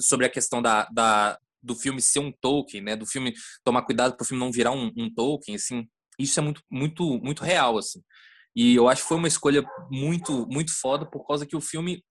sobre 0.00 0.26
a 0.26 0.30
questão 0.30 0.60
da, 0.60 0.88
da, 0.92 1.38
do 1.62 1.76
filme 1.76 2.02
ser 2.02 2.18
um 2.18 2.32
Tolkien, 2.32 2.82
né? 2.82 2.96
Do 2.96 3.06
filme 3.06 3.32
tomar 3.62 3.82
cuidado 3.82 4.16
para 4.16 4.24
o 4.24 4.26
filme 4.26 4.44
não 4.44 4.50
virar 4.50 4.72
um, 4.72 4.90
um 4.96 5.14
Tolkien, 5.14 5.54
assim 5.54 5.86
isso 6.18 6.38
é 6.40 6.42
muito, 6.42 6.62
muito, 6.70 7.18
muito 7.18 7.44
real, 7.44 7.78
assim. 7.78 8.02
E 8.54 8.74
eu 8.74 8.88
acho 8.88 9.02
que 9.02 9.08
foi 9.08 9.18
uma 9.18 9.28
escolha 9.28 9.62
muito, 9.90 10.46
muito 10.48 10.72
foda 10.80 11.04
por 11.04 11.26
causa 11.26 11.46
que 11.46 11.56
o 11.56 11.60
filme 11.60 12.02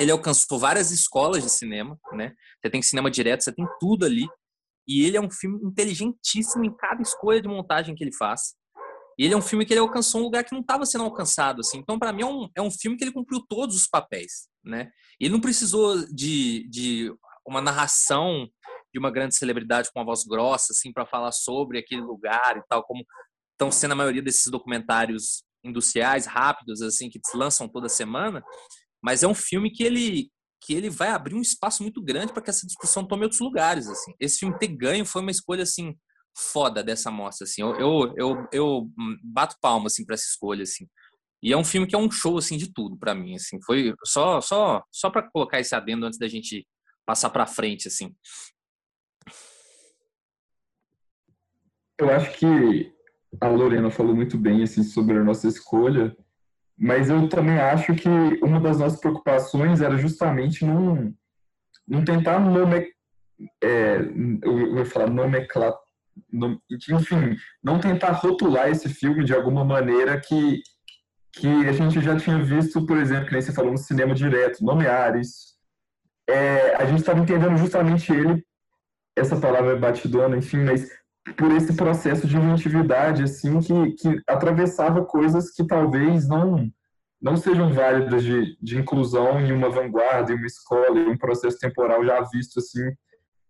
ele 0.00 0.10
alcançou 0.10 0.58
várias 0.58 0.90
escolas 0.90 1.42
de 1.42 1.50
cinema, 1.50 1.98
né? 2.12 2.34
Você 2.60 2.70
tem 2.70 2.82
cinema 2.82 3.10
direto, 3.10 3.42
você 3.42 3.52
tem 3.52 3.66
tudo 3.80 4.04
ali. 4.04 4.26
E 4.86 5.04
ele 5.04 5.16
é 5.16 5.20
um 5.20 5.30
filme 5.30 5.58
inteligentíssimo 5.62 6.64
em 6.64 6.74
cada 6.76 7.00
escolha 7.02 7.40
de 7.40 7.48
montagem 7.48 7.94
que 7.94 8.02
ele 8.02 8.14
faz. 8.14 8.54
E 9.18 9.24
ele 9.24 9.34
é 9.34 9.36
um 9.36 9.42
filme 9.42 9.64
que 9.64 9.72
ele 9.72 9.80
alcançou 9.80 10.20
um 10.20 10.24
lugar 10.24 10.44
que 10.44 10.52
não 10.52 10.60
estava 10.60 10.84
sendo 10.86 11.04
alcançado, 11.04 11.60
assim. 11.60 11.78
Então, 11.78 11.98
para 11.98 12.12
mim, 12.12 12.22
é 12.22 12.26
um, 12.26 12.48
é 12.56 12.62
um 12.62 12.70
filme 12.70 12.96
que 12.96 13.04
ele 13.04 13.12
cumpriu 13.12 13.44
todos 13.48 13.76
os 13.76 13.86
papéis, 13.86 14.48
né? 14.64 14.90
Ele 15.20 15.32
não 15.32 15.40
precisou 15.40 16.06
de, 16.12 16.68
de 16.68 17.14
uma 17.46 17.60
narração 17.60 18.48
de 18.92 18.98
uma 18.98 19.10
grande 19.10 19.34
celebridade 19.36 19.90
com 19.92 20.00
uma 20.00 20.06
voz 20.06 20.24
grossa, 20.24 20.72
assim, 20.72 20.92
para 20.92 21.06
falar 21.06 21.32
sobre 21.32 21.78
aquele 21.78 22.02
lugar 22.02 22.56
e 22.56 22.62
tal, 22.68 22.84
como 22.84 23.04
estão 23.52 23.70
sendo 23.70 23.92
a 23.92 23.96
maioria 23.96 24.22
desses 24.22 24.50
documentários 24.50 25.42
industriais 25.64 26.26
rápidos, 26.26 26.82
assim, 26.82 27.08
que 27.08 27.20
lançam 27.34 27.68
toda 27.68 27.88
semana. 27.88 28.42
Mas 29.02 29.22
é 29.22 29.28
um 29.28 29.34
filme 29.34 29.70
que 29.70 29.82
ele 29.82 30.30
que 30.64 30.74
ele 30.74 30.88
vai 30.88 31.08
abrir 31.08 31.34
um 31.34 31.40
espaço 31.40 31.82
muito 31.82 32.00
grande 32.00 32.32
para 32.32 32.40
que 32.40 32.48
essa 32.48 32.64
discussão 32.64 33.04
tome 33.04 33.24
outros 33.24 33.40
lugares, 33.40 33.88
assim. 33.88 34.14
Esse 34.20 34.38
filme 34.38 34.56
ter 34.56 34.68
ganho 34.68 35.04
foi 35.04 35.20
uma 35.20 35.30
escolha 35.32 35.64
assim 35.64 35.96
foda 36.52 36.84
dessa 36.84 37.10
mostra, 37.10 37.44
assim. 37.44 37.62
Eu 37.62 37.74
eu, 37.80 38.14
eu, 38.16 38.48
eu 38.52 38.90
bato 39.24 39.56
palma 39.60 39.88
assim 39.88 40.04
para 40.04 40.14
essa 40.14 40.26
escolha, 40.26 40.62
assim. 40.62 40.86
E 41.42 41.52
é 41.52 41.56
um 41.56 41.64
filme 41.64 41.86
que 41.86 41.96
é 41.96 41.98
um 41.98 42.10
show 42.10 42.38
assim 42.38 42.56
de 42.56 42.72
tudo 42.72 42.96
para 42.96 43.14
mim, 43.14 43.34
assim. 43.34 43.60
Foi 43.64 43.92
só 44.04 44.40
só 44.40 44.84
só 44.92 45.10
para 45.10 45.28
colocar 45.30 45.58
esse 45.58 45.74
adendo 45.74 46.06
antes 46.06 46.18
da 46.18 46.28
gente 46.28 46.64
passar 47.04 47.30
para 47.30 47.46
frente, 47.46 47.88
assim. 47.88 48.14
Eu 52.02 52.10
acho 52.10 52.32
que 52.38 52.92
a 53.40 53.48
Lorena 53.48 53.90
falou 53.90 54.14
muito 54.14 54.36
bem 54.36 54.62
assim 54.62 54.82
sobre 54.82 55.16
a 55.18 55.24
nossa 55.24 55.48
escolha 55.48 56.14
mas 56.82 57.10
eu 57.10 57.28
também 57.28 57.58
acho 57.58 57.94
que 57.94 58.08
uma 58.42 58.60
das 58.60 58.78
nossas 58.78 58.98
preocupações 58.98 59.80
era 59.80 59.96
justamente 59.96 60.64
não, 60.64 61.14
não 61.86 62.04
tentar 62.04 62.40
nome, 62.40 62.88
é, 63.62 63.98
eu 64.42 64.74
vou 64.74 64.84
falar 64.84 65.08
nomenclatura, 65.08 65.80
enfim, 66.90 67.36
não 67.62 67.78
tentar 67.78 68.10
rotular 68.10 68.68
esse 68.68 68.88
filme 68.88 69.24
de 69.24 69.32
alguma 69.32 69.64
maneira 69.64 70.20
que, 70.20 70.60
que 71.32 71.46
a 71.68 71.72
gente 71.72 72.00
já 72.00 72.16
tinha 72.16 72.42
visto, 72.42 72.84
por 72.84 72.98
exemplo, 72.98 73.26
que 73.26 73.32
nem 73.32 73.42
você 73.42 73.52
falou 73.52 73.70
no 73.70 73.78
cinema 73.78 74.12
direto, 74.12 74.64
nomear 74.64 75.16
isso. 75.16 75.52
É, 76.28 76.74
a 76.76 76.84
gente 76.84 76.98
estava 76.98 77.20
entendendo 77.20 77.56
justamente 77.58 78.12
ele, 78.12 78.44
essa 79.16 79.38
palavra 79.38 79.72
é 79.72 79.78
batidona, 79.78 80.36
enfim, 80.36 80.64
mas 80.64 80.88
por 81.36 81.52
esse 81.52 81.74
processo 81.74 82.26
de 82.26 82.36
inventividade, 82.36 83.22
assim, 83.22 83.60
que, 83.60 83.92
que 83.92 84.22
atravessava 84.26 85.04
coisas 85.04 85.50
que 85.50 85.66
talvez 85.66 86.28
não 86.28 86.70
não 87.20 87.36
sejam 87.36 87.72
válidas 87.72 88.24
de, 88.24 88.58
de 88.60 88.76
inclusão 88.80 89.40
em 89.40 89.52
uma 89.52 89.70
vanguarda, 89.70 90.32
em 90.32 90.36
uma 90.36 90.46
escola, 90.46 90.98
em 90.98 91.08
um 91.08 91.16
processo 91.16 91.56
temporal 91.56 92.04
já 92.04 92.20
visto, 92.22 92.58
assim, 92.58 92.82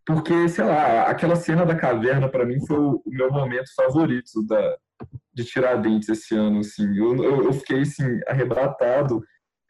porque, 0.05 0.47
sei 0.51 0.65
lá, 0.65 1.05
aquela 1.05 1.37
cena 1.37 1.65
da 1.65 1.75
caverna, 1.75 2.29
para 2.29 2.45
mim, 2.45 2.65
foi 2.67 2.77
o 2.77 3.03
meu 3.07 3.33
momento 3.33 3.73
favorito 3.75 4.47
da, 4.47 4.77
de 5.33 5.45
Tiradentes 5.45 6.11
esse 6.11 6.35
ano, 6.35 6.59
assim, 6.59 6.85
eu, 6.99 7.17
eu, 7.25 7.45
eu 7.45 7.53
fiquei, 7.55 7.81
assim, 7.81 8.21
arrebatado, 8.27 9.25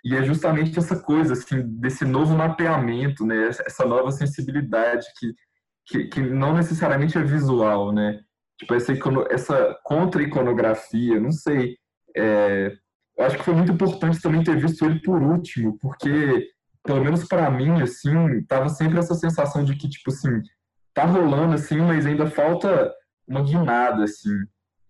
e 0.05 0.17
é 0.17 0.25
justamente 0.25 0.77
essa 0.77 0.99
coisa, 0.99 1.35
assim, 1.35 1.63
desse 1.79 2.05
novo 2.05 2.35
mapeamento, 2.35 3.25
né, 3.25 3.47
essa 3.47 3.85
nova 3.85 4.11
sensibilidade 4.11 5.07
que 5.17 5.33
que, 5.87 6.05
que 6.05 6.21
não 6.21 6.55
necessariamente 6.55 7.19
é 7.19 7.23
visual, 7.23 7.93
né? 7.93 8.21
Tipo, 8.59 8.75
essa, 8.75 8.93
essa 9.31 9.79
contra-iconografia, 9.85 11.21
não 11.21 11.33
sei. 11.33 11.77
É, 12.17 12.73
eu 13.19 13.25
acho 13.25 13.37
que 13.37 13.45
foi 13.45 13.55
muito 13.55 13.73
importante 13.73 14.21
também 14.21 14.43
ter 14.43 14.57
visto 14.57 14.85
ele 14.85 15.01
por 15.01 15.21
último, 15.21 15.77
porque, 15.81 16.49
pelo 16.85 17.03
menos 17.03 17.27
para 17.27 17.51
mim, 17.51 17.83
assim, 17.83 18.43
tava 18.47 18.69
sempre 18.69 18.99
essa 18.99 19.15
sensação 19.15 19.65
de 19.65 19.75
que, 19.77 19.89
tipo 19.89 20.11
assim, 20.11 20.41
tá 20.95 21.05
rolando, 21.05 21.55
assim, 21.55 21.79
mas 21.79 22.07
ainda 22.07 22.27
falta 22.27 22.93
uma 23.27 23.43
guinada, 23.43 24.05
assim. 24.05 24.35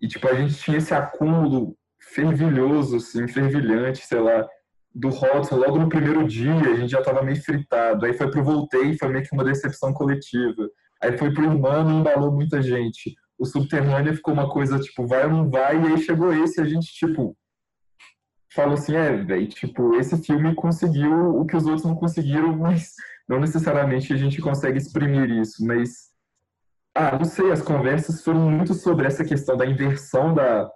E, 0.00 0.08
tipo, 0.08 0.28
a 0.28 0.34
gente 0.34 0.54
tinha 0.54 0.78
esse 0.78 0.92
acúmulo 0.92 1.76
fervilhoso, 2.00 2.96
assim, 2.96 3.26
fervilhante, 3.28 4.04
sei 4.04 4.20
lá, 4.20 4.46
do 4.94 5.08
Hodgson 5.08 5.56
logo 5.56 5.78
no 5.78 5.88
primeiro 5.88 6.26
dia, 6.26 6.54
a 6.54 6.76
gente 6.76 6.90
já 6.90 7.02
tava 7.02 7.22
meio 7.22 7.42
fritado. 7.42 8.04
Aí 8.04 8.12
foi 8.12 8.30
pro 8.30 8.44
Voltei, 8.44 8.96
foi 8.98 9.08
meio 9.08 9.24
que 9.24 9.32
uma 9.32 9.44
decepção 9.44 9.92
coletiva. 9.92 10.68
Aí 11.02 11.18
foi 11.18 11.32
pro 11.34 11.48
Humano 11.48 11.90
e 11.90 11.94
embalou 11.94 12.30
muita 12.30 12.62
gente. 12.62 13.14
O 13.38 13.44
Subterrâneo 13.44 14.14
ficou 14.14 14.32
uma 14.32 14.48
coisa, 14.48 14.78
tipo, 14.78 15.06
vai 15.06 15.24
ou 15.24 15.30
não 15.30 15.50
vai, 15.50 15.76
e 15.76 15.86
aí 15.88 15.98
chegou 15.98 16.32
esse 16.32 16.60
a 16.60 16.64
gente, 16.64 16.92
tipo, 16.92 17.36
falou 18.54 18.74
assim, 18.74 18.94
é, 18.94 19.16
velho, 19.16 19.48
tipo, 19.48 19.96
esse 19.96 20.16
filme 20.22 20.54
conseguiu 20.54 21.36
o 21.36 21.44
que 21.44 21.56
os 21.56 21.66
outros 21.66 21.84
não 21.84 21.96
conseguiram, 21.96 22.54
mas 22.56 22.92
não 23.28 23.40
necessariamente 23.40 24.12
a 24.12 24.16
gente 24.16 24.40
consegue 24.40 24.78
exprimir 24.78 25.28
isso, 25.30 25.66
mas... 25.66 26.12
Ah, 26.94 27.16
não 27.18 27.24
sei, 27.24 27.50
as 27.50 27.62
conversas 27.62 28.22
foram 28.22 28.50
muito 28.50 28.74
sobre 28.74 29.06
essa 29.06 29.24
questão 29.24 29.56
da 29.56 29.64
inversão 29.64 30.34
da, 30.34 30.70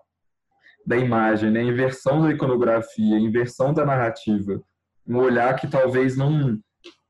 da 0.87 0.97
imagem, 0.97 1.51
né? 1.51 1.62
inversão 1.62 2.22
da 2.22 2.33
iconografia, 2.33 3.18
inversão 3.18 3.74
da 3.74 3.85
narrativa. 3.85 4.62
Um 5.07 5.18
olhar 5.18 5.55
que 5.57 5.68
talvez 5.68 6.16
não, 6.16 6.59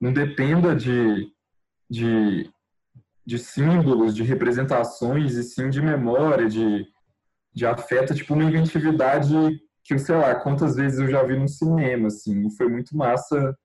não 0.01 0.13
dependa 0.13 0.75
de, 0.75 1.31
de 1.89 2.51
de 3.27 3.39
símbolos, 3.39 4.15
de 4.15 4.23
representações, 4.23 5.35
e 5.35 5.43
sim 5.43 5.69
de 5.69 5.83
memória, 5.83 6.49
de, 6.49 6.87
de 7.53 7.67
afeto, 7.67 8.15
tipo 8.15 8.35
uma 8.35 8.45
inventividade 8.45 9.35
que, 9.83 9.99
sei 9.99 10.17
lá, 10.17 10.35
quantas 10.37 10.77
vezes 10.77 10.99
eu 10.99 11.09
já 11.09 11.23
vi 11.25 11.37
no 11.37 11.49
cinema, 11.49 12.07
assim, 12.07 12.47
e 12.47 12.57
foi 12.57 12.69
muito 12.69 12.97
massa 12.97 13.57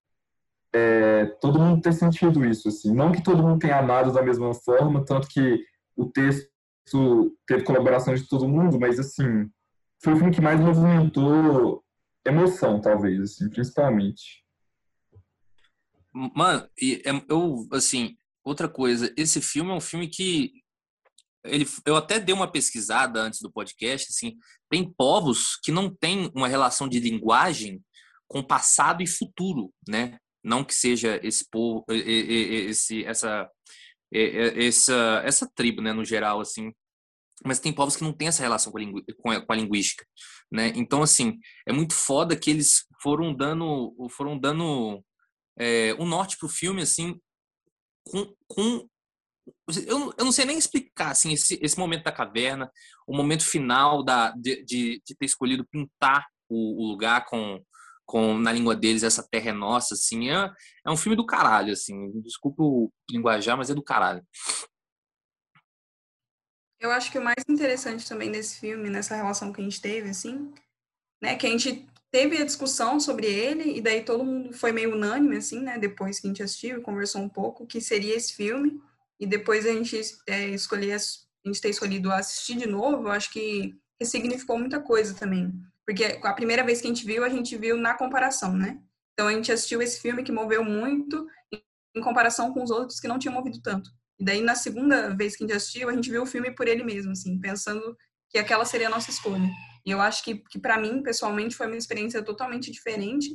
é, 0.74 1.26
todo 1.41 1.59
mundo 1.59 1.82
ter 1.82 1.93
sentido 1.93 2.45
isso, 2.45 2.70
assim. 2.70 2.93
Não 2.93 3.12
que 3.12 3.24
todo 3.24 3.43
mundo 3.43 3.59
tenha 3.59 3.78
amado 3.78 4.12
da 4.12 4.22
mesma 4.22 4.53
forma, 4.53 5.05
tanto 5.05 5.28
que 5.28 5.64
o 5.95 6.05
texto 6.05 6.49
teve 7.45 7.64
colaboração 7.64 8.16
de 8.16 8.28
todo 8.28 8.47
mundo, 8.47 8.80
mas, 8.80 8.99
assim, 8.99 9.49
foi 10.03 10.14
o 10.14 10.18
filme 10.18 10.34
que 10.34 10.41
mais 10.41 10.59
movimentou 10.59 11.84
emoção, 12.26 12.80
talvez, 12.82 13.20
assim, 13.20 13.49
principalmente. 13.49 14.43
Mano, 16.14 16.68
eu, 17.30 17.68
assim, 17.72 18.16
outra 18.44 18.68
coisa, 18.68 19.14
esse 19.18 19.42
filme 19.42 19.72
é 19.72 19.74
um 19.74 19.82
filme 19.82 20.08
que 20.08 20.52
ele, 21.44 21.66
eu 21.86 21.96
até 21.96 22.20
dei 22.20 22.34
uma 22.34 22.52
pesquisada 22.52 23.20
antes 23.22 23.39
do 23.42 23.52
podcast, 23.52 24.08
assim, 24.10 24.38
tem 24.70 24.92
povos 24.94 25.58
que 25.64 25.72
não 25.72 25.94
têm 25.94 26.32
uma 26.36 26.48
relação 26.48 26.88
de 26.88 27.00
linguagem 27.00 27.82
com 28.28 28.44
passado 28.44 29.02
e 29.02 29.08
futuro, 29.08 29.74
né? 29.88 30.18
Não 30.44 30.64
que 30.64 30.74
seja 30.74 31.20
esse 31.24 31.48
povo, 31.50 31.84
esse, 31.89 33.04
essa, 33.06 33.50
essa, 34.12 35.22
essa 35.26 35.52
tribo, 35.54 35.82
né, 35.82 35.94
no 35.94 36.06
geral, 36.06 36.42
assim, 36.42 36.72
mas 37.46 37.60
tem 37.60 37.74
povos 37.74 37.96
que 37.96 38.04
não 38.04 38.14
têm 38.14 38.28
essa 38.28 38.44
relação 38.44 38.72
com 38.72 38.80
a, 38.80 38.84
com 39.18 39.32
a, 39.32 39.42
com 39.42 39.54
a 39.54 39.56
linguística, 39.56 40.06
né? 40.52 40.72
Então, 40.76 41.02
assim, 41.02 41.39
é 41.68 41.74
muito 41.74 41.94
foda 41.94 42.36
que 42.36 42.50
eles 42.52 42.86
foram 43.02 43.36
dando, 43.36 43.96
foram 44.12 44.38
dando 44.38 45.04
é, 45.58 45.94
o 45.96 46.06
norte 46.06 46.38
pro 46.38 46.48
filme, 46.48 46.84
assim, 46.84 47.20
com, 48.04 48.34
com 48.47 48.88
eu, 49.88 50.14
eu 50.18 50.26
não 50.26 50.32
sei 50.32 50.45
nem 50.45 50.58
explicar 50.58 51.12
assim 51.12 51.34
esse, 51.34 51.60
esse 51.62 51.78
momento 51.78 52.04
da 52.04 52.12
caverna, 52.12 52.72
o 53.08 53.16
momento 53.16 53.45
final 53.45 54.04
da 54.04 54.32
de, 54.32 54.64
de, 54.64 55.02
de 55.06 55.16
ter 55.16 55.26
escolhido 55.26 55.68
pintar 55.70 56.26
o, 56.49 56.84
o, 56.84 56.91
lugar 56.91 57.26
com 57.26 57.62
com 58.06 58.38
na 58.38 58.52
língua 58.52 58.76
deles 58.76 59.04
essa 59.04 59.26
terra 59.30 59.49
é 59.49 59.54
nossa 59.54 59.93
assim 59.93 60.30
é, 60.30 60.52
é 60.86 60.91
um 60.91 60.97
filme 60.97 61.16
do 61.16 61.26
caralho 61.26 61.72
assim 61.72 62.12
desculpa 62.22 62.62
o 62.62 62.91
linguajar 63.10 63.58
mas 63.58 63.70
é 63.70 63.74
do 63.74 63.84
caralho. 63.84 64.26
Eu 66.80 66.91
acho 66.91 67.12
que 67.12 67.20
o 67.20 67.24
mais 67.24 67.43
interessante 67.47 68.08
também 68.08 68.32
desse 68.32 68.60
filme 68.60 68.89
nessa 68.89 69.16
relação 69.16 69.54
que 69.54 69.62
a 69.62 69.64
gente 69.64 69.82
teve 69.82 70.10
assim 70.10 70.54
né 71.22 71.36
que 71.36 71.47
a 71.47 71.49
gente 71.49 71.88
teve 72.12 72.38
a 72.38 72.45
discussão 72.45 72.99
sobre 72.99 73.26
ele, 73.26 73.78
e 73.78 73.82
daí 73.82 74.03
todo 74.03 74.26
mundo 74.26 74.53
foi 74.53 74.72
meio 74.72 74.93
unânime, 74.93 75.38
assim, 75.38 75.62
né, 75.62 75.78
depois 75.80 76.20
que 76.20 76.28
a 76.28 76.30
gente 76.30 76.43
assistiu 76.43 76.78
e 76.78 76.82
conversou 76.82 77.22
um 77.22 77.30
pouco, 77.30 77.66
que 77.66 77.80
seria 77.80 78.16
esse 78.16 78.34
filme, 78.34 78.82
e 79.20 79.26
depois 79.26 79.66
a 79.66 79.72
gente 79.72 79.99
é, 80.28 80.49
escolher, 80.49 80.93
a 80.93 81.47
gente 81.47 81.62
ter 81.62 81.70
escolhido 81.70 82.12
assistir 82.12 82.55
de 82.57 82.68
novo, 82.68 83.07
eu 83.07 83.12
acho 83.12 83.32
que 83.32 83.74
ressignificou 83.99 84.59
muita 84.59 84.80
coisa 84.82 85.14
também, 85.14 85.53
porque 85.86 86.20
a 86.22 86.34
primeira 86.34 86.64
vez 86.64 86.82
que 86.82 86.88
a 86.88 86.89
gente 86.89 87.05
viu, 87.05 87.24
a 87.24 87.30
gente 87.30 87.55
viu 87.55 87.78
na 87.78 87.93
comparação, 87.93 88.53
né, 88.53 88.80
então 89.14 89.28
a 89.28 89.34
gente 89.34 89.51
assistiu 89.51 89.82
esse 89.82 90.01
filme 90.01 90.24
que 90.24 90.32
moveu 90.32 90.66
muito 90.66 91.26
em 91.95 92.01
comparação 92.01 92.53
com 92.53 92.62
os 92.64 92.72
outros 92.72 92.99
que 92.99 93.07
não 93.07 93.20
tinham 93.20 93.34
movido 93.34 93.62
tanto. 93.62 93.89
E 94.20 94.24
daí, 94.24 94.41
na 94.41 94.55
segunda 94.55 95.16
vez 95.16 95.36
que 95.36 95.43
a 95.43 95.47
gente 95.47 95.55
assistiu, 95.55 95.89
a 95.89 95.93
gente 95.93 96.09
viu 96.09 96.24
o 96.24 96.28
filme 96.28 96.51
por 96.51 96.68
ele 96.68 96.84
mesmo, 96.84 97.12
assim, 97.12 97.39
pensando 97.39 97.97
que 98.30 98.38
aquela 98.38 98.66
seria 98.66 98.88
a 98.88 98.89
nossa 98.89 99.09
escolha. 99.09 99.49
E 99.86 99.92
eu 99.92 100.02
acho 100.02 100.24
que, 100.24 100.36
que 100.36 100.60
para 100.60 100.80
mim, 100.80 101.02
pessoalmente, 101.02 101.56
foi 101.56 101.68
uma 101.68 101.78
experiência 101.78 102.22
totalmente 102.24 102.72
diferente, 102.72 103.30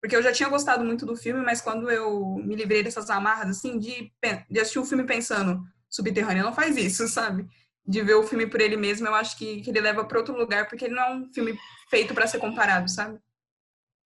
porque 0.00 0.16
eu 0.16 0.22
já 0.22 0.32
tinha 0.32 0.48
gostado 0.48 0.84
muito 0.84 1.04
do 1.04 1.16
filme, 1.16 1.44
mas 1.44 1.60
quando 1.60 1.90
eu 1.90 2.36
me 2.36 2.56
livrei 2.56 2.82
dessas 2.82 3.10
amarras, 3.10 3.58
assim, 3.58 3.78
de, 3.78 4.12
de 4.48 4.60
assistir 4.60 4.78
o 4.78 4.84
filme 4.84 5.04
pensando, 5.04 5.62
Subterrâneo 5.88 6.44
não 6.44 6.54
faz 6.54 6.76
isso, 6.76 7.06
sabe? 7.08 7.46
De 7.86 8.02
ver 8.02 8.14
o 8.14 8.22
filme 8.22 8.46
por 8.46 8.60
ele 8.60 8.76
mesmo, 8.76 9.06
eu 9.06 9.14
acho 9.14 9.36
que, 9.36 9.60
que 9.60 9.70
ele 9.70 9.80
leva 9.80 10.04
para 10.04 10.18
outro 10.18 10.36
lugar, 10.36 10.68
porque 10.68 10.86
ele 10.86 10.94
não 10.94 11.02
é 11.02 11.14
um 11.14 11.32
filme 11.32 11.58
feito 11.90 12.14
para 12.14 12.26
ser 12.26 12.38
comparado, 12.38 12.90
sabe? 12.90 13.18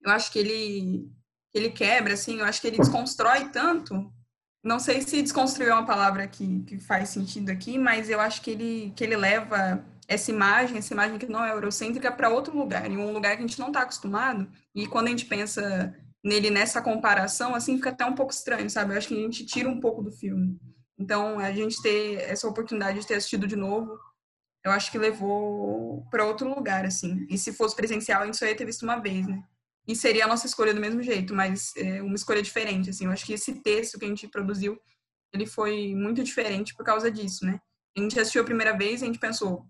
Eu 0.03 0.11
acho 0.11 0.33
que 0.33 0.39
ele, 0.39 1.09
ele 1.53 1.71
quebra, 1.71 2.15
assim, 2.15 2.41
eu 2.41 2.45
acho 2.45 2.61
que 2.61 2.67
ele 2.67 2.79
desconstrói 2.79 3.49
tanto. 3.51 4.13
Não 4.63 4.81
sei 4.81 5.03
se 5.03 5.23
desconstruir 5.23 5.69
é 5.69 5.75
uma 5.75 5.87
palavra 5.87 6.27
que, 6.27 6.63
que 6.65 6.79
faz 6.79 7.11
sentido 7.11 7.51
aqui, 7.51 7.79
mas 7.79 8.09
eu 8.11 8.19
acho 8.19 8.41
que 8.43 8.51
ele, 8.51 8.93
que 8.97 9.05
ele 9.05 9.17
leva 9.17 9.85
essa 10.09 10.31
imagem, 10.31 10.79
essa 10.79 10.93
imagem 10.93 11.19
que 11.19 11.27
não 11.27 11.45
é 11.45 11.53
eurocêntrica, 11.53 12.13
para 12.13 12.29
outro 12.29 12.57
lugar, 12.57 12.91
em 12.91 12.97
um 12.97 13.13
lugar 13.13 13.37
que 13.37 13.43
a 13.43 13.47
gente 13.47 13.59
não 13.59 13.69
está 13.69 13.83
acostumado. 13.83 14.51
E 14.75 14.87
quando 14.87 15.07
a 15.07 15.11
gente 15.11 15.27
pensa 15.27 15.95
nele 16.23 16.51
nessa 16.51 16.81
comparação, 16.81 17.55
assim, 17.55 17.77
fica 17.77 17.91
até 17.91 18.05
um 18.05 18.15
pouco 18.15 18.33
estranho, 18.33 18.69
sabe? 18.71 18.93
Eu 18.95 18.99
acho 18.99 19.09
que 19.09 19.15
a 19.15 19.21
gente 19.21 19.45
tira 19.45 19.69
um 19.69 19.81
pouco 19.81 20.03
do 20.03 20.11
filme. 20.11 20.59
Então, 20.99 21.39
a 21.39 21.53
gente 21.53 21.81
ter 21.83 22.21
essa 22.21 22.49
oportunidade 22.49 23.01
de 23.01 23.07
ter 23.07 23.15
assistido 23.15 23.47
de 23.47 23.57
novo, 23.57 23.99
eu 24.65 24.73
acho 24.73 24.91
que 24.91 24.99
levou 24.99 26.07
para 26.11 26.25
outro 26.25 26.49
lugar, 26.49 26.87
assim. 26.87 27.27
E 27.29 27.37
se 27.37 27.53
fosse 27.53 27.77
presencial, 27.77 28.23
a 28.23 28.27
gente 28.27 28.39
só 28.39 28.47
ia 28.47 28.57
ter 28.57 28.65
visto 28.65 28.85
uma 28.85 28.97
vez, 28.97 29.27
né? 29.27 29.43
E 29.87 29.95
seria 29.95 30.25
a 30.25 30.29
nossa 30.29 30.47
escolha 30.47 30.73
do 30.73 30.81
mesmo 30.81 31.03
jeito, 31.03 31.35
mas 31.35 31.77
é 31.77 32.01
uma 32.01 32.15
escolha 32.15 32.43
diferente, 32.43 32.89
assim. 32.89 33.05
Eu 33.05 33.11
acho 33.11 33.27
que 33.27 33.35
esse 33.35 33.61
texto 33.61 33.99
que 33.99 34.07
a 34.07 34.09
gente 34.09 34.27
produziu, 34.29 34.79
ele 35.33 35.47
foi 35.47 35.95
muito 35.95 36.25
diferente 36.25 36.75
por 36.75 36.87
causa 36.87 37.11
disso, 37.11 37.45
né? 37.45 37.61
A 37.97 38.01
gente 38.01 38.19
assistiu 38.19 38.41
a 38.41 38.47
primeira 38.47 38.77
vez 38.77 39.03
e 39.03 39.05
a 39.05 39.07
gente 39.07 39.19
pensou, 39.19 39.67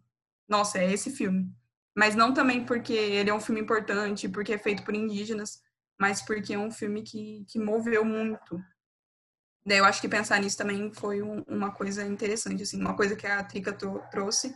nossa, 0.48 0.78
é 0.78 0.92
esse 0.92 1.10
filme. 1.10 1.50
Mas 1.96 2.14
não 2.14 2.34
também 2.34 2.64
porque 2.64 2.92
ele 2.92 3.30
é 3.30 3.34
um 3.34 3.40
filme 3.40 3.60
importante, 3.60 4.28
porque 4.28 4.52
é 4.52 4.58
feito 4.58 4.84
por 4.84 4.94
indígenas, 4.94 5.62
mas 5.98 6.22
porque 6.22 6.54
é 6.54 6.58
um 6.58 6.70
filme 6.70 7.02
que, 7.02 7.44
que 7.48 7.58
moveu 7.58 8.04
muito. 8.04 8.60
Daí 9.66 9.78
eu 9.78 9.84
acho 9.84 10.00
que 10.00 10.08
pensar 10.08 10.40
nisso 10.40 10.58
também 10.58 10.92
foi 10.92 11.22
um, 11.22 11.42
uma 11.46 11.70
coisa 11.70 12.04
interessante, 12.04 12.62
assim, 12.62 12.80
uma 12.80 12.96
coisa 12.96 13.16
que 13.16 13.26
a 13.26 13.42
Trica 13.44 13.72
trouxe, 14.10 14.54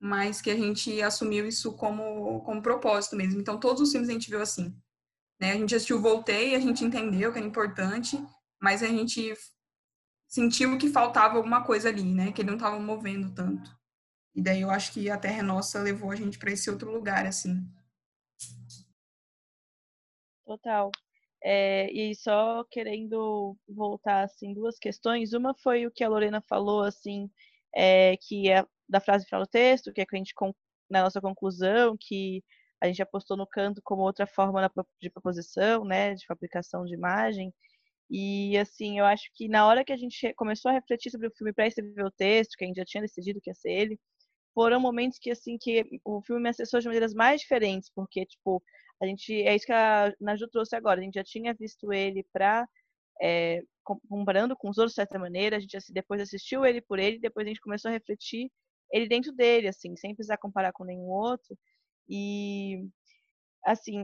mas 0.00 0.40
que 0.40 0.50
a 0.50 0.56
gente 0.56 1.02
assumiu 1.02 1.46
isso 1.46 1.72
como, 1.72 2.40
como 2.42 2.62
propósito 2.62 3.16
mesmo. 3.16 3.40
Então, 3.40 3.58
todos 3.58 3.82
os 3.82 3.90
filmes 3.90 4.08
a 4.08 4.12
gente 4.12 4.30
viu 4.30 4.40
assim. 4.40 4.76
Né? 5.40 5.52
A 5.52 5.56
gente 5.56 5.74
assistiu 5.74 6.00
Voltei, 6.00 6.54
a 6.54 6.60
gente 6.60 6.84
entendeu 6.84 7.32
que 7.32 7.38
era 7.38 7.46
importante, 7.46 8.22
mas 8.60 8.82
a 8.82 8.86
gente 8.86 9.34
sentiu 10.28 10.76
que 10.78 10.90
faltava 10.90 11.36
alguma 11.36 11.64
coisa 11.64 11.88
ali, 11.88 12.14
né? 12.14 12.32
Que 12.32 12.42
ele 12.42 12.50
não 12.50 12.56
estava 12.56 12.78
movendo 12.78 13.34
tanto. 13.34 13.77
E 14.38 14.40
daí 14.40 14.60
eu 14.60 14.70
acho 14.70 14.92
que 14.92 15.10
a 15.10 15.18
Terra 15.18 15.42
Nossa 15.42 15.82
levou 15.82 16.12
a 16.12 16.14
gente 16.14 16.38
para 16.38 16.52
esse 16.52 16.70
outro 16.70 16.92
lugar, 16.92 17.26
assim. 17.26 17.60
Total. 20.46 20.92
É, 21.42 21.90
e 21.90 22.14
só 22.14 22.62
querendo 22.70 23.56
voltar 23.68 24.22
assim 24.22 24.54
duas 24.54 24.78
questões. 24.78 25.32
Uma 25.32 25.54
foi 25.54 25.88
o 25.88 25.90
que 25.90 26.04
a 26.04 26.08
Lorena 26.08 26.40
falou 26.40 26.84
assim, 26.84 27.28
é, 27.74 28.16
que 28.16 28.48
é 28.48 28.64
da 28.88 29.00
frase 29.00 29.24
final 29.24 29.42
do 29.42 29.48
texto, 29.48 29.92
que 29.92 30.02
é 30.02 30.06
que 30.06 30.14
a 30.14 30.18
gente 30.18 30.32
na 30.88 31.02
nossa 31.02 31.20
conclusão 31.20 31.96
que 31.98 32.44
a 32.80 32.86
gente 32.86 33.02
apostou 33.02 33.36
no 33.36 33.44
canto 33.44 33.82
como 33.82 34.02
outra 34.02 34.24
forma 34.24 34.70
de 35.02 35.10
proposição, 35.10 35.84
né, 35.84 36.14
de 36.14 36.24
fabricação 36.26 36.84
de 36.84 36.94
imagem. 36.94 37.52
E 38.08 38.56
assim, 38.56 39.00
eu 39.00 39.04
acho 39.04 39.28
que 39.34 39.48
na 39.48 39.66
hora 39.66 39.84
que 39.84 39.92
a 39.92 39.96
gente 39.96 40.32
começou 40.34 40.70
a 40.70 40.74
refletir 40.74 41.10
sobre 41.10 41.26
o 41.26 41.32
filme 41.36 41.52
para 41.52 41.66
escrever 41.66 42.04
o 42.04 42.10
texto, 42.12 42.56
que 42.56 42.64
a 42.64 42.68
gente 42.68 42.76
já 42.76 42.84
tinha 42.84 43.02
decidido 43.02 43.40
que 43.40 43.50
ia 43.50 43.54
ser 43.54 43.72
ele, 43.72 44.00
foram 44.58 44.80
momentos 44.80 45.20
que 45.20 45.30
assim 45.30 45.56
que 45.56 46.00
o 46.04 46.20
filme 46.20 46.42
me 46.42 46.48
acessou 46.48 46.80
de 46.80 46.86
maneiras 46.86 47.14
mais 47.14 47.40
diferentes, 47.40 47.88
porque 47.94 48.26
tipo, 48.26 48.60
a 49.00 49.06
gente 49.06 49.32
é 49.32 49.54
isso 49.54 49.64
que 49.64 49.72
a 49.72 50.12
Naju 50.20 50.48
trouxe 50.48 50.74
agora, 50.74 50.98
a 50.98 51.02
gente 51.04 51.14
já 51.14 51.22
tinha 51.22 51.54
visto 51.54 51.92
ele 51.92 52.26
para 52.32 52.66
é, 53.22 53.62
comparando 54.08 54.56
com 54.56 54.68
os 54.68 54.76
outros 54.76 54.94
de 54.94 54.96
certa 54.96 55.16
maneira, 55.16 55.58
a 55.58 55.60
gente 55.60 55.76
assim, 55.76 55.92
depois 55.92 56.20
assistiu 56.20 56.66
ele 56.66 56.80
por 56.80 56.98
ele, 56.98 57.20
depois 57.20 57.46
a 57.46 57.50
gente 57.50 57.60
começou 57.60 57.88
a 57.88 57.92
refletir 57.92 58.50
ele 58.90 59.08
dentro 59.08 59.32
dele, 59.32 59.68
assim, 59.68 59.94
sem 59.96 60.12
precisar 60.12 60.38
comparar 60.38 60.72
com 60.72 60.84
nenhum 60.84 61.08
outro. 61.08 61.56
E, 62.08 62.84
assim, 63.64 64.02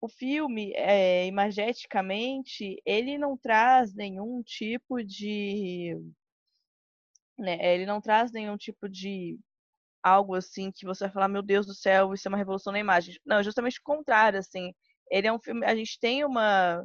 o 0.00 0.08
filme, 0.08 0.72
é, 0.74 1.26
imageticamente, 1.26 2.82
ele 2.84 3.16
não 3.16 3.36
traz 3.36 3.94
nenhum 3.94 4.42
tipo 4.42 5.04
de. 5.04 5.96
Né, 7.38 7.58
ele 7.74 7.86
não 7.86 8.00
traz 8.00 8.32
nenhum 8.32 8.56
tipo 8.56 8.88
de 8.88 9.38
algo 10.02 10.34
assim 10.34 10.70
que 10.72 10.86
você 10.86 11.04
vai 11.04 11.12
falar, 11.12 11.28
meu 11.28 11.42
Deus 11.42 11.66
do 11.66 11.74
céu, 11.74 12.12
isso 12.14 12.26
é 12.28 12.30
uma 12.30 12.38
revolução 12.38 12.72
na 12.72 12.78
imagem. 12.80 13.16
Não, 13.24 13.38
é 13.38 13.42
justamente 13.42 13.78
o 13.80 13.82
contrário, 13.84 14.38
assim. 14.38 14.72
Ele 15.10 15.26
é 15.26 15.32
um 15.32 15.38
filme, 15.40 15.64
a 15.66 15.74
gente 15.74 15.98
tem 16.00 16.24
uma 16.24 16.84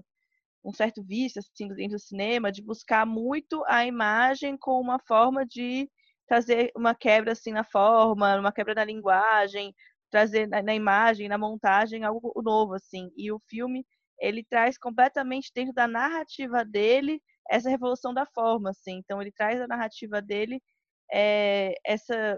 um 0.63 0.73
certo 0.73 1.01
vício 1.03 1.39
assim 1.39 1.67
dentro 1.69 1.93
do 1.97 1.99
cinema 1.99 2.51
de 2.51 2.61
buscar 2.61 3.05
muito 3.05 3.63
a 3.67 3.85
imagem 3.85 4.57
com 4.57 4.81
uma 4.81 4.99
forma 4.99 5.45
de 5.45 5.89
trazer 6.27 6.71
uma 6.75 6.93
quebra 6.93 7.31
assim 7.31 7.53
na 7.53 7.63
forma, 7.63 8.37
uma 8.37 8.51
quebra 8.51 8.75
na 8.75 8.83
linguagem, 8.83 9.73
trazer 10.11 10.47
na, 10.47 10.61
na 10.61 10.75
imagem, 10.75 11.29
na 11.29 11.37
montagem 11.37 12.03
algo 12.03 12.33
novo 12.43 12.73
assim. 12.73 13.09
E 13.15 13.31
o 13.31 13.39
filme 13.47 13.85
ele 14.19 14.43
traz 14.43 14.77
completamente 14.77 15.51
dentro 15.55 15.73
da 15.73 15.87
narrativa 15.87 16.65
dele 16.65 17.21
essa 17.49 17.69
revolução 17.69 18.13
da 18.13 18.25
forma, 18.25 18.71
assim. 18.71 18.97
Então 18.97 19.21
ele 19.21 19.31
traz 19.31 19.61
a 19.61 19.67
narrativa 19.67 20.21
dele 20.21 20.61
é, 21.11 21.75
essa 21.85 22.37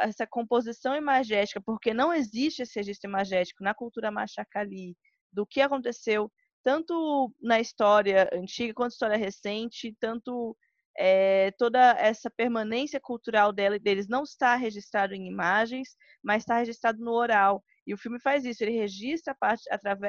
essa 0.00 0.26
composição 0.26 0.96
imagética, 0.96 1.60
porque 1.64 1.92
não 1.94 2.12
existe 2.12 2.62
esse 2.62 2.78
registro 2.78 3.08
imagético 3.08 3.62
na 3.62 3.74
cultura 3.74 4.10
machacali 4.10 4.96
do 5.32 5.46
que 5.46 5.60
aconteceu 5.60 6.30
tanto 6.62 7.32
na 7.40 7.60
história 7.60 8.30
antiga 8.32 8.72
quanto 8.74 8.92
história 8.92 9.16
recente, 9.16 9.96
tanto 10.00 10.56
é, 10.96 11.50
toda 11.52 11.92
essa 11.98 12.30
permanência 12.30 13.00
cultural 13.00 13.52
dela, 13.52 13.78
deles 13.78 14.08
não 14.08 14.22
está 14.22 14.54
registrado 14.54 15.14
em 15.14 15.26
imagens, 15.26 15.96
mas 16.22 16.42
está 16.42 16.58
registrado 16.58 16.98
no 17.02 17.12
oral. 17.12 17.62
E 17.86 17.92
o 17.92 17.98
filme 17.98 18.20
faz 18.20 18.44
isso, 18.44 18.62
ele 18.62 18.78
registra 18.78 19.32
a, 19.32 19.36
part, 19.36 19.62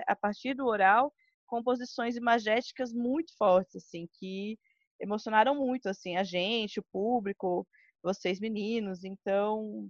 a 0.07 0.15
partir 0.15 0.53
do 0.53 0.65
oral 0.65 1.11
composições 1.47 2.15
imagéticas 2.15 2.91
muito 2.93 3.36
fortes, 3.38 3.75
assim, 3.75 4.07
que 4.13 4.57
emocionaram 4.99 5.55
muito, 5.55 5.88
assim, 5.88 6.15
a 6.17 6.23
gente, 6.23 6.79
o 6.79 6.86
público, 6.91 7.67
vocês 8.04 8.39
meninos. 8.39 9.04
Então, 9.04 9.89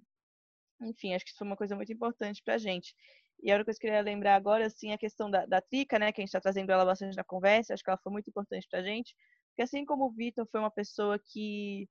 enfim, 0.81 1.13
acho 1.13 1.25
que 1.25 1.31
isso 1.31 1.37
foi 1.39 1.47
uma 1.47 1.57
coisa 1.57 1.75
muito 1.75 1.91
importante 1.91 2.41
para 2.43 2.55
a 2.55 2.57
gente. 2.57 2.95
E 3.41 3.51
a 3.51 3.55
outra 3.55 3.65
coisa 3.65 3.79
que 3.79 3.87
eu 3.87 3.91
queria 3.91 4.03
lembrar 4.03 4.35
agora, 4.35 4.65
assim, 4.65 4.91
é 4.91 4.93
a 4.93 4.97
questão 4.97 5.29
da, 5.29 5.45
da 5.45 5.61
Trica, 5.61 5.99
né, 5.99 6.11
que 6.11 6.21
a 6.21 6.23
gente 6.23 6.29
está 6.29 6.39
trazendo 6.39 6.71
ela 6.71 6.85
bastante 6.85 7.15
na 7.15 7.23
conversa, 7.23 7.73
acho 7.73 7.83
que 7.83 7.89
ela 7.89 7.99
foi 8.01 8.11
muito 8.11 8.29
importante 8.29 8.67
para 8.69 8.79
a 8.79 8.83
gente, 8.83 9.15
porque 9.49 9.63
assim 9.63 9.85
como 9.85 10.05
o 10.05 10.11
Vitor 10.11 10.47
foi 10.49 10.59
uma 10.61 10.71
pessoa 10.71 11.19
que 11.19 11.87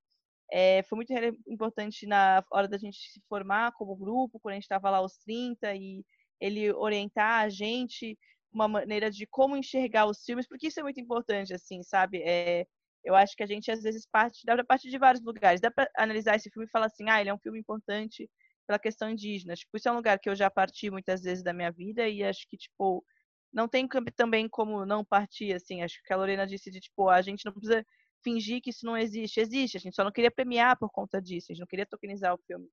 é, 0.50 0.82
foi 0.84 0.96
muito 0.96 1.12
importante 1.46 2.06
na 2.06 2.44
hora 2.50 2.68
da 2.68 2.78
gente 2.78 2.98
se 3.10 3.20
formar 3.28 3.72
como 3.72 3.96
grupo, 3.96 4.40
quando 4.40 4.52
a 4.52 4.56
gente 4.56 4.64
estava 4.64 4.90
lá 4.90 4.98
aos 4.98 5.16
30, 5.18 5.74
e 5.74 6.04
ele 6.40 6.72
orientar 6.72 7.42
a 7.44 7.48
gente 7.48 8.18
uma 8.52 8.68
maneira 8.68 9.10
de 9.10 9.26
como 9.26 9.56
enxergar 9.56 10.06
os 10.06 10.24
filmes, 10.24 10.46
porque 10.46 10.68
isso 10.68 10.80
é 10.80 10.82
muito 10.82 11.00
importante, 11.00 11.54
assim, 11.54 11.82
sabe? 11.82 12.22
É, 12.22 12.66
eu 13.04 13.14
acho 13.14 13.36
que 13.36 13.42
a 13.42 13.46
gente 13.46 13.70
às 13.70 13.82
vezes 13.82 14.06
parte, 14.06 14.44
dá 14.44 14.54
para 14.54 14.64
partir 14.64 14.90
de 14.90 14.98
vários 14.98 15.22
lugares, 15.24 15.60
dá 15.60 15.70
para 15.70 15.90
analisar 15.96 16.36
esse 16.36 16.50
filme 16.50 16.66
e 16.66 16.70
falar 16.70 16.86
assim, 16.86 17.08
ah, 17.08 17.20
ele 17.20 17.30
é 17.30 17.34
um 17.34 17.38
filme 17.38 17.58
importante 17.58 18.28
pela 18.66 18.78
questão 18.78 19.10
indígena. 19.10 19.54
Tipo, 19.54 19.76
isso 19.76 19.88
é 19.88 19.92
um 19.92 19.96
lugar 19.96 20.18
que 20.18 20.28
eu 20.28 20.34
já 20.36 20.50
parti 20.50 20.90
muitas 20.90 21.22
vezes 21.22 21.42
da 21.42 21.52
minha 21.52 21.70
vida 21.70 22.08
e 22.08 22.22
acho 22.24 22.46
que, 22.48 22.56
tipo, 22.56 23.04
não 23.52 23.68
tem 23.68 23.86
também 24.16 24.48
como 24.48 24.86
não 24.86 25.04
partir, 25.04 25.52
assim. 25.54 25.82
Acho 25.82 26.00
que 26.04 26.12
a 26.12 26.16
Lorena 26.16 26.46
disse 26.46 26.70
de, 26.70 26.80
tipo, 26.80 27.08
a 27.08 27.20
gente 27.22 27.44
não 27.44 27.52
precisa 27.52 27.84
fingir 28.24 28.60
que 28.62 28.70
isso 28.70 28.86
não 28.86 28.96
existe. 28.96 29.40
Existe, 29.40 29.76
a 29.76 29.80
gente 29.80 29.94
só 29.94 30.04
não 30.04 30.12
queria 30.12 30.30
premiar 30.30 30.78
por 30.78 30.90
conta 30.90 31.20
disso, 31.20 31.48
a 31.50 31.54
gente 31.54 31.60
não 31.60 31.66
queria 31.66 31.86
tokenizar 31.86 32.34
o 32.34 32.38
filme. 32.46 32.68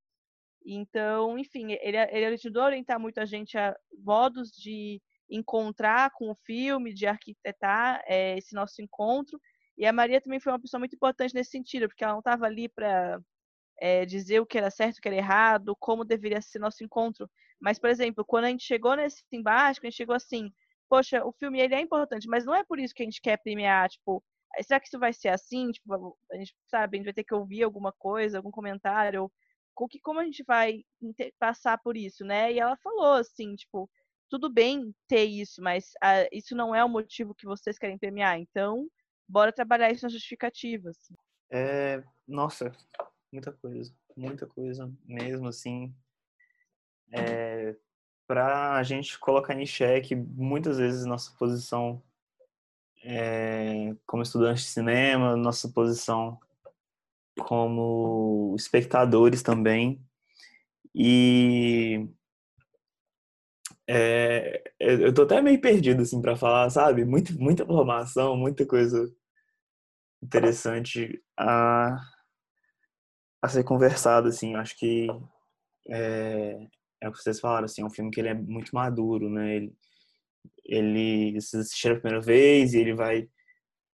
Então, 0.66 1.38
enfim, 1.40 1.72
ele, 1.82 1.98
ele 1.98 2.26
ajudou 2.28 2.64
a 2.64 2.66
orientar 2.68 3.00
muito 3.00 3.20
a 3.20 3.26
gente 3.26 3.58
a 3.58 3.76
modos 4.04 4.50
de 4.52 5.02
encontrar 5.30 6.12
com 6.12 6.30
o 6.32 6.36
filme, 6.46 6.94
de 6.94 7.06
arquitetar 7.06 8.02
é, 8.08 8.38
esse 8.38 8.54
nosso 8.56 8.82
encontro. 8.82 9.40
E 9.80 9.86
a 9.86 9.94
Maria 9.94 10.20
também 10.20 10.42
foi 10.42 10.52
uma 10.52 10.60
pessoa 10.60 10.80
muito 10.80 10.96
importante 10.96 11.34
nesse 11.34 11.52
sentido, 11.52 11.88
porque 11.88 12.04
ela 12.04 12.14
não 12.14 12.20
estava 12.20 12.46
ali 12.46 12.68
para 12.68 13.20
é, 13.80 14.06
dizer 14.06 14.42
o 14.42 14.46
que 14.46 14.58
era 14.58 14.70
certo, 14.70 14.98
o 14.98 15.02
que 15.02 15.08
era 15.08 15.16
errado, 15.18 15.76
como 15.80 16.04
deveria 16.04 16.42
ser 16.42 16.60
nosso 16.60 16.84
encontro. 16.84 17.30
Mas, 17.62 17.80
por 17.80 17.90
exemplo, 17.90 18.26
quando 18.26 18.46
a 18.46 18.50
gente 18.50 18.66
chegou 18.66 18.96
nesse 18.96 19.24
embaixo, 19.32 19.80
a 19.82 19.86
gente 19.88 19.96
chegou 19.96 20.16
assim, 20.16 20.52
poxa, 20.90 21.24
o 21.26 21.32
filme 21.32 21.62
ele 21.62 21.76
é 21.76 21.80
importante, 21.82 22.28
mas 22.28 22.46
não 22.46 22.54
é 22.54 22.64
por 22.64 22.78
isso 22.78 22.94
que 22.94 23.04
a 23.04 23.06
gente 23.06 23.22
quer 23.22 23.38
premiar, 23.38 23.90
tipo, 23.90 24.22
será 24.62 24.82
que 24.82 24.88
isso 24.88 25.00
vai 25.00 25.14
ser 25.14 25.30
assim? 25.30 25.72
Tipo, 25.72 26.18
a 26.32 26.36
gente 26.38 26.54
sabe, 26.68 26.98
a 26.98 27.00
gente 27.00 27.06
vai 27.06 27.14
ter 27.14 27.24
que 27.24 27.34
ouvir 27.34 27.64
alguma 27.64 27.94
coisa, 27.94 28.38
algum 28.38 28.52
comentário, 28.52 29.32
ou 29.78 29.88
que, 29.88 30.00
como 30.02 30.20
a 30.20 30.26
gente 30.26 30.44
vai 30.46 30.84
passar 31.40 31.78
por 31.78 31.96
isso, 31.96 32.26
né? 32.26 32.52
E 32.52 32.60
ela 32.60 32.76
falou 32.84 33.14
assim, 33.14 33.56
tipo, 33.56 33.90
tudo 34.30 34.52
bem 34.52 34.94
ter 35.08 35.24
isso, 35.24 35.62
mas 35.62 35.92
ah, 36.04 36.28
isso 36.34 36.54
não 36.56 36.76
é 36.76 36.84
o 36.84 36.90
motivo 36.90 37.34
que 37.34 37.46
vocês 37.46 37.78
querem 37.78 37.98
premiar, 37.98 38.38
então 38.40 38.90
bora 39.30 39.54
trabalhar 39.54 39.92
isso 39.92 40.04
nas 40.04 40.14
justificativas. 40.14 40.98
É, 41.52 42.04
nossa, 42.28 42.72
muita 43.32 43.54
coisa, 43.54 43.94
muita 44.18 44.48
coisa 44.48 44.92
mesmo, 45.06 45.48
assim. 45.48 45.96
É, 47.12 47.76
para 48.28 48.74
a 48.74 48.84
gente 48.84 49.18
colocar 49.20 49.54
em 49.54 49.66
xeque 49.66 50.16
muitas 50.16 50.78
vezes 50.78 51.06
nossa 51.06 51.32
posição 51.38 52.04
é, 53.04 53.96
como 54.06 54.24
estudante 54.24 54.62
de 54.62 54.68
cinema, 54.68 55.36
nossa 55.36 55.70
posição 55.70 56.40
como 57.40 58.56
espectadores 58.58 59.42
também. 59.42 60.04
E 60.94 62.08
é, 63.88 64.64
eu 64.94 65.14
tô 65.14 65.24
até 65.24 65.42
meio 65.42 65.60
perdido, 65.60 66.02
assim, 66.02 66.22
para 66.22 66.36
falar, 66.36 66.70
sabe? 66.70 67.06
Muito, 67.06 67.38
muita 67.40 67.64
informação, 67.64 68.38
muita 68.38 68.66
coisa 68.66 69.12
interessante 70.22 71.22
a, 71.38 71.98
a 73.42 73.50
ser 73.50 73.64
conversado, 73.64 74.28
assim. 74.28 74.56
Acho 74.56 74.78
que 74.78 75.08
é, 75.90 76.68
é 77.02 77.10
o 77.10 77.12
que 77.12 77.20
vocês 77.20 77.40
falaram, 77.40 77.66
assim, 77.66 77.82
é 77.82 77.86
um 77.86 77.90
filme 77.90 78.12
que 78.12 78.20
ele 78.20 78.30
é 78.30 78.34
muito 78.34 78.74
maduro, 78.74 79.30
né? 79.30 79.56
Ele, 79.56 79.74
ele 80.66 81.42
vocês 81.42 81.66
assistiram 81.66 81.96
a 81.96 82.00
primeira 82.00 82.22
vez 82.24 82.74
e 82.74 82.80
ele 82.80 82.94
vai, 82.94 83.28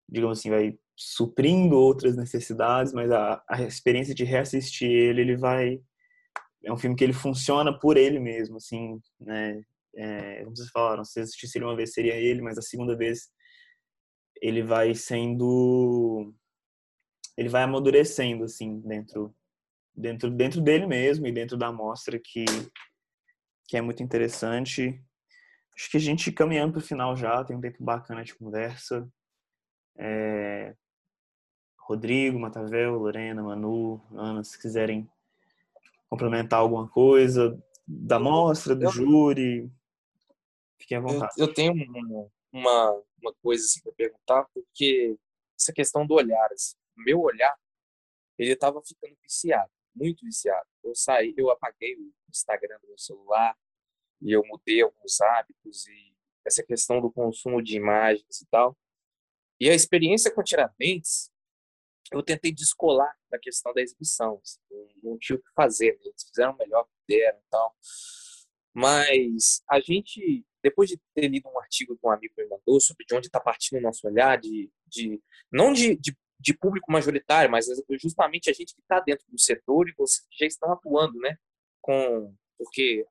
digamos 0.09 0.39
assim, 0.39 0.51
vai 0.51 0.79
suprindo 0.97 1.77
outras 1.77 2.17
necessidades, 2.17 2.93
mas 2.93 3.11
a, 3.11 3.43
a 3.49 3.63
experiência 3.63 4.15
de 4.15 4.25
reassistir 4.25 4.89
ele, 4.89 5.23
ele 5.23 5.37
vai 5.37 5.81
é 6.65 6.73
um 6.73 6.77
filme 6.77 6.97
que 6.97 7.05
ele 7.05 7.13
funciona 7.13 7.79
por 7.79 7.97
ele 7.97 8.19
mesmo, 8.19 8.57
assim, 8.57 8.99
né? 9.21 9.63
É, 9.97 10.43
como 10.45 10.57
vocês 10.57 10.71
falaram, 10.71 11.05
se 11.05 11.21
assistisse 11.21 11.59
ele 11.59 11.65
uma 11.65 11.77
vez 11.77 11.93
seria 11.93 12.17
ele, 12.17 12.43
mas 12.43 12.59
a 12.59 12.63
segunda 12.63 12.97
vez 12.97 13.29
ele 14.41 14.63
vai 14.63 14.95
sendo 14.95 16.35
ele 17.37 17.49
vai 17.49 17.63
amadurecendo 17.63 18.45
assim 18.45 18.81
dentro 18.81 19.35
dentro 19.95 20.31
dentro 20.31 20.61
dele 20.61 20.87
mesmo 20.87 21.27
e 21.27 21.33
dentro 21.33 21.57
da 21.57 21.73
mostra 21.73 22.19
que 22.19 22.45
que 23.67 23.77
é 23.77 23.81
muito 23.81 24.03
interessante. 24.03 25.03
Acho 25.75 25.91
que 25.91 25.97
a 25.97 26.01
gente 26.01 26.31
caminhando 26.31 26.75
para 26.75 26.81
o 26.81 26.83
final 26.83 27.17
já 27.17 27.43
tem 27.45 27.57
um 27.57 27.61
tempo 27.61 27.83
bacana 27.83 28.23
de 28.23 28.35
conversa. 28.35 29.09
É... 29.97 30.75
Rodrigo 31.79 32.39
Matavel 32.39 32.99
Lorena 32.99 33.43
Manu 33.43 34.03
Ana 34.13 34.43
se 34.45 34.61
quiserem 34.61 35.09
complementar 36.09 36.61
alguma 36.61 36.89
coisa 36.89 37.59
da 37.87 38.19
mostra 38.19 38.75
do 38.75 38.89
júri 38.91 39.71
fiquem 40.79 40.99
à 40.99 41.01
vontade 41.01 41.33
eu, 41.39 41.47
eu 41.47 41.55
tenho 41.55 41.73
uma, 42.53 43.03
uma 43.21 43.35
coisa 43.43 43.65
assim 43.65 43.81
para 43.83 43.93
perguntar 43.93 44.45
porque 44.53 45.17
essa 45.59 45.73
questão 45.73 46.07
do 46.07 46.15
olhar 46.15 46.53
assim, 46.53 46.77
meu 46.97 47.21
olhar, 47.21 47.57
ele 48.39 48.53
estava 48.53 48.81
ficando 48.83 49.17
viciado, 49.23 49.71
muito 49.95 50.25
viciado. 50.25 50.67
Eu 50.83 50.95
saí, 50.95 51.35
eu 51.37 51.51
apaguei 51.51 51.97
o 51.97 52.13
Instagram 52.29 52.79
do 52.81 52.89
meu 52.89 52.99
celular 52.99 53.57
e 54.21 54.33
eu 54.33 54.43
mudei 54.47 54.83
alguns 54.83 55.21
hábitos 55.21 55.87
e 55.87 56.15
essa 56.45 56.63
questão 56.63 57.01
do 57.01 57.11
consumo 57.11 57.63
de 57.63 57.77
imagens 57.77 58.41
e 58.41 58.47
tal. 58.47 58.77
E 59.59 59.71
a 59.71 59.75
experiência 59.75 60.33
com 60.33 60.43
Tiradentes, 60.43 61.31
eu 62.13 62.23
tentei 62.23 62.53
descolar 62.53 63.17
da 63.31 63.39
questão 63.39 63.73
da 63.73 63.81
exibição. 63.81 64.41
Assim, 64.43 64.61
não 65.03 65.17
tinha 65.19 65.37
o 65.37 65.43
que 65.43 65.53
fazer, 65.55 65.93
né? 65.93 66.01
eles 66.07 66.25
fizeram 66.25 66.53
o 66.53 66.57
melhor 66.57 66.85
que 66.85 66.91
puderam 67.01 67.39
e 67.39 67.51
tal. 67.51 67.77
Mas 68.75 69.63
a 69.71 69.79
gente, 69.81 70.45
depois 70.63 70.91
de 70.91 71.01
ter 71.15 71.29
lido 71.29 71.49
um 71.49 71.59
artigo 71.61 71.97
que 71.97 72.07
um 72.07 72.11
amigo 72.11 72.35
me 72.37 72.47
mandou 72.49 72.81
sobre 72.81 73.07
de 73.07 73.15
onde 73.15 73.29
está 73.29 73.39
partindo 73.39 73.79
o 73.79 73.83
nosso 73.83 74.07
olhar, 74.07 74.39
de, 74.39 74.71
de 74.87 75.23
não 75.51 75.73
de, 75.73 75.97
de 75.97 76.17
de 76.45 76.53
público 76.53 76.93
majoritário, 76.93 77.51
mas 77.51 77.67
justamente 78.03 78.51
a 78.51 78.53
gente 78.53 78.75
que 78.75 78.81
está 78.83 79.01
dentro 79.01 79.25
do 79.31 79.41
setor 79.41 79.89
e 79.89 79.95
vocês 79.97 80.27
já 80.39 80.45
estão 80.45 80.71
atuando, 80.73 81.19
né? 81.19 81.39
Com, 81.81 82.35
porque 82.59 83.07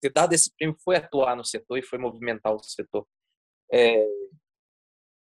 ter 0.00 0.10
dado 0.10 0.32
esse 0.32 0.50
prêmio 0.56 0.76
foi 0.82 0.96
atuar 0.96 1.36
no 1.36 1.44
setor 1.44 1.78
e 1.78 1.82
foi 1.82 1.98
movimentar 1.98 2.54
o 2.54 2.62
setor. 2.62 3.06
É, 3.70 4.06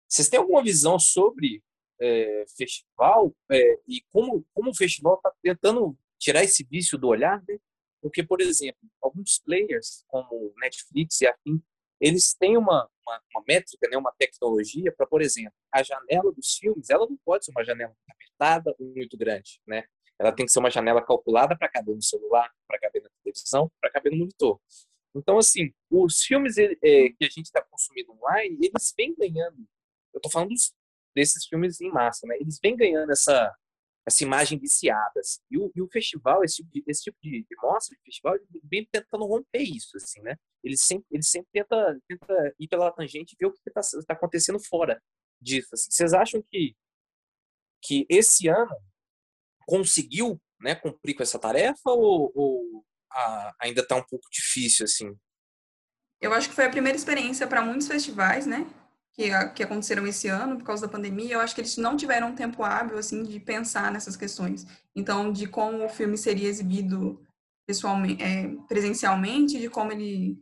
vocês 0.07 0.29
têm 0.29 0.39
alguma 0.39 0.63
visão 0.63 0.97
sobre 0.97 1.61
é, 1.99 2.45
festival 2.57 3.35
é, 3.51 3.79
e 3.87 4.01
como, 4.09 4.45
como 4.53 4.69
o 4.69 4.75
festival 4.75 5.15
está 5.15 5.33
tentando 5.41 5.97
tirar 6.17 6.43
esse 6.43 6.63
vício 6.63 6.97
do 6.97 7.07
olhar? 7.07 7.43
Né? 7.47 7.57
Porque, 8.03 8.21
por 8.21 8.41
exemplo, 8.41 8.81
alguns 9.01 9.39
players, 9.39 10.03
como 10.09 10.53
Netflix 10.57 11.21
e 11.21 11.27
afim, 11.27 11.63
eles 12.01 12.33
têm 12.33 12.57
uma, 12.57 12.85
uma, 13.01 13.21
uma 13.33 13.43
métrica, 13.47 13.87
né, 13.89 13.97
uma 13.97 14.11
tecnologia 14.19 14.91
para, 14.91 15.07
por 15.07 15.21
exemplo, 15.21 15.53
a 15.73 15.81
janela 15.81 16.33
dos 16.33 16.57
filmes, 16.57 16.89
ela 16.89 17.07
não 17.07 17.17
pode 17.23 17.45
ser 17.45 17.51
uma 17.51 17.63
janela 17.63 17.95
apertada 18.09 18.75
ou 18.77 18.93
muito 18.93 19.17
grande, 19.17 19.61
né? 19.65 19.85
Ela 20.19 20.33
tem 20.33 20.45
que 20.45 20.51
ser 20.51 20.59
uma 20.59 20.69
janela 20.69 21.01
calculada 21.01 21.57
para 21.57 21.69
caber 21.69 21.95
no 21.95 22.03
celular, 22.03 22.51
para 22.67 22.77
caber 22.77 23.03
na 23.03 23.09
televisão, 23.23 23.71
para 23.79 23.89
caber 23.89 24.11
no 24.11 24.19
monitor. 24.19 24.59
Então, 25.15 25.37
assim, 25.37 25.73
os 25.89 26.23
filmes 26.23 26.57
é, 26.57 26.75
que 26.75 27.23
a 27.23 27.29
gente 27.29 27.45
está 27.45 27.61
consumindo 27.61 28.11
online, 28.11 28.57
eles 28.61 28.93
vêm 28.97 29.15
ganhando. 29.15 29.65
Eu 30.13 30.17
estou 30.17 30.29
falando 30.29 30.49
dos, 30.49 30.73
desses 31.15 31.45
filmes 31.45 31.79
em 31.79 31.89
massa, 31.89 32.27
né? 32.27 32.35
Eles 32.37 32.59
vêm 32.61 32.75
ganhando 32.75 33.13
essa 33.13 33.55
essa 34.05 34.23
imagem 34.23 34.59
viciada. 34.59 35.19
Assim. 35.19 35.41
E, 35.49 35.57
o, 35.57 35.71
e 35.75 35.81
o 35.81 35.89
festival, 35.89 36.43
esse 36.43 36.57
tipo, 36.57 36.69
de, 36.71 36.83
esse 36.87 37.03
tipo 37.03 37.17
de, 37.21 37.43
de 37.43 37.55
mostra 37.61 37.95
de 37.95 38.03
festival, 38.03 38.35
vem 38.63 38.85
tentando 38.91 39.25
romper 39.25 39.61
isso, 39.61 39.97
assim, 39.97 40.21
né? 40.21 40.35
Ele 40.63 40.77
sempre, 40.77 41.05
ele 41.11 41.23
sempre 41.23 41.49
tenta, 41.51 41.99
tenta 42.07 42.55
ir 42.59 42.67
pela 42.67 42.91
tangente 42.91 43.33
e 43.33 43.37
ver 43.39 43.47
o 43.47 43.53
que 43.53 43.59
está 43.67 43.81
tá 44.07 44.13
acontecendo 44.13 44.59
fora 44.59 45.01
disso. 45.41 45.69
Assim. 45.73 45.89
Vocês 45.91 46.13
acham 46.13 46.43
que, 46.49 46.75
que 47.81 48.05
esse 48.09 48.47
ano 48.47 48.75
conseguiu 49.65 50.41
né, 50.59 50.75
cumprir 50.75 51.15
com 51.15 51.23
essa 51.23 51.39
tarefa 51.39 51.89
ou, 51.89 52.31
ou 52.35 52.85
a, 53.11 53.55
ainda 53.59 53.81
está 53.81 53.95
um 53.95 54.03
pouco 54.03 54.27
difícil, 54.31 54.85
assim? 54.85 55.15
Eu 56.21 56.33
acho 56.33 56.47
que 56.47 56.55
foi 56.55 56.65
a 56.65 56.69
primeira 56.69 56.97
experiência 56.97 57.45
para 57.45 57.61
muitos 57.61 57.87
festivais, 57.87 58.45
né? 58.45 58.65
Que, 59.13 59.29
que 59.53 59.63
aconteceram 59.63 60.05
esse 60.07 60.27
ano 60.27 60.57
por 60.57 60.65
causa 60.65 60.87
da 60.87 60.91
pandemia, 60.91 61.35
eu 61.35 61.39
acho 61.39 61.53
que 61.53 61.61
eles 61.61 61.77
não 61.77 61.95
tiveram 61.95 62.29
um 62.29 62.35
tempo 62.35 62.63
hábil 62.63 62.97
assim 62.97 63.23
de 63.23 63.39
pensar 63.39 63.91
nessas 63.91 64.17
questões. 64.17 64.65
Então, 64.95 65.31
de 65.31 65.47
como 65.47 65.85
o 65.85 65.89
filme 65.89 66.17
seria 66.17 66.49
exibido 66.49 67.21
pessoalmente, 67.65 68.21
é, 68.21 68.49
presencialmente, 68.67 69.59
de 69.59 69.69
como 69.69 69.91
ele 69.91 70.41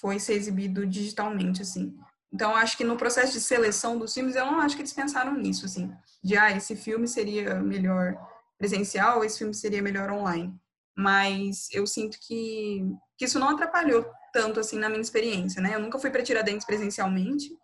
foi 0.00 0.18
ser 0.18 0.34
exibido 0.34 0.86
digitalmente, 0.86 1.62
assim. 1.62 1.96
Então, 2.32 2.54
acho 2.54 2.76
que 2.76 2.84
no 2.84 2.96
processo 2.96 3.32
de 3.32 3.40
seleção 3.40 3.98
dos 3.98 4.12
filmes, 4.12 4.36
eu 4.36 4.44
não 4.44 4.60
acho 4.60 4.76
que 4.76 4.82
eles 4.82 4.92
pensaram 4.92 5.34
nisso, 5.34 5.64
assim, 5.64 5.90
de 6.22 6.36
ah, 6.36 6.50
esse 6.50 6.76
filme 6.76 7.08
seria 7.08 7.54
melhor 7.60 8.14
presencial, 8.58 9.24
esse 9.24 9.38
filme 9.38 9.54
seria 9.54 9.80
melhor 9.80 10.10
online. 10.10 10.54
Mas 10.96 11.68
eu 11.72 11.86
sinto 11.86 12.18
que, 12.20 12.84
que 13.16 13.24
isso 13.24 13.38
não 13.38 13.50
atrapalhou 13.50 14.04
tanto 14.32 14.60
assim 14.60 14.78
na 14.78 14.88
minha 14.88 15.00
experiência, 15.00 15.62
né? 15.62 15.74
Eu 15.74 15.80
nunca 15.80 15.98
fui 15.98 16.10
para 16.10 16.22
Tiradentes 16.22 16.66
presencialmente, 16.66 17.56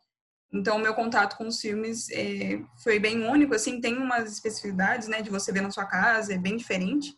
então, 0.54 0.76
o 0.76 0.78
meu 0.78 0.94
contato 0.94 1.36
com 1.36 1.48
os 1.48 1.60
filmes 1.60 2.08
é, 2.10 2.62
foi 2.76 3.00
bem 3.00 3.24
único, 3.24 3.56
assim, 3.56 3.80
tem 3.80 3.98
umas 3.98 4.30
especificidades, 4.30 5.08
né, 5.08 5.20
de 5.20 5.28
você 5.28 5.50
ver 5.50 5.62
na 5.62 5.70
sua 5.72 5.84
casa, 5.84 6.32
é 6.32 6.38
bem 6.38 6.56
diferente, 6.56 7.12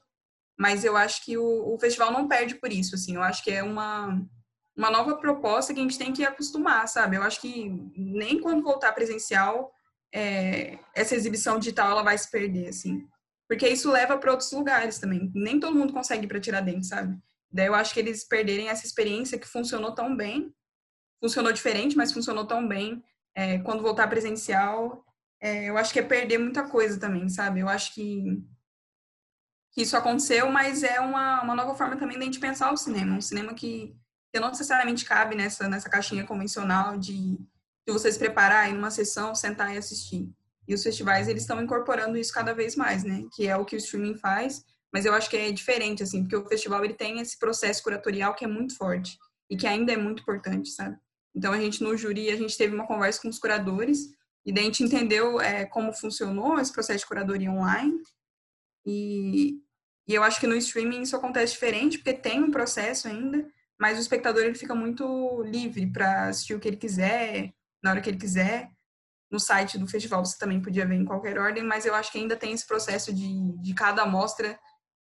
mas 0.58 0.86
eu 0.86 0.96
acho 0.96 1.22
que 1.22 1.36
o, 1.36 1.74
o 1.74 1.78
festival 1.78 2.10
não 2.10 2.26
perde 2.26 2.54
por 2.54 2.72
isso, 2.72 2.94
assim, 2.94 3.14
eu 3.14 3.22
acho 3.22 3.44
que 3.44 3.50
é 3.50 3.62
uma, 3.62 4.18
uma 4.74 4.90
nova 4.90 5.16
proposta 5.18 5.74
que 5.74 5.80
a 5.80 5.82
gente 5.82 5.98
tem 5.98 6.14
que 6.14 6.24
acostumar, 6.24 6.88
sabe? 6.88 7.16
Eu 7.16 7.22
acho 7.22 7.38
que 7.42 7.68
nem 7.94 8.40
quando 8.40 8.62
voltar 8.62 8.94
presencial, 8.94 9.70
é, 10.14 10.78
essa 10.94 11.14
exibição 11.14 11.58
digital, 11.58 11.90
ela 11.90 12.02
vai 12.02 12.16
se 12.16 12.30
perder, 12.30 12.68
assim, 12.68 13.06
porque 13.46 13.68
isso 13.68 13.92
leva 13.92 14.16
para 14.16 14.30
outros 14.30 14.50
lugares 14.50 14.98
também, 14.98 15.30
nem 15.34 15.60
todo 15.60 15.76
mundo 15.76 15.92
consegue 15.92 16.24
ir 16.24 16.28
para 16.28 16.40
Tiradentes, 16.40 16.88
sabe? 16.88 17.14
Daí 17.52 17.66
eu 17.66 17.74
acho 17.74 17.92
que 17.92 18.00
eles 18.00 18.24
perderem 18.24 18.70
essa 18.70 18.86
experiência 18.86 19.38
que 19.38 19.46
funcionou 19.46 19.94
tão 19.94 20.16
bem, 20.16 20.50
funcionou 21.20 21.52
diferente, 21.52 21.98
mas 21.98 22.12
funcionou 22.12 22.46
tão 22.46 22.66
bem 22.66 23.04
é, 23.36 23.58
quando 23.58 23.82
voltar 23.82 24.08
presencial, 24.08 25.04
é, 25.38 25.66
eu 25.66 25.76
acho 25.76 25.92
que 25.92 25.98
é 25.98 26.02
perder 26.02 26.38
muita 26.38 26.66
coisa 26.66 26.98
também, 26.98 27.28
sabe? 27.28 27.60
Eu 27.60 27.68
acho 27.68 27.92
que, 27.92 28.42
que 29.72 29.82
isso 29.82 29.94
aconteceu, 29.94 30.50
mas 30.50 30.82
é 30.82 30.98
uma, 30.98 31.42
uma 31.42 31.54
nova 31.54 31.74
forma 31.74 31.98
também 31.98 32.18
da 32.18 32.24
gente 32.24 32.40
pensar 32.40 32.72
o 32.72 32.76
cinema. 32.78 33.14
Um 33.14 33.20
cinema 33.20 33.52
que, 33.52 33.94
que 34.32 34.40
não 34.40 34.48
necessariamente 34.48 35.04
cabe 35.04 35.36
nessa, 35.36 35.68
nessa 35.68 35.90
caixinha 35.90 36.24
convencional 36.24 36.96
de, 36.96 37.36
de 37.86 37.92
você 37.92 38.10
se 38.10 38.18
preparar, 38.18 38.70
ir 38.70 38.72
numa 38.72 38.90
sessão, 38.90 39.34
sentar 39.34 39.74
e 39.74 39.76
assistir. 39.76 40.32
E 40.66 40.72
os 40.72 40.82
festivais, 40.82 41.28
eles 41.28 41.42
estão 41.42 41.62
incorporando 41.62 42.16
isso 42.16 42.32
cada 42.32 42.54
vez 42.54 42.74
mais, 42.74 43.04
né? 43.04 43.24
Que 43.34 43.46
é 43.46 43.56
o 43.56 43.66
que 43.66 43.76
o 43.76 43.78
streaming 43.78 44.16
faz, 44.16 44.64
mas 44.90 45.04
eu 45.04 45.12
acho 45.12 45.28
que 45.28 45.36
é 45.36 45.52
diferente, 45.52 46.02
assim, 46.02 46.22
porque 46.22 46.36
o 46.36 46.48
festival, 46.48 46.82
ele 46.82 46.94
tem 46.94 47.20
esse 47.20 47.38
processo 47.38 47.82
curatorial 47.82 48.34
que 48.34 48.46
é 48.46 48.48
muito 48.48 48.74
forte 48.76 49.18
e 49.50 49.58
que 49.58 49.66
ainda 49.66 49.92
é 49.92 49.96
muito 49.96 50.22
importante, 50.22 50.70
sabe? 50.70 50.96
Então, 51.36 51.52
a 51.52 51.60
gente, 51.60 51.82
no 51.84 51.94
júri, 51.94 52.30
a 52.30 52.36
gente 52.36 52.56
teve 52.56 52.74
uma 52.74 52.86
conversa 52.86 53.20
com 53.20 53.28
os 53.28 53.38
curadores, 53.38 54.08
e 54.44 54.52
daí 54.52 54.62
a 54.62 54.66
gente 54.66 54.82
entendeu 54.82 55.38
é, 55.38 55.66
como 55.66 55.92
funcionou 55.92 56.58
esse 56.58 56.72
processo 56.72 57.00
de 57.00 57.06
curadoria 57.06 57.50
online. 57.50 58.00
E, 58.86 59.60
e 60.08 60.14
eu 60.14 60.22
acho 60.22 60.40
que 60.40 60.46
no 60.46 60.56
streaming 60.56 61.02
isso 61.02 61.14
acontece 61.14 61.52
diferente, 61.52 61.98
porque 61.98 62.14
tem 62.14 62.42
um 62.42 62.50
processo 62.50 63.06
ainda, 63.06 63.46
mas 63.78 63.98
o 63.98 64.00
espectador 64.00 64.44
ele 64.44 64.54
fica 64.54 64.74
muito 64.74 65.42
livre 65.42 65.86
para 65.92 66.28
assistir 66.28 66.54
o 66.54 66.60
que 66.60 66.68
ele 66.68 66.76
quiser, 66.78 67.52
na 67.82 67.90
hora 67.90 68.00
que 68.00 68.08
ele 68.08 68.16
quiser. 68.16 68.70
No 69.30 69.38
site 69.38 69.76
do 69.76 69.86
festival 69.88 70.24
você 70.24 70.38
também 70.38 70.62
podia 70.62 70.86
ver 70.86 70.94
em 70.94 71.04
qualquer 71.04 71.36
ordem, 71.38 71.64
mas 71.64 71.84
eu 71.84 71.94
acho 71.94 72.10
que 72.10 72.18
ainda 72.18 72.36
tem 72.36 72.52
esse 72.52 72.66
processo 72.66 73.12
de, 73.12 73.60
de 73.60 73.74
cada 73.74 74.02
amostra 74.02 74.58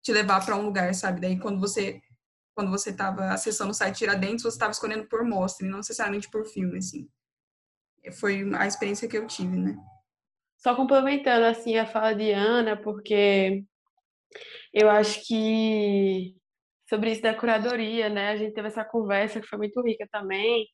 te 0.03 0.11
levar 0.11 0.45
para 0.45 0.55
um 0.55 0.61
lugar, 0.61 0.93
sabe? 0.93 1.21
Daí 1.21 1.39
quando 1.39 1.59
você 1.59 2.01
quando 2.53 2.71
você 2.71 2.89
estava 2.89 3.29
acessando 3.31 3.71
o 3.71 3.73
site 3.73 3.99
Tiradentes, 3.99 4.43
você 4.43 4.55
estava 4.55 4.71
escolhendo 4.71 5.07
por 5.07 5.23
mostra 5.23 5.65
e 5.65 5.69
não 5.69 5.77
necessariamente 5.77 6.29
por 6.29 6.45
filme, 6.45 6.77
assim. 6.77 7.09
Foi 8.19 8.49
a 8.55 8.65
experiência 8.65 9.07
que 9.07 9.17
eu 9.17 9.27
tive, 9.27 9.57
né? 9.57 9.77
Só 10.57 10.75
complementando, 10.75 11.45
assim, 11.45 11.77
a 11.77 11.85
fala 11.85 12.13
de 12.13 12.31
Ana, 12.31 12.75
porque 12.75 13.63
eu 14.73 14.89
acho 14.89 15.25
que 15.25 16.35
sobre 16.89 17.11
isso 17.11 17.21
da 17.21 17.33
curadoria, 17.33 18.09
né? 18.09 18.29
A 18.29 18.35
gente 18.37 18.53
teve 18.53 18.67
essa 18.67 18.83
conversa 18.83 19.39
que 19.39 19.47
foi 19.47 19.59
muito 19.59 19.81
rica 19.81 20.07
também. 20.11 20.67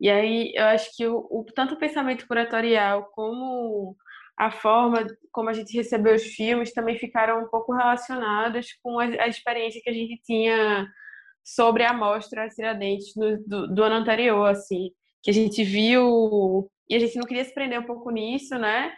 E 0.00 0.10
aí 0.10 0.52
eu 0.54 0.64
acho 0.66 0.90
que 0.96 1.06
o, 1.06 1.18
o 1.30 1.44
tanto 1.54 1.74
o 1.74 1.78
pensamento 1.78 2.26
curatorial 2.26 3.10
como 3.12 3.96
a 4.36 4.50
forma 4.50 5.06
como 5.30 5.50
a 5.50 5.52
gente 5.52 5.76
recebeu 5.76 6.14
os 6.14 6.22
filmes 6.22 6.72
também 6.72 6.98
ficaram 6.98 7.44
um 7.44 7.48
pouco 7.48 7.74
relacionados 7.74 8.68
com 8.82 8.98
a, 8.98 9.04
a 9.04 9.28
experiência 9.28 9.80
que 9.82 9.90
a 9.90 9.92
gente 9.92 10.20
tinha 10.24 10.88
sobre 11.54 11.84
a 11.84 11.92
mostra 11.92 12.48
Tiradentes 12.48 13.12
do, 13.14 13.38
do, 13.44 13.74
do 13.74 13.82
ano 13.82 13.96
anterior, 13.96 14.48
assim, 14.48 14.90
que 15.22 15.30
a 15.30 15.34
gente 15.34 15.64
viu 15.64 16.70
e 16.88 16.94
a 16.94 16.98
gente 16.98 17.16
não 17.16 17.26
queria 17.26 17.44
se 17.44 17.52
prender 17.52 17.78
um 17.78 17.86
pouco 17.86 18.10
nisso, 18.10 18.56
né? 18.58 18.92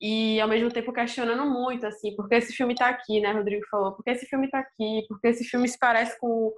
E 0.00 0.40
ao 0.40 0.48
mesmo 0.48 0.70
tempo 0.70 0.92
questionando 0.92 1.48
muito, 1.48 1.86
assim, 1.86 2.14
porque 2.16 2.34
esse 2.34 2.52
filme 2.52 2.74
tá 2.74 2.88
aqui, 2.88 3.20
né? 3.20 3.32
Rodrigo 3.32 3.64
falou, 3.70 3.92
porque 3.92 4.10
esse 4.10 4.26
filme 4.26 4.50
tá 4.50 4.58
aqui, 4.58 5.04
porque 5.08 5.28
esse 5.28 5.44
filme 5.44 5.68
se 5.68 5.78
parece 5.78 6.18
com, 6.18 6.52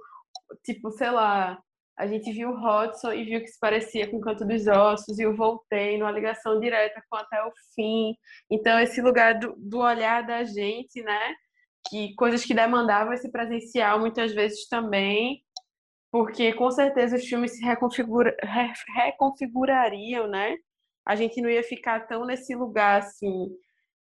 tipo, 0.65 0.91
sei 0.91 1.11
lá, 1.11 1.57
a 1.97 2.07
gente 2.07 2.31
viu 2.31 2.49
o 2.49 2.59
Hodgson 2.59 3.13
e 3.13 3.23
viu 3.23 3.41
que 3.41 3.47
se 3.47 3.59
parecia 3.59 4.09
com 4.09 4.17
o 4.17 4.21
Canto 4.21 4.45
dos 4.45 4.67
Ossos, 4.67 5.17
e 5.19 5.23
eu 5.23 5.35
voltei 5.35 5.97
numa 5.97 6.11
ligação 6.11 6.59
direta 6.59 7.01
com 7.09 7.15
Até 7.15 7.43
o 7.43 7.51
Fim. 7.75 8.15
Então, 8.51 8.79
esse 8.79 9.01
lugar 9.01 9.39
do, 9.39 9.55
do 9.57 9.79
olhar 9.79 10.25
da 10.25 10.43
gente, 10.43 11.01
né? 11.01 11.33
Que 11.89 12.13
coisas 12.15 12.43
que 12.43 12.53
demandavam 12.53 13.13
esse 13.13 13.31
presencial 13.31 13.99
muitas 13.99 14.33
vezes 14.33 14.67
também, 14.67 15.43
porque 16.11 16.53
com 16.53 16.69
certeza 16.71 17.15
os 17.15 17.25
filmes 17.25 17.51
se 17.57 17.63
reconfigura, 17.63 18.35
re, 18.41 18.73
reconfigurariam, 18.95 20.27
né? 20.27 20.55
A 21.05 21.15
gente 21.15 21.41
não 21.41 21.49
ia 21.49 21.63
ficar 21.63 22.01
tão 22.07 22.25
nesse 22.25 22.55
lugar 22.55 22.99
assim, 22.99 23.49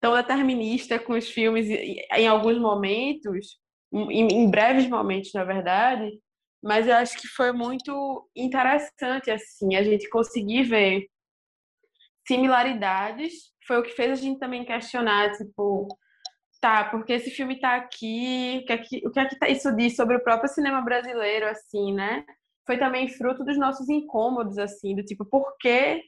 tão 0.00 0.14
determinista 0.14 0.98
com 0.98 1.14
os 1.14 1.28
filmes 1.28 1.66
em 1.68 2.28
alguns 2.28 2.58
momentos, 2.58 3.58
em, 3.92 4.28
em 4.28 4.50
breves 4.50 4.88
momentos, 4.88 5.32
na 5.32 5.44
verdade, 5.44 6.10
mas 6.62 6.86
eu 6.86 6.94
acho 6.94 7.18
que 7.18 7.28
foi 7.28 7.52
muito 7.52 8.28
interessante 8.34 9.30
assim 9.30 9.76
a 9.76 9.82
gente 9.82 10.08
conseguir 10.08 10.62
ver 10.62 11.06
similaridades 12.26 13.52
foi 13.66 13.78
o 13.78 13.82
que 13.82 13.90
fez 13.90 14.12
a 14.12 14.14
gente 14.14 14.38
também 14.38 14.64
questionar 14.64 15.32
tipo 15.32 15.88
tá 16.64 16.84
porque 16.84 17.12
esse 17.12 17.30
filme 17.30 17.60
tá 17.60 17.76
aqui 17.76 18.60
o 18.62 18.66
que 18.66 18.72
é 18.72 18.78
que, 18.78 19.06
o 19.06 19.10
que, 19.10 19.20
é 19.20 19.26
que 19.26 19.38
tá, 19.38 19.48
isso 19.50 19.70
diz 19.76 19.94
sobre 19.94 20.16
o 20.16 20.22
próprio 20.22 20.48
cinema 20.48 20.80
brasileiro 20.80 21.46
assim 21.46 21.92
né 21.92 22.24
foi 22.66 22.78
também 22.78 23.06
fruto 23.06 23.44
dos 23.44 23.58
nossos 23.58 23.86
incômodos 23.90 24.56
assim 24.56 24.96
do 24.96 25.04
tipo 25.04 25.26
por 25.26 25.58
que 25.58 26.02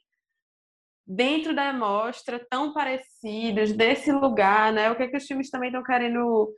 dentro 1.06 1.54
da 1.54 1.74
mostra 1.74 2.44
tão 2.48 2.72
parecidos 2.72 3.72
desse 3.72 4.10
lugar 4.10 4.72
né 4.72 4.90
o 4.90 4.96
que 4.96 5.02
é 5.02 5.08
que 5.08 5.16
os 5.18 5.26
filmes 5.26 5.50
também 5.50 5.68
estão 5.68 5.84
querendo 5.84 6.50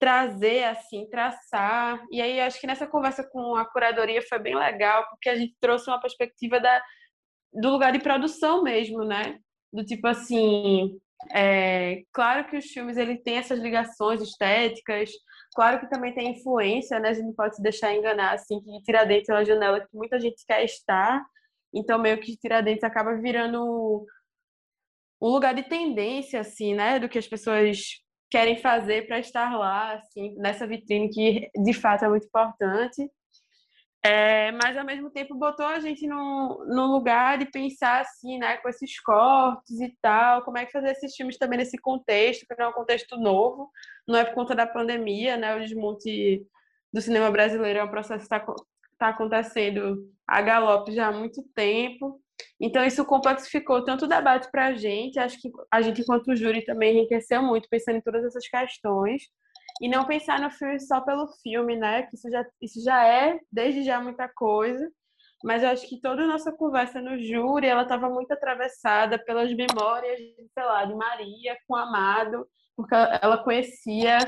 trazer, 0.00 0.64
assim, 0.64 1.06
traçar. 1.10 2.02
E 2.10 2.22
aí, 2.22 2.40
acho 2.40 2.58
que 2.58 2.66
nessa 2.66 2.86
conversa 2.86 3.22
com 3.22 3.54
a 3.54 3.66
curadoria 3.66 4.22
foi 4.26 4.38
bem 4.38 4.56
legal, 4.56 5.06
porque 5.10 5.28
a 5.28 5.36
gente 5.36 5.54
trouxe 5.60 5.90
uma 5.90 6.00
perspectiva 6.00 6.58
da, 6.58 6.82
do 7.52 7.68
lugar 7.70 7.92
de 7.92 7.98
produção 7.98 8.62
mesmo, 8.62 9.04
né? 9.04 9.38
Do 9.70 9.84
tipo 9.84 10.06
assim, 10.08 10.98
é, 11.30 12.02
claro 12.12 12.48
que 12.48 12.56
os 12.56 12.66
filmes 12.66 12.96
ele 12.96 13.18
tem 13.18 13.36
essas 13.36 13.58
ligações 13.58 14.22
estéticas, 14.22 15.10
claro 15.54 15.80
que 15.80 15.90
também 15.90 16.14
tem 16.14 16.30
influência, 16.30 16.98
né? 16.98 17.10
A 17.10 17.12
gente 17.12 17.26
não 17.26 17.34
pode 17.34 17.56
se 17.56 17.62
deixar 17.62 17.94
enganar, 17.94 18.34
assim, 18.34 18.60
que 18.60 18.82
Tiradentes 18.82 19.28
é 19.28 19.34
uma 19.34 19.44
janela 19.44 19.80
que 19.80 19.94
muita 19.94 20.18
gente 20.18 20.44
quer 20.46 20.64
estar, 20.64 21.24
então 21.74 21.98
meio 21.98 22.18
que 22.20 22.36
Tiradentes 22.36 22.84
acaba 22.84 23.16
virando 23.16 24.06
um 25.20 25.28
lugar 25.28 25.54
de 25.54 25.62
tendência, 25.62 26.40
assim, 26.40 26.74
né? 26.74 26.98
Do 26.98 27.08
que 27.08 27.18
as 27.18 27.26
pessoas 27.26 27.78
querem 28.30 28.56
fazer 28.56 29.06
para 29.06 29.18
estar 29.18 29.56
lá, 29.58 29.94
assim, 29.94 30.34
nessa 30.36 30.66
vitrine 30.66 31.10
que 31.10 31.50
de 31.62 31.72
fato 31.74 32.04
é 32.04 32.08
muito 32.08 32.26
importante. 32.26 33.10
É, 34.02 34.50
mas 34.52 34.78
ao 34.78 34.84
mesmo 34.84 35.10
tempo 35.10 35.34
botou 35.34 35.66
a 35.66 35.78
gente 35.78 36.06
no, 36.06 36.64
no 36.66 36.86
lugar 36.86 37.36
de 37.36 37.44
pensar 37.44 38.00
assim, 38.00 38.38
né, 38.38 38.56
com 38.56 38.68
esses 38.68 38.98
cortes 39.00 39.78
e 39.78 39.94
tal, 40.00 40.42
como 40.42 40.56
é 40.56 40.64
que 40.64 40.72
fazer 40.72 40.92
esses 40.92 41.14
filmes 41.14 41.36
também 41.36 41.58
nesse 41.58 41.76
contexto, 41.76 42.46
que 42.46 42.54
não 42.58 42.66
é 42.66 42.68
um 42.68 42.72
contexto 42.72 43.18
novo, 43.18 43.70
não 44.08 44.18
é 44.18 44.24
por 44.24 44.34
conta 44.34 44.54
da 44.54 44.66
pandemia, 44.66 45.36
né, 45.36 45.54
o 45.54 45.60
desmonte 45.60 46.42
do 46.92 47.00
cinema 47.02 47.30
brasileiro 47.30 47.78
é 47.78 47.84
um 47.84 47.90
processo 47.90 48.26
que 48.26 48.34
está 48.34 48.40
tá 48.98 49.08
acontecendo 49.08 50.08
a 50.26 50.40
galope 50.40 50.92
já 50.92 51.08
há 51.08 51.12
muito 51.12 51.42
tempo. 51.54 52.20
Então, 52.58 52.84
isso 52.84 53.04
complexificou 53.04 53.84
tanto 53.84 54.06
o 54.06 54.08
debate 54.08 54.50
para 54.50 54.68
a 54.68 54.74
gente, 54.74 55.18
acho 55.18 55.38
que 55.40 55.50
a 55.70 55.82
gente, 55.82 56.00
enquanto 56.00 56.34
júri, 56.34 56.64
também 56.64 56.96
enriqueceu 56.96 57.42
muito 57.42 57.68
pensando 57.68 57.96
em 57.96 58.00
todas 58.00 58.24
essas 58.24 58.48
questões, 58.48 59.24
e 59.80 59.88
não 59.88 60.04
pensar 60.04 60.38
no 60.40 60.50
filme 60.50 60.78
só 60.80 61.00
pelo 61.00 61.26
filme, 61.42 61.76
né? 61.76 62.02
Que 62.04 62.14
isso 62.14 62.30
já, 62.30 62.44
isso 62.60 62.82
já 62.82 63.06
é, 63.06 63.40
desde 63.50 63.82
já, 63.82 64.00
muita 64.00 64.28
coisa, 64.28 64.90
mas 65.42 65.62
eu 65.62 65.70
acho 65.70 65.88
que 65.88 66.00
toda 66.00 66.22
a 66.22 66.26
nossa 66.26 66.52
conversa 66.52 67.00
no 67.00 67.18
júri, 67.18 67.66
ela 67.66 67.82
estava 67.82 68.10
muito 68.10 68.32
atravessada 68.32 69.18
pelas 69.18 69.50
memórias, 69.54 70.18
sei 70.52 70.64
lá, 70.64 70.84
de 70.84 70.94
Maria 70.94 71.56
com 71.66 71.74
Amado, 71.74 72.46
porque 72.76 72.94
ela 72.94 73.38
conhecia 73.42 74.18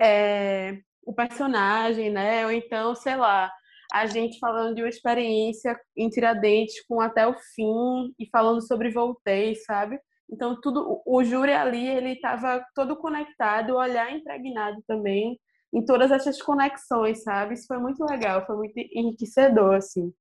é, 0.00 0.78
o 1.06 1.14
personagem, 1.14 2.10
né? 2.10 2.44
Ou 2.44 2.52
então, 2.52 2.94
sei 2.94 3.16
lá, 3.16 3.52
a 3.92 4.06
gente 4.06 4.38
falando 4.38 4.74
de 4.74 4.82
uma 4.82 4.88
experiência 4.88 5.78
em 5.96 6.08
Tiradentes 6.08 6.84
com 6.86 7.00
até 7.00 7.26
o 7.26 7.34
fim 7.54 8.12
e 8.18 8.28
falando 8.30 8.66
sobre 8.66 8.90
voltei, 8.90 9.54
sabe? 9.54 9.98
Então 10.32 10.58
tudo 10.60 11.02
o 11.04 11.22
júri 11.22 11.52
ali 11.52 11.86
ele 11.86 12.12
estava 12.12 12.64
todo 12.74 12.96
conectado, 12.96 13.74
o 13.74 13.78
olhar 13.78 14.10
impregnado 14.10 14.82
também 14.86 15.38
em 15.72 15.84
todas 15.84 16.10
essas 16.10 16.40
conexões, 16.40 17.22
sabe? 17.22 17.54
Isso 17.54 17.66
foi 17.66 17.78
muito 17.78 18.02
legal, 18.04 18.44
foi 18.46 18.56
muito 18.56 18.74
enriquecedor 18.76 19.74
assim. 19.74 20.12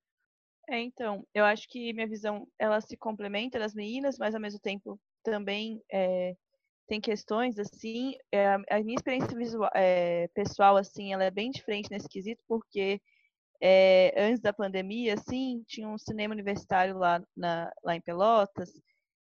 É, 0.70 0.80
então, 0.80 1.26
eu 1.34 1.44
acho 1.44 1.68
que 1.68 1.92
minha 1.94 2.08
visão 2.08 2.48
ela 2.60 2.80
se 2.80 2.96
complementa 2.96 3.60
das 3.60 3.74
meninas, 3.74 4.18
mas 4.18 4.36
ao 4.36 4.40
mesmo 4.40 4.60
tempo 4.60 5.00
também 5.24 5.82
é, 5.92 6.36
tem 6.88 7.02
questões 7.02 7.58
assim. 7.58 8.14
É, 8.32 8.54
a 8.70 8.84
minha 8.84 8.96
experiência 8.96 9.36
visual, 9.38 9.70
é, 9.74 10.28
pessoal 10.34 10.78
assim, 10.78 11.14
ela 11.14 11.24
é 11.24 11.32
bem 11.32 11.52
diferente 11.52 11.90
nesse 11.90 12.08
quesito 12.08 12.42
porque 12.48 13.02
é, 13.62 14.14
antes 14.18 14.42
da 14.42 14.52
pandemia, 14.52 15.14
assim, 15.14 15.64
tinha 15.68 15.88
um 15.88 15.98
cinema 15.98 16.34
universitário 16.34 16.98
lá, 16.98 17.22
na, 17.36 17.72
lá 17.84 17.96
em 17.96 18.02
Pelotas. 18.02 18.72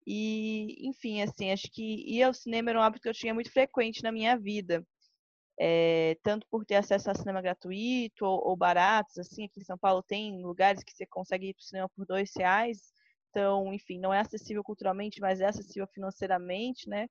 E, 0.08 0.88
enfim, 0.88 1.22
assim, 1.22 1.52
acho 1.52 1.70
que 1.70 1.84
ir 1.84 2.24
ao 2.24 2.34
cinema 2.34 2.70
era 2.70 2.80
um 2.80 2.82
hábito 2.82 3.04
que 3.04 3.10
eu 3.10 3.14
tinha 3.14 3.34
muito 3.34 3.52
frequente 3.52 4.02
na 4.02 4.12
minha 4.12 4.38
vida. 4.38 4.82
É, 5.60 6.18
tanto 6.24 6.48
por 6.50 6.66
ter 6.66 6.76
acesso 6.76 7.12
a 7.12 7.16
cinema 7.16 7.42
gratuito 7.42 8.26
ou, 8.26 8.50
ou, 8.50 8.56
baratos, 8.56 9.18
assim, 9.18 9.46
aqui 9.46 9.60
em 9.60 9.66
São 9.66 9.78
Paulo 9.78 10.04
tem 10.04 10.42
lugares 10.42 10.84
que 10.84 10.94
você 10.94 11.06
consegue 11.08 11.50
ir 11.50 11.54
para 11.56 11.62
o 11.62 11.66
cinema 11.66 11.90
por 11.90 12.06
dois 12.06 12.32
reais. 12.38 12.94
Então, 13.32 13.74
enfim, 13.74 14.00
não 14.00 14.14
é 14.14 14.22
acessível 14.22 14.64
culturalmente, 14.64 15.20
mas 15.20 15.42
é 15.42 15.48
acessível 15.48 15.88
financeiramente, 15.94 16.88
né? 16.90 17.08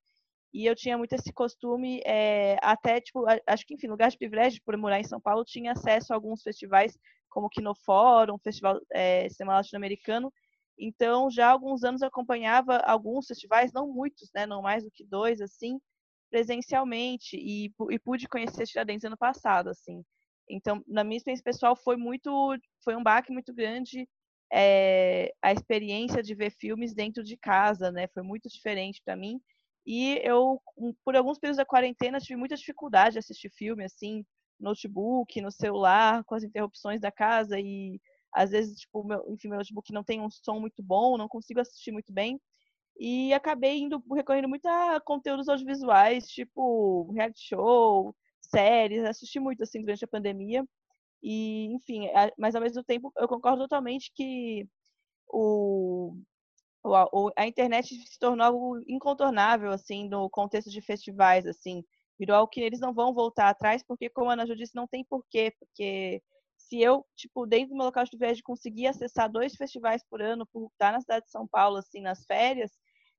E 0.54 0.64
eu 0.66 0.74
tinha 0.74 0.96
muito 0.96 1.14
esse 1.14 1.32
costume, 1.32 2.00
é, 2.06 2.56
até, 2.62 3.00
tipo, 3.00 3.24
acho 3.46 3.66
que, 3.66 3.74
enfim, 3.74 3.88
lugar 3.88 4.10
de 4.10 4.16
privilégio, 4.16 4.62
por 4.64 4.76
morar 4.78 5.00
em 5.00 5.04
São 5.04 5.20
Paulo, 5.20 5.44
tinha 5.44 5.72
acesso 5.72 6.12
a 6.12 6.16
alguns 6.16 6.42
festivais, 6.42 6.96
como 7.28 7.48
o 7.48 7.74
Fórum, 7.84 8.38
Festival 8.38 8.80
é, 8.92 9.28
Cinema 9.28 9.56
Latino-Americano. 9.56 10.32
Então, 10.78 11.30
já 11.30 11.48
há 11.48 11.50
alguns 11.52 11.84
anos 11.84 12.02
acompanhava 12.02 12.78
alguns 12.78 13.26
festivais, 13.26 13.72
não 13.72 13.88
muitos, 13.92 14.30
né, 14.34 14.46
não 14.46 14.62
mais 14.62 14.84
do 14.84 14.90
que 14.90 15.04
dois, 15.04 15.40
assim, 15.40 15.78
presencialmente, 16.30 17.36
e, 17.36 17.72
e 17.90 17.98
pude 17.98 18.28
conhecer 18.28 18.66
Tiradentes 18.66 19.04
ano 19.04 19.16
passado, 19.16 19.70
assim. 19.70 20.02
Então, 20.48 20.82
na 20.86 21.02
minha 21.04 21.16
experiência 21.18 21.42
pessoal, 21.44 21.76
foi 21.76 21.96
muito, 21.96 22.30
foi 22.84 22.94
um 22.96 23.02
baque 23.02 23.32
muito 23.32 23.52
grande 23.54 24.08
é, 24.52 25.32
a 25.42 25.52
experiência 25.52 26.22
de 26.22 26.34
ver 26.34 26.50
filmes 26.50 26.94
dentro 26.94 27.22
de 27.24 27.36
casa, 27.36 27.90
né? 27.90 28.06
Foi 28.08 28.22
muito 28.22 28.48
diferente 28.48 29.02
para 29.04 29.16
mim. 29.16 29.40
E 29.84 30.20
eu, 30.24 30.60
por 31.04 31.16
alguns 31.16 31.38
períodos 31.38 31.58
da 31.58 31.64
quarentena, 31.64 32.18
tive 32.20 32.36
muita 32.36 32.56
dificuldade 32.56 33.14
de 33.14 33.18
assistir 33.20 33.50
filme, 33.50 33.84
assim, 33.84 34.24
notebook, 34.58 35.40
no 35.40 35.50
celular, 35.50 36.24
com 36.24 36.34
as 36.34 36.42
interrupções 36.44 37.00
da 37.00 37.10
casa 37.12 37.58
e 37.60 38.00
às 38.36 38.50
vezes, 38.50 38.78
tipo, 38.80 39.02
meu, 39.04 39.24
enfim, 39.32 39.48
meu 39.48 39.58
notebook 39.58 39.92
não 39.92 40.04
tem 40.04 40.20
um 40.20 40.30
som 40.30 40.60
muito 40.60 40.82
bom, 40.82 41.16
não 41.16 41.28
consigo 41.28 41.60
assistir 41.60 41.92
muito 41.92 42.12
bem. 42.12 42.40
E 42.98 43.32
acabei 43.34 43.78
indo 43.80 44.02
recorrendo 44.14 44.48
muito 44.48 44.66
a 44.66 45.00
conteúdos 45.00 45.48
audiovisuais, 45.48 46.28
tipo 46.28 47.10
reality 47.12 47.40
show, 47.48 48.14
séries, 48.40 49.04
assisti 49.04 49.40
muito 49.40 49.62
assim 49.62 49.80
durante 49.80 50.04
a 50.04 50.08
pandemia. 50.08 50.64
E, 51.22 51.66
enfim, 51.74 52.08
mas 52.38 52.54
ao 52.54 52.62
mesmo 52.62 52.84
tempo 52.84 53.12
eu 53.18 53.28
concordo 53.28 53.62
totalmente 53.62 54.12
que 54.14 54.68
o 55.28 56.14
a 57.36 57.46
internet 57.46 57.88
se 58.06 58.18
tornou 58.18 58.46
algo 58.46 58.78
incontornável, 58.86 59.72
assim, 59.72 60.08
no 60.08 60.30
contexto 60.30 60.70
de 60.70 60.80
festivais, 60.80 61.46
assim. 61.46 61.84
Virou 62.18 62.36
algo 62.36 62.48
que 62.50 62.60
eles 62.60 62.80
não 62.80 62.94
vão 62.94 63.12
voltar 63.12 63.48
atrás, 63.48 63.82
porque, 63.82 64.08
como 64.08 64.30
a 64.30 64.34
Ana 64.34 64.46
Ju 64.46 64.54
disse, 64.56 64.74
não 64.76 64.86
tem 64.86 65.04
porquê, 65.04 65.52
porque 65.58 66.22
se 66.68 66.80
eu, 66.80 67.04
tipo, 67.16 67.46
dentro 67.46 67.70
do 67.70 67.76
meu 67.76 67.86
local 67.86 68.04
de 68.04 68.10
privilégio, 68.10 68.42
conseguir 68.44 68.86
acessar 68.88 69.30
dois 69.30 69.54
festivais 69.54 70.02
por 70.08 70.20
ano, 70.20 70.46
por 70.52 70.68
estar 70.72 70.92
na 70.92 71.00
cidade 71.00 71.24
de 71.24 71.30
São 71.30 71.46
Paulo, 71.46 71.76
assim, 71.76 72.00
nas 72.00 72.24
férias, 72.24 72.72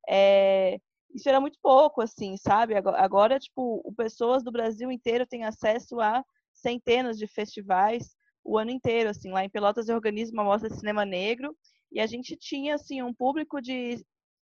é... 0.07 0.79
isso 1.13 1.29
era 1.29 1.39
muito 1.39 1.57
pouco, 1.61 2.01
assim, 2.01 2.35
sabe? 2.37 2.75
Agora, 2.75 3.39
tipo, 3.39 3.83
pessoas 3.95 4.43
do 4.43 4.51
Brasil 4.51 4.91
inteiro 4.91 5.25
têm 5.25 5.45
acesso 5.45 5.99
a 6.01 6.23
centenas 6.53 7.17
de 7.17 7.27
festivais 7.27 8.15
o 8.43 8.57
ano 8.57 8.71
inteiro, 8.71 9.09
assim, 9.09 9.29
lá 9.29 9.43
em 9.43 9.49
Pelotas 9.49 9.89
eu 9.89 9.95
organizo 9.95 10.31
uma 10.31 10.43
mostra 10.43 10.69
de 10.69 10.77
cinema 10.77 11.05
negro 11.05 11.55
e 11.91 11.99
a 11.99 12.07
gente 12.07 12.35
tinha 12.37 12.75
assim 12.75 13.01
um 13.01 13.13
público 13.13 13.61
de 13.61 14.01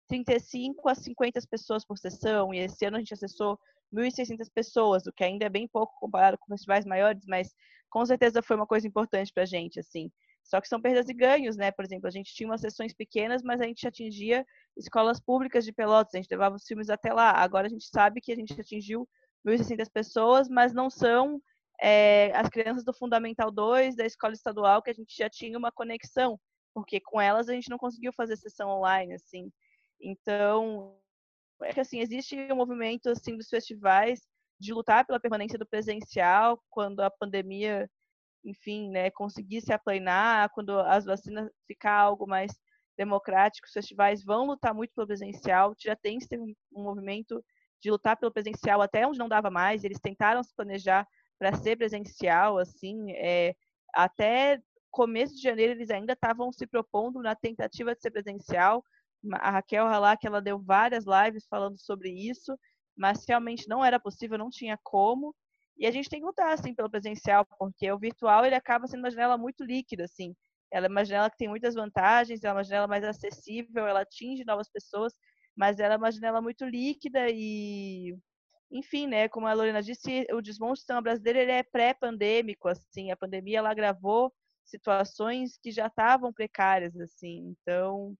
35 0.08 0.88
a 0.88 0.96
50 0.96 1.40
pessoas 1.48 1.86
por 1.86 1.96
sessão 1.96 2.52
e 2.52 2.58
esse 2.58 2.84
ano 2.84 2.96
a 2.96 2.98
gente 2.98 3.14
acessou 3.14 3.56
1.600 3.92 4.50
pessoas, 4.52 5.06
o 5.06 5.12
que 5.12 5.22
ainda 5.22 5.46
é 5.46 5.48
bem 5.48 5.68
pouco 5.68 5.94
comparado 6.00 6.36
com 6.38 6.52
festivais 6.52 6.84
maiores, 6.84 7.24
mas 7.28 7.54
com 7.94 8.04
certeza 8.04 8.42
foi 8.42 8.56
uma 8.56 8.66
coisa 8.66 8.88
importante 8.88 9.32
para 9.32 9.44
a 9.44 9.46
gente, 9.46 9.78
assim. 9.78 10.10
Só 10.42 10.60
que 10.60 10.66
são 10.66 10.80
perdas 10.80 11.08
e 11.08 11.14
ganhos, 11.14 11.56
né? 11.56 11.70
Por 11.70 11.84
exemplo, 11.84 12.08
a 12.08 12.10
gente 12.10 12.34
tinha 12.34 12.48
umas 12.48 12.60
sessões 12.60 12.92
pequenas, 12.92 13.40
mas 13.40 13.60
a 13.60 13.66
gente 13.66 13.86
atingia 13.86 14.44
escolas 14.76 15.20
públicas 15.20 15.64
de 15.64 15.72
Pelotas, 15.72 16.12
a 16.12 16.16
gente 16.16 16.28
levava 16.28 16.56
os 16.56 16.66
filmes 16.66 16.90
até 16.90 17.12
lá. 17.12 17.30
Agora 17.30 17.68
a 17.68 17.70
gente 17.70 17.86
sabe 17.86 18.20
que 18.20 18.32
a 18.32 18.34
gente 18.34 18.60
atingiu 18.60 19.08
1.600 19.46 19.88
pessoas, 19.92 20.48
mas 20.48 20.74
não 20.74 20.90
são 20.90 21.40
é, 21.80 22.32
as 22.34 22.48
crianças 22.48 22.82
do 22.82 22.92
Fundamental 22.92 23.52
2, 23.52 23.94
da 23.94 24.04
escola 24.04 24.34
estadual, 24.34 24.82
que 24.82 24.90
a 24.90 24.94
gente 24.94 25.16
já 25.16 25.30
tinha 25.30 25.56
uma 25.56 25.70
conexão, 25.70 26.36
porque 26.74 26.98
com 26.98 27.20
elas 27.20 27.48
a 27.48 27.52
gente 27.52 27.70
não 27.70 27.78
conseguiu 27.78 28.12
fazer 28.12 28.36
sessão 28.36 28.70
online, 28.70 29.14
assim. 29.14 29.52
Então, 30.00 30.98
é 31.62 31.72
que 31.72 31.78
assim, 31.78 32.00
existe 32.00 32.36
um 32.50 32.56
movimento 32.56 33.08
assim 33.08 33.36
dos 33.36 33.48
festivais 33.48 34.20
de 34.58 34.72
lutar 34.72 35.06
pela 35.06 35.20
permanência 35.20 35.58
do 35.58 35.66
presencial 35.66 36.62
quando 36.70 37.00
a 37.00 37.10
pandemia 37.10 37.88
enfim, 38.44 38.90
né, 38.90 39.10
conseguir 39.10 39.62
se 39.62 39.72
aplanar, 39.72 40.50
quando 40.50 40.78
as 40.78 41.04
vacinas 41.04 41.50
ficar 41.66 41.94
algo 41.94 42.26
mais 42.26 42.52
democrático, 42.96 43.66
os 43.66 43.72
festivais 43.72 44.22
vão 44.22 44.46
lutar 44.46 44.74
muito 44.74 44.92
pelo 44.94 45.06
presencial. 45.06 45.74
Já 45.78 45.96
tem 45.96 46.18
um 46.72 46.82
movimento 46.82 47.42
de 47.82 47.90
lutar 47.90 48.16
pelo 48.16 48.32
presencial 48.32 48.80
até 48.82 49.06
onde 49.06 49.18
não 49.18 49.28
dava 49.28 49.50
mais. 49.50 49.82
Eles 49.82 49.98
tentaram 50.00 50.42
se 50.42 50.54
planejar 50.54 51.06
para 51.38 51.54
ser 51.56 51.76
presencial, 51.76 52.58
assim, 52.58 53.12
é, 53.12 53.54
até 53.92 54.60
começo 54.90 55.34
de 55.34 55.42
janeiro 55.42 55.72
eles 55.72 55.90
ainda 55.90 56.12
estavam 56.12 56.52
se 56.52 56.66
propondo 56.66 57.20
na 57.20 57.34
tentativa 57.34 57.94
de 57.94 58.00
ser 58.00 58.10
presencial. 58.10 58.84
A 59.34 59.50
Raquel 59.50 59.86
que 60.20 60.26
ela 60.26 60.40
deu 60.40 60.58
várias 60.58 61.04
lives 61.04 61.46
falando 61.48 61.78
sobre 61.78 62.10
isso, 62.10 62.56
mas 62.96 63.24
realmente 63.26 63.68
não 63.68 63.84
era 63.84 63.98
possível, 64.00 64.38
não 64.38 64.50
tinha 64.50 64.78
como. 64.82 65.34
E 65.76 65.86
a 65.86 65.90
gente 65.90 66.08
tem 66.08 66.20
que 66.20 66.26
lutar, 66.26 66.52
assim, 66.52 66.74
pelo 66.74 66.90
presencial, 66.90 67.44
porque 67.58 67.90
o 67.90 67.98
virtual, 67.98 68.44
ele 68.44 68.54
acaba 68.54 68.86
sendo 68.86 69.00
uma 69.00 69.10
janela 69.10 69.36
muito 69.36 69.64
líquida, 69.64 70.04
assim. 70.04 70.34
Ela 70.72 70.86
é 70.86 70.88
uma 70.88 71.04
janela 71.04 71.30
que 71.30 71.36
tem 71.36 71.48
muitas 71.48 71.74
vantagens, 71.74 72.42
ela 72.42 72.54
é 72.54 72.56
uma 72.56 72.64
janela 72.64 72.86
mais 72.86 73.04
acessível, 73.04 73.86
ela 73.86 74.02
atinge 74.02 74.44
novas 74.44 74.68
pessoas, 74.70 75.12
mas 75.56 75.78
ela 75.78 75.94
é 75.94 75.96
uma 75.96 76.10
janela 76.12 76.40
muito 76.40 76.64
líquida 76.64 77.26
e... 77.30 78.16
Enfim, 78.70 79.06
né, 79.06 79.28
como 79.28 79.46
a 79.46 79.52
Lorena 79.52 79.80
disse, 79.82 80.26
o 80.32 80.40
desmonte 80.40 80.72
do 80.72 80.78
sistema 80.78 81.00
brasileiro, 81.00 81.38
ele 81.38 81.52
é 81.52 81.62
pré-pandêmico, 81.62 82.66
assim. 82.68 83.10
A 83.10 83.16
pandemia, 83.16 83.58
ela 83.58 83.70
agravou 83.70 84.32
situações 84.64 85.58
que 85.62 85.70
já 85.70 85.86
estavam 85.86 86.32
precárias, 86.32 86.96
assim. 86.98 87.54
Então, 87.60 88.16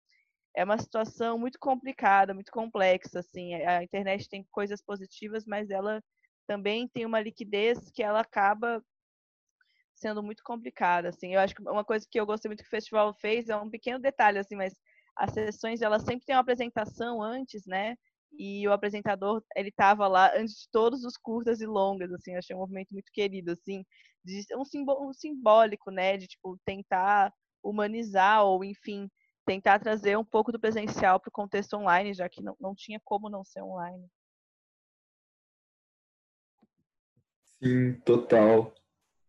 é 0.56 0.64
uma 0.64 0.78
situação 0.78 1.38
muito 1.38 1.58
complicada, 1.58 2.34
muito 2.34 2.52
complexa, 2.52 3.20
assim. 3.20 3.54
A 3.54 3.82
internet 3.82 4.28
tem 4.28 4.44
coisas 4.50 4.82
positivas, 4.82 5.44
mas 5.46 5.70
ela 5.70 6.02
também 6.46 6.88
tem 6.88 7.04
uma 7.06 7.20
liquidez 7.20 7.90
que 7.90 8.02
ela 8.02 8.20
acaba 8.20 8.82
sendo 9.94 10.22
muito 10.22 10.42
complicada, 10.44 11.08
assim. 11.08 11.34
Eu 11.34 11.40
acho 11.40 11.54
que 11.54 11.62
uma 11.62 11.84
coisa 11.84 12.06
que 12.10 12.18
eu 12.18 12.26
gostei 12.26 12.48
muito 12.48 12.62
que 12.62 12.66
o 12.68 12.70
festival 12.70 13.14
fez 13.14 13.48
é 13.48 13.56
um 13.56 13.70
pequeno 13.70 13.98
detalhe, 13.98 14.38
assim, 14.38 14.56
mas 14.56 14.74
as 15.16 15.32
sessões, 15.32 15.80
elas 15.80 16.02
sempre 16.02 16.24
têm 16.26 16.34
uma 16.34 16.40
apresentação 16.42 17.22
antes, 17.22 17.64
né? 17.66 17.96
E 18.36 18.66
o 18.66 18.72
apresentador, 18.72 19.42
ele 19.56 19.68
estava 19.68 20.08
lá 20.08 20.32
antes 20.36 20.54
de 20.54 20.68
todos 20.72 21.04
os 21.04 21.16
curtas 21.16 21.60
e 21.60 21.66
longas, 21.66 22.12
assim. 22.12 22.32
Eu 22.32 22.38
achei 22.38 22.54
um 22.54 22.58
movimento 22.58 22.88
muito 22.90 23.10
querido, 23.12 23.52
assim. 23.52 23.84
De 24.24 24.44
um, 24.56 24.64
simbó 24.64 24.98
um 25.00 25.12
simbólico, 25.12 25.90
né? 25.90 26.16
De, 26.16 26.26
tipo, 26.26 26.58
tentar 26.64 27.32
humanizar 27.62 28.44
ou, 28.44 28.64
enfim, 28.64 29.08
tentar 29.44 29.78
trazer 29.78 30.16
um 30.16 30.24
pouco 30.24 30.50
do 30.50 30.60
presencial 30.60 31.20
para 31.20 31.28
o 31.28 31.32
contexto 31.32 31.74
online, 31.74 32.14
já 32.14 32.28
que 32.28 32.42
não, 32.42 32.56
não 32.60 32.74
tinha 32.74 33.00
como 33.04 33.28
não 33.28 33.44
ser 33.44 33.62
online. 33.62 34.06
Sim, 37.62 37.94
total. 38.04 38.74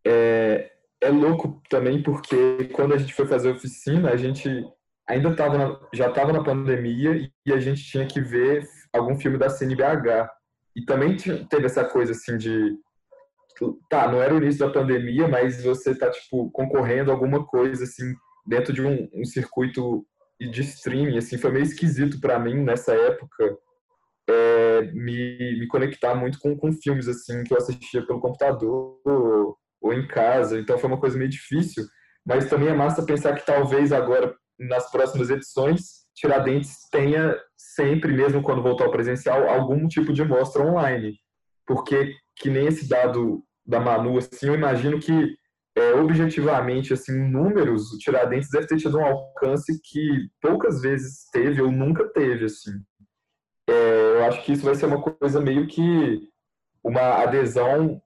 É, 0.06 0.72
é 1.00 1.08
louco 1.08 1.62
também 1.68 2.02
porque 2.02 2.68
quando 2.72 2.94
a 2.94 2.98
gente 2.98 3.14
foi 3.14 3.26
fazer 3.26 3.50
a 3.50 3.54
oficina, 3.54 4.10
a 4.10 4.16
gente 4.16 4.48
ainda 5.08 5.34
tava 5.34 5.80
já 5.94 6.08
estava 6.08 6.32
na 6.32 6.42
pandemia 6.42 7.30
e 7.44 7.52
a 7.52 7.60
gente 7.60 7.82
tinha 7.84 8.06
que 8.06 8.20
ver 8.20 8.66
algum 8.92 9.18
filme 9.18 9.38
da 9.38 9.48
CNBH. 9.48 10.30
E 10.74 10.84
também 10.84 11.16
teve 11.16 11.64
essa 11.64 11.84
coisa 11.84 12.12
assim 12.12 12.36
de 12.36 12.76
tá, 13.88 14.06
não 14.08 14.20
era 14.20 14.34
o 14.34 14.38
início 14.38 14.66
da 14.66 14.72
pandemia, 14.72 15.26
mas 15.26 15.64
você 15.64 15.94
tá 15.94 16.10
tipo 16.10 16.50
concorrendo 16.50 17.10
a 17.10 17.14
alguma 17.14 17.46
coisa 17.46 17.84
assim 17.84 18.14
dentro 18.46 18.72
de 18.72 18.82
um, 18.82 19.08
um 19.14 19.24
circuito 19.24 20.06
de 20.40 20.60
streaming, 20.62 21.16
assim, 21.16 21.38
foi 21.38 21.50
meio 21.50 21.64
esquisito 21.64 22.20
para 22.20 22.38
mim 22.38 22.62
nessa 22.62 22.92
época 22.92 23.56
é, 24.28 24.82
me, 24.92 25.58
me 25.58 25.66
conectar 25.68 26.14
muito 26.14 26.38
com, 26.38 26.56
com 26.56 26.72
filmes 26.72 27.08
assim 27.08 27.44
que 27.44 27.52
eu 27.52 27.58
assistia 27.58 28.04
pelo 28.06 28.20
computador 28.20 29.00
ou, 29.04 29.56
ou 29.80 29.92
em 29.92 30.06
casa. 30.06 30.58
Então 30.58 30.78
foi 30.78 30.90
uma 30.90 31.00
coisa 31.00 31.16
meio 31.16 31.30
difícil. 31.30 31.84
Mas 32.24 32.48
também 32.48 32.68
é 32.68 32.74
massa 32.74 33.06
pensar 33.06 33.34
que 33.36 33.46
talvez 33.46 33.92
agora, 33.92 34.34
nas 34.58 34.90
próximas 34.90 35.30
edições, 35.30 36.06
Tiradentes 36.14 36.88
tenha 36.90 37.36
sempre, 37.56 38.12
mesmo 38.12 38.42
quando 38.42 38.62
voltar 38.62 38.84
ao 38.84 38.90
presencial, 38.90 39.48
algum 39.48 39.86
tipo 39.86 40.12
de 40.12 40.24
mostra 40.24 40.64
online. 40.64 41.14
Porque, 41.66 42.14
que 42.36 42.50
nem 42.50 42.66
esse 42.66 42.88
dado 42.88 43.44
da 43.64 43.78
Manu, 43.78 44.18
assim, 44.18 44.46
eu 44.48 44.54
imagino 44.54 44.98
que, 44.98 45.36
é, 45.76 45.92
objetivamente, 45.94 46.92
assim, 46.92 47.12
números, 47.12 47.92
o 47.92 47.98
Tiradentes 47.98 48.48
deve 48.50 48.66
ter 48.66 48.78
tido 48.78 48.98
um 48.98 49.04
alcance 49.04 49.78
que 49.84 50.28
poucas 50.40 50.80
vezes 50.80 51.28
teve 51.30 51.60
ou 51.60 51.70
nunca 51.70 52.08
teve, 52.08 52.46
assim 52.46 52.72
é, 53.68 53.72
eu 54.18 54.24
acho 54.24 54.44
que 54.44 54.52
isso 54.52 54.64
vai 54.64 54.74
ser 54.74 54.86
uma 54.86 55.02
coisa 55.02 55.40
meio 55.40 55.66
que 55.66 56.28
uma 56.84 57.22
adesão 57.22 58.00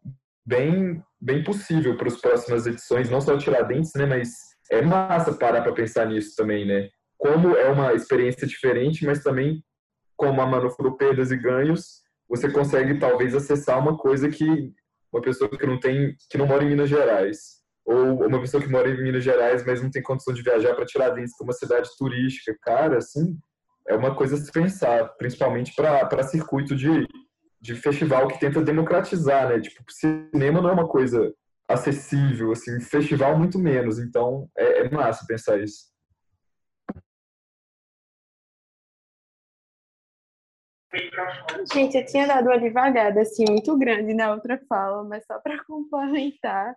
bem, 0.47 1.03
bem 1.21 1.45
possível 1.45 1.97
para 1.97 2.09
as 2.09 2.17
próximas 2.17 2.67
edições, 2.67 3.11
não 3.11 3.21
só 3.21 3.35
o 3.35 3.39
Tiradentes, 3.39 3.93
né, 3.95 4.07
mas 4.07 4.31
é 4.71 4.81
massa 4.81 5.35
parar 5.35 5.63
para 5.63 5.73
pensar 5.73 6.07
nisso 6.07 6.35
também, 6.37 6.65
né? 6.67 6.89
Como 7.19 7.55
é 7.55 7.69
uma 7.69 7.93
experiência 7.93 8.47
diferente, 8.47 9.05
mas 9.05 9.23
também, 9.23 9.63
como 10.17 10.41
a 10.41 10.47
Manu 10.47 10.71
falou, 10.71 10.97
perdas 10.97 11.31
e 11.31 11.37
ganhos, 11.37 12.01
você 12.27 12.51
consegue 12.51 12.99
talvez 12.99 13.35
acessar 13.35 13.79
uma 13.79 13.99
coisa 13.99 14.31
que 14.31 14.73
uma 15.13 15.21
pessoa 15.21 15.51
que 15.51 15.67
não 15.67 15.79
tem, 15.79 16.17
que 16.31 16.39
não 16.39 16.47
mora 16.47 16.65
em 16.65 16.69
Minas 16.69 16.89
Gerais, 16.89 17.60
ou 17.91 18.25
uma 18.25 18.41
pessoa 18.41 18.63
que 18.63 18.69
mora 18.69 18.89
em 18.89 19.03
Minas 19.03 19.25
Gerais, 19.25 19.67
mas 19.67 19.83
não 19.83 19.91
tem 19.91 20.01
condição 20.01 20.33
de 20.33 20.43
viajar 20.43 20.77
para 20.77 20.87
Tiradentes, 20.87 21.37
que 21.37 21.43
é 21.43 21.45
uma 21.45 21.53
cidade 21.53 21.91
turística, 21.99 22.57
cara, 22.63 22.99
assim, 22.99 23.37
é 23.89 23.97
uma 23.97 24.15
coisa 24.15 24.37
a 24.37 24.39
se 24.39 24.53
pensar, 24.53 25.09
principalmente 25.17 25.75
para 25.75 26.23
circuito 26.23 26.77
de, 26.77 27.09
de 27.61 27.75
festival 27.75 28.29
que 28.29 28.39
tenta 28.39 28.63
democratizar, 28.63 29.49
né? 29.49 29.59
Tipo, 29.59 29.83
cinema 29.89 30.61
não 30.61 30.71
é 30.71 30.73
uma 30.73 30.87
coisa 30.87 31.35
acessível, 31.67 32.53
assim, 32.53 32.79
festival 32.79 33.37
muito 33.37 33.59
menos. 33.59 33.99
Então, 33.99 34.49
é, 34.57 34.83
é 34.83 34.91
massa 34.91 35.27
pensar 35.27 35.59
isso. 35.59 35.91
Gente, 41.73 41.97
eu 41.97 42.07
tinha 42.07 42.27
dado 42.29 42.47
uma 42.47 42.59
devagada, 42.59 43.21
assim, 43.23 43.45
muito 43.49 43.77
grande 43.77 44.15
na 44.15 44.31
outra 44.33 44.61
fala, 44.69 45.03
mas 45.03 45.27
só 45.27 45.41
para 45.41 45.63
complementar 45.67 46.77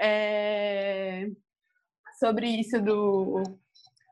é... 0.00 1.26
sobre 2.18 2.48
isso 2.48 2.80
do 2.82 3.42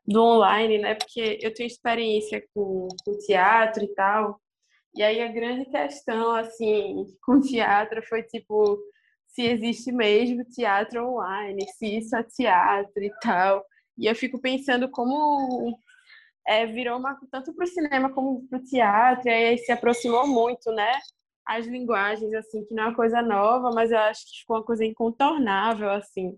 do 0.06 0.22
online, 0.22 0.78
né? 0.78 0.94
Porque 0.94 1.38
eu 1.40 1.54
tenho 1.54 1.66
experiência 1.66 2.44
com, 2.54 2.88
com 3.04 3.18
teatro 3.18 3.84
e 3.84 3.88
tal. 3.94 4.40
E 4.94 5.02
aí 5.02 5.20
a 5.22 5.28
grande 5.28 5.66
questão, 5.66 6.34
assim, 6.34 7.06
com 7.24 7.40
teatro 7.40 8.02
foi 8.08 8.22
tipo 8.22 8.78
se 9.28 9.42
existe 9.46 9.90
mesmo 9.90 10.44
teatro 10.44 11.06
online, 11.08 11.66
se 11.78 11.98
isso 11.98 12.14
é 12.16 12.22
teatro 12.22 13.02
e 13.02 13.10
tal. 13.22 13.64
E 13.96 14.06
eu 14.06 14.14
fico 14.14 14.38
pensando 14.40 14.90
como 14.90 15.78
é, 16.46 16.66
virou 16.66 16.98
uma, 16.98 17.18
tanto 17.30 17.54
para 17.54 17.64
o 17.64 17.68
cinema 17.68 18.12
como 18.12 18.46
para 18.48 18.58
o 18.58 18.64
teatro, 18.64 19.28
e 19.28 19.32
aí 19.32 19.58
se 19.58 19.72
aproximou 19.72 20.26
muito, 20.26 20.70
né? 20.72 20.92
As 21.46 21.66
linguagens, 21.66 22.32
assim, 22.34 22.64
que 22.64 22.74
não 22.74 22.84
é 22.84 22.86
uma 22.88 22.96
coisa 22.96 23.20
nova, 23.22 23.70
mas 23.74 23.90
eu 23.90 23.98
acho 23.98 24.24
que 24.26 24.40
ficou 24.40 24.56
uma 24.56 24.64
coisa 24.64 24.84
incontornável, 24.84 25.90
assim. 25.90 26.36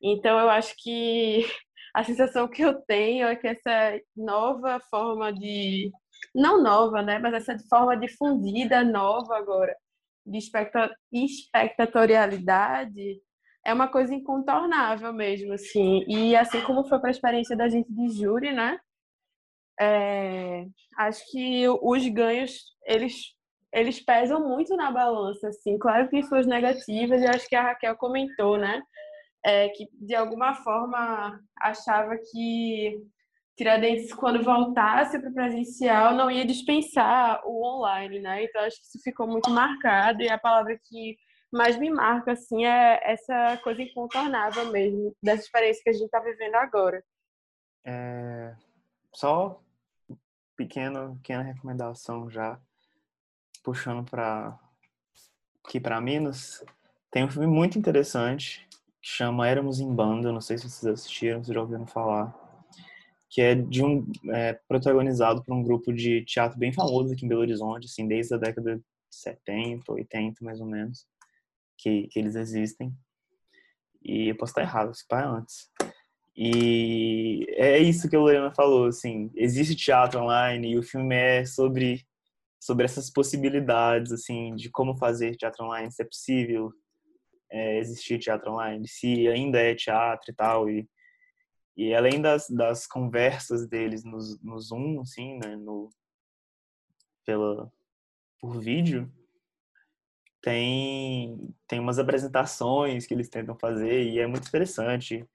Então, 0.00 0.38
eu 0.38 0.48
acho 0.50 0.74
que 0.78 1.44
a 1.94 2.04
sensação 2.04 2.48
que 2.48 2.62
eu 2.62 2.74
tenho 2.82 3.26
é 3.26 3.36
que 3.36 3.48
essa 3.48 4.00
nova 4.16 4.80
forma 4.90 5.32
de. 5.32 5.90
Não 6.34 6.62
nova, 6.62 7.02
né? 7.02 7.18
Mas 7.18 7.34
essa 7.34 7.56
forma 7.68 7.96
difundida, 7.96 8.84
nova 8.84 9.36
agora, 9.36 9.76
de 10.24 10.38
espectatorialidade, 10.38 13.20
é 13.64 13.72
uma 13.74 13.88
coisa 13.88 14.14
incontornável 14.14 15.12
mesmo, 15.12 15.52
assim. 15.52 16.04
E 16.08 16.36
assim 16.36 16.60
como 16.62 16.84
foi 16.88 16.98
para 17.00 17.08
a 17.08 17.10
experiência 17.10 17.56
da 17.56 17.68
gente 17.68 17.92
de 17.92 18.08
júri, 18.10 18.52
né? 18.52 18.78
É, 19.80 20.66
acho 20.98 21.30
que 21.30 21.68
os 21.68 22.06
ganhos, 22.08 22.74
eles 22.86 23.35
eles 23.76 24.00
pesam 24.00 24.40
muito 24.40 24.74
na 24.74 24.90
balança, 24.90 25.48
assim. 25.48 25.78
Claro 25.78 26.08
que 26.08 26.22
suas 26.22 26.46
negativas, 26.46 27.20
e 27.20 27.26
acho 27.26 27.46
que 27.46 27.54
a 27.54 27.62
Raquel 27.62 27.94
comentou, 27.96 28.56
né? 28.56 28.82
É, 29.44 29.68
que 29.68 29.86
de 29.92 30.14
alguma 30.14 30.54
forma 30.54 31.38
achava 31.60 32.16
que 32.16 32.98
Tiradentes, 33.54 34.12
quando 34.12 34.42
voltasse 34.42 35.18
para 35.18 35.30
o 35.30 35.34
presencial, 35.34 36.14
não 36.14 36.30
ia 36.30 36.44
dispensar 36.44 37.40
o 37.44 37.62
online, 37.62 38.18
né? 38.18 38.44
Então 38.44 38.62
acho 38.62 38.76
que 38.76 38.86
isso 38.86 39.00
ficou 39.04 39.26
muito 39.26 39.50
marcado 39.50 40.22
e 40.22 40.28
a 40.28 40.38
palavra 40.38 40.78
que 40.82 41.16
mais 41.52 41.78
me 41.78 41.90
marca 41.90 42.32
assim 42.32 42.64
é 42.64 43.00
essa 43.02 43.58
coisa 43.62 43.82
incontornável 43.82 44.70
mesmo 44.72 45.14
dessa 45.22 45.42
experiência 45.44 45.82
que 45.82 45.90
a 45.90 45.92
gente 45.92 46.06
está 46.06 46.20
vivendo 46.20 46.54
agora. 46.54 47.02
É, 47.84 48.54
só 49.12 49.60
pequena 50.56 51.14
pequena 51.16 51.42
recomendação 51.42 52.28
já 52.28 52.58
puxando 53.66 54.08
para 54.08 54.58
aqui 55.64 55.80
para 55.80 56.00
Minas 56.00 56.64
tem 57.10 57.24
um 57.24 57.30
filme 57.30 57.48
muito 57.48 57.76
interessante 57.76 58.66
que 59.02 59.08
chama 59.08 59.48
Éramos 59.48 59.80
em 59.80 59.92
Banda 59.92 60.32
não 60.32 60.40
sei 60.40 60.56
se 60.56 60.70
vocês 60.70 60.94
assistiram 60.94 61.42
se 61.42 61.52
já 61.52 61.60
ouviram 61.60 61.86
falar 61.86 62.34
que 63.28 63.42
é 63.42 63.54
de 63.54 63.84
um 63.84 64.06
é, 64.32 64.54
protagonizado 64.68 65.42
por 65.42 65.52
um 65.52 65.62
grupo 65.62 65.92
de 65.92 66.24
teatro 66.24 66.58
bem 66.58 66.72
famoso 66.72 67.12
aqui 67.12 67.26
em 67.26 67.28
Belo 67.28 67.40
Horizonte 67.40 67.86
assim 67.86 68.06
desde 68.06 68.34
a 68.34 68.38
década 68.38 68.76
de 68.76 68.82
70 69.10 69.92
80 69.92 70.44
mais 70.44 70.60
ou 70.60 70.66
menos 70.66 71.04
que, 71.76 72.08
que 72.08 72.18
eles 72.18 72.34
existem. 72.34 72.92
E 74.02 74.28
eu 74.28 74.36
posso 74.36 74.50
estar 74.50 74.62
errado 74.62 74.94
se 74.94 75.06
pá 75.06 75.24
antes. 75.24 75.70
E 76.36 77.46
é 77.50 77.78
isso 77.78 78.08
que 78.08 78.16
a 78.16 78.18
Lorena 78.18 78.54
falou, 78.54 78.86
assim, 78.86 79.30
existe 79.34 79.74
teatro 79.74 80.20
online 80.20 80.72
e 80.72 80.78
o 80.78 80.82
filme 80.82 81.14
é 81.14 81.44
sobre 81.44 82.06
sobre 82.60 82.84
essas 82.84 83.10
possibilidades, 83.10 84.12
assim, 84.12 84.54
de 84.54 84.70
como 84.70 84.96
fazer 84.96 85.36
teatro 85.36 85.64
online, 85.64 85.90
se 85.92 86.02
é 86.02 86.06
possível 86.06 86.72
é, 87.50 87.78
existir 87.78 88.18
teatro 88.18 88.52
online, 88.52 88.86
se 88.88 89.28
ainda 89.28 89.58
é 89.58 89.74
teatro 89.74 90.30
e 90.30 90.34
tal, 90.34 90.68
e, 90.68 90.88
e 91.76 91.94
além 91.94 92.20
das, 92.20 92.48
das 92.48 92.86
conversas 92.86 93.68
deles 93.68 94.04
no, 94.04 94.18
no 94.42 94.58
Zoom, 94.58 95.00
assim, 95.00 95.38
né, 95.38 95.56
no, 95.56 95.90
pela, 97.24 97.70
por 98.40 98.60
vídeo, 98.60 99.12
tem, 100.40 101.54
tem 101.66 101.80
umas 101.80 101.98
apresentações 101.98 103.04
que 103.06 103.12
eles 103.12 103.28
tentam 103.28 103.58
fazer 103.58 104.04
e 104.04 104.20
é 104.20 104.26
muito 104.26 104.46
interessante 104.46 105.28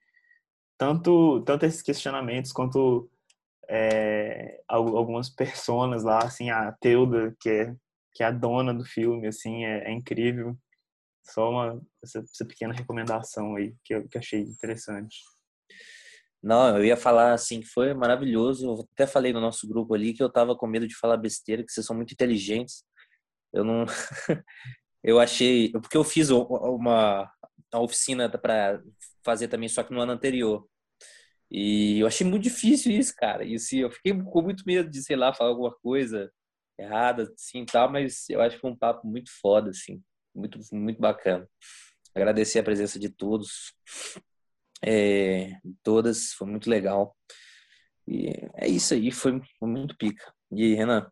tanto, 0.78 1.42
tanto 1.42 1.66
esses 1.66 1.82
questionamentos 1.82 2.50
quanto 2.50 3.10
é, 3.68 4.60
algumas 4.68 5.30
personas 5.30 6.02
lá, 6.04 6.18
assim, 6.18 6.50
a 6.50 6.72
Teuda, 6.72 7.34
que 7.40 7.48
é, 7.48 7.74
que 8.14 8.22
é 8.22 8.26
a 8.26 8.30
dona 8.30 8.74
do 8.74 8.84
filme, 8.84 9.26
assim, 9.26 9.64
é, 9.64 9.88
é 9.88 9.92
incrível. 9.92 10.56
Só 11.24 11.50
uma, 11.50 11.80
essa, 12.02 12.18
essa, 12.18 12.44
pequena 12.44 12.74
recomendação 12.74 13.56
aí 13.56 13.74
que 13.84 13.94
eu, 13.94 14.08
que 14.08 14.18
achei 14.18 14.40
interessante. 14.40 15.18
Não, 16.42 16.76
eu 16.76 16.84
ia 16.84 16.96
falar 16.96 17.32
assim 17.32 17.60
que 17.60 17.68
foi 17.68 17.94
maravilhoso. 17.94 18.66
Eu 18.66 18.88
até 18.92 19.06
falei 19.06 19.32
no 19.32 19.40
nosso 19.40 19.68
grupo 19.68 19.94
ali 19.94 20.12
que 20.12 20.22
eu 20.22 20.30
tava 20.30 20.56
com 20.56 20.66
medo 20.66 20.88
de 20.88 20.96
falar 20.96 21.16
besteira, 21.16 21.64
que 21.64 21.72
vocês 21.72 21.86
são 21.86 21.94
muito 21.96 22.12
inteligentes. 22.12 22.84
Eu 23.52 23.64
não. 23.64 23.86
eu 25.04 25.20
achei. 25.20 25.70
Porque 25.72 25.96
eu 25.96 26.04
fiz 26.04 26.30
uma, 26.30 27.30
uma 27.72 27.80
oficina 27.80 28.28
para 28.28 28.82
fazer 29.24 29.48
também, 29.48 29.68
só 29.68 29.82
que 29.84 29.94
no 29.94 30.00
ano 30.00 30.12
anterior. 30.12 30.66
E 31.54 31.98
eu 32.00 32.06
achei 32.06 32.26
muito 32.26 32.44
difícil 32.44 32.90
isso, 32.92 33.14
cara. 33.14 33.44
E 33.44 33.56
assim, 33.56 33.80
eu 33.80 33.90
fiquei 33.90 34.14
com 34.14 34.42
muito 34.42 34.64
medo 34.66 34.88
de, 34.88 35.02
sei 35.02 35.16
lá, 35.16 35.34
falar 35.34 35.50
alguma 35.50 35.70
coisa 35.70 36.32
errada, 36.78 37.30
assim, 37.34 37.66
tal, 37.66 37.92
mas 37.92 38.24
eu 38.30 38.40
acho 38.40 38.56
que 38.56 38.62
foi 38.62 38.70
um 38.70 38.76
papo 38.76 39.06
muito 39.06 39.30
foda, 39.38 39.68
assim, 39.68 40.02
muito, 40.34 40.58
muito 40.72 40.98
bacana. 40.98 41.46
Agradecer 42.14 42.58
a 42.58 42.62
presença 42.62 42.98
de 42.98 43.10
todos, 43.10 43.74
é, 44.82 45.58
todas, 45.82 46.32
foi 46.32 46.48
muito 46.48 46.70
legal. 46.70 47.14
E 48.08 48.30
é 48.54 48.66
isso 48.66 48.94
aí, 48.94 49.10
foi, 49.10 49.38
foi 49.58 49.68
muito 49.68 49.94
pica. 49.98 50.32
E 50.50 50.74
Renan? 50.74 51.06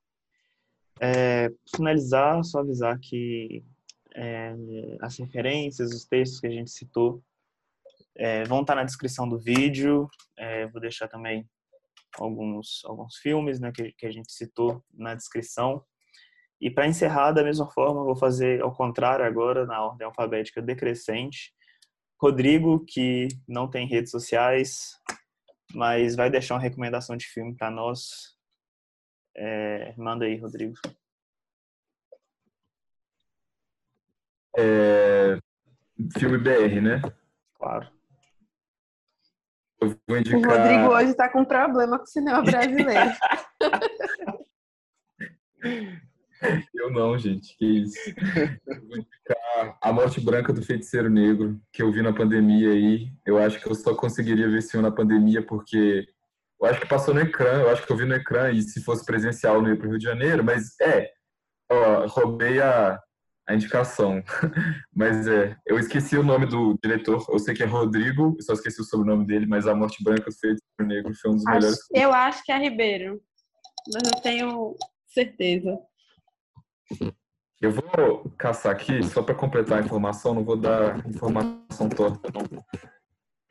É, 1.03 1.51
finalizar, 1.77 2.43
só 2.45 2.61
avisar 2.61 2.99
que 2.99 3.63
é, 4.15 4.55
as 5.03 5.19
referências, 5.19 5.93
os 5.93 6.07
textos 6.07 6.41
que 6.41 6.47
a 6.47 6.51
gente 6.51 6.71
citou 6.71 7.23
é, 8.21 8.45
vão 8.45 8.61
estar 8.61 8.75
na 8.75 8.85
descrição 8.85 9.27
do 9.27 9.41
vídeo. 9.41 10.07
É, 10.39 10.67
vou 10.67 10.79
deixar 10.79 11.09
também 11.09 11.49
alguns, 12.19 12.83
alguns 12.85 13.17
filmes 13.17 13.59
né, 13.59 13.73
que, 13.75 13.93
que 13.93 14.05
a 14.05 14.11
gente 14.11 14.31
citou 14.31 14.85
na 14.93 15.15
descrição. 15.15 15.83
E 16.61 16.71
para 16.71 16.87
encerrar, 16.87 17.33
da 17.33 17.43
mesma 17.43 17.71
forma, 17.71 18.05
vou 18.05 18.15
fazer 18.15 18.61
ao 18.61 18.75
contrário 18.75 19.25
agora, 19.25 19.65
na 19.65 19.83
ordem 19.83 20.07
alfabética 20.07 20.61
decrescente. 20.61 21.55
Rodrigo, 22.21 22.85
que 22.87 23.29
não 23.49 23.67
tem 23.67 23.89
redes 23.89 24.11
sociais, 24.11 25.01
mas 25.75 26.15
vai 26.15 26.29
deixar 26.29 26.57
uma 26.57 26.61
recomendação 26.61 27.17
de 27.17 27.25
filme 27.25 27.57
para 27.57 27.71
nós. 27.71 28.37
É, 29.35 29.95
manda 29.97 30.27
aí, 30.27 30.37
Rodrigo. 30.37 30.75
É, 34.59 35.39
filme 36.19 36.37
BR, 36.37 36.83
né? 36.83 37.01
Claro. 37.55 38.00
Eu 39.81 39.97
vou 40.07 40.19
indicar... 40.19 40.41
O 40.41 40.45
Rodrigo 40.45 40.89
hoje 40.89 41.11
está 41.11 41.29
com 41.29 41.45
problema 41.45 41.99
com 41.99 42.05
o 42.05 42.09
cinema 42.09 42.43
brasileiro. 42.43 43.11
eu 46.75 46.91
não, 46.91 47.19
gente. 47.19 47.57
Que 47.57 47.83
isso. 47.83 47.99
Eu 48.67 48.87
vou 48.87 48.99
indicar 48.99 49.79
A 49.81 49.93
Morte 49.93 50.21
Branca 50.21 50.53
do 50.53 50.63
Feiticeiro 50.63 51.09
Negro, 51.09 51.59
que 51.73 51.83
eu 51.83 51.91
vi 51.91 52.03
na 52.03 52.13
pandemia 52.13 52.71
aí. 52.71 53.09
Eu 53.25 53.39
acho 53.39 53.59
que 53.61 53.67
eu 53.67 53.75
só 53.75 53.95
conseguiria 53.95 54.49
ver 54.49 54.59
esse 54.59 54.73
filme 54.73 54.89
na 54.89 54.95
pandemia 54.95 55.45
porque 55.45 56.07
eu 56.61 56.67
acho 56.67 56.81
que 56.81 56.87
passou 56.87 57.15
no 57.15 57.21
ecrã, 57.21 57.63
eu 57.63 57.71
acho 57.71 57.87
que 57.87 57.93
eu 57.93 57.97
vi 57.97 58.05
no 58.05 58.15
ecrã 58.15 58.51
e 58.51 58.61
se 58.61 58.83
fosse 58.83 59.05
presencial 59.05 59.63
não 59.63 59.71
ia 59.71 59.77
para 59.77 59.87
o 59.87 59.91
Rio 59.91 59.99
de 59.99 60.05
Janeiro, 60.05 60.45
mas 60.45 60.79
é, 60.81 61.11
ó, 61.71 62.07
roubei 62.07 62.61
a, 62.61 63.01
a 63.49 63.55
indicação. 63.55 64.23
mas 64.95 65.27
é, 65.27 65.57
eu 65.67 65.79
esqueci 65.79 66.17
o 66.17 66.23
nome 66.23 66.47
do 66.47 66.79
diretor. 66.83 67.25
Eu 67.29 67.39
sei 67.39 67.55
que 67.55 67.63
é 67.63 67.67
Rodrigo, 67.67 68.37
eu 68.39 68.43
só 68.43 68.53
esqueci 68.53 68.81
o 68.81 68.85
sobrenome 68.85 69.27
dele, 69.27 69.47
mas 69.47 69.67
A 69.67 69.75
Morte 69.75 70.03
Branca 70.03 70.31
do 70.31 70.37
Feito 70.37 70.63
Negro 70.81 71.13
foi 71.15 71.31
um 71.31 71.35
dos 71.35 71.47
acho, 71.47 71.59
melhores. 71.59 71.79
Eu 71.93 72.13
acho 72.13 72.45
que 72.45 72.53
é 72.53 72.59
Ribeiro, 72.59 73.21
mas 73.93 74.03
não 74.03 74.23
tenho 74.23 74.77
certeza. 75.07 75.79
Eu 77.61 77.71
vou 77.73 78.31
caçar 78.39 78.73
aqui, 78.73 79.03
só 79.03 79.23
para 79.23 79.35
completar 79.35 79.79
a 79.79 79.85
informação, 79.85 80.33
não 80.33 80.43
vou 80.43 80.57
dar 80.57 81.07
informação 81.07 81.91
torta, 81.91 82.31
não. 82.33 82.65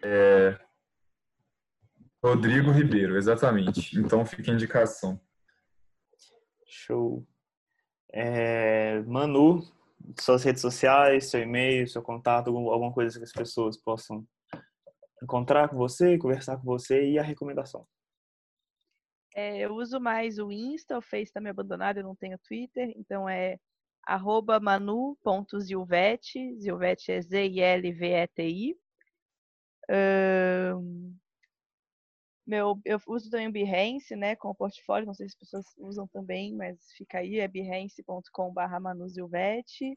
É... 0.03 0.59
Rodrigo 2.23 2.71
Ribeiro, 2.71 3.17
exatamente. 3.17 3.99
Então 3.99 4.25
fica 4.25 4.49
a 4.49 4.55
indicação. 4.55 5.21
Show. 6.65 7.23
É... 8.11 8.99
Manu, 9.03 9.61
suas 10.19 10.43
redes 10.43 10.61
sociais, 10.61 11.29
seu 11.29 11.41
e-mail, 11.41 11.87
seu 11.87 12.01
contato, 12.01 12.49
alguma 12.49 12.93
coisa 12.93 13.17
que 13.17 13.25
as 13.25 13.31
pessoas 13.31 13.77
possam 13.81 14.25
encontrar 15.21 15.69
com 15.69 15.77
você, 15.77 16.17
conversar 16.17 16.57
com 16.57 16.63
você 16.63 17.11
e 17.11 17.19
a 17.19 17.23
recomendação. 17.23 17.85
É, 19.35 19.59
eu 19.59 19.75
uso 19.75 19.99
mais 19.99 20.39
o 20.39 20.51
Insta, 20.51 20.97
o 20.97 21.01
Face 21.01 21.23
está 21.23 21.39
me 21.39 21.49
abandonado, 21.49 21.97
eu 21.97 22.03
não 22.03 22.15
tenho 22.15 22.39
Twitter, 22.39 22.91
então 22.95 23.29
é 23.29 23.57
arroba 24.05 24.59
manu.zilvete, 24.59 26.57
Zilvete 26.59 27.11
é 27.11 27.21
Z-I-L-V-E-T-I. 27.21 28.75
Um, 29.91 31.15
meu, 32.49 32.81
eu 32.83 32.99
uso 33.07 33.29
também 33.29 33.47
o 33.47 33.51
Behance, 33.51 34.15
né, 34.15 34.35
com 34.35 34.49
o 34.49 34.55
portfólio, 34.55 35.05
não 35.05 35.13
sei 35.13 35.29
se 35.29 35.35
as 35.35 35.39
pessoas 35.39 35.65
usam 35.77 36.07
também, 36.07 36.55
mas 36.55 36.79
fica 36.97 37.19
aí, 37.19 37.37
é 37.39 37.47
behance.com.br 37.47 38.79
manuzilvete. 38.81 39.95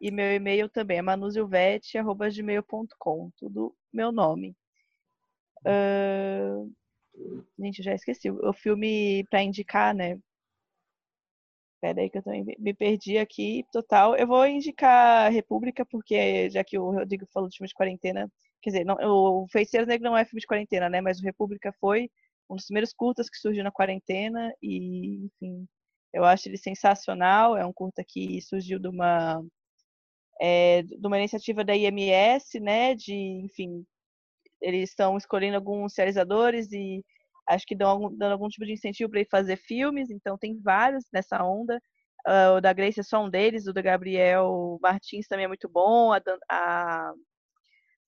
E 0.00 0.10
meu 0.10 0.34
e-mail 0.34 0.68
também 0.68 0.98
é 0.98 1.02
manuzilvete.gmail.com, 1.02 3.30
tudo 3.38 3.72
meu 3.92 4.10
nome. 4.12 4.56
Uh, 5.66 6.70
gente, 7.58 7.82
já 7.82 7.94
esqueci. 7.94 8.30
O 8.30 8.52
filme 8.52 9.24
para 9.30 9.42
indicar, 9.42 9.94
né? 9.94 10.18
Pera 11.80 12.02
aí 12.02 12.10
que 12.10 12.18
eu 12.18 12.22
também 12.22 12.44
me 12.58 12.74
perdi 12.74 13.16
aqui, 13.16 13.64
total. 13.72 14.14
Eu 14.16 14.26
vou 14.26 14.46
indicar 14.46 15.32
República, 15.32 15.86
porque 15.86 16.50
já 16.50 16.62
que 16.62 16.78
o 16.78 16.90
Rodrigo 16.90 17.26
falou 17.32 17.48
de 17.48 17.56
filme 17.56 17.68
de 17.68 17.74
quarentena, 17.74 18.30
Quer 18.64 18.70
dizer, 18.70 18.84
não, 18.86 18.96
o 18.98 19.46
Feiticeiro 19.48 19.86
Negro 19.86 20.08
não 20.08 20.16
é 20.16 20.24
filme 20.24 20.40
de 20.40 20.46
quarentena, 20.46 20.88
né? 20.88 21.02
Mas 21.02 21.20
o 21.20 21.22
República 21.22 21.70
foi 21.78 22.10
um 22.48 22.56
dos 22.56 22.64
primeiros 22.64 22.94
curtas 22.94 23.28
que 23.28 23.36
surgiu 23.36 23.62
na 23.62 23.70
quarentena 23.70 24.54
e, 24.62 25.26
enfim, 25.26 25.68
eu 26.14 26.24
acho 26.24 26.48
ele 26.48 26.56
sensacional. 26.56 27.58
É 27.58 27.66
um 27.66 27.74
curta 27.74 28.02
que 28.02 28.40
surgiu 28.40 28.78
de 28.78 28.88
uma 28.88 29.44
é, 30.40 30.82
de 30.82 31.06
uma 31.06 31.18
iniciativa 31.18 31.62
da 31.62 31.76
IMS, 31.76 32.58
né? 32.58 32.94
De, 32.94 33.12
enfim, 33.44 33.84
eles 34.62 34.88
estão 34.90 35.18
escolhendo 35.18 35.56
alguns 35.56 35.94
realizadores 35.94 36.72
e 36.72 37.04
acho 37.46 37.66
que 37.66 37.74
dão 37.76 37.90
algum, 37.90 38.16
dando 38.16 38.32
algum 38.32 38.48
tipo 38.48 38.64
de 38.64 38.72
incentivo 38.72 39.10
para 39.10 39.20
ele 39.20 39.28
fazer 39.30 39.56
filmes. 39.58 40.08
Então 40.10 40.38
tem 40.38 40.58
vários 40.58 41.04
nessa 41.12 41.44
onda. 41.44 41.78
Uh, 42.26 42.56
o 42.56 42.60
da 42.62 42.72
Grace 42.72 43.00
é 43.00 43.02
só 43.02 43.22
um 43.22 43.28
deles, 43.28 43.66
o 43.66 43.74
da 43.74 43.82
Gabriel 43.82 44.78
Martins 44.82 45.28
também 45.28 45.44
é 45.44 45.48
muito 45.48 45.68
bom, 45.68 46.10
a, 46.14 46.22
a 46.50 47.12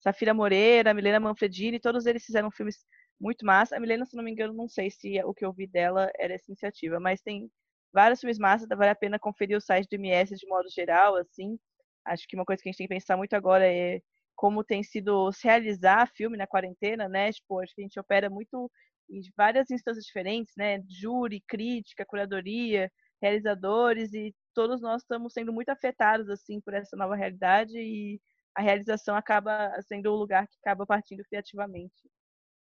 Safira 0.07 0.33
Moreira, 0.33 0.95
Milena 0.95 1.19
Manfredini, 1.19 1.81
todos 1.81 2.07
eles 2.07 2.25
fizeram 2.25 2.49
filmes 2.49 2.85
muito 3.21 3.45
massa. 3.45 3.77
A 3.77 3.81
Milena, 3.81 4.05
se 4.05 4.17
não 4.17 4.23
me 4.23 4.31
engano, 4.31 4.55
não 4.55 4.69
sei 4.69 4.89
se 4.89 5.21
o 5.25 5.35
que 5.35 5.45
eu 5.45 5.53
vi 5.53 5.67
dela 5.67 6.09
era 6.17 6.33
essa 6.33 6.45
iniciativa, 6.49 7.01
mas 7.01 7.21
tem 7.21 7.51
vários 7.93 8.21
filmes 8.21 8.39
massa, 8.39 8.69
vale 8.77 8.91
a 8.91 8.95
pena 8.95 9.19
conferir 9.19 9.57
o 9.57 9.61
site 9.61 9.89
do 9.89 9.95
MS 9.97 10.37
de 10.37 10.47
modo 10.47 10.69
geral, 10.71 11.17
assim. 11.17 11.59
Acho 12.05 12.25
que 12.29 12.37
uma 12.37 12.45
coisa 12.45 12.63
que 12.63 12.69
a 12.69 12.71
gente 12.71 12.79
tem 12.79 12.87
que 12.87 12.95
pensar 12.95 13.17
muito 13.17 13.35
agora 13.35 13.67
é 13.67 14.01
como 14.37 14.63
tem 14.63 14.81
sido 14.85 15.33
se 15.33 15.45
realizar 15.49 16.09
filme 16.15 16.37
na 16.37 16.47
quarentena, 16.47 17.09
né? 17.09 17.33
Tipo, 17.33 17.59
acho 17.61 17.75
que 17.75 17.81
a 17.81 17.85
gente 17.85 17.99
opera 17.99 18.31
muito 18.31 18.71
em 19.11 19.21
várias 19.37 19.71
instâncias 19.73 20.05
diferentes, 20.05 20.55
né? 20.57 20.81
Júri, 20.89 21.43
crítica, 21.49 22.07
curadoria, 22.07 22.93
realizadores 23.21 24.13
e 24.15 24.33
todos 24.55 24.81
nós 24.81 25.03
estamos 25.03 25.33
sendo 25.33 25.53
muito 25.53 25.71
afetados 25.71 26.29
assim 26.29 26.61
por 26.61 26.75
essa 26.75 26.97
nova 26.97 27.17
realidade 27.17 27.77
e 27.77 28.21
a 28.57 28.63
realização 28.63 29.17
acaba 29.17 29.71
sendo 29.83 30.11
o 30.13 30.17
lugar 30.17 30.47
que 30.49 30.57
acaba 30.63 30.87
partindo 30.87 31.23
criativamente 31.25 31.95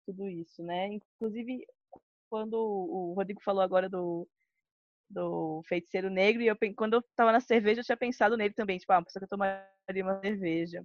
tudo 0.06 0.28
isso, 0.28 0.62
né? 0.62 0.88
Inclusive 0.88 1.66
quando 2.30 2.54
o 2.54 3.14
Rodrigo 3.14 3.42
falou 3.42 3.62
agora 3.62 3.88
do 3.88 4.28
do 5.10 5.62
Feiticeiro 5.68 6.10
Negro 6.10 6.42
e 6.42 6.46
eu 6.48 6.56
quando 6.76 6.94
eu 6.94 7.00
estava 7.00 7.32
na 7.32 7.40
cerveja 7.40 7.80
eu 7.80 7.84
tinha 7.84 7.96
pensado 7.96 8.36
nele 8.36 8.54
também, 8.54 8.78
tipo, 8.78 8.92
ah, 8.92 8.98
uma 8.98 9.04
pessoa 9.04 9.20
que 9.20 9.24
eu 9.24 9.28
tomaria 9.38 10.04
uma 10.04 10.20
cerveja. 10.20 10.84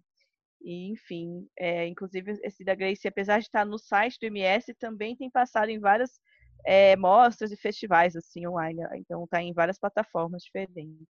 E, 0.62 0.92
enfim, 0.92 1.48
é, 1.58 1.88
inclusive 1.88 2.34
esse 2.44 2.64
da 2.66 2.76
Grace, 2.76 3.08
apesar 3.08 3.40
de 3.40 3.46
estar 3.46 3.66
no 3.66 3.78
site 3.80 4.20
do 4.20 4.26
MS, 4.28 4.74
também 4.76 5.16
tem 5.16 5.30
passado 5.30 5.70
em 5.70 5.80
várias 5.80 6.20
é, 6.66 6.96
mostras 6.98 7.52
e 7.52 7.58
festivais 7.58 8.16
assim 8.16 8.48
online. 8.48 8.82
Então 8.96 9.24
está 9.26 9.42
em 9.42 9.54
várias 9.54 9.80
plataformas 9.80 10.44
diferentes. 10.44 11.08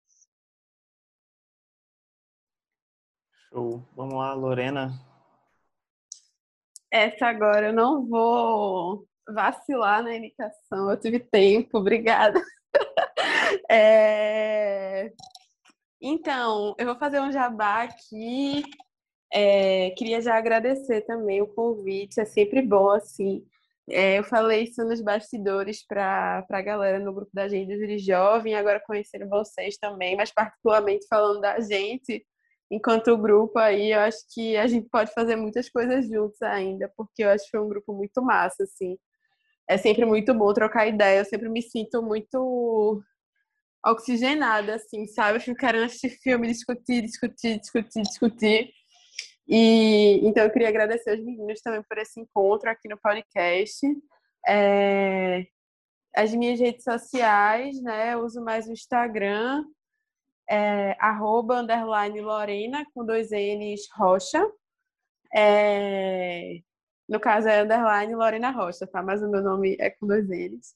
Show. 3.56 3.82
Vamos 3.96 4.16
lá, 4.16 4.34
Lorena. 4.34 4.92
Essa 6.92 7.28
agora 7.28 7.68
eu 7.68 7.74
não 7.74 8.06
vou 8.06 9.08
vacilar 9.30 10.04
na 10.04 10.14
indicação. 10.14 10.92
Eu 10.92 11.00
tive 11.00 11.20
tempo, 11.20 11.78
obrigada. 11.78 12.40
É... 13.72 15.14
Então, 16.02 16.76
eu 16.78 16.86
vou 16.86 16.96
fazer 16.96 17.22
um 17.22 17.32
jabá 17.32 17.84
aqui 17.84 18.64
é, 19.32 19.92
queria 19.92 20.22
já 20.22 20.38
agradecer 20.38 21.02
também 21.02 21.42
o 21.42 21.48
convite, 21.48 22.20
é 22.20 22.26
sempre 22.26 22.62
bom, 22.62 22.90
assim. 22.90 23.46
É, 23.90 24.18
eu 24.20 24.24
falei 24.24 24.64
isso 24.64 24.84
nos 24.84 25.02
bastidores 25.02 25.86
para 25.86 26.46
a 26.50 26.62
galera 26.62 27.00
no 27.00 27.14
grupo 27.14 27.32
da 27.34 27.48
gente 27.48 27.68
do 27.68 27.80
Júri 27.80 28.00
Jovem, 28.00 28.56
agora 28.56 28.80
conhecendo 28.80 29.28
vocês 29.30 29.78
também, 29.78 30.16
mas 30.16 30.32
particularmente 30.32 31.06
falando 31.08 31.42
da 31.42 31.60
gente, 31.60 32.26
enquanto 32.70 33.18
grupo 33.18 33.60
aí, 33.60 33.92
eu 33.92 34.00
acho 34.02 34.20
que 34.34 34.58
a 34.58 34.68
gente 34.68 34.90
pode 34.90 35.14
fazer 35.14 35.36
muitas 35.36 35.70
coisas 35.70 36.08
juntos 36.08 36.42
ainda, 36.42 36.92
porque 36.98 37.24
eu 37.24 37.30
acho 37.30 37.46
que 37.46 37.52
foi 37.52 37.60
um 37.62 37.70
grupo 37.70 37.94
muito 37.94 38.22
massa, 38.22 38.64
assim. 38.64 38.98
É 39.70 39.78
sempre 39.78 40.06
muito 40.06 40.34
bom 40.34 40.54
trocar 40.54 40.88
ideia, 40.88 41.20
eu 41.20 41.26
sempre 41.26 41.50
me 41.50 41.62
sinto 41.62 42.02
muito 42.04 43.02
oxigenada, 43.86 44.76
assim, 44.76 45.06
sabe? 45.08 45.38
Eu 45.38 45.42
fico 45.42 45.58
querendo 45.58 45.86
assistir 45.86 46.10
filme, 46.22 46.48
discutir, 46.48 47.02
discutir, 47.02 47.60
discutir, 47.60 48.02
discutir. 48.02 48.70
E 49.48 50.22
então 50.28 50.44
eu 50.44 50.52
queria 50.52 50.70
agradecer 50.70 51.12
aos 51.12 51.24
meninos 51.24 51.62
também 51.62 51.84
por 51.88 51.98
esse 51.98 52.20
encontro 52.20 52.70
aqui 52.70 52.90
no 52.90 52.98
podcast. 52.98 53.86
É, 54.48 55.46
as 56.16 56.34
minhas 56.34 56.60
redes 56.60 56.84
sociais, 56.84 57.82
né? 57.82 58.14
Eu 58.14 58.24
uso 58.24 58.42
mais 58.44 58.68
o 58.68 58.72
Instagram, 58.72 59.64
é, 60.50 60.96
arroba, 61.00 61.60
underline 61.62 62.22
Lorena, 62.22 62.86
com 62.94 63.06
dois 63.06 63.32
N's 63.32 63.88
Rocha. 63.96 64.46
É, 65.36 66.60
no 67.08 67.20
caso 67.20 67.48
é 67.48 67.62
underline 67.62 68.16
Lorena 68.16 68.52
Rocha, 68.52 68.88
tá? 68.88 69.02
Mas 69.04 69.22
o 69.22 69.30
meu 69.30 69.42
nome 69.42 69.76
é 69.80 69.90
com 69.90 70.08
dois 70.08 70.28
N's. 70.28 70.76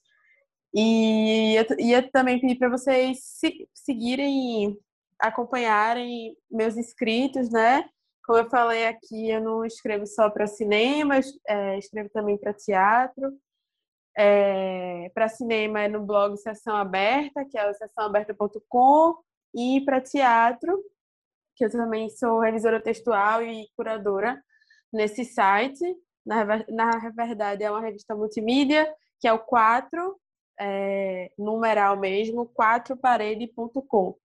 E 0.74 1.56
eu 1.56 1.64
ia 1.78 2.08
também 2.10 2.40
pedir 2.40 2.56
para 2.56 2.68
vocês 2.68 3.18
se, 3.22 3.68
seguirem, 3.74 4.76
acompanharem 5.18 6.36
meus 6.50 6.76
inscritos, 6.76 7.50
né? 7.50 7.88
Como 8.24 8.38
eu 8.38 8.48
falei 8.48 8.86
aqui, 8.86 9.28
eu 9.30 9.40
não 9.40 9.64
escrevo 9.64 10.06
só 10.06 10.30
para 10.30 10.46
cinema, 10.46 11.16
é, 11.48 11.78
escrevo 11.78 12.08
também 12.10 12.38
para 12.38 12.54
teatro. 12.54 13.36
É, 14.16 15.10
para 15.14 15.28
cinema 15.28 15.82
é 15.82 15.88
no 15.88 16.04
blog 16.04 16.36
Sessão 16.36 16.76
Aberta, 16.76 17.44
que 17.44 17.58
é 17.58 17.68
o 17.68 17.74
sessãoaberta.com, 17.74 19.16
e 19.54 19.80
para 19.84 20.00
teatro, 20.00 20.82
que 21.56 21.64
eu 21.64 21.70
também 21.70 22.08
sou 22.10 22.40
revisora 22.40 22.82
textual 22.82 23.42
e 23.42 23.68
curadora 23.76 24.42
nesse 24.92 25.24
site. 25.24 25.84
Na, 26.24 26.44
na 26.68 26.90
verdade, 27.16 27.64
é 27.64 27.70
uma 27.70 27.80
revista 27.80 28.14
multimídia, 28.14 28.92
que 29.20 29.28
é 29.28 29.32
o 29.32 29.38
4, 29.38 30.18
é, 30.60 31.30
numeral 31.38 31.98
mesmo, 31.98 32.50
4parede.com. 32.58 34.16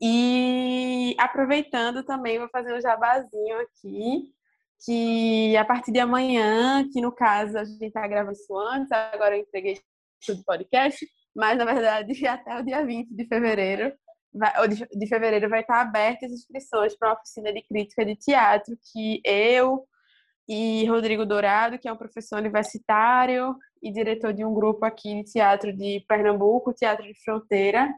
E 0.00 1.16
aproveitando 1.18 2.04
também, 2.04 2.38
vou 2.38 2.48
fazer 2.50 2.72
um 2.72 2.80
jabazinho 2.80 3.58
aqui, 3.60 4.30
que 4.84 5.56
a 5.56 5.64
partir 5.64 5.90
de 5.90 5.98
amanhã, 5.98 6.88
que 6.92 7.00
no 7.00 7.10
caso 7.10 7.58
a 7.58 7.64
gente 7.64 7.84
está 7.84 8.06
gravando 8.06 8.32
isso 8.32 8.56
antes, 8.56 8.92
agora 8.92 9.36
eu 9.36 9.42
entreguei 9.42 9.80
tudo 10.24 10.44
podcast, 10.44 11.04
mas 11.34 11.58
na 11.58 11.64
verdade 11.64 12.12
até 12.26 12.58
o 12.58 12.64
dia 12.64 12.84
20 12.84 13.08
de 13.08 13.26
fevereiro, 13.26 13.92
vai, 14.32 14.68
de, 14.68 15.06
fevereiro 15.06 15.48
vai 15.48 15.60
estar 15.60 15.80
abertas 15.80 16.32
as 16.32 16.38
inscrições 16.40 16.96
para 16.96 17.08
uma 17.08 17.14
oficina 17.14 17.52
de 17.52 17.62
crítica 17.62 18.04
de 18.04 18.16
teatro 18.16 18.76
que 18.92 19.20
eu 19.24 19.86
e 20.48 20.86
Rodrigo 20.86 21.26
Dourado, 21.26 21.78
que 21.78 21.88
é 21.88 21.92
um 21.92 21.96
professor 21.96 22.38
universitário 22.38 23.54
e 23.82 23.92
diretor 23.92 24.32
de 24.32 24.44
um 24.44 24.54
grupo 24.54 24.84
aqui 24.84 25.22
de 25.22 25.32
teatro 25.32 25.72
de 25.72 26.04
Pernambuco, 26.08 26.72
Teatro 26.72 27.06
de 27.06 27.14
Fronteira, 27.22 27.92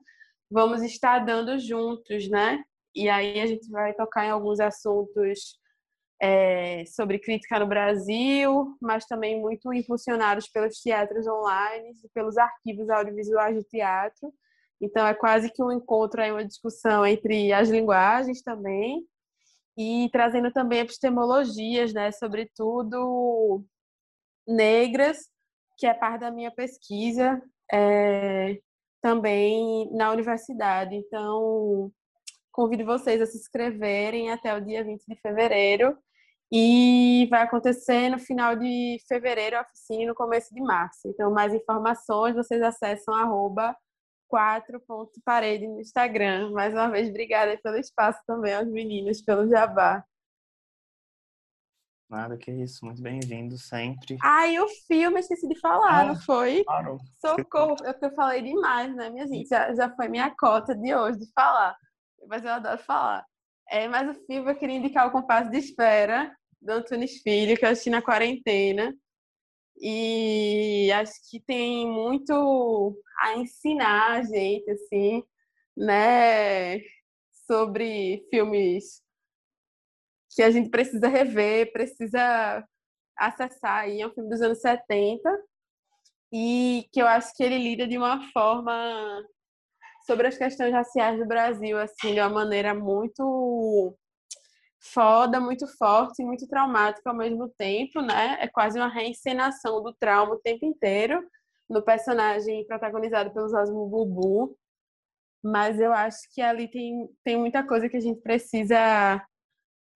vamos 0.51 0.83
estar 0.83 1.21
dando 1.21 1.59
juntos, 1.59 2.29
né? 2.29 2.63
E 2.95 3.09
aí 3.09 3.41
a 3.41 3.47
gente 3.47 3.71
vai 3.71 3.95
tocar 3.95 4.27
em 4.27 4.31
alguns 4.31 4.59
assuntos 4.59 5.61
é, 6.21 6.85
sobre 6.87 7.19
crítica 7.19 7.59
no 7.59 7.67
Brasil, 7.67 8.77
mas 8.81 9.07
também 9.07 9.41
muito 9.41 9.73
impulsionados 9.73 10.49
pelos 10.49 10.81
teatros 10.81 11.27
online 11.27 11.93
e 12.05 12.09
pelos 12.11 12.37
arquivos 12.37 12.91
audiovisuais 12.91 13.57
de 13.57 13.65
teatro. 13.65 14.33
Então 14.81 15.07
é 15.07 15.15
quase 15.15 15.51
que 15.51 15.63
um 15.63 15.73
encontro 15.73 16.23
aí, 16.23 16.31
uma 16.31 16.45
discussão 16.45 17.05
entre 17.05 17.53
as 17.53 17.69
linguagens 17.69 18.43
também 18.43 19.05
e 19.77 20.09
trazendo 20.13 20.51
também 20.53 20.81
epistemologias, 20.81 21.93
né, 21.93 22.11
sobretudo 22.13 23.65
negras, 24.47 25.19
que 25.79 25.87
é 25.87 25.95
parte 25.95 26.21
da 26.21 26.31
minha 26.31 26.51
pesquisa. 26.51 27.41
É, 27.73 28.59
também 29.01 29.91
na 29.93 30.11
universidade. 30.11 30.95
Então, 30.95 31.91
convido 32.53 32.85
vocês 32.85 33.21
a 33.21 33.27
se 33.27 33.39
inscreverem 33.39 34.31
até 34.31 34.55
o 34.55 34.61
dia 34.61 34.85
20 34.85 35.05
de 35.07 35.17
fevereiro. 35.17 35.97
E 36.53 37.29
vai 37.31 37.43
acontecer 37.43 38.09
no 38.09 38.19
final 38.19 38.57
de 38.57 38.99
fevereiro, 39.09 39.57
a 39.57 39.63
oficina, 39.63 40.09
no 40.09 40.15
começo 40.15 40.53
de 40.53 40.61
março. 40.61 41.07
Então, 41.07 41.31
mais 41.31 41.55
informações 41.55 42.35
vocês 42.35 42.61
acessam 42.61 43.15
arroba 43.15 43.77
4.parede 44.31 45.67
no 45.67 45.81
Instagram. 45.81 46.51
Mais 46.53 46.73
uma 46.73 46.89
vez, 46.89 47.09
obrigada 47.09 47.59
pelo 47.63 47.77
espaço 47.77 48.21
também 48.27 48.55
aos 48.55 48.69
meninos, 48.69 49.21
pelo 49.21 49.49
jabá. 49.49 50.05
Nada 52.09 52.37
que 52.37 52.51
isso, 52.51 52.85
muito 52.85 53.01
bem-vindo 53.01 53.57
sempre. 53.57 54.17
Ah, 54.21 54.49
e 54.49 54.59
o 54.59 54.67
filme, 54.89 55.21
esqueci 55.21 55.47
de 55.47 55.59
falar, 55.61 56.01
ah, 56.01 56.05
não 56.07 56.17
foi? 56.17 56.65
Claro. 56.65 56.99
Socorro, 57.21 57.77
é 57.85 57.91
eu, 57.91 57.95
eu 58.03 58.15
falei 58.17 58.43
demais, 58.43 58.95
né, 58.97 59.11
minha 59.11 59.29
gente? 59.29 59.49
Já, 59.49 59.73
já 59.75 59.95
foi 59.95 60.09
minha 60.09 60.35
cota 60.37 60.75
de 60.75 60.93
hoje 60.93 61.21
de 61.21 61.31
falar, 61.33 61.77
mas 62.27 62.45
eu 62.45 62.51
adoro 62.51 62.79
falar. 62.79 63.25
É, 63.69 63.87
mas 63.87 64.11
o 64.11 64.27
filme 64.27 64.51
eu 64.51 64.57
queria 64.57 64.77
indicar 64.77 65.07
o 65.07 65.13
Compasso 65.13 65.51
de 65.51 65.59
Espera, 65.59 66.35
do 66.61 66.73
Antunes 66.73 67.23
Filho, 67.23 67.57
que 67.57 67.65
eu 67.65 67.71
assisti 67.71 67.91
na 67.91 68.03
quarentena. 68.03 68.93
E 69.81 70.93
acho 70.93 71.15
que 71.31 71.41
tem 71.41 71.87
muito 71.91 73.01
a 73.23 73.37
ensinar 73.39 74.19
a 74.19 74.23
gente, 74.23 74.71
assim, 74.71 75.23
né, 75.77 76.81
sobre 77.47 78.27
filmes 78.31 79.03
que 80.35 80.43
a 80.43 80.51
gente 80.51 80.71
precisa 80.71 81.09
rever, 81.09 81.73
precisa 81.73 82.65
acessar 83.17 83.81
aí, 83.81 84.01
é 84.01 84.07
um 84.07 84.13
filme 84.13 84.31
dos 84.31 84.41
anos 84.43 84.61
70 84.61 85.31
e 86.33 86.89
que 86.93 87.01
eu 87.03 87.07
acho 87.07 87.35
que 87.35 87.43
ele 87.43 87.59
lida 87.59 87.87
de 87.87 87.99
uma 87.99 88.31
forma 88.33 89.23
sobre 90.07 90.29
as 90.29 90.39
questões 90.39 90.73
raciais 90.73 91.19
do 91.19 91.27
Brasil, 91.27 91.79
assim, 91.79 92.15
de 92.15 92.21
uma 92.21 92.31
maneira 92.31 92.75
muito 92.75 93.97
foda, 94.81 95.39
muito 95.39 95.67
forte, 95.77 96.25
muito 96.25 96.49
traumática 96.49 97.11
ao 97.11 97.17
mesmo 97.17 97.49
tempo, 97.51 98.01
né? 98.01 98.39
É 98.41 98.49
quase 98.49 98.79
uma 98.79 98.89
reencenação 98.89 99.83
do 99.83 99.95
trauma 99.95 100.35
o 100.35 100.41
tempo 100.41 100.65
inteiro 100.65 101.23
no 101.69 101.83
personagem 101.83 102.67
protagonizado 102.67 103.33
pelo 103.33 103.47
Osmo 103.47 103.87
Bubu. 103.89 104.57
Mas 105.43 105.79
eu 105.79 105.93
acho 105.93 106.19
que 106.35 106.43
ali 106.43 106.69
tem, 106.69 107.09
tem 107.25 107.37
muita 107.37 107.67
coisa 107.67 107.89
que 107.89 107.97
a 107.97 108.01
gente 108.01 108.21
precisa. 108.21 109.25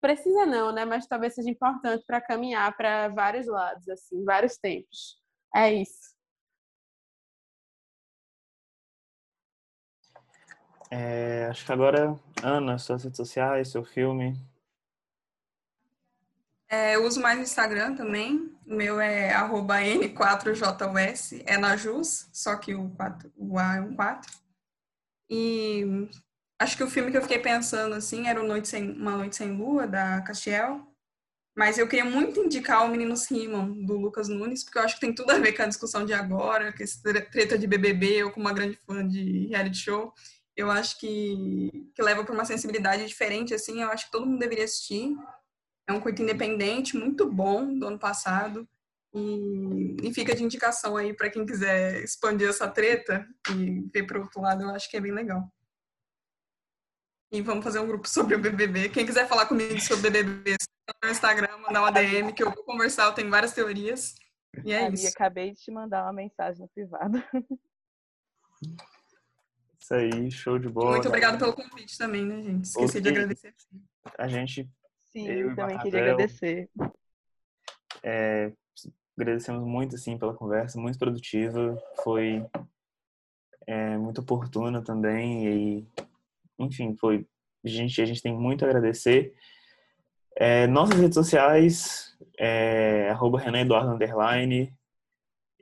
Precisa 0.00 0.46
não, 0.46 0.72
né? 0.72 0.84
Mas 0.84 1.06
talvez 1.06 1.34
seja 1.34 1.50
importante 1.50 2.04
para 2.06 2.20
caminhar 2.20 2.76
para 2.76 3.08
vários 3.08 3.46
lados, 3.46 3.88
assim, 3.88 4.22
vários 4.24 4.56
tempos. 4.58 5.18
É 5.54 5.72
isso. 5.72 6.14
É, 10.90 11.46
acho 11.46 11.64
que 11.64 11.72
agora, 11.72 12.18
Ana, 12.42 12.78
suas 12.78 13.02
redes 13.04 13.16
sociais, 13.16 13.68
seu 13.68 13.84
filme. 13.84 14.34
É, 16.74 16.96
eu 16.96 17.04
uso 17.04 17.20
mais 17.20 17.38
o 17.38 17.42
Instagram 17.42 17.94
também. 17.94 18.52
O 18.66 18.74
meu 18.74 19.00
é 19.00 19.32
N4JUS, 19.32 21.44
é 21.46 21.56
na 21.56 21.76
JUS, 21.76 22.28
só 22.32 22.56
que 22.56 22.74
o, 22.74 22.90
4, 22.90 23.32
o 23.36 23.56
A 23.56 23.76
é 23.76 23.80
um 23.80 23.94
4. 23.94 24.32
E 25.30 26.08
acho 26.58 26.76
que 26.76 26.82
o 26.82 26.90
filme 26.90 27.12
que 27.12 27.16
eu 27.16 27.22
fiquei 27.22 27.38
pensando 27.38 27.94
assim 27.94 28.26
era 28.26 28.42
Noite 28.42 28.66
Sem, 28.66 28.90
Uma 28.90 29.16
Noite 29.16 29.36
Sem 29.36 29.56
Lua, 29.56 29.86
da 29.86 30.20
Castiel. 30.22 30.84
Mas 31.56 31.78
eu 31.78 31.86
queria 31.86 32.04
muito 32.04 32.40
indicar 32.40 32.84
o 32.84 32.88
Meninos 32.88 33.30
Rimam, 33.30 33.84
do 33.84 33.96
Lucas 33.96 34.28
Nunes, 34.28 34.64
porque 34.64 34.78
eu 34.78 34.82
acho 34.82 34.96
que 34.96 35.02
tem 35.02 35.14
tudo 35.14 35.30
a 35.30 35.38
ver 35.38 35.52
com 35.52 35.62
a 35.62 35.66
discussão 35.66 36.04
de 36.04 36.12
agora, 36.12 36.72
com 36.72 36.82
essa 36.82 37.00
treta 37.30 37.56
de 37.56 37.68
BBB, 37.68 38.16
eu 38.16 38.32
como 38.32 38.46
uma 38.46 38.52
grande 38.52 38.76
fã 38.84 39.06
de 39.06 39.46
reality 39.46 39.76
show. 39.76 40.12
Eu 40.56 40.72
acho 40.72 40.98
que, 40.98 41.88
que 41.94 42.02
leva 42.02 42.24
para 42.24 42.34
uma 42.34 42.44
sensibilidade 42.44 43.06
diferente, 43.06 43.54
assim, 43.54 43.80
eu 43.80 43.90
acho 43.90 44.06
que 44.06 44.12
todo 44.12 44.26
mundo 44.26 44.40
deveria 44.40 44.64
assistir. 44.64 45.16
É 45.86 45.92
um 45.92 46.00
curto 46.00 46.22
independente, 46.22 46.96
muito 46.96 47.30
bom, 47.30 47.78
do 47.78 47.86
ano 47.86 47.98
passado. 47.98 48.68
E, 49.14 49.96
e 50.02 50.12
fica 50.12 50.34
de 50.34 50.42
indicação 50.42 50.96
aí 50.96 51.14
para 51.14 51.30
quem 51.30 51.46
quiser 51.46 52.02
expandir 52.02 52.48
essa 52.48 52.68
treta 52.68 53.24
e 53.50 53.82
ver 53.92 54.04
para 54.06 54.18
o 54.18 54.22
outro 54.22 54.40
lado, 54.40 54.62
eu 54.62 54.70
acho 54.70 54.90
que 54.90 54.96
é 54.96 55.00
bem 55.00 55.12
legal. 55.12 55.48
E 57.30 57.40
vamos 57.40 57.64
fazer 57.64 57.78
um 57.78 57.86
grupo 57.86 58.08
sobre 58.08 58.34
o 58.34 58.40
BBB. 58.40 58.88
Quem 58.88 59.06
quiser 59.06 59.28
falar 59.28 59.46
comigo 59.46 59.80
sobre 59.80 60.08
o 60.08 60.10
BBB, 60.10 60.56
no 61.02 61.10
Instagram, 61.10 61.58
mandar 61.58 61.80
uma 61.80 61.92
DM 61.92 62.32
que 62.32 62.42
eu 62.42 62.50
vou 62.50 62.64
conversar, 62.64 63.06
eu 63.06 63.12
tenho 63.12 63.30
várias 63.30 63.52
teorias. 63.52 64.14
E 64.64 64.72
é 64.72 64.86
Ali, 64.86 64.94
isso. 64.94 65.08
acabei 65.08 65.52
de 65.52 65.60
te 65.60 65.70
mandar 65.70 66.04
uma 66.04 66.12
mensagem 66.12 66.62
no 66.62 66.68
privado. 66.68 67.22
Isso 69.80 69.94
aí, 69.94 70.30
show 70.30 70.58
de 70.58 70.68
bola. 70.68 70.92
Muito 70.92 71.08
obrigada 71.08 71.36
pelo 71.36 71.52
convite 71.52 71.98
também, 71.98 72.24
né, 72.24 72.42
gente? 72.42 72.64
Esqueci 72.64 73.00
de 73.00 73.08
agradecer. 73.08 73.54
A 74.16 74.26
gente 74.26 74.70
Sim, 75.14 75.28
Eu 75.28 75.52
e 75.52 75.54
também 75.54 75.78
queria 75.78 76.00
agradecer. 76.00 76.68
é, 78.02 78.52
agradecemos 79.16 79.64
muito 79.64 79.94
assim 79.94 80.18
pela 80.18 80.34
conversa, 80.34 80.80
muito 80.80 80.98
produtiva, 80.98 81.80
foi 82.02 82.44
é, 83.64 83.96
muito 83.96 84.20
oportuna 84.20 84.82
também 84.82 85.46
e 85.46 85.88
enfim 86.58 86.96
foi 86.96 87.26
a 87.64 87.68
gente 87.68 88.02
a 88.02 88.04
gente 88.04 88.20
tem 88.20 88.34
muito 88.34 88.64
a 88.64 88.68
agradecer. 88.68 89.32
É, 90.36 90.66
nossas 90.66 90.98
redes 90.98 91.14
sociais 91.14 92.18
é, 92.36 93.08
arroba 93.10 93.38
Renan 93.38 93.60
Eduardo 93.60 93.92
underline 93.92 94.76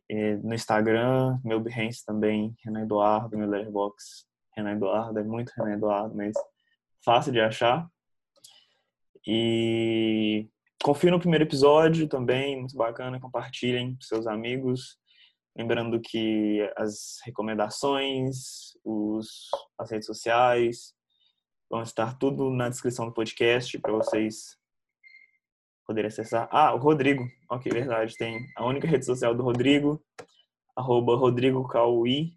é, 0.09 0.37
no 0.37 0.55
Instagram 0.55 1.39
meu 1.45 1.61
Behance 1.61 2.07
também 2.07 2.57
Renan 2.65 2.85
Eduardo 2.85 3.37
meu 3.37 3.51
Letterboxd 3.51 4.25
Renan 4.57 4.73
Eduardo 4.73 5.19
é 5.19 5.23
muito 5.23 5.53
Renan 5.59 5.75
Eduardo 5.75 6.17
mas 6.17 6.33
fácil 7.05 7.33
de 7.33 7.41
achar 7.43 7.87
e 9.27 10.49
confira 10.83 11.13
no 11.13 11.21
primeiro 11.21 11.45
episódio 11.45 12.09
também, 12.09 12.59
muito 12.59 12.77
bacana, 12.77 13.21
compartilhem 13.21 13.95
com 13.95 14.01
seus 14.01 14.27
amigos. 14.27 14.99
Lembrando 15.57 16.01
que 16.01 16.61
as 16.77 17.19
recomendações, 17.25 18.73
os, 18.85 19.49
as 19.79 19.91
redes 19.91 20.07
sociais 20.07 20.95
vão 21.71 21.83
estar 21.83 22.19
tudo 22.19 22.51
na 22.51 22.69
descrição 22.69 23.07
do 23.07 23.15
podcast 23.15 23.79
para 23.79 23.93
vocês 23.93 24.57
poderem 25.87 26.09
acessar. 26.09 26.49
Ah, 26.51 26.75
o 26.75 26.79
Rodrigo, 26.79 27.25
ok, 27.51 27.71
verdade, 27.71 28.17
tem 28.17 28.47
a 28.57 28.65
única 28.65 28.87
rede 28.87 29.05
social 29.05 29.35
do 29.35 29.43
Rodrigo, 29.43 30.03
arroba 30.77 31.17
Rodrigo 31.17 31.67
Cauí, 31.69 32.33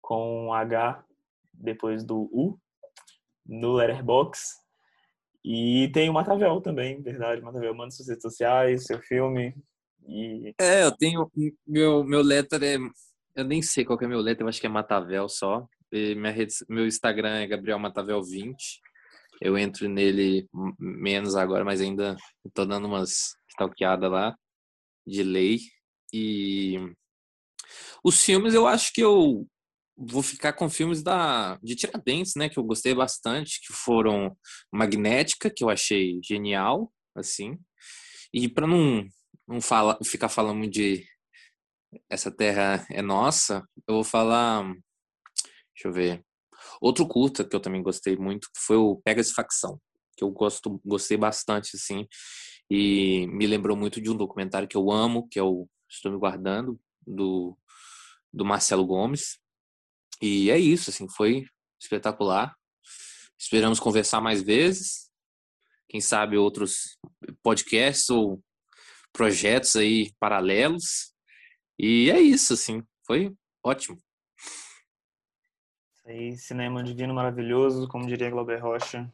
com 0.00 0.52
H 0.52 1.04
depois 1.52 2.04
do 2.04 2.28
U, 2.32 2.58
no 3.46 3.72
Letterboxd. 3.74 4.63
E 5.44 5.90
tem 5.92 6.08
o 6.08 6.12
Matavel 6.12 6.60
também, 6.60 7.02
verdade. 7.02 7.42
Matavel, 7.42 7.74
manda 7.74 7.90
suas 7.90 8.08
redes 8.08 8.22
sociais, 8.22 8.84
seu 8.84 8.98
filme. 9.00 9.54
E 10.08 10.54
É, 10.58 10.84
eu 10.84 10.92
tenho. 10.92 11.30
Meu, 11.66 12.02
meu 12.02 12.22
letter 12.22 12.62
é. 12.62 12.76
Eu 13.36 13.44
nem 13.44 13.60
sei 13.60 13.84
qual 13.84 13.98
é 14.00 14.06
meu 14.06 14.20
letter, 14.20 14.44
eu 14.44 14.48
acho 14.48 14.60
que 14.60 14.66
é 14.66 14.70
Matavel 14.70 15.28
só. 15.28 15.66
E 15.92 16.14
minha 16.14 16.32
rede, 16.32 16.54
meu 16.68 16.86
Instagram 16.86 17.36
é 17.36 17.46
Gabriel 17.46 17.78
Matavel20. 17.78 18.54
Eu 19.40 19.58
entro 19.58 19.88
nele 19.88 20.48
menos 20.78 21.36
agora, 21.36 21.64
mas 21.64 21.80
ainda 21.80 22.16
tô 22.54 22.64
dando 22.64 22.86
umas 22.86 23.36
stalkeadas 23.50 24.10
lá 24.10 24.34
de 25.06 25.22
lei. 25.22 25.58
E 26.12 26.78
os 28.02 28.22
filmes 28.22 28.54
eu 28.54 28.66
acho 28.66 28.92
que 28.92 29.02
eu 29.02 29.46
vou 29.96 30.22
ficar 30.22 30.52
com 30.52 30.68
filmes 30.68 31.02
da 31.02 31.58
de 31.62 31.74
Tiradentes, 31.76 32.34
né, 32.36 32.48
que 32.48 32.58
eu 32.58 32.64
gostei 32.64 32.94
bastante, 32.94 33.60
que 33.60 33.72
foram 33.72 34.36
Magnética, 34.72 35.50
que 35.50 35.62
eu 35.62 35.70
achei 35.70 36.20
genial, 36.22 36.92
assim. 37.16 37.58
E 38.32 38.48
para 38.48 38.66
não 38.66 39.06
não 39.46 39.60
fala, 39.60 39.98
ficar 40.04 40.28
falando 40.28 40.66
de 40.68 41.04
essa 42.08 42.30
terra 42.30 42.86
é 42.90 43.02
nossa, 43.02 43.62
eu 43.86 43.96
vou 43.96 44.04
falar, 44.04 44.64
deixa 44.64 45.86
eu 45.86 45.92
ver, 45.92 46.24
outro 46.80 47.06
curta 47.06 47.44
que 47.44 47.54
eu 47.54 47.60
também 47.60 47.82
gostei 47.82 48.16
muito, 48.16 48.48
foi 48.56 48.76
o 48.76 48.96
Pegas 49.04 49.30
Facção, 49.32 49.78
que 50.16 50.24
eu 50.24 50.30
gosto, 50.30 50.80
gostei 50.84 51.16
bastante, 51.16 51.76
assim, 51.76 52.06
e 52.70 53.26
me 53.28 53.46
lembrou 53.46 53.76
muito 53.76 54.00
de 54.00 54.10
um 54.10 54.16
documentário 54.16 54.68
que 54.68 54.76
eu 54.76 54.90
amo, 54.90 55.28
que 55.30 55.38
é 55.38 55.42
o 55.42 55.68
Estou 55.88 56.10
Me 56.10 56.18
Guardando, 56.18 56.80
do, 57.06 57.56
do 58.32 58.44
Marcelo 58.44 58.86
Gomes, 58.86 59.38
e 60.20 60.50
é 60.50 60.58
isso, 60.58 60.90
assim, 60.90 61.08
foi 61.08 61.46
espetacular. 61.80 62.54
Esperamos 63.38 63.80
conversar 63.80 64.20
mais 64.20 64.42
vezes, 64.42 65.10
quem 65.88 66.00
sabe 66.00 66.36
outros 66.36 66.98
podcasts 67.42 68.08
ou 68.10 68.42
projetos 69.12 69.76
aí 69.76 70.12
paralelos. 70.18 71.12
E 71.78 72.10
é 72.10 72.20
isso, 72.20 72.54
assim, 72.54 72.82
foi 73.06 73.34
ótimo. 73.62 73.98
Isso 75.94 76.08
aí, 76.08 76.36
cinema 76.36 76.82
divino, 76.82 77.14
maravilhoso, 77.14 77.88
como 77.88 78.06
diria 78.06 78.30
Glauber 78.30 78.62
Rocha. 78.62 79.12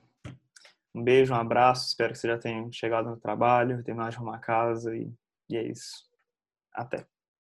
Um 0.95 1.05
beijo, 1.05 1.33
um 1.33 1.37
abraço, 1.37 1.89
espero 1.89 2.13
que 2.13 2.19
você 2.19 2.29
já 2.29 2.39
tenha 2.39 2.71
chegado 2.73 3.11
no 3.11 3.17
trabalho, 3.17 3.83
terminado 3.85 4.11
de 4.11 4.17
arrumar 4.17 4.37
a 4.37 4.41
casa 4.41 4.95
e, 4.97 5.13
e 5.49 5.57
é 5.57 5.63
isso. 5.63 6.05
Até. 6.73 7.07